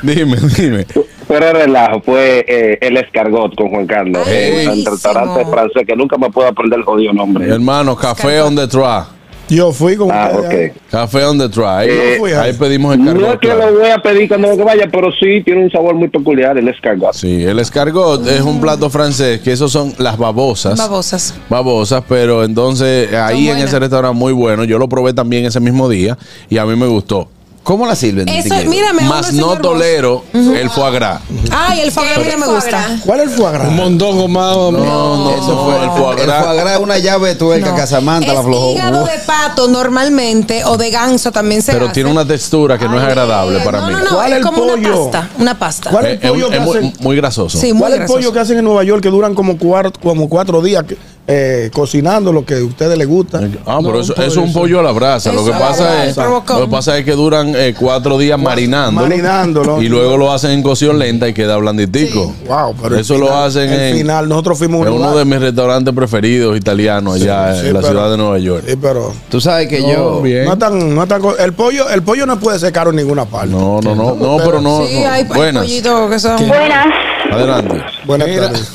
Dime, 0.02 0.36
dime. 0.56 0.86
Pero 1.30 1.52
relajo, 1.52 2.02
fue 2.02 2.44
eh, 2.48 2.78
el 2.80 2.96
escargot 2.96 3.54
con 3.54 3.68
Juan 3.70 3.86
Carlos. 3.86 4.22
Ay, 4.26 4.32
eh, 4.34 4.64
el 4.64 4.84
restaurante 4.84 5.44
francés 5.46 5.84
que 5.86 5.94
nunca 5.94 6.18
me 6.18 6.28
puedo 6.30 6.48
aprender 6.48 6.80
el 6.80 6.84
jodido 6.84 7.12
nombre. 7.12 7.48
Hermano, 7.48 7.94
café 7.96 8.40
on 8.40 8.56
the 8.56 8.66
try. 8.66 9.04
Yo 9.48 9.72
fui 9.72 9.96
con 9.96 10.10
Ah, 10.12 10.30
ustedes. 10.32 10.70
ok. 10.76 10.82
Café 10.90 11.24
on 11.24 11.36
the 11.38 11.48
try. 11.48 11.82
Eh, 11.88 12.16
fui 12.20 12.30
Ahí 12.32 12.52
pedimos 12.52 12.94
el 12.94 13.04
No 13.04 13.10
es 13.12 13.18
cargot. 13.18 13.40
que 13.40 13.48
lo 13.48 13.78
voy 13.80 13.90
a 13.90 13.98
pedir 13.98 14.28
cuando 14.28 14.56
que 14.56 14.62
vaya, 14.62 14.88
pero 14.92 15.10
sí 15.12 15.42
tiene 15.44 15.64
un 15.64 15.70
sabor 15.72 15.94
muy 15.96 16.06
peculiar 16.08 16.56
el 16.56 16.68
escargot. 16.68 17.14
Sí, 17.14 17.42
el 17.44 17.58
escargot 17.58 18.26
es 18.28 18.42
un 18.42 18.60
plato 18.60 18.88
francés, 18.90 19.40
que 19.40 19.50
esos 19.52 19.72
son 19.72 19.92
las 19.98 20.16
babosas. 20.18 20.78
Babosas. 20.78 21.34
babosas, 21.48 22.04
pero 22.08 22.44
entonces 22.44 23.12
ahí 23.12 23.48
en 23.48 23.58
ese 23.58 23.78
restaurante 23.80 24.16
muy 24.16 24.32
bueno, 24.32 24.62
yo 24.64 24.78
lo 24.78 24.88
probé 24.88 25.14
también 25.14 25.44
ese 25.44 25.58
mismo 25.58 25.88
día 25.88 26.16
y 26.48 26.58
a 26.58 26.64
mí 26.64 26.76
me 26.76 26.86
gustó. 26.86 27.28
¿Cómo 27.62 27.86
la 27.86 27.94
sirven? 27.94 28.26
Eso, 28.28 28.54
mírame, 28.68 29.02
Más 29.02 29.20
no 29.26 29.30
señor 29.32 29.60
tolero 29.60 30.24
el 30.32 30.70
foie 30.70 30.92
gras. 30.92 31.20
Ay, 31.52 31.80
el 31.80 31.92
foie 31.92 32.06
gras 32.08 32.18
a 32.18 32.20
mí 32.22 32.28
no 32.32 32.46
me 32.46 32.52
gusta. 32.54 32.98
¿Cuál 33.04 33.20
es 33.20 33.28
el 33.28 33.36
foie 33.36 33.52
gras? 33.52 33.68
Un 33.68 33.76
mondongo 33.76 34.28
más. 34.28 34.56
No, 34.56 34.72
no, 34.72 35.30
Eso 35.30 35.64
fue 35.64 35.84
el 35.84 35.90
foie 35.90 36.20
El 36.22 36.26
gras. 36.26 36.44
foie 36.46 36.56
gras 36.56 36.72
es 36.74 36.80
una 36.80 36.98
llave 36.98 37.28
de 37.28 37.34
tuerca 37.36 37.70
que 37.74 37.76
Casamanta 37.80 38.26
la 38.28 38.32
Es 38.32 38.38
aflojó. 38.40 38.72
hígado 38.72 39.04
de 39.04 39.18
pato 39.26 39.68
normalmente 39.68 40.64
o 40.64 40.76
de 40.78 40.90
ganso 40.90 41.30
también 41.32 41.60
se 41.62 41.72
Pero 41.72 41.84
hace. 41.84 41.94
tiene 41.94 42.10
una 42.10 42.26
textura 42.26 42.78
que 42.78 42.88
no 42.88 42.98
es 42.98 43.04
agradable 43.04 43.60
para 43.60 43.80
no, 43.82 43.86
mí. 43.88 43.92
no, 43.92 44.00
no, 44.00 44.10
¿Cuál 44.16 44.32
es 44.32 44.38
el 44.38 44.44
como 44.44 44.56
pollo? 44.66 44.74
una 44.76 45.10
pasta, 45.12 45.30
una 45.38 45.58
pasta. 45.58 45.90
¿Cuál 45.90 46.06
Eh, 46.06 46.12
es 46.14 46.18
el 46.20 46.24
es, 46.26 46.30
pollo 46.32 46.48
que 46.50 46.56
es 46.56 46.62
muy, 46.62 46.78
hacen? 46.78 46.92
muy 47.00 47.16
grasoso. 47.16 47.58
Sí, 47.58 47.72
muy 47.72 47.80
¿Cuál 47.80 47.92
es 47.92 48.00
el 48.00 48.06
pollo 48.06 48.32
que 48.32 48.38
hacen 48.40 48.58
en 48.58 48.64
Nueva 48.64 48.82
York 48.84 49.02
que 49.02 49.10
duran 49.10 49.34
como 49.34 49.58
cuatro, 49.58 49.92
como 50.02 50.28
cuatro 50.28 50.62
días 50.62 50.84
que- 50.84 50.96
eh, 51.30 51.70
cocinando 51.72 52.32
lo 52.32 52.44
que 52.44 52.54
a 52.56 52.64
ustedes 52.64 52.98
les 52.98 53.06
gusta? 53.06 53.38
Ah, 53.66 53.78
pero 53.80 53.94
No, 53.94 54.00
eso, 54.00 54.14
es 54.22 54.36
un 54.36 54.52
pollo, 54.52 54.80
a 54.80 54.82
la 54.82 54.92
brasa. 54.92 55.32
Lo 55.32 55.44
que 55.44 55.52
pasa 55.52 56.04
es, 56.06 56.16
lo 56.16 56.44
que 56.44 56.66
pasa 56.70 56.98
es 56.98 57.04
que 57.04 57.12
duran 57.12 57.52
eh, 57.56 57.74
cuatro 57.78 58.18
días 58.18 58.38
marinándolo, 58.38 59.06
marinándolo. 59.08 59.82
y 59.82 59.88
luego 59.88 60.16
lo 60.16 60.32
hacen 60.32 60.50
en 60.52 60.62
cocción 60.62 60.98
lenta 60.98 61.28
y 61.28 61.32
queda 61.34 61.56
blanditico. 61.56 62.34
Wow, 62.46 62.74
pero 62.82 62.96
eso 62.98 63.16
lo 63.18 63.34
hacen 63.36 63.72
en 63.72 63.96
final, 63.98 64.28
nosotros 64.28 64.58
fuimos 64.58 64.86
en 64.86 64.92
uno 64.92 65.16
de 65.16 65.24
mis 65.24 65.40
restaurantes 65.40 65.94
preferidos 65.94 66.56
italianos 66.56 67.14
allá 67.14 67.54
Sí, 67.54 67.66
en 67.68 67.74
la 67.74 67.80
pero- 67.80 67.92
ciudad 67.92 68.10
de 68.10 68.16
Nueva 68.16 68.38
York. 68.38 68.64
Sí, 68.66 68.74
pero 68.80 69.12
Tú 69.28 69.40
sabes 69.40 69.68
que 69.68 69.80
No, 69.80 69.92
yo. 69.92 70.22
bien. 70.22 70.44
no 70.44 70.58
tan, 70.58 70.94
no 70.94 71.06
tan 71.06 71.22
el 71.38 71.52
pollo, 71.52 71.88
el 71.88 72.02
pollo 72.02 72.26
no 72.26 72.38
puede 72.40 72.58
ser 72.58 72.72
caro 72.72 72.90
en 72.90 72.96
ninguna 72.96 73.24
parte. 73.24 73.48
No, 73.48 73.80
no, 73.80 73.94
no, 73.94 74.14
no, 74.14 74.36
pero 74.44 74.60
no. 74.60 74.84
Sí, 74.86 75.00
no. 75.00 75.10
hay, 75.10 75.24
Buenas. 75.24 75.62
pollitos 75.64 76.10
que 76.10 76.18
son. 76.18 76.48
Buenas, 76.48 76.86
Adelante. 77.30 77.82
Buenas 78.06 78.28
tardes. 78.36 78.68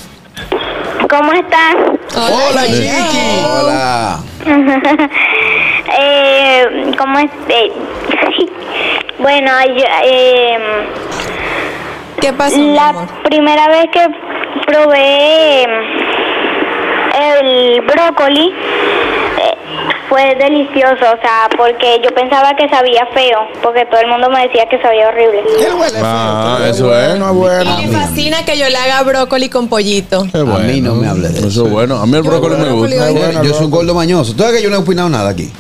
¿Cómo 1.17 1.31
están? 1.31 1.97
Hola, 2.15 2.63
Chiqui. 2.65 2.89
Chiqui. 2.89 3.45
Hola. 3.45 4.19
eh, 5.99 6.91
¿Cómo 6.97 7.19
es? 7.19 7.31
Eh, 7.47 7.71
bueno, 9.19 9.51
yo, 9.75 9.83
eh, 10.03 10.57
¿Qué 12.19 12.33
pasó? 12.33 12.57
la 12.57 12.89
amor? 12.89 13.07
primera 13.23 13.67
vez 13.69 13.85
que 13.93 14.05
probé 14.67 15.63
el 17.31 17.81
brócoli 17.81 18.53
fue 20.09 20.35
delicioso, 20.35 21.05
o 21.15 21.19
sea, 21.21 21.49
porque 21.57 21.99
yo 22.03 22.09
pensaba 22.13 22.55
que 22.55 22.67
sabía 22.69 23.05
feo, 23.13 23.39
porque 23.63 23.85
todo 23.85 23.99
el 24.01 24.07
mundo 24.07 24.29
me 24.29 24.41
decía 24.47 24.65
que 24.69 24.79
sabía 24.81 25.07
horrible. 25.09 25.41
Ah, 26.03 26.59
eso 26.69 26.93
es. 26.97 27.09
Bueno, 27.09 27.33
bueno. 27.33 27.77
Me 27.81 27.87
fascina 27.89 28.43
que 28.45 28.57
yo 28.57 28.67
le 28.69 28.77
haga 28.77 29.03
brócoli 29.03 29.49
con 29.49 29.67
pollito. 29.67 30.25
Qué 30.31 30.37
A 30.39 30.43
mí 30.43 30.81
no 30.81 30.93
bueno. 30.93 30.95
me 30.95 31.07
hable 31.07 31.29
de 31.29 31.39
eso. 31.39 31.47
Eso 31.47 31.65
es 31.65 31.71
bueno. 31.71 31.97
A 31.97 32.05
mí 32.05 32.15
el 32.15 32.23
brócoli 32.23 32.55
me 32.55 32.71
gusta. 32.71 33.11
Yo- 33.11 33.43
yo 33.43 33.53
soy 33.53 33.65
un 33.65 33.71
gordo 33.71 33.93
mañoso. 33.93 34.33
¿Tú 34.33 34.43
sabes 34.43 34.57
que 34.57 34.63
yo 34.63 34.69
no 34.69 34.77
he 34.77 34.79
opinado 34.79 35.09
nada 35.09 35.29
aquí? 35.29 35.51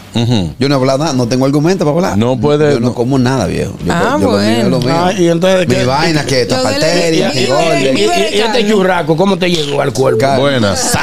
Yo 0.59 0.69
no 0.69 0.75
he 0.75 0.77
hablado 0.77 0.99
nada, 0.99 1.13
no 1.13 1.27
tengo 1.27 1.45
argumento 1.45 1.83
para 1.83 1.95
hablar. 1.97 2.17
No 2.17 2.37
puede. 2.39 2.73
Yo 2.75 2.79
no 2.79 2.93
como 2.93 3.19
nada, 3.19 3.47
viejo. 3.47 3.73
Yo, 3.83 3.91
Ah, 3.93 4.17
yo 4.19 4.31
lo 4.31 4.37
mío 4.37 4.39
es 4.49 4.67
lo 4.67 4.79
mío. 4.79 4.93
Ah, 4.95 5.11
y 5.11 5.27
entonces 5.27 5.67
Mi 5.67 5.75
¿qué? 5.75 5.83
vaina, 5.85 6.25
que 6.25 6.41
esta 6.43 6.61
bacteria, 6.61 7.31
y- 7.33 7.39
y-. 7.39 7.41
Y, 7.43 7.99
y- 7.99 8.37
y 8.37 8.39
este 8.39 8.65
churraco, 8.67 9.17
¿cómo 9.17 9.37
te 9.37 9.49
llegó 9.51 9.81
al 9.81 9.91
cuerpo? 9.91 10.25
Buenas. 10.37 10.95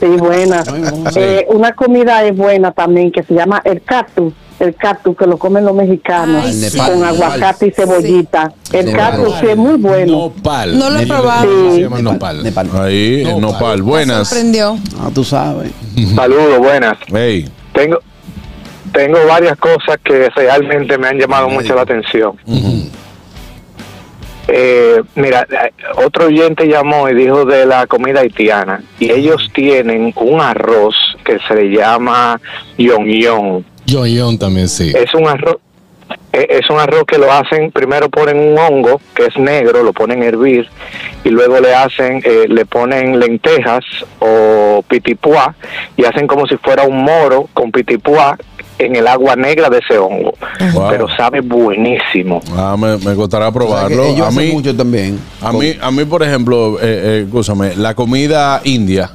Sí, 0.00 0.06
buena. 0.06 0.64
Sí. 0.64 0.72
Eh, 1.20 1.46
una 1.50 1.72
comida 1.72 2.19
es 2.24 2.36
buena 2.36 2.72
también 2.72 3.10
que 3.12 3.22
se 3.22 3.34
llama 3.34 3.60
el 3.64 3.82
cactus. 3.82 4.32
El 4.58 4.74
cactus 4.74 5.16
que 5.16 5.26
lo 5.26 5.38
comen 5.38 5.64
los 5.64 5.74
mexicanos 5.74 6.44
Ay, 6.44 6.52
sí. 6.52 6.76
con 6.76 7.02
aguacate 7.02 7.68
y 7.68 7.70
cebollita. 7.70 8.52
El 8.72 8.92
cactus 8.92 9.34
sí 9.40 9.46
es 9.46 9.56
muy 9.56 9.76
bueno. 9.78 10.12
Nopal. 10.12 10.78
No 10.78 10.90
lo 10.90 10.98
he 10.98 11.06
probado. 11.06 11.70
Se 11.72 11.80
llama 11.80 12.02
nopal. 12.02 12.42
Nepal. 12.42 12.68
Ahí, 12.74 13.22
en 13.26 13.40
Nopal. 13.40 13.80
Buenas. 13.82 14.28
Sorprendió. 14.28 14.76
Ah, 14.98 15.08
tú 15.14 15.24
sabes. 15.24 15.72
Saludos, 16.14 16.58
buenas. 16.58 16.98
Hey. 17.06 17.48
Tengo, 17.72 18.00
tengo 18.92 19.18
varias 19.26 19.56
cosas 19.56 19.96
que 20.04 20.28
realmente 20.36 20.98
me 20.98 21.08
han 21.08 21.18
llamado 21.18 21.48
mucho 21.48 21.74
la 21.74 21.82
atención. 21.82 22.36
Eh, 24.48 25.02
mira, 25.14 25.46
otro 25.96 26.26
oyente 26.26 26.66
llamó 26.66 27.08
y 27.08 27.14
dijo 27.14 27.44
de 27.44 27.66
la 27.66 27.86
comida 27.86 28.20
haitiana 28.20 28.82
y 28.98 29.10
ellos 29.10 29.50
tienen 29.52 30.12
un 30.16 30.40
arroz 30.40 30.94
que 31.24 31.38
se 31.46 31.54
le 31.54 31.70
llama 31.70 32.40
yon 32.76 33.06
yon. 33.06 33.64
John 33.88 34.08
John 34.16 34.38
también 34.38 34.68
sí. 34.68 34.92
Es 34.94 35.14
un 35.14 35.28
arroz 35.28 35.58
eh, 36.32 36.46
es 36.48 36.70
un 36.70 36.78
arroz 36.78 37.04
que 37.06 37.18
lo 37.18 37.32
hacen, 37.32 37.72
primero 37.72 38.08
ponen 38.08 38.38
un 38.38 38.56
hongo 38.56 39.00
que 39.14 39.26
es 39.26 39.36
negro, 39.36 39.82
lo 39.82 39.92
ponen 39.92 40.22
a 40.22 40.26
hervir 40.26 40.68
y 41.24 41.28
luego 41.28 41.58
le 41.58 41.74
hacen, 41.74 42.22
eh, 42.24 42.46
le 42.48 42.66
ponen 42.66 43.18
lentejas 43.18 43.84
o 44.20 44.84
pitipuá 44.86 45.54
y 45.96 46.04
hacen 46.04 46.28
como 46.28 46.46
si 46.46 46.56
fuera 46.56 46.84
un 46.84 47.02
moro 47.02 47.48
con 47.52 47.72
pitipuá 47.72 48.38
en 48.86 48.96
el 48.96 49.06
agua 49.06 49.36
negra 49.36 49.68
de 49.70 49.78
ese 49.78 49.98
hongo. 49.98 50.34
Wow. 50.74 50.88
Pero 50.90 51.06
sabe 51.16 51.40
buenísimo. 51.40 52.40
Ah, 52.56 52.76
me, 52.78 52.96
me 52.98 53.14
costará 53.14 53.48
O 53.48 53.52
sea, 53.52 53.60
probarlo. 53.60 54.04
ellos 54.04 54.26
A 54.26 54.30
mí, 54.30 54.50
mucho 54.52 54.74
también. 54.76 55.18
a 55.40 55.52
mí, 55.52 55.72
a 55.80 55.90
mí, 55.90 56.04
por 56.04 56.22
ejemplo, 56.22 56.78
eh, 56.80 56.82
eh, 56.82 57.22
escúchame, 57.26 57.74
la 57.76 57.94
comida 57.94 58.60
india. 58.64 59.10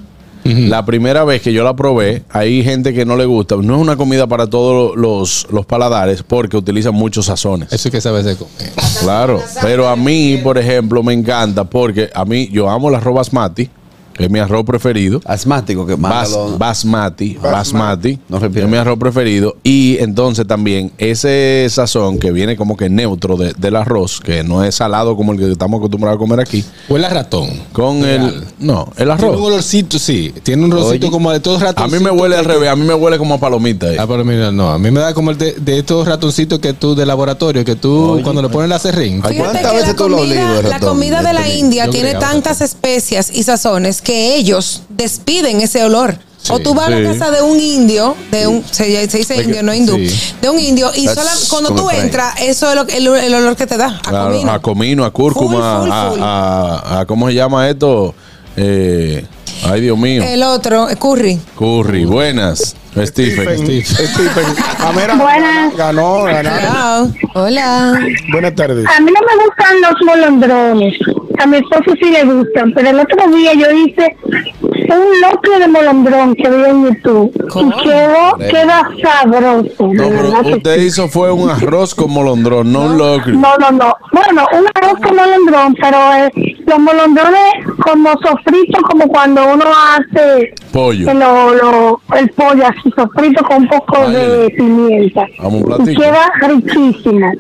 La 0.48 0.86
primera 0.86 1.24
vez 1.24 1.42
que 1.42 1.52
yo 1.52 1.64
la 1.64 1.76
probé, 1.76 2.22
hay 2.30 2.64
gente 2.64 2.94
que 2.94 3.04
no 3.04 3.16
le 3.18 3.26
gusta. 3.26 3.56
No 3.56 3.78
es 3.78 3.82
una 3.82 3.96
comida 3.96 4.28
para 4.28 4.46
todos 4.46 4.96
los, 4.96 5.48
los 5.52 5.66
paladares 5.66 6.22
porque 6.22 6.56
utilizan 6.56 6.94
muchos 6.94 7.26
sazones. 7.26 7.74
Eso 7.74 7.88
es 7.88 7.92
que 7.92 8.00
sabes 8.00 8.26
de 8.26 8.36
comer. 8.36 8.72
Claro, 9.02 9.42
pero 9.64 9.88
a 9.88 9.96
mí, 9.96 10.40
por 10.44 10.60
ejemplo, 10.60 11.02
me 11.02 11.14
encanta 11.14 11.64
porque 11.64 12.12
a 12.14 12.26
mí 12.26 12.48
yo 12.52 12.70
amo 12.70 12.90
el 12.90 12.96
arroz 12.96 13.16
basmati, 13.16 13.66
que 13.66 13.72
es 14.18 14.30
mi 14.30 14.40
arroz 14.40 14.64
preferido. 14.66 15.22
Asmático, 15.26 15.86
que 15.86 15.96
Bas, 15.96 16.30
mándalo. 16.32 16.58
basmati, 16.58 17.34
basmati, 17.42 18.20
No 18.30 18.38
es 18.38 18.68
mi 18.68 18.78
arroz 18.78 18.98
preferido. 18.98 19.56
Y 19.64 19.98
entonces 20.00 20.48
también 20.48 20.92
ese 20.98 21.68
sazón 21.70 22.18
que 22.20 22.32
viene 22.32 22.56
como 22.56 22.78
que 22.78 22.90
neutro 22.90 23.38
de- 23.38 23.54
del 23.58 23.76
arroz, 23.76 24.20
que 24.22 24.44
no 24.44 24.64
es 24.64 24.76
salado 24.76 25.16
como 25.16 25.32
el 25.34 25.40
que 25.40 25.52
estamos 25.52 25.80
acostumbrados 25.80 26.18
a 26.18 26.20
comer 26.20 26.40
aquí, 26.40 26.64
Huele 26.90 27.06
a 27.08 27.10
ratón. 27.10 27.50
con 27.74 28.04
el... 28.06 28.44
No, 28.60 28.88
el 28.98 29.06
Tiene 29.08 29.12
un 29.12 29.12
arroz. 29.12 29.42
olorcito, 29.42 30.00
sí. 30.00 30.34
Tiene 30.44 30.66
un 30.66 30.74
olorcito 30.74 31.12
como 31.12 31.32
de 31.32 31.40
todos 31.40 31.62
A 31.62 31.66
ratoncitos. 31.66 32.00
mí 32.00 32.04
me 32.06 32.12
huele 32.12 32.36
al 32.38 32.46
revés, 32.46 32.70
a 32.70 32.76
mí 32.76 32.86
me 32.86 32.94
huele 32.94 33.18
como 33.18 33.36
a 33.36 33.38
palomita. 33.40 33.92
eh. 33.94 33.98
Ah, 34.00 34.06
pero 34.08 34.24
mira, 34.26 34.52
no. 34.52 34.70
A 34.70 34.80
mí 34.80 34.92
me 34.92 35.00
da 35.00 35.14
como 35.14 35.32
el 35.32 35.38
de, 35.38 35.54
de 35.54 35.80
estos 35.80 36.08
ratoncitos 36.08 36.60
que 36.60 36.74
tú 36.74 36.96
de 36.96 37.06
laboratorio, 37.06 37.64
que 37.66 37.76
tú 37.76 38.20
cuando 38.24 38.42
le 38.42 38.50
pones 38.50 38.70
la 38.70 38.80
serrín. 38.80 39.22
¿Cuántas 39.22 39.58
que 39.62 39.76
veces 39.76 39.88
la 39.90 39.96
tú 39.96 40.10
lo 40.10 40.24
la 40.26 40.80
comida 40.80 41.22
de 41.22 41.34
la 41.34 41.48
India 41.50 41.90
tiene 41.90 42.16
tantas 42.16 42.62
especias 42.62 43.30
y 43.34 43.44
sazones 43.44 44.02
que 44.06 44.36
ellos 44.38 44.84
despiden 44.88 45.60
ese 45.60 45.84
olor. 45.84 46.18
o 46.50 46.60
tú 46.60 46.74
vas 46.76 46.88
a 46.88 46.92
la 46.92 47.12
casa 47.12 47.32
de 47.32 47.42
un 47.42 47.60
indio, 47.60 48.16
de 48.32 48.46
un 48.46 48.64
se, 48.70 49.10
se 49.10 49.18
dice 49.18 49.36
indio, 49.42 49.64
no 49.64 49.74
hindú, 49.74 49.96
sí. 49.98 50.08
de 50.42 50.50
un 50.50 50.60
indio 50.60 50.92
y 50.96 51.08
sola- 51.08 51.32
cuando 51.50 51.74
tú 51.74 51.90
entras, 51.90 52.40
eso 52.40 52.70
es 52.70 52.76
lo 52.76 52.82
el, 52.88 53.08
el 53.26 53.34
olor 53.34 53.56
que 53.56 53.66
te 53.66 53.78
da. 53.78 54.00
A 54.06 54.10
Claro, 54.10 54.32
comino. 54.32 54.52
a 54.52 54.62
comino, 54.62 55.06
a 55.06 55.12
cúrcuma, 55.12 55.80
Full, 55.80 55.90
full, 55.90 56.22
a-. 56.22 56.76
A, 56.98 57.00
a- 57.00 57.06
¿Cómo 57.08 57.28
se 57.28 57.34
llama 57.34 57.68
esto? 57.68 58.14
Eh, 58.56 59.26
ay, 59.66 59.82
Dios 59.82 59.98
mío. 59.98 60.24
El 60.24 60.44
otro, 60.44 60.90
eh, 60.90 60.96
curry. 60.96 61.40
Curry, 61.58 62.06
buenas. 62.06 62.76
Stephen. 62.96 63.58
Stephen. 63.58 63.84
Stephen. 63.84 64.46
Ah, 64.80 64.92
mira, 64.96 65.16
Buenas. 65.16 65.76
ganó, 65.76 66.24
ganó. 66.24 66.50
Hello. 66.50 67.14
Hola. 67.34 68.00
Buenas 68.32 68.56
tardes. 68.56 68.86
A 68.88 69.02
mí 69.02 69.12
no 69.12 69.20
me 69.20 69.44
gustan 69.46 69.82
los 69.82 70.02
molondrones. 70.06 70.94
A 71.38 71.46
mi 71.46 71.58
esposo 71.58 71.92
sí 72.02 72.10
le 72.10 72.24
gustan, 72.24 72.72
pero 72.74 72.90
el 72.92 73.00
otro 73.02 73.28
día 73.36 73.54
yo 73.54 73.70
hice 73.72 74.16
un 74.24 75.22
locro 75.22 75.60
de 75.60 75.68
molondrón 75.68 76.36
que 76.36 76.50
vi 76.50 76.64
en 76.64 76.86
YouTube 76.86 77.48
¿Cómo? 77.50 77.74
y 77.78 77.84
quedó, 77.84 78.38
queda 78.50 78.90
sabroso. 79.04 79.88
No, 79.94 80.04
pero 80.44 80.56
usted 80.56 80.80
hizo 80.80 81.10
fue 81.10 81.32
un 81.34 81.50
arroz 81.50 81.94
con 81.94 82.12
molondrón, 82.12 82.72
no 82.72 82.82
un 82.84 82.98
locro. 82.98 83.34
No, 83.34 83.58
no, 83.58 83.72
no. 83.72 83.96
Bueno, 84.14 84.48
un 84.54 84.66
arroz 84.74 85.00
con 85.02 85.16
molondrón, 85.18 85.76
pero 85.82 85.98
eh, 86.14 86.55
los 86.66 86.80
molondrones 86.80 87.54
como 87.84 88.10
sofritos, 88.22 88.82
como 88.90 89.08
cuando 89.08 89.44
uno 89.54 89.66
hace 89.90 90.54
Pollo. 90.72 91.10
el, 91.10 91.20
lo- 91.20 92.02
el 92.18 92.30
pollo 92.32 92.64
así 92.68 92.92
sofrito 92.96 93.44
con 93.46 93.58
un 93.58 93.68
poco 93.68 94.10
de 94.10 94.50
pimienta. 94.58 95.26
Vamos 95.40 95.64
un 95.64 95.90
Y 95.90 95.96
queda 95.96 96.32
riquísimo. 96.42 97.32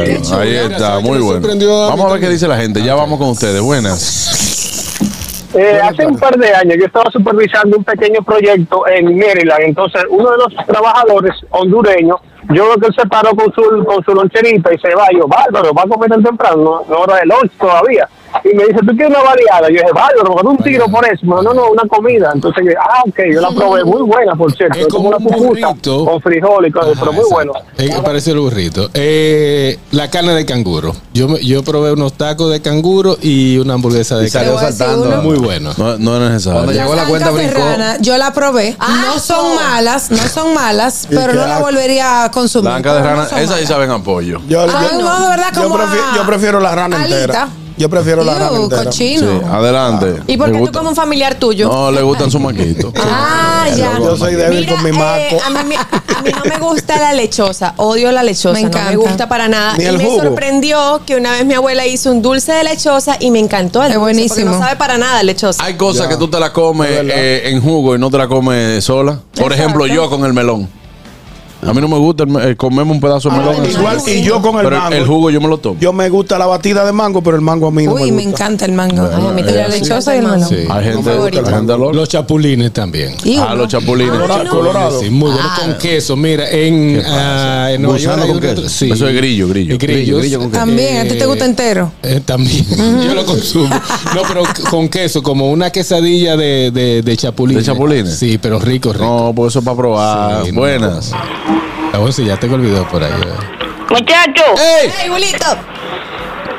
Eh, 0.00 0.20
ahí 0.38 0.54
está, 0.56 1.00
muy 1.00 1.18
bueno. 1.18 1.46
Vamos 1.88 2.06
a 2.06 2.12
ver 2.12 2.20
qué 2.20 2.28
dice 2.28 2.48
la 2.48 2.56
gente. 2.56 2.82
Ya 2.82 2.94
vamos 2.94 3.18
con 3.18 3.30
ustedes. 3.30 3.60
Buenas. 3.60 4.98
Eh, 5.54 5.78
hace 5.82 6.06
un 6.06 6.16
par 6.16 6.34
de 6.38 6.48
años 6.54 6.76
yo 6.78 6.86
estaba 6.86 7.10
supervisando 7.10 7.76
un 7.76 7.84
pequeño 7.84 8.22
proyecto 8.22 8.86
en 8.88 9.18
Maryland, 9.18 9.60
entonces 9.66 10.02
uno 10.08 10.30
de 10.30 10.36
los 10.38 10.66
trabajadores 10.66 11.34
hondureños, 11.50 12.16
yo 12.48 12.64
veo 12.64 12.76
que 12.76 12.86
él 12.86 12.94
se 12.96 13.06
paró 13.06 13.30
con 13.34 13.52
su, 13.52 13.84
con 13.84 14.04
su 14.04 14.12
loncherita 14.12 14.72
y 14.74 14.78
se 14.78 14.94
va, 14.94 15.06
y 15.10 15.18
yo, 15.18 15.26
bárbaro, 15.26 15.72
va 15.72 15.82
a 15.82 15.88
comer 15.88 16.10
tan 16.10 16.22
temprano, 16.22 16.56
no, 16.56 16.84
no 16.88 17.00
hora 17.00 17.16
de 17.16 17.26
lunch 17.26 17.52
todavía. 17.58 18.08
Y 18.44 18.56
me 18.56 18.64
dice, 18.64 18.78
¿tú 18.80 18.96
quieres 18.96 19.08
una 19.10 19.22
baleada? 19.22 19.68
Yo 19.68 19.74
dije, 19.74 19.92
bárbaro, 19.94 20.32
porque 20.34 20.46
un 20.48 20.56
tiro 20.58 20.86
por 20.88 21.04
eso. 21.04 21.18
Me 21.22 21.28
dijo, 21.32 21.42
no, 21.42 21.54
no, 21.54 21.70
una 21.70 21.82
comida. 21.88 22.30
Entonces, 22.34 22.64
yo, 22.66 22.72
ah, 22.80 23.02
ok, 23.06 23.18
yo 23.32 23.40
la 23.40 23.50
probé, 23.50 23.84
muy 23.84 24.02
buena, 24.02 24.34
por 24.34 24.52
cierto. 24.54 24.78
Es 24.78 24.86
como 24.88 25.08
una 25.08 25.18
pupusa 25.18 25.74
con 25.82 26.20
frijol 26.22 26.66
y 26.66 26.70
cosas, 26.70 26.94
pero 26.98 27.12
muy 27.12 27.24
bueno. 27.30 27.52
Eh, 27.78 27.90
parece 28.04 28.30
el 28.32 28.38
burrito. 28.40 28.90
Eh, 28.94 29.78
la 29.92 30.10
carne 30.10 30.34
de 30.34 30.44
canguro. 30.46 30.94
Yo, 31.12 31.28
me- 31.28 31.44
yo 31.44 31.62
probé 31.62 31.92
unos 31.92 32.14
tacos 32.14 32.50
de 32.50 32.60
canguro 32.62 33.16
y 33.20 33.58
una 33.58 33.74
hamburguesa 33.74 34.16
de 34.18 34.26
Y 34.26 34.30
salió 34.30 34.54
canguro. 34.56 34.72
saltando. 34.72 35.22
Muy 35.22 35.38
bueno. 35.38 35.72
No, 35.76 35.98
no 35.98 36.16
es 36.16 36.30
necesario. 36.30 36.60
Cuando 36.60 36.72
llegó 36.72 36.94
la 36.94 37.04
cuenta 37.04 37.30
brincó. 37.30 37.60
yo 38.00 38.16
la 38.18 38.32
probé. 38.32 38.76
no 38.78 39.18
son 39.18 39.54
malas, 39.56 40.10
no 40.10 40.18
son 40.28 40.54
malas, 40.54 41.06
¿Y 41.10 41.14
pero 41.14 41.34
no 41.34 41.46
la 41.46 41.58
volvería 41.60 42.24
a 42.24 42.30
consumir. 42.30 42.70
Blanca 42.70 42.94
de 42.94 43.00
no 43.00 43.06
rana, 43.06 43.24
esas 43.40 43.60
sí 43.60 43.66
saben 43.66 43.90
a 43.90 44.02
pollo. 44.02 44.40
Yo, 44.48 44.66
yo- 44.66 44.72
no, 45.00 45.20
de 45.22 45.28
verdad, 45.28 45.46
yo 45.54 45.62
como 45.68 45.78
yo 46.16 46.26
prefiero 46.26 46.60
la 46.60 46.74
rana 46.74 47.04
entera. 47.04 47.48
Yo 47.82 47.90
prefiero 47.90 48.22
la 48.22 48.32
Iu, 48.34 48.38
rana 48.38 48.56
entera. 48.58 48.84
cochino. 48.84 49.40
Sí, 49.40 49.46
adelante. 49.50 50.22
¿Y 50.28 50.36
por 50.36 50.52
qué 50.52 50.58
tú 50.60 50.70
como 50.70 50.90
un 50.90 50.94
familiar 50.94 51.34
tuyo? 51.34 51.68
No, 51.68 51.90
le 51.90 52.00
gustan 52.02 52.30
sus 52.30 52.40
maquitos. 52.40 52.92
Ah, 53.04 53.68
ya. 53.76 53.98
Yo 53.98 54.16
soy 54.16 54.34
débil 54.34 54.60
Mira, 54.60 54.72
con 54.74 54.82
mi 54.84 54.90
eh, 54.90 54.92
maco. 54.92 55.42
a, 55.44 55.50
mí, 55.50 55.68
me- 55.68 55.76
a 55.76 56.22
mí 56.24 56.30
no 56.32 56.44
me 56.50 56.58
gusta 56.58 56.98
la 56.98 57.12
lechosa, 57.12 57.74
odio 57.76 58.10
la 58.12 58.22
lechosa, 58.24 58.54
Me 58.54 58.62
no 58.62 58.68
encanta. 58.68 58.90
me 58.90 58.96
gusta 58.96 59.28
para 59.28 59.46
nada. 59.48 59.76
Ni 59.76 59.84
y 59.84 59.92
me 59.92 60.04
jugo. 60.04 60.22
sorprendió 60.22 61.00
que 61.06 61.14
una 61.16 61.32
vez 61.32 61.44
mi 61.44 61.54
abuela 61.54 61.86
hizo 61.86 62.10
un 62.10 62.22
dulce 62.22 62.52
de 62.52 62.64
lechosa 62.64 63.16
y 63.20 63.30
me 63.30 63.38
encantó 63.38 63.80
el 63.82 63.92
Es 63.92 63.94
dulce, 63.94 64.00
porque 64.10 64.14
buenísimo. 64.14 64.50
no 64.52 64.58
sabe 64.58 64.76
para 64.76 64.98
nada 64.98 65.22
lechosa. 65.22 65.64
Hay 65.64 65.74
cosas 65.76 66.04
Ya. 66.04 66.08
que 66.10 66.16
tú 66.16 66.28
te 66.28 66.38
las 66.40 66.50
comes 66.50 66.88
Es 66.90 66.96
verdad. 66.98 67.14
eh, 67.16 67.50
en 67.50 67.60
jugo 67.62 67.94
y 67.94 67.98
no 67.98 68.10
te 68.10 68.18
las 68.18 68.26
comes 68.28 68.82
sola. 68.84 69.18
Por 69.36 69.52
ejemplo, 69.52 69.86
yo 69.86 70.08
con 70.10 70.24
el 70.24 70.32
melón. 70.32 70.68
A 71.64 71.72
mí 71.72 71.80
no 71.80 71.86
me 71.88 71.96
gusta 71.98 72.24
el 72.24 72.28
me- 72.30 72.50
eh, 72.50 72.56
comerme 72.56 72.90
un 72.92 73.00
pedazo 73.00 73.30
de 73.30 73.36
melón. 73.38 73.54
así. 73.62 73.70
Igual, 73.78 73.98
y 74.06 74.22
yo 74.22 74.42
con 74.42 74.56
el 74.56 74.64
Pero 74.64 74.78
mango. 74.78 74.94
el 74.96 75.06
jugo 75.06 75.30
yo 75.30 75.40
me 75.40 75.46
lo 75.48 75.58
tomo. 75.58 75.78
Yo 75.80 75.92
me 75.92 76.08
gusta 76.08 76.36
la 76.38 76.46
batida 76.46 76.84
de 76.84 76.92
mango, 76.92 77.22
pero 77.22 77.36
el 77.36 77.42
mango 77.42 77.68
a 77.68 77.70
mí 77.70 77.84
no 77.84 77.92
Uy, 77.94 78.10
me 78.10 78.16
me 78.18 78.22
gusta. 78.24 78.44
encanta 78.44 78.64
el 78.64 78.72
mango. 78.72 79.02
Ay, 79.02 79.26
a 79.26 79.30
mí 79.32 79.40
y 79.40 79.44
también 79.44 79.56
la 79.56 79.68
me 79.68 79.78
lechosa 79.80 80.14
y 80.14 80.18
el 80.18 80.24
melón. 80.24 80.48
Sí. 80.48 80.56
Hay 80.68 80.84
gente, 80.84 81.10
hay 81.10 81.44
gente. 81.44 81.78
Los 81.78 82.08
chapulines 82.08 82.72
también. 82.72 83.14
Y 83.24 83.36
Ah, 83.36 83.54
los 83.54 83.68
chapulines. 83.68 84.12
Colora- 84.12 84.48
Colorado. 84.48 85.00
Sí, 85.00 85.08
muy 85.10 85.30
bueno 85.30 85.48
con 85.60 85.74
queso. 85.78 86.16
Mira, 86.16 86.50
en, 86.50 87.00
ah, 87.06 87.68
en 87.72 87.80
Nueva 87.82 87.98
York 87.98 88.26
con 88.26 88.40
queso. 88.40 88.68
sí. 88.68 88.90
Eso 88.90 89.06
es 89.08 89.14
grillo, 89.16 89.46
grillo. 89.48 89.74
Eh. 89.74 89.78
Grillo, 89.78 90.18
grillo 90.18 90.38
con 90.40 90.50
queso. 90.50 90.60
También, 90.60 90.96
¿a 90.98 91.02
ti 91.04 91.16
te 91.16 91.26
gusta 91.26 91.44
entero? 91.44 91.92
Eh, 92.02 92.20
también, 92.24 92.64
yo 93.06 93.14
lo 93.14 93.24
consumo. 93.24 93.68
No, 94.14 94.22
pero 94.26 94.42
con 94.68 94.88
queso, 94.88 95.22
como 95.22 95.50
una 95.50 95.70
quesadilla 95.70 96.36
de, 96.36 96.70
de, 96.72 97.02
de 97.02 97.16
chapulines. 97.16 97.64
¿De 97.64 97.72
chapulines? 97.72 98.16
Sí, 98.18 98.38
pero 98.42 98.58
rico, 98.58 98.92
rico. 98.92 99.04
No, 99.04 99.32
pues 99.34 99.52
eso 99.52 99.60
es 99.60 99.64
para 99.64 99.76
probar. 99.76 100.44
Sí, 100.44 100.50
no. 100.52 100.60
Buenas. 100.60 101.12
A 101.92 101.98
ver 101.98 102.12
si 102.12 102.24
ya 102.24 102.36
tengo 102.36 102.56
el 102.56 102.62
video 102.62 102.86
por 102.88 103.02
ahí. 103.02 103.12
eh. 103.12 103.60
Muchachos, 103.90 104.60
¡Ey, 104.82 105.08
Julito! 105.08 105.44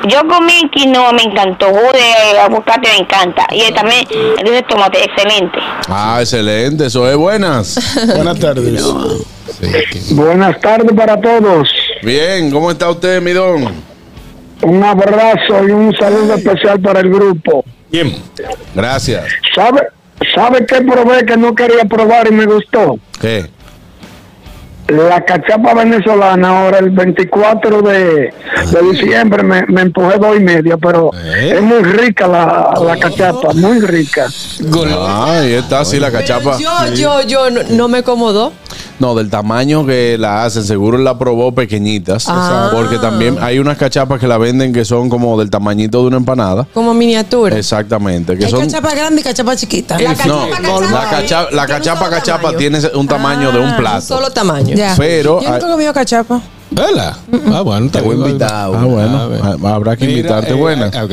yo 0.06 0.20
comí 0.28 0.68
quinoa, 0.70 1.12
me 1.12 1.22
encantó. 1.22 1.66
De 1.72 2.38
aguacate 2.38 2.88
me 2.90 2.98
encanta. 2.98 3.46
Y 3.50 3.72
también 3.72 4.06
el 4.38 4.44
de 4.52 4.62
tomate, 4.62 5.02
excelente. 5.02 5.58
Ah, 5.88 6.18
excelente. 6.20 6.86
Eso 6.86 7.08
es 7.10 7.16
buenas. 7.16 7.78
Buenas 8.14 8.38
tardes. 8.38 8.82
Sí, 9.60 10.14
Buenas 10.14 10.60
tardes 10.60 10.92
para 10.94 11.20
todos. 11.20 11.68
Bien, 12.02 12.50
¿cómo 12.50 12.70
está 12.70 12.90
usted, 12.90 13.20
mi 13.22 13.32
don? 13.32 13.82
Un 14.62 14.84
abrazo 14.84 15.66
y 15.66 15.70
un 15.72 15.94
saludo 15.96 16.34
especial 16.34 16.80
para 16.80 17.00
el 17.00 17.10
grupo. 17.10 17.64
Bien. 17.90 18.14
Gracias. 18.74 19.24
¿Sabe, 19.54 19.88
¿Sabe 20.34 20.64
qué 20.66 20.80
probé 20.82 21.24
que 21.26 21.36
no 21.36 21.54
quería 21.54 21.84
probar 21.84 22.26
y 22.28 22.32
me 22.34 22.46
gustó? 22.46 22.98
¿Qué? 23.20 23.50
La 24.88 25.24
cachapa 25.24 25.72
venezolana 25.72 26.48
ahora 26.64 26.78
el 26.78 26.90
24 26.90 27.80
de, 27.80 28.34
de 28.70 28.82
diciembre 28.92 29.42
me, 29.42 29.62
me 29.66 29.80
empujé 29.80 30.18
dos 30.18 30.36
y 30.36 30.40
media, 30.40 30.76
pero 30.76 31.10
¿Eh? 31.14 31.54
es 31.56 31.62
muy 31.62 31.82
rica 31.82 32.28
la, 32.28 32.74
la 32.84 32.96
cachapa, 32.98 33.54
muy 33.54 33.80
rica. 33.80 34.26
Ah, 34.98 35.38
ahí 35.40 35.54
está, 35.54 35.84
sí, 35.86 35.98
la 35.98 36.10
cachapa. 36.12 36.58
Yo, 36.58 36.92
yo, 36.94 37.22
yo 37.22 37.50
no, 37.50 37.62
no 37.70 37.88
me 37.88 37.98
acomodó. 37.98 38.52
No, 39.00 39.14
del 39.16 39.28
tamaño 39.28 39.84
que 39.84 40.16
la 40.18 40.44
hacen, 40.44 40.62
seguro 40.62 40.98
la 40.98 41.18
probó 41.18 41.52
pequeñitas. 41.52 42.26
Ah. 42.28 42.70
Porque 42.72 42.98
también 42.98 43.38
hay 43.40 43.58
unas 43.58 43.76
cachapas 43.76 44.20
que 44.20 44.28
la 44.28 44.38
venden 44.38 44.72
que 44.72 44.84
son 44.84 45.10
como 45.10 45.36
del 45.38 45.50
tamañito 45.50 46.00
de 46.02 46.06
una 46.08 46.16
empanada. 46.18 46.66
Como 46.72 46.94
miniatura. 46.94 47.58
Exactamente. 47.58 48.38
Que 48.38 48.44
Hay 48.44 48.50
son, 48.52 48.60
cachapa 48.60 48.94
grande 48.94 49.20
y 49.20 49.24
cachapa 49.24 49.56
chiquita. 49.56 49.98
La 49.98 50.10
no, 50.12 50.16
cachapa, 50.16 50.60
no, 50.60 50.80
cachapa, 51.10 51.50
la 51.50 51.66
cachapa, 51.66 52.08
la 52.08 52.08
tiene 52.08 52.08
un 52.08 52.10
cachapa, 52.10 52.56
tiene 52.56 52.78
un 52.94 53.08
tamaño 53.08 53.50
de 53.52 53.58
un 53.58 53.66
Ah, 53.70 53.76
plato. 53.76 53.96
Un 53.96 54.02
solo 54.02 54.30
tamaño. 54.30 54.76
Ya. 54.76 54.94
Pero 54.96 55.40
Yo 55.40 55.48
nunca 55.50 55.54
hay- 55.66 55.70
he 55.70 55.72
comido 55.72 55.92
cachapa. 55.92 56.40
¿Verdad? 56.70 57.16
Ah, 57.52 57.60
bueno, 57.62 57.90
Te 57.90 58.00
voy 58.00 58.14
a 58.16 58.18
invitar 58.28 58.50
Ah, 58.52 58.70
una. 58.70 58.84
bueno, 58.84 59.18
A 59.18 59.26
ver. 59.26 59.40
habrá 59.66 59.96
que 59.96 60.06
Mira, 60.06 60.18
invitarte. 60.18 60.50
eh, 60.52 60.54
buena. 60.54 60.90
ah, 60.94 61.04
Ok. 61.04 61.12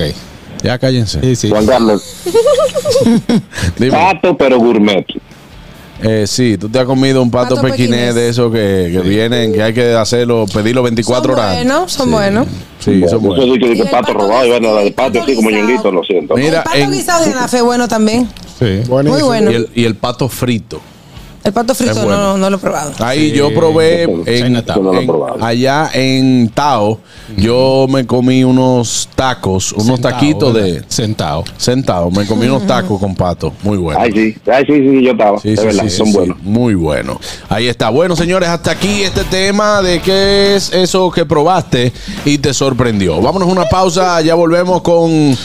Ya 0.64 0.78
cállense. 0.78 1.20
Sí, 1.22 1.36
sí. 1.36 1.50
Juan 1.50 1.66
Carlos, 1.66 2.04
pato 3.92 4.38
pero 4.38 4.60
gourmet. 4.60 5.06
Eh, 6.04 6.26
sí, 6.28 6.58
tú 6.58 6.68
te 6.70 6.80
has 6.80 6.86
comido 6.86 7.22
un 7.22 7.30
pato, 7.30 7.56
Pato 7.56 7.68
pequinés 7.68 7.90
pequinés. 7.90 8.16
de 8.16 8.30
esos 8.30 8.52
que, 8.52 8.90
que 8.92 9.00
vienen, 9.08 9.54
que 9.54 9.62
hay 9.62 9.74
que 9.74 9.94
hacerlo, 9.94 10.46
pedirlo 10.52 10.82
24 10.84 11.24
Son 11.34 11.40
horas. 11.40 11.56
buenos, 11.56 11.92
son 11.92 12.08
Sí. 12.08 12.12
buenos. 12.12 12.48
Sí, 12.80 13.00
son 13.00 13.04
Eso 13.04 13.20
buenos. 13.20 13.46
sí 13.46 13.60
que 13.60 13.72
el 13.74 13.78
pato 13.90 13.92
pato 13.92 14.14
robado 14.14 14.46
y 14.46 14.50
bueno, 14.50 14.74
la 14.74 14.82
de 14.82 14.88
el 14.88 14.94
pato 14.94 15.22
así 15.22 15.36
como 15.36 15.52
ñonguito, 15.52 15.92
lo 15.92 16.04
siento. 16.04 16.36
Mira, 16.36 16.58
el 16.60 16.64
pato 16.64 16.78
en- 16.78 16.92
guisado 16.92 17.26
de 17.26 17.32
anafe 17.32 17.58
es 17.58 17.64
bueno 17.64 17.88
también. 17.88 18.28
Sí. 18.58 18.82
Buenísimo. 18.88 19.14
Muy 19.20 19.22
bueno. 19.22 19.52
Y 19.52 19.56
el, 19.56 19.70
y 19.76 19.86
el 19.86 19.96
pato 19.96 20.28
frito. 20.28 20.82
El 21.44 21.54
pato 21.54 21.74
frito 21.74 21.96
bueno. 22.04 22.18
no, 22.18 22.38
no 22.38 22.50
lo 22.52 22.58
he 22.58 22.60
probado. 22.60 22.92
Ahí 23.00 23.32
Sí. 23.32 23.38
yo 23.38 23.52
probé 23.54 24.04
en, 24.04 24.24
en- 24.28 24.64
allá 25.42 25.90
en 25.94 26.50
Tao, 26.50 27.00
yo 27.36 27.88
me 27.90 28.06
comí 28.06 28.44
unos 28.44 29.10
tacos, 29.16 29.72
unos 29.72 29.86
Sentado, 29.88 30.14
taquitos 30.16 30.54
¿verdad? 30.54 30.68
de 30.70 30.84
Sentado. 30.88 31.44
sentado. 31.58 32.12
Me 32.12 32.28
comí 32.28 32.46
unos 32.46 32.68
tacos 32.68 33.00
con 33.00 33.16
pato, 33.16 33.54
muy 33.64 33.78
bueno. 33.78 34.00
Ay, 34.00 34.12
sí, 34.12 34.36
ay, 34.52 34.66
sí, 34.68 34.74
sí, 34.74 35.04
yo 35.04 35.12
estaba. 35.14 35.40
Sí, 35.40 35.56
verdad, 35.56 35.84
sí, 35.86 35.90
son 35.90 36.08
sí, 36.08 36.14
buenos. 36.14 36.38
Muy 36.44 36.76
bueno. 36.76 37.20
Ahí 37.50 37.68
está. 37.68 37.90
Bueno, 37.90 38.16
señores, 38.16 38.48
hasta 38.48 38.72
aquí 38.72 39.02
este 39.02 39.24
tema 39.24 39.82
de 39.82 40.00
qué 40.00 40.56
es 40.56 40.72
eso 40.72 41.10
que 41.10 41.26
probaste 41.26 41.92
y 42.24 42.38
te 42.38 42.54
sorprendió. 42.54 43.20
Vámonos 43.20 43.50
a 43.50 43.52
una 43.52 43.66
pausa, 43.66 44.22
ya 44.22 44.36
volvemos 44.36 44.82
con 44.84 45.36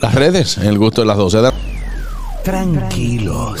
las 0.00 0.12
redes 0.14 0.58
en 0.58 0.66
el 0.66 0.76
gusto 0.78 1.02
de 1.02 1.06
las 1.06 1.16
12. 1.18 1.38
Tranquilos. 2.42 3.60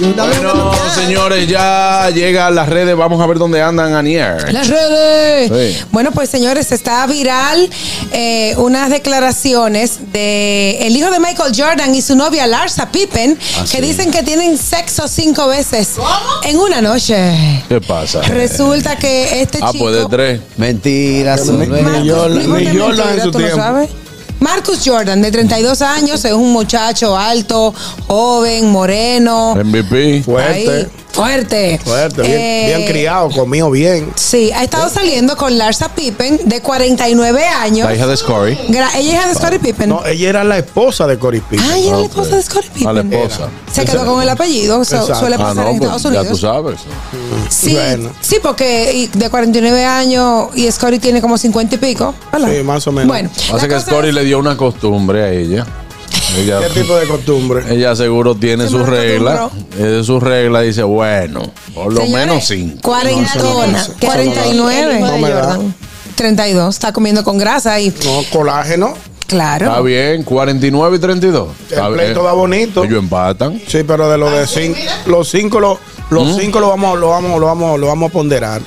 Bueno, 0.00 0.72
señores, 0.94 1.46
ya 1.46 2.10
llega 2.12 2.48
a 2.48 2.50
las 2.50 2.68
redes. 2.68 2.96
Vamos 2.96 3.20
a 3.22 3.26
ver 3.26 3.38
dónde 3.38 3.62
andan 3.62 3.94
Anier. 3.94 4.52
Las 4.52 4.68
redes. 4.68 5.76
Sí. 5.78 5.84
Bueno, 5.92 6.10
pues 6.10 6.28
señores, 6.28 6.72
está 6.72 7.06
viral 7.06 7.70
eh, 8.12 8.54
unas 8.56 8.90
declaraciones 8.90 10.12
de 10.12 10.78
el 10.86 10.96
hijo 10.96 11.10
de 11.10 11.20
Michael 11.20 11.52
Jordan 11.56 11.94
y 11.94 12.02
su 12.02 12.16
novia 12.16 12.46
Larsa 12.46 12.90
Pippen 12.90 13.38
Ah, 13.56 13.60
que 13.70 13.76
sí. 13.78 13.80
dicen 13.82 14.10
que 14.10 14.22
tienen 14.22 14.58
sexo 14.58 15.06
cinco 15.06 15.46
veces 15.46 15.92
en 16.42 16.58
una 16.58 16.80
noche. 16.80 17.62
¿Qué 17.68 17.80
pasa? 17.80 18.20
Resulta 18.22 18.96
que 18.96 19.42
este 19.42 19.58
Ah, 19.62 19.68
chico 19.70 19.84
pues 19.84 19.96
de 19.96 20.06
tres. 20.06 20.40
Mentiras. 20.56 21.46
Ni- 21.46 21.66
Jordan- 22.10 22.42
¿Cómo 22.46 22.56
en 22.58 23.22
su 23.22 23.30
¿Tú 23.30 23.38
no 23.38 23.44
tiempo. 23.44 23.56
sabes? 23.56 23.90
Marcus 24.44 24.82
Jordan, 24.84 25.22
de 25.22 25.32
32 25.32 25.80
años, 25.80 26.22
es 26.22 26.32
un 26.34 26.52
muchacho 26.52 27.16
alto, 27.16 27.72
joven, 28.06 28.70
moreno. 28.70 29.54
MVP. 29.54 30.22
Fuerte. 30.22 30.70
Ahí, 30.70 30.86
fuerte. 31.14 31.80
Fuerte, 31.84 32.22
bien, 32.22 32.34
Eh, 32.40 32.74
bien 32.76 32.88
criado, 32.88 33.30
comido 33.30 33.70
bien. 33.70 34.12
Sí, 34.16 34.50
ha 34.52 34.64
estado 34.64 34.88
saliendo 34.88 35.36
con 35.36 35.56
Larsa 35.56 35.88
Pippen, 35.94 36.40
de 36.44 36.60
49 36.60 37.46
años. 37.46 37.88
La 37.88 37.94
hija 37.94 38.06
de 38.06 38.16
Scory. 38.16 38.54
Gra- 38.68 38.88
ella 38.96 38.98
es 38.98 39.04
hija 39.14 39.28
de 39.28 39.34
Scottie 39.34 39.58
Pippen. 39.60 39.88
No, 39.88 40.04
ella 40.04 40.28
era 40.28 40.44
la 40.44 40.58
esposa 40.58 41.06
de 41.06 41.18
Cory 41.18 41.40
Pippen. 41.40 41.60
Ah, 41.70 41.76
ella 41.76 41.84
es 41.86 41.90
la 41.92 41.98
Ok. 41.98 42.04
esposa 42.10 42.36
de 42.36 42.42
Scottie 42.42 42.70
Pippen. 42.70 42.88
A 42.88 42.92
la 42.92 43.00
esposa. 43.02 43.48
Se 43.72 43.84
quedó 43.84 44.04
con 44.06 44.22
el 44.22 44.28
apellido, 44.28 44.82
eso 44.82 44.96
Exacto. 44.96 45.20
suele 45.20 45.36
Ah, 45.36 45.38
pasar 45.38 45.56
no, 45.56 45.70
en 45.70 45.78
pues, 45.78 45.90
Estados 45.90 46.02
ya 46.02 46.08
Unidos. 46.08 46.28
tú 46.28 46.36
sabes. 46.36 46.80
Sí, 47.48 47.72
Bueno. 47.74 48.10
sí, 48.20 48.36
porque 48.42 48.92
y 48.92 49.06
de 49.18 49.30
49 49.30 49.84
años 49.84 50.48
y 50.54 50.70
Scottie 50.70 50.98
tiene 50.98 51.20
como 51.20 51.38
50 51.38 51.74
y 51.76 51.78
pico, 51.78 52.14
¿verdad? 52.32 52.48
Sí, 52.52 52.62
más 52.62 52.86
o 52.86 52.92
menos. 52.92 53.08
Bueno, 53.08 53.30
Hace 53.52 53.68
la 53.68 53.74
que 53.76 53.80
Scory 53.80 54.08
es- 54.08 54.14
le 54.14 54.24
dio 54.24 54.38
una 54.38 54.56
costumbre 54.56 55.22
a 55.24 55.30
ella. 55.30 55.66
Ella, 56.36 56.60
¿Qué 56.60 56.80
tipo 56.80 56.96
de 56.96 57.06
costumbre? 57.06 57.64
ella 57.70 57.94
seguro 57.94 58.34
tiene 58.34 58.68
sus 58.68 58.86
reglas. 58.86 59.38
acostumbró. 59.38 59.86
Es 60.00 60.06
su 60.06 60.20
regla. 60.20 60.60
Dice, 60.62 60.82
bueno, 60.82 61.42
por 61.74 61.92
lo 61.92 62.00
Señores, 62.00 62.26
menos 62.26 62.46
cinco. 62.46 62.78
Cuarentona, 62.82 63.34
No, 63.42 63.64
eso 63.78 63.88
no- 63.92 64.06
49. 64.06 65.00
No 65.00 65.18
me 65.18 65.30
da. 65.30 65.58
32, 66.16 66.74
está 66.74 66.92
comiendo 66.92 67.22
con 67.24 67.38
grasa 67.38 67.78
y 67.80 67.88
No, 68.04 68.22
colágeno. 68.32 68.94
claro. 69.26 69.66
Está 69.66 69.80
bien, 69.80 70.22
49 70.22 70.96
y 70.96 71.00
32. 71.00 71.48
Está 71.70 71.86
El 71.86 71.94
bien. 71.94 72.04
pleito 72.06 72.22
da 72.24 72.32
bonito. 72.32 72.84
Ellos 72.84 72.98
empatan. 72.98 73.60
Sí, 73.66 73.82
pero 73.86 74.08
de 74.10 74.18
los 74.18 74.32
de 74.32 74.46
cinco, 74.46 74.78
los 75.06 75.28
cinco, 75.28 75.60
lo- 75.60 75.78
los 76.10 76.28
¿Mm? 76.36 76.40
cinco 76.40 76.60
lo 76.60 76.68
vamos, 76.68 76.98
lo 76.98 77.08
vamos, 77.08 77.40
lo 77.40 77.46
vamos, 77.46 77.78
lo 77.80 77.86
vamos 77.88 78.10
a 78.10 78.12
ponderar. 78.12 78.60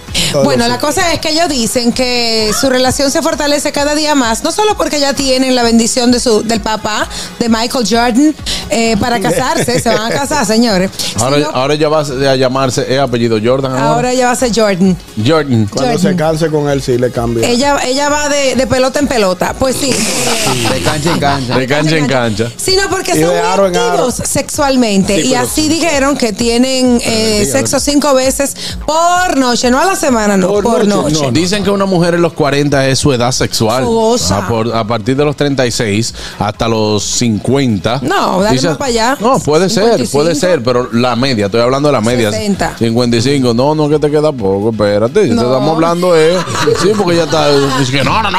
Bueno, 0.44 0.68
la 0.68 0.80
cosa 0.80 1.14
es 1.14 1.20
que 1.20 1.30
ellos 1.30 1.49
dicen 1.49 1.91
que 1.91 2.52
su 2.60 2.70
relación 2.70 3.12
se 3.12 3.22
fortalece 3.22 3.72
cada 3.72 3.95
día 3.95 4.16
más, 4.16 4.44
no 4.44 4.52
solo 4.52 4.76
porque 4.78 4.99
ya 4.99 5.14
tienen 5.14 5.56
la 5.56 5.64
bendición 5.64 6.12
de 6.12 6.20
su, 6.20 6.44
del 6.44 6.62
papá, 6.62 7.08
de 7.40 7.49
Michael 7.49 7.86
Jordan, 7.90 8.36
eh, 8.70 8.95
para 8.99 9.20
casarse, 9.20 9.80
se 9.80 9.90
van 9.90 10.12
a 10.12 10.16
casar, 10.16 10.45
señores. 10.48 10.91
Ahora, 11.20 11.38
sino 11.38 11.49
ahora 11.49 11.74
ella 11.74 11.90
va 11.90 11.99
a 12.02 12.36
llamarse, 12.36 12.86
es 12.94 12.99
apellido 12.99 13.38
Jordan 13.44 13.72
ahora. 13.72 13.88
ahora 13.90 14.12
ella 14.12 14.26
va 14.28 14.32
a 14.32 14.36
ser 14.36 14.52
Jordan. 14.54 14.95
Jordan. 15.26 15.68
Cuando 15.68 15.94
Jordan. 15.94 16.12
se 16.12 16.16
canse 16.18 16.48
con 16.49 16.70
él, 16.70 16.82
sí 16.82 16.98
le 16.98 17.12
cambia. 17.12 17.48
Ella, 17.48 17.78
ella 17.86 18.10
va 18.10 18.30
de, 18.30 18.56
de 18.56 18.68
pelota 18.68 18.99
en 18.99 19.08
pelota. 19.08 19.54
Pues 19.58 19.76
sí. 19.76 19.91
De 19.91 20.82
cancha 20.82 21.14
en 21.14 21.20
cancha. 21.20 21.58
De 21.58 21.68
cancha 21.68 21.98
en 21.98 22.08
cancha. 22.08 22.52
Sino 22.58 22.84
porque 22.90 23.12
Y 23.12 23.22
son 23.22 23.22
de 23.22 23.28
muy 23.28 23.38
aro 23.38 23.68
en 23.68 23.76
aro. 23.78 23.90
activos 24.08 24.16
sexualmente. 24.28 25.22
Sí, 25.22 25.30
y 25.30 25.36
así 25.36 25.68
dijeron 25.70 26.18
que 26.18 26.34
tienen 26.34 26.99
eh, 27.04 27.48
sexo 27.49 27.80
cinco 27.80 28.14
veces 28.14 28.56
por 28.86 29.38
noche, 29.38 29.70
no 29.72 29.80
a 29.80 29.86
la 29.86 29.95
semana, 29.95 30.16
no, 30.38 30.48
por, 30.61 30.88
noche. 30.88 31.30
Dicen 31.31 31.64
que 31.64 31.69
una 31.69 31.85
mujer 31.85 32.15
en 32.15 32.22
los 32.22 32.34
40 32.34 32.88
es 32.88 32.99
su 32.99 33.14
edad 33.14 33.31
sexual. 33.31 33.84
A, 34.31 34.48
por- 34.48 34.76
a 34.76 34.84
partir 34.85 35.15
de 35.15 35.26
los 35.26 35.35
36 35.35 36.14
hasta 36.39 36.68
los 36.68 37.03
50. 37.03 37.99
No, 38.03 38.41
dale 38.41 38.61
más 38.61 38.77
para 38.77 38.89
allá. 38.89 39.18
No, 39.19 39.39
puede 39.39 39.69
ser, 39.69 39.84
55. 39.84 40.11
puede 40.11 40.35
ser, 40.35 40.64
pero 40.64 40.89
la 40.91 41.15
media, 41.15 41.45
estoy 41.45 41.61
hablando 41.61 41.89
de 41.89 41.94
la 41.94 42.02
media. 42.02 42.31
60. 42.31 42.77
55, 42.77 43.53
no, 43.53 43.76
no, 43.76 43.89
que 43.89 43.99
te 43.99 44.10
queda 44.10 44.31
poco, 44.31 44.72
espérate. 44.72 45.27
No. 45.27 45.41
Te 45.41 45.48
estamos 45.48 45.76
hablando, 45.76 46.18
eh. 46.18 46.38
Sí, 46.81 46.89
porque 46.98 47.18
ya 47.18 47.23
está. 47.26 47.49
Dice 47.80 47.91
que 47.91 48.03
no, 48.03 48.22
no, 48.23 48.31
no. 48.31 48.38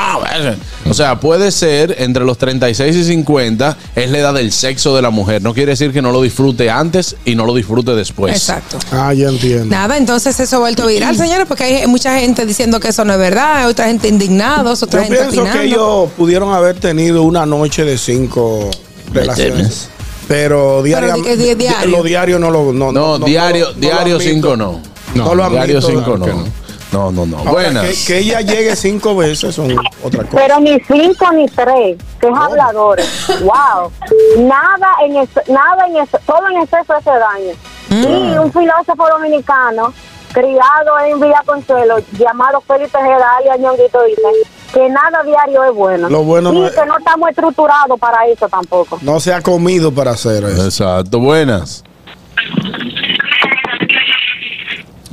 O 0.89 0.95
sea, 0.95 1.21
puede 1.21 1.51
ser 1.53 1.97
entre 1.99 2.25
los 2.25 2.39
36 2.39 2.97
y 2.97 3.05
50 3.05 3.77
es 3.95 4.11
la 4.11 4.19
edad 4.19 4.35
del 4.35 4.53
sexo 4.53 4.97
de 4.97 5.03
la 5.03 5.11
mujer. 5.11 5.43
No 5.43 5.53
quiere 5.53 5.73
decir 5.73 5.93
que 5.93 6.01
no 6.01 6.13
lo 6.13 6.23
disfrute 6.23 6.71
antes 6.71 7.17
y 7.25 7.35
no 7.35 7.45
lo 7.45 7.55
disfrute 7.55 7.95
después. 7.95 8.35
Exacto. 8.35 8.79
Ah, 8.91 9.13
ya 9.13 9.29
entiendo. 9.29 9.67
Nada, 9.67 9.97
entonces 9.99 10.39
eso 10.41 10.57
ha 10.57 10.59
vuelto 10.61 10.87
viral, 10.87 11.17
señores, 11.17 11.47
porque 11.47 11.65
hay 11.65 11.68
mucha 11.87 12.19
gente 12.19 12.45
diciendo 12.47 12.81
que 12.81 12.89
eso 12.89 13.05
no 13.05 13.13
es 13.13 13.19
verdad, 13.19 13.57
hay 13.59 13.65
otra 13.67 13.87
gente 13.87 14.09
indignados, 14.09 14.83
otra 14.83 15.01
Yo 15.01 15.05
gente 15.07 15.19
pienso 15.23 15.41
opinando. 15.43 15.61
que 15.61 15.67
ellos 15.67 16.11
pudieron 16.17 16.53
haber 16.53 16.79
tenido 16.79 17.23
una 17.23 17.47
noche 17.47 17.85
de 17.85 17.97
cinco 17.99 18.71
relaciones. 19.13 19.89
Pero 20.27 20.83
diariamente. 20.83 21.37
di- 21.37 21.45
di- 21.49 21.55
diario. 21.55 21.97
Lo 21.97 22.03
diario 22.03 22.39
no 22.39 22.51
lo. 22.51 22.73
No, 22.73 22.93
No, 22.93 23.19
diario, 23.19 23.69
no 23.73 23.81
diario 23.81 24.17
admito. 24.17 24.21
5 24.21 24.57
no. 24.57 24.81
No 25.15 25.35
lo 25.35 25.49
diario 25.49 25.79
admito, 25.79 26.01
5 26.01 26.17
no. 26.19 26.27
no. 26.27 26.45
No, 26.91 27.13
no, 27.13 27.27
no. 27.27 27.37
Ahora, 27.39 27.51
Buenas. 27.51 27.85
Que, 27.87 28.05
que 28.07 28.19
ella 28.21 28.41
llegue 28.41 28.75
cinco 28.75 29.15
veces 29.15 29.55
son 29.55 29.73
otra 30.03 30.25
cosa. 30.25 30.37
Pero 30.37 30.59
ni 30.61 30.81
cinco 30.89 31.31
ni 31.35 31.47
tres, 31.47 31.99
que 32.19 32.27
es 32.29 32.33
habladores. 32.35 33.07
Wow. 33.43 33.91
Nada 34.47 34.89
en 35.05 35.17
eso, 35.17 35.41
nada 35.49 35.87
en 35.87 35.97
eso, 35.99 36.19
todo 36.27 36.41
en 36.51 36.63
exceso 36.63 36.95
hace 36.95 37.11
daño. 37.11 37.55
Y 37.91 38.39
un 38.39 38.51
filósofo 38.53 39.07
dominicano, 39.19 39.93
criado 40.33 40.99
en 41.07 41.21
Villa 41.21 41.43
Consuelo, 41.45 41.97
llamado 42.19 42.61
Félix 42.61 42.93
Tejeda, 42.93 43.27
alias 43.39 43.59
Ñonguito, 43.61 44.03
dice 44.05 44.23
que 44.73 44.89
nada 44.91 45.23
diario 45.25 45.65
es 45.65 45.75
bueno. 45.75 46.09
Lo 46.11 46.23
bueno 46.25 46.53
y 46.53 46.59
no 46.61 46.67
es- 46.67 46.75
que 46.75 46.87
no 46.87 46.99
estamos 46.99 47.29
estructurados 47.31 47.99
para 47.99 48.27
eso 48.27 48.49
tampoco. 48.49 48.99
No 49.03 49.19
se 49.21 49.33
ha 49.33 49.41
comido 49.41 49.93
para 49.93 50.11
hacer 50.13 50.45
eso. 50.45 50.65
Exacto, 50.65 51.19
buenas. 51.21 51.85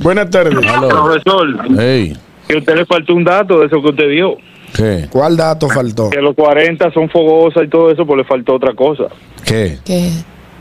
Buenas 0.00 0.30
tardes. 0.30 0.54
Profesor, 0.54 1.46
Hey, 1.78 2.16
que 2.46 2.54
a 2.54 2.58
usted 2.58 2.76
le 2.76 2.86
faltó 2.86 3.14
un 3.14 3.24
dato 3.24 3.58
de 3.60 3.66
eso 3.66 3.80
que 3.82 3.88
usted 3.88 4.08
dio. 4.10 4.36
¿qué? 4.74 5.06
¿Cuál 5.10 5.36
dato 5.36 5.68
faltó? 5.68 6.10
Que 6.10 6.20
los 6.20 6.34
40 6.34 6.90
son 6.92 7.08
fogosas 7.08 7.64
y 7.64 7.68
todo 7.68 7.90
eso, 7.90 8.04
pues 8.06 8.18
le 8.18 8.24
faltó 8.24 8.54
otra 8.54 8.74
cosa. 8.74 9.04
¿Qué? 9.44 9.78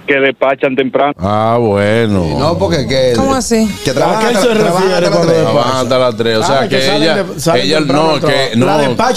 Que 0.08 0.20
despachan 0.20 0.76
temprano. 0.76 1.14
Ah, 1.18 1.58
bueno. 1.60 2.26
No, 2.38 2.58
porque 2.60 2.86
que. 2.88 3.14
¿Cómo 3.16 3.34
así? 3.34 3.68
Que 3.84 3.90
¿A 3.90 3.94
trabaja, 3.96 4.30
qué 4.30 4.36
se 4.36 4.48
tra- 4.50 4.54
trabaja 4.60 4.80
refiere 4.86 4.94
hasta 4.96 5.02
las 5.02 5.10
cuando 5.10 5.28
tres. 5.34 5.38
despacha? 5.40 5.52
Trabaja 5.64 5.82
hasta 5.82 5.98
las 6.00 6.18
3. 6.18 6.38
O 6.38 6.44
Ah, 6.44 6.46
sea, 6.46 6.70
que 6.70 6.96
ella, 6.96 7.16
de- 7.24 7.62
ella 7.64 7.80
no, 7.80 8.14
que, 8.20 8.52
no, 8.56 8.68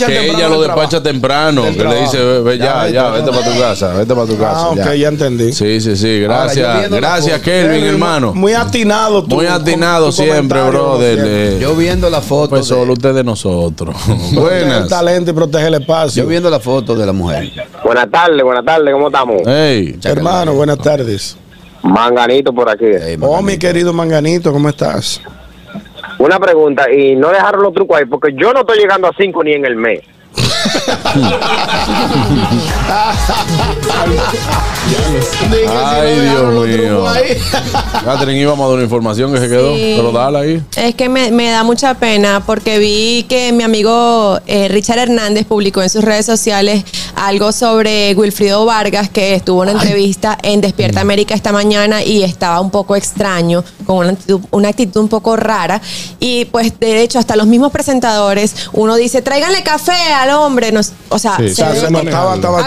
que 0.07 0.31
ella 0.31 0.49
lo 0.49 0.63
despacha 0.63 1.03
temprano. 1.03 1.63
Que 1.77 1.85
le 1.85 2.01
dice, 2.01 2.17
ve, 2.25 2.41
ve, 2.41 2.59
ya, 2.59 2.87
Ya, 2.87 2.89
ya, 2.89 3.11
vete, 3.11 3.27
vete 3.27 3.39
para 3.39 3.53
tu 3.55 3.61
casa, 3.61 3.95
vete 3.95 4.15
para 4.15 4.27
tu 4.27 4.39
casa. 4.39 4.61
Ah, 4.61 4.69
ok, 4.71 4.93
ya 4.95 5.09
entendí. 5.09 5.53
Sí, 5.53 5.79
sí, 5.83 5.95
sí, 5.97 6.21
gracias. 6.21 6.91
Gracias. 6.91 7.41
Kelvin, 7.43 7.85
hermano. 7.85 8.33
Muy 8.35 8.55
atinado 8.55 9.23
tú. 9.25 9.37
Muy 9.37 9.47
atinado 9.47 10.11
siempre, 10.11 10.63
brother. 10.63 11.19
eh, 11.23 11.59
Yo 11.61 11.75
viendo 11.77 12.09
la 12.09 12.23
foto. 12.23 12.49
Pues 12.51 12.67
solo 12.67 12.95
usted 12.95 13.15
de 13.15 13.25
nosotros. 13.25 13.95
El 14.33 14.39
Buenas. 14.39 14.89
talento 14.89 15.31
y 15.31 15.35
protege 15.35 15.67
el 15.67 15.75
espacio. 15.75 16.23
Yo 16.23 16.29
viendo 16.29 16.49
la 16.49 16.61
foto 16.61 16.95
de 16.97 17.05
la 17.05 17.13
mujer. 17.13 17.51
Buenas 17.85 18.11
tardes, 18.11 18.43
buenas 18.43 18.65
tardes, 18.65 18.93
¿cómo 18.93 19.09
estamos? 19.09 19.43
Hey, 19.47 19.99
Hermano, 20.05 20.55
buenas 20.55 20.78
tardes. 20.83 21.37
Manganito 21.83 22.53
por 22.53 22.69
aquí. 22.69 22.87
Oh, 23.21 23.43
mi 23.43 23.59
querido 23.59 23.93
Manganito, 23.93 24.53
¿cómo 24.53 24.69
estás? 24.69 25.21
Una 26.19 26.39
pregunta, 26.41 26.91
y 26.93 27.15
no 27.15 27.29
dejaron 27.29 27.63
los 27.63 27.73
trucos 27.73 27.99
ahí, 27.99 28.05
porque 28.07 28.33
yo 28.35 28.53
no 28.53 28.61
estoy 28.61 28.79
llegando 28.79 29.07
a 29.07 29.13
cinco 29.17 29.45
ni 29.45 29.53
en 29.53 29.65
el 29.65 29.77
mes. 29.77 30.01
Ay, 35.71 36.21
Dios 36.21 36.67
mío. 36.67 37.05
Catherine, 38.05 38.41
íbamos 38.41 38.65
a 38.65 38.69
dar 38.69 38.75
una 38.75 38.85
información 38.85 39.33
que 39.33 39.41
se 39.41 39.49
quedó, 39.49 39.75
Sí. 39.75 39.95
pero 39.97 40.13
dale 40.13 40.39
ahí. 40.39 40.63
Es 40.77 40.95
que 40.95 41.09
me, 41.09 41.31
me 41.31 41.51
da 41.51 41.63
mucha 41.65 41.95
pena 41.95 42.43
porque 42.45 42.79
vi 42.79 43.25
que 43.29 43.53
mi 43.53 43.63
amigo 43.65 44.39
eh, 44.47 44.69
Richard 44.69 44.99
Hernández 44.99 45.47
publicó 45.47 45.83
en 45.83 45.91
sus 45.91 46.03
redes 46.05 46.27
sociales 46.27 46.85
algo 47.17 47.53
sobre 47.53 48.15
Wilfrido 48.15 48.65
Vargas, 48.65 49.09
que 49.11 49.35
estuvo 49.35 49.63
en 49.65 49.71
una 49.71 49.83
entrevista 49.83 50.39
en 50.43 50.61
Despierta 50.61 51.01
América 51.01 51.35
esta 51.35 51.53
mañana 51.53 52.03
y 52.03 52.23
estaba 52.23 52.61
un 52.61 52.71
poco 52.71 52.95
extraño, 52.97 53.65
con 53.87 53.97
una 53.99 54.11
actitud, 54.11 54.41
una 54.51 54.69
actitud 54.69 55.01
un 55.01 55.09
poco 55.09 55.37
rara. 55.37 55.81
Y 56.21 56.45
pues 56.47 56.79
de 56.79 57.03
hecho 57.03 57.19
hasta 57.19 57.37
los 57.37 57.47
mismos 57.47 57.73
presentadores, 57.73 58.55
uno 58.73 58.95
dice, 58.97 59.21
tráiganle 59.23 59.63
café 59.63 59.93
al 60.29 60.37
hombre. 60.37 60.73
Nos- 60.73 60.93
o 61.09 61.19
sea, 61.19 61.37
Sí, 61.37 61.47
o 61.47 61.55
sea, 61.55 61.71
ve- 61.71 61.81
se 61.81 61.91
notaba, 61.91 62.35
estaba 62.35 62.67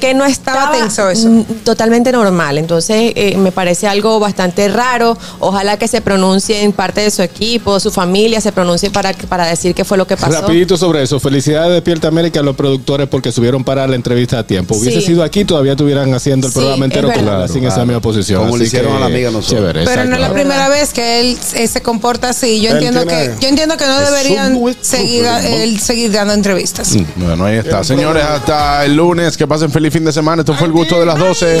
que 0.00 0.14
no 0.14 0.24
estaba, 0.24 0.72
tenso 0.72 1.10
eso. 1.10 1.28
totalmente 1.64 2.12
normal. 2.12 2.58
Entonces, 2.58 3.12
eh, 3.14 3.36
me 3.36 3.52
parece 3.52 3.86
algo 3.86 4.18
bastante 4.20 4.68
raro. 4.68 5.16
Ojalá 5.40 5.76
que 5.76 5.88
se 5.88 6.00
pronuncie 6.00 6.62
en 6.62 6.72
parte 6.72 7.00
de 7.02 7.10
su 7.10 7.22
equipo, 7.22 7.78
su 7.80 7.90
familia, 7.90 8.40
se 8.40 8.52
pronuncie 8.52 8.90
para, 8.90 9.12
para 9.12 9.46
decir 9.46 9.74
qué 9.74 9.84
fue 9.84 9.96
lo 9.98 10.06
que 10.06 10.16
pasó. 10.16 10.40
Rapidito 10.40 10.76
sobre 10.76 11.02
eso. 11.02 11.20
Felicidades 11.20 11.68
de 11.68 11.74
Despierta 11.74 12.08
América 12.08 12.40
a 12.40 12.42
los 12.42 12.56
productores 12.56 13.08
porque 13.08 13.32
subieron 13.32 13.64
para 13.64 13.86
la 13.86 13.96
entrevista 13.96 14.38
a 14.38 14.46
tiempo. 14.46 14.76
Hubiese 14.76 15.00
Sí. 15.00 15.06
sido 15.08 15.22
aquí, 15.22 15.44
todavía 15.44 15.72
estuvieran 15.72 16.12
haciendo 16.14 16.46
el 16.46 16.52
Sí, 16.52 16.58
programa 16.58 16.84
entero 16.84 17.08
es 17.08 17.14
con 17.16 17.24
verdad. 17.26 17.48
sin 17.48 17.64
esa 17.64 17.84
misma 17.84 18.00
posición. 18.00 18.44
Como 18.44 18.56
le 18.56 18.64
hicieron 18.64 18.92
que, 18.92 18.96
a 18.96 19.00
la 19.00 19.06
amiga 19.06 19.30
nosotros. 19.30 19.60
Chévere, 19.60 19.84
Pero 19.84 20.04
no 20.04 20.14
es 20.16 20.20
la 20.20 20.32
primera 20.32 20.68
vez 20.68 20.92
que 20.92 21.20
él 21.20 21.38
eh, 21.54 21.66
se 21.66 21.82
comporta 21.82 22.30
así. 22.30 22.60
Yo 22.60 22.70
Él 22.70 22.76
entiendo 22.76 23.06
que 23.06 23.30
yo 23.40 23.48
entiendo 23.48 23.76
que 23.76 23.86
no 23.86 24.00
deberían 24.00 24.58
seguir 24.80 25.24
él 25.44 25.80
seguir 25.80 26.12
dando 26.12 26.34
entrevistas. 26.34 26.94
Bueno, 27.16 27.44
ahí 27.44 27.56
está. 27.56 27.84
Señores, 27.84 28.24
hasta 28.24 28.84
el 28.84 28.96
lunes. 28.96 29.36
Que 29.36 29.46
pasen 29.46 29.70
feliz 29.70 29.92
fin 29.92 30.04
de 30.04 30.12
semana. 30.12 30.42
Esto 30.42 30.54
fue 30.54 30.66
el 30.66 30.72
gusto 30.72 30.98
de 30.98 31.06
las 31.06 31.18
12. 31.18 31.60